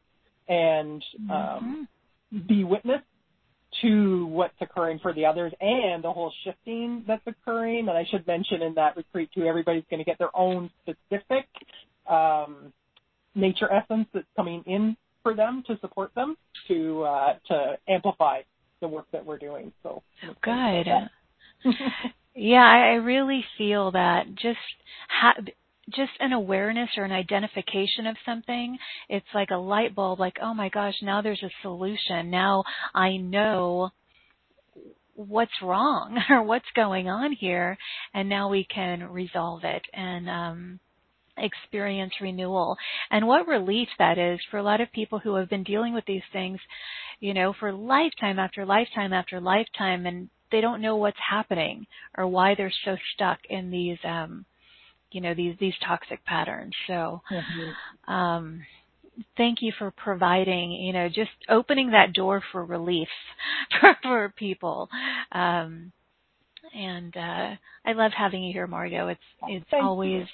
and 0.47 1.03
um, 1.29 1.87
mm-hmm. 2.33 2.47
be 2.47 2.63
witness 2.63 3.01
to 3.81 4.27
what's 4.27 4.55
occurring 4.61 4.99
for 4.99 5.13
the 5.13 5.25
others 5.25 5.53
and 5.59 6.03
the 6.03 6.11
whole 6.11 6.31
shifting 6.43 7.03
that's 7.07 7.25
occurring. 7.25 7.87
And 7.89 7.97
I 7.97 8.05
should 8.09 8.25
mention 8.27 8.61
in 8.61 8.73
that 8.75 8.95
retreat 8.95 9.29
too, 9.33 9.45
everybody's 9.45 9.83
going 9.89 9.99
to 9.99 10.05
get 10.05 10.17
their 10.17 10.35
own 10.35 10.69
specific 10.83 11.47
um, 12.09 12.73
nature 13.37 13.71
essence 13.71 14.07
that's 14.13 14.27
coming 14.35 14.63
in 14.65 14.97
for 15.23 15.33
them 15.33 15.63
to 15.67 15.77
support 15.79 16.13
them 16.15 16.35
to 16.67 17.03
uh, 17.03 17.33
to 17.47 17.77
amplify 17.87 18.41
the 18.81 18.87
work 18.87 19.05
that 19.11 19.25
we're 19.25 19.37
doing. 19.37 19.71
So 19.83 20.03
good. 20.41 20.87
yeah, 22.35 22.65
I 22.65 22.95
really 22.95 23.43
feel 23.57 23.91
that 23.91 24.27
just 24.35 24.57
ha- 25.09 25.41
just 25.93 26.11
an 26.19 26.33
awareness 26.33 26.89
or 26.97 27.05
an 27.05 27.11
identification 27.11 28.07
of 28.07 28.17
something, 28.25 28.77
it's 29.09 29.25
like 29.33 29.51
a 29.51 29.57
light 29.57 29.95
bulb, 29.95 30.19
like, 30.19 30.37
oh 30.41 30.53
my 30.53 30.69
gosh, 30.69 30.95
now 31.01 31.21
there's 31.21 31.43
a 31.43 31.51
solution. 31.61 32.29
Now 32.29 32.63
I 32.93 33.17
know 33.17 33.91
what's 35.15 35.51
wrong 35.61 36.17
or 36.29 36.43
what's 36.43 36.65
going 36.75 37.09
on 37.09 37.31
here, 37.31 37.77
and 38.13 38.29
now 38.29 38.49
we 38.49 38.65
can 38.65 39.03
resolve 39.03 39.63
it 39.63 39.83
and 39.93 40.29
um, 40.29 40.79
experience 41.37 42.13
renewal. 42.21 42.77
And 43.11 43.27
what 43.27 43.47
relief 43.47 43.89
that 43.99 44.17
is 44.17 44.39
for 44.49 44.57
a 44.57 44.63
lot 44.63 44.81
of 44.81 44.91
people 44.91 45.19
who 45.19 45.35
have 45.35 45.49
been 45.49 45.63
dealing 45.63 45.93
with 45.93 46.05
these 46.05 46.23
things, 46.33 46.59
you 47.19 47.33
know, 47.33 47.53
for 47.59 47.71
lifetime 47.71 48.39
after 48.39 48.65
lifetime 48.65 49.13
after 49.13 49.39
lifetime, 49.39 50.05
and 50.05 50.29
they 50.51 50.61
don't 50.61 50.81
know 50.81 50.95
what's 50.95 51.17
happening 51.29 51.85
or 52.17 52.27
why 52.27 52.55
they're 52.55 52.71
so 52.85 52.95
stuck 53.13 53.39
in 53.49 53.69
these 53.71 53.97
um, 54.03 54.45
you 55.11 55.21
know 55.21 55.33
these 55.33 55.55
these 55.59 55.73
toxic 55.85 56.23
patterns 56.25 56.73
so 56.85 57.21
mm-hmm. 57.31 58.13
um 58.13 58.61
thank 59.35 59.59
you 59.61 59.71
for 59.77 59.91
providing 59.91 60.71
you 60.71 60.93
know 60.93 61.07
just 61.07 61.31
opening 61.49 61.91
that 61.91 62.13
door 62.13 62.41
for 62.51 62.63
relief 62.65 63.07
for, 63.79 63.95
for 64.03 64.33
people 64.37 64.89
um 65.31 65.91
And 66.73 67.15
uh, 67.15 67.55
I 67.85 67.93
love 67.93 68.11
having 68.17 68.43
you 68.43 68.53
here, 68.53 68.67
Margot. 68.67 69.07
It's 69.07 69.21
it's 69.47 69.65
Thank 69.71 69.83
always 69.83 70.23
you. 70.23 70.25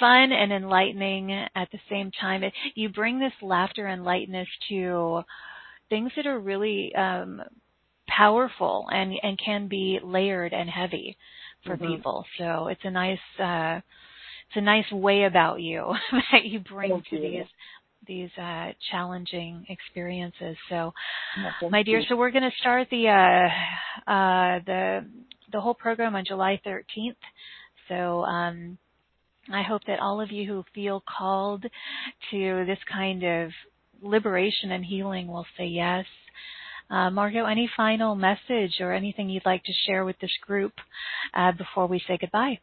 Fun 0.00 0.32
and 0.32 0.52
enlightening 0.52 1.32
at 1.32 1.70
the 1.72 1.78
same 1.90 2.10
time. 2.20 2.42
It, 2.42 2.52
you 2.74 2.88
bring 2.88 3.18
this 3.18 3.32
laughter 3.42 3.86
and 3.86 4.04
lightness 4.04 4.48
to 4.68 5.22
things 5.88 6.12
that 6.16 6.26
are 6.26 6.38
really 6.38 6.94
um, 6.94 7.40
powerful 8.08 8.86
and 8.90 9.12
and 9.22 9.38
can 9.44 9.68
be 9.68 9.98
layered 10.02 10.52
and 10.52 10.68
heavy 10.68 11.16
for 11.64 11.76
Mhm. 11.76 11.86
people. 11.86 12.26
So 12.38 12.68
it's 12.68 12.84
a 12.84 12.90
nice 12.90 13.18
uh, 13.38 13.80
it's 14.48 14.56
a 14.56 14.60
nice 14.60 14.90
way 14.90 15.24
about 15.24 15.60
you 15.60 15.94
that 16.32 16.44
you 16.44 16.60
bring 16.60 16.90
Thank 16.90 17.08
to 17.10 17.16
you. 17.16 17.22
these 17.22 17.46
these 18.06 18.38
uh, 18.38 18.72
challenging 18.90 19.66
experiences. 19.68 20.56
So, 20.68 20.94
thank 21.60 21.72
my 21.72 21.82
dear, 21.82 22.00
you. 22.00 22.06
so 22.08 22.16
we're 22.16 22.30
going 22.30 22.48
to 22.50 22.56
start 22.58 22.88
the 22.90 23.08
uh, 23.08 24.10
uh, 24.10 24.60
the 24.64 25.06
the 25.52 25.60
whole 25.60 25.74
program 25.74 26.14
on 26.14 26.24
July 26.24 26.60
13th. 26.66 27.16
So. 27.88 28.22
Um, 28.24 28.78
I 29.52 29.62
hope 29.62 29.82
that 29.86 30.00
all 30.00 30.20
of 30.20 30.30
you 30.30 30.46
who 30.46 30.64
feel 30.74 31.02
called 31.18 31.64
to 32.30 32.64
this 32.66 32.78
kind 32.90 33.22
of 33.24 33.50
liberation 34.02 34.72
and 34.72 34.84
healing 34.84 35.26
will 35.26 35.46
say 35.56 35.66
yes. 35.66 36.04
Uh, 36.90 37.10
Margot, 37.10 37.44
any 37.44 37.68
final 37.76 38.14
message 38.14 38.80
or 38.80 38.92
anything 38.92 39.28
you'd 39.28 39.44
like 39.44 39.62
to 39.64 39.72
share 39.86 40.04
with 40.04 40.18
this 40.20 40.30
group 40.46 40.72
uh, 41.34 41.52
before 41.52 41.86
we 41.86 42.00
say 42.06 42.18
goodbye? 42.18 42.58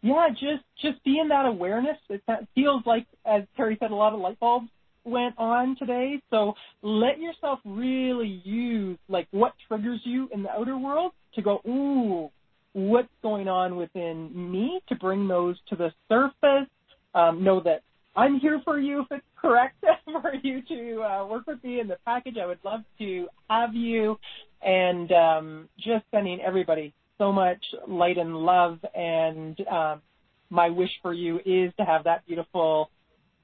Yeah, 0.00 0.28
just 0.30 0.64
just 0.80 1.02
be 1.04 1.18
in 1.18 1.28
that 1.28 1.44
awareness. 1.44 1.98
It 2.08 2.22
feels 2.54 2.82
like, 2.86 3.06
as 3.26 3.42
Terry 3.56 3.76
said, 3.80 3.90
a 3.90 3.94
lot 3.94 4.14
of 4.14 4.20
light 4.20 4.38
bulbs 4.38 4.68
went 5.04 5.34
on 5.38 5.76
today. 5.76 6.22
So 6.30 6.54
let 6.82 7.18
yourself 7.18 7.58
really 7.64 8.40
use 8.44 8.98
like 9.08 9.26
what 9.32 9.54
triggers 9.66 10.00
you 10.04 10.28
in 10.32 10.42
the 10.42 10.50
outer 10.50 10.78
world 10.78 11.12
to 11.34 11.42
go, 11.42 11.60
ooh, 11.66 12.30
what's 12.72 13.08
going 13.22 13.48
on 13.48 13.76
within 13.76 14.30
me 14.34 14.80
to 14.88 14.94
bring 14.96 15.26
those 15.28 15.56
to 15.68 15.76
the 15.76 15.92
surface. 16.08 16.68
Um, 17.14 17.42
know 17.42 17.60
that 17.60 17.82
I'm 18.14 18.38
here 18.38 18.60
for 18.64 18.78
you 18.78 19.00
if 19.00 19.06
it's 19.10 19.24
correct 19.40 19.76
for 20.04 20.34
you 20.42 20.62
to 20.62 21.02
uh, 21.02 21.26
work 21.26 21.46
with 21.46 21.62
me 21.62 21.80
in 21.80 21.88
the 21.88 21.98
package. 22.04 22.36
I 22.40 22.46
would 22.46 22.58
love 22.64 22.80
to 22.98 23.28
have 23.48 23.74
you 23.74 24.18
and 24.62 25.10
um, 25.12 25.68
just 25.78 26.04
sending 26.10 26.40
everybody 26.40 26.92
so 27.16 27.32
much 27.32 27.64
light 27.86 28.18
and 28.18 28.36
love. 28.36 28.78
And 28.94 29.60
um, 29.68 30.02
my 30.50 30.68
wish 30.68 30.90
for 31.02 31.12
you 31.12 31.36
is 31.44 31.72
to 31.78 31.84
have 31.84 32.04
that 32.04 32.26
beautiful 32.26 32.90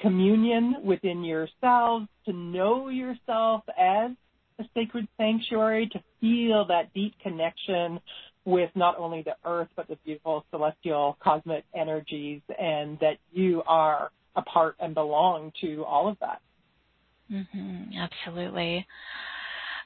communion 0.00 0.76
within 0.84 1.24
yourselves, 1.24 2.06
to 2.26 2.32
know 2.32 2.88
yourself 2.88 3.62
as 3.78 4.10
a 4.58 4.64
sacred 4.74 5.08
sanctuary, 5.16 5.88
to 5.92 6.02
feel 6.20 6.66
that 6.66 6.92
deep 6.94 7.14
connection 7.22 8.00
with 8.44 8.70
not 8.74 8.98
only 8.98 9.22
the 9.22 9.36
earth, 9.44 9.68
but 9.76 9.88
the 9.88 9.96
beautiful 10.04 10.44
celestial 10.50 11.16
cosmic 11.22 11.64
energies, 11.74 12.40
and 12.58 12.98
that 13.00 13.16
you 13.32 13.62
are 13.66 14.10
a 14.36 14.42
part 14.42 14.76
and 14.80 14.94
belong 14.94 15.52
to 15.60 15.84
all 15.84 16.08
of 16.08 16.16
that. 16.20 16.40
Mm-hmm, 17.32 17.98
absolutely. 17.98 18.86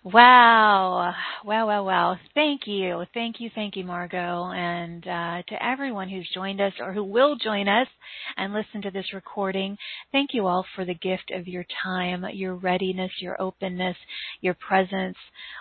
Wow. 0.05 1.15
Wow, 1.45 1.67
wow, 1.67 1.85
wow. 1.85 2.17
Thank 2.35 2.63
you. 2.67 3.05
Thank 3.15 3.41
you, 3.41 3.51
thank 3.55 3.77
you, 3.77 3.85
Margot. 3.85 4.51
And 4.55 5.07
uh, 5.07 5.43
to 5.49 5.65
everyone 5.65 6.09
who's 6.09 6.29
joined 6.35 6.61
us 6.61 6.73
or 6.81 6.93
who 6.93 7.05
will 7.05 7.37
join 7.37 7.69
us 7.69 7.89
and 8.37 8.53
listen 8.53 8.83
to 8.83 8.91
this 8.91 9.13
recording, 9.13 9.77
thank 10.13 10.31
you 10.33 10.47
all 10.47 10.65
for 10.75 10.85
the 10.85 10.95
gift 10.95 11.33
of 11.35 11.49
your 11.49 11.65
time, 11.85 12.25
your 12.33 12.55
readiness, 12.55 13.11
your 13.21 13.41
openness, 13.41 13.97
your 14.41 14.55
presence. 14.55 15.17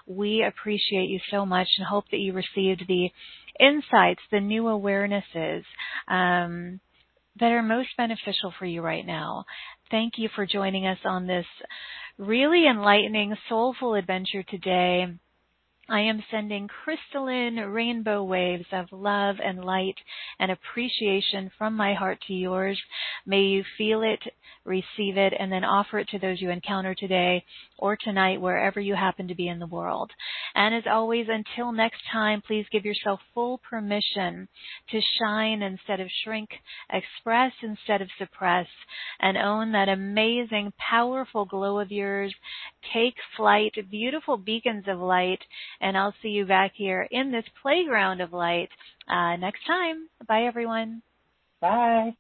We 0.06 0.44
appreciate 0.48 1.10
you 1.10 1.20
so 1.32 1.46
much 1.46 1.68
and 1.78 1.88
hope 1.88 2.06
that 2.12 2.20
you 2.20 2.34
received 2.34 2.84
the 2.88 3.10
insights, 3.60 4.22
the 4.32 4.40
new 4.40 4.64
awarenesses. 4.64 5.64
Um, 6.08 6.80
that 7.40 7.52
are 7.52 7.64
most 7.64 7.90
beneficial 7.98 8.54
for 8.58 8.66
you 8.66 8.82
right 8.82 9.06
now. 9.06 9.46
Thank 9.92 10.14
you 10.18 10.30
for 10.36 10.46
joining 10.46 10.88
us 10.88 10.98
on 11.06 11.28
this 11.28 11.46
really 12.18 12.66
enlightening, 12.68 13.36
soulful 13.50 13.96
adventure 13.96 14.44
today. 14.44 15.08
I 15.90 16.02
am 16.02 16.22
sending 16.30 16.68
crystalline 16.68 17.56
rainbow 17.56 18.22
waves 18.22 18.66
of 18.74 18.92
love 18.92 19.38
and 19.44 19.64
light 19.64 19.96
and 20.38 20.52
appreciation 20.52 21.50
from 21.58 21.78
my 21.78 21.94
heart 21.94 22.20
to 22.28 22.34
yours. 22.34 22.78
May 23.26 23.44
you 23.44 23.64
feel 23.78 24.02
it, 24.02 24.22
receive 24.66 25.16
it, 25.16 25.34
and 25.40 25.50
then 25.50 25.64
offer 25.64 26.00
it 26.00 26.10
to 26.10 26.20
those 26.20 26.42
you 26.42 26.50
encounter 26.50 26.94
today 26.94 27.46
or 27.78 27.96
tonight, 27.96 28.42
wherever 28.42 28.82
you 28.82 28.96
happen 28.96 29.30
to 29.30 29.36
be 29.36 29.48
in 29.48 29.60
the 29.60 29.68
world. 29.68 30.12
And 30.56 30.76
as 30.76 30.84
always, 30.90 31.28
until 31.30 31.72
next 31.72 32.02
time, 32.12 32.42
please 32.46 32.66
give 32.72 32.86
yourself 32.86 33.20
full 33.34 33.60
permission 33.60 34.48
to 34.90 35.00
shine 35.20 35.62
instead 35.62 36.00
of 36.00 36.10
shrink, 36.24 36.50
express 36.92 37.54
instead 37.62 38.02
of 38.02 38.10
suppress, 38.18 38.68
and 39.20 39.38
own 39.38 39.72
that 39.72 39.90
amazing, 39.90 40.74
powerful 40.78 41.46
glow 41.46 41.80
of 41.80 41.92
yours. 41.92 42.34
Take 42.94 43.16
flight, 43.38 43.76
beautiful 43.90 44.38
beacons 44.38 44.86
of 44.88 45.00
light, 45.00 45.40
and 45.82 45.98
I'll 45.98 46.14
see 46.22 46.30
you 46.30 46.46
back 46.46 46.74
here 46.76 47.08
in 47.12 47.32
this 47.32 47.46
playground 47.62 48.22
of 48.22 48.34
light 48.34 48.70
uh, 49.08 49.36
next 49.38 49.66
time. 49.66 50.10
Bye, 50.28 50.44
everyone. 50.44 51.02
Bye. 51.62 52.16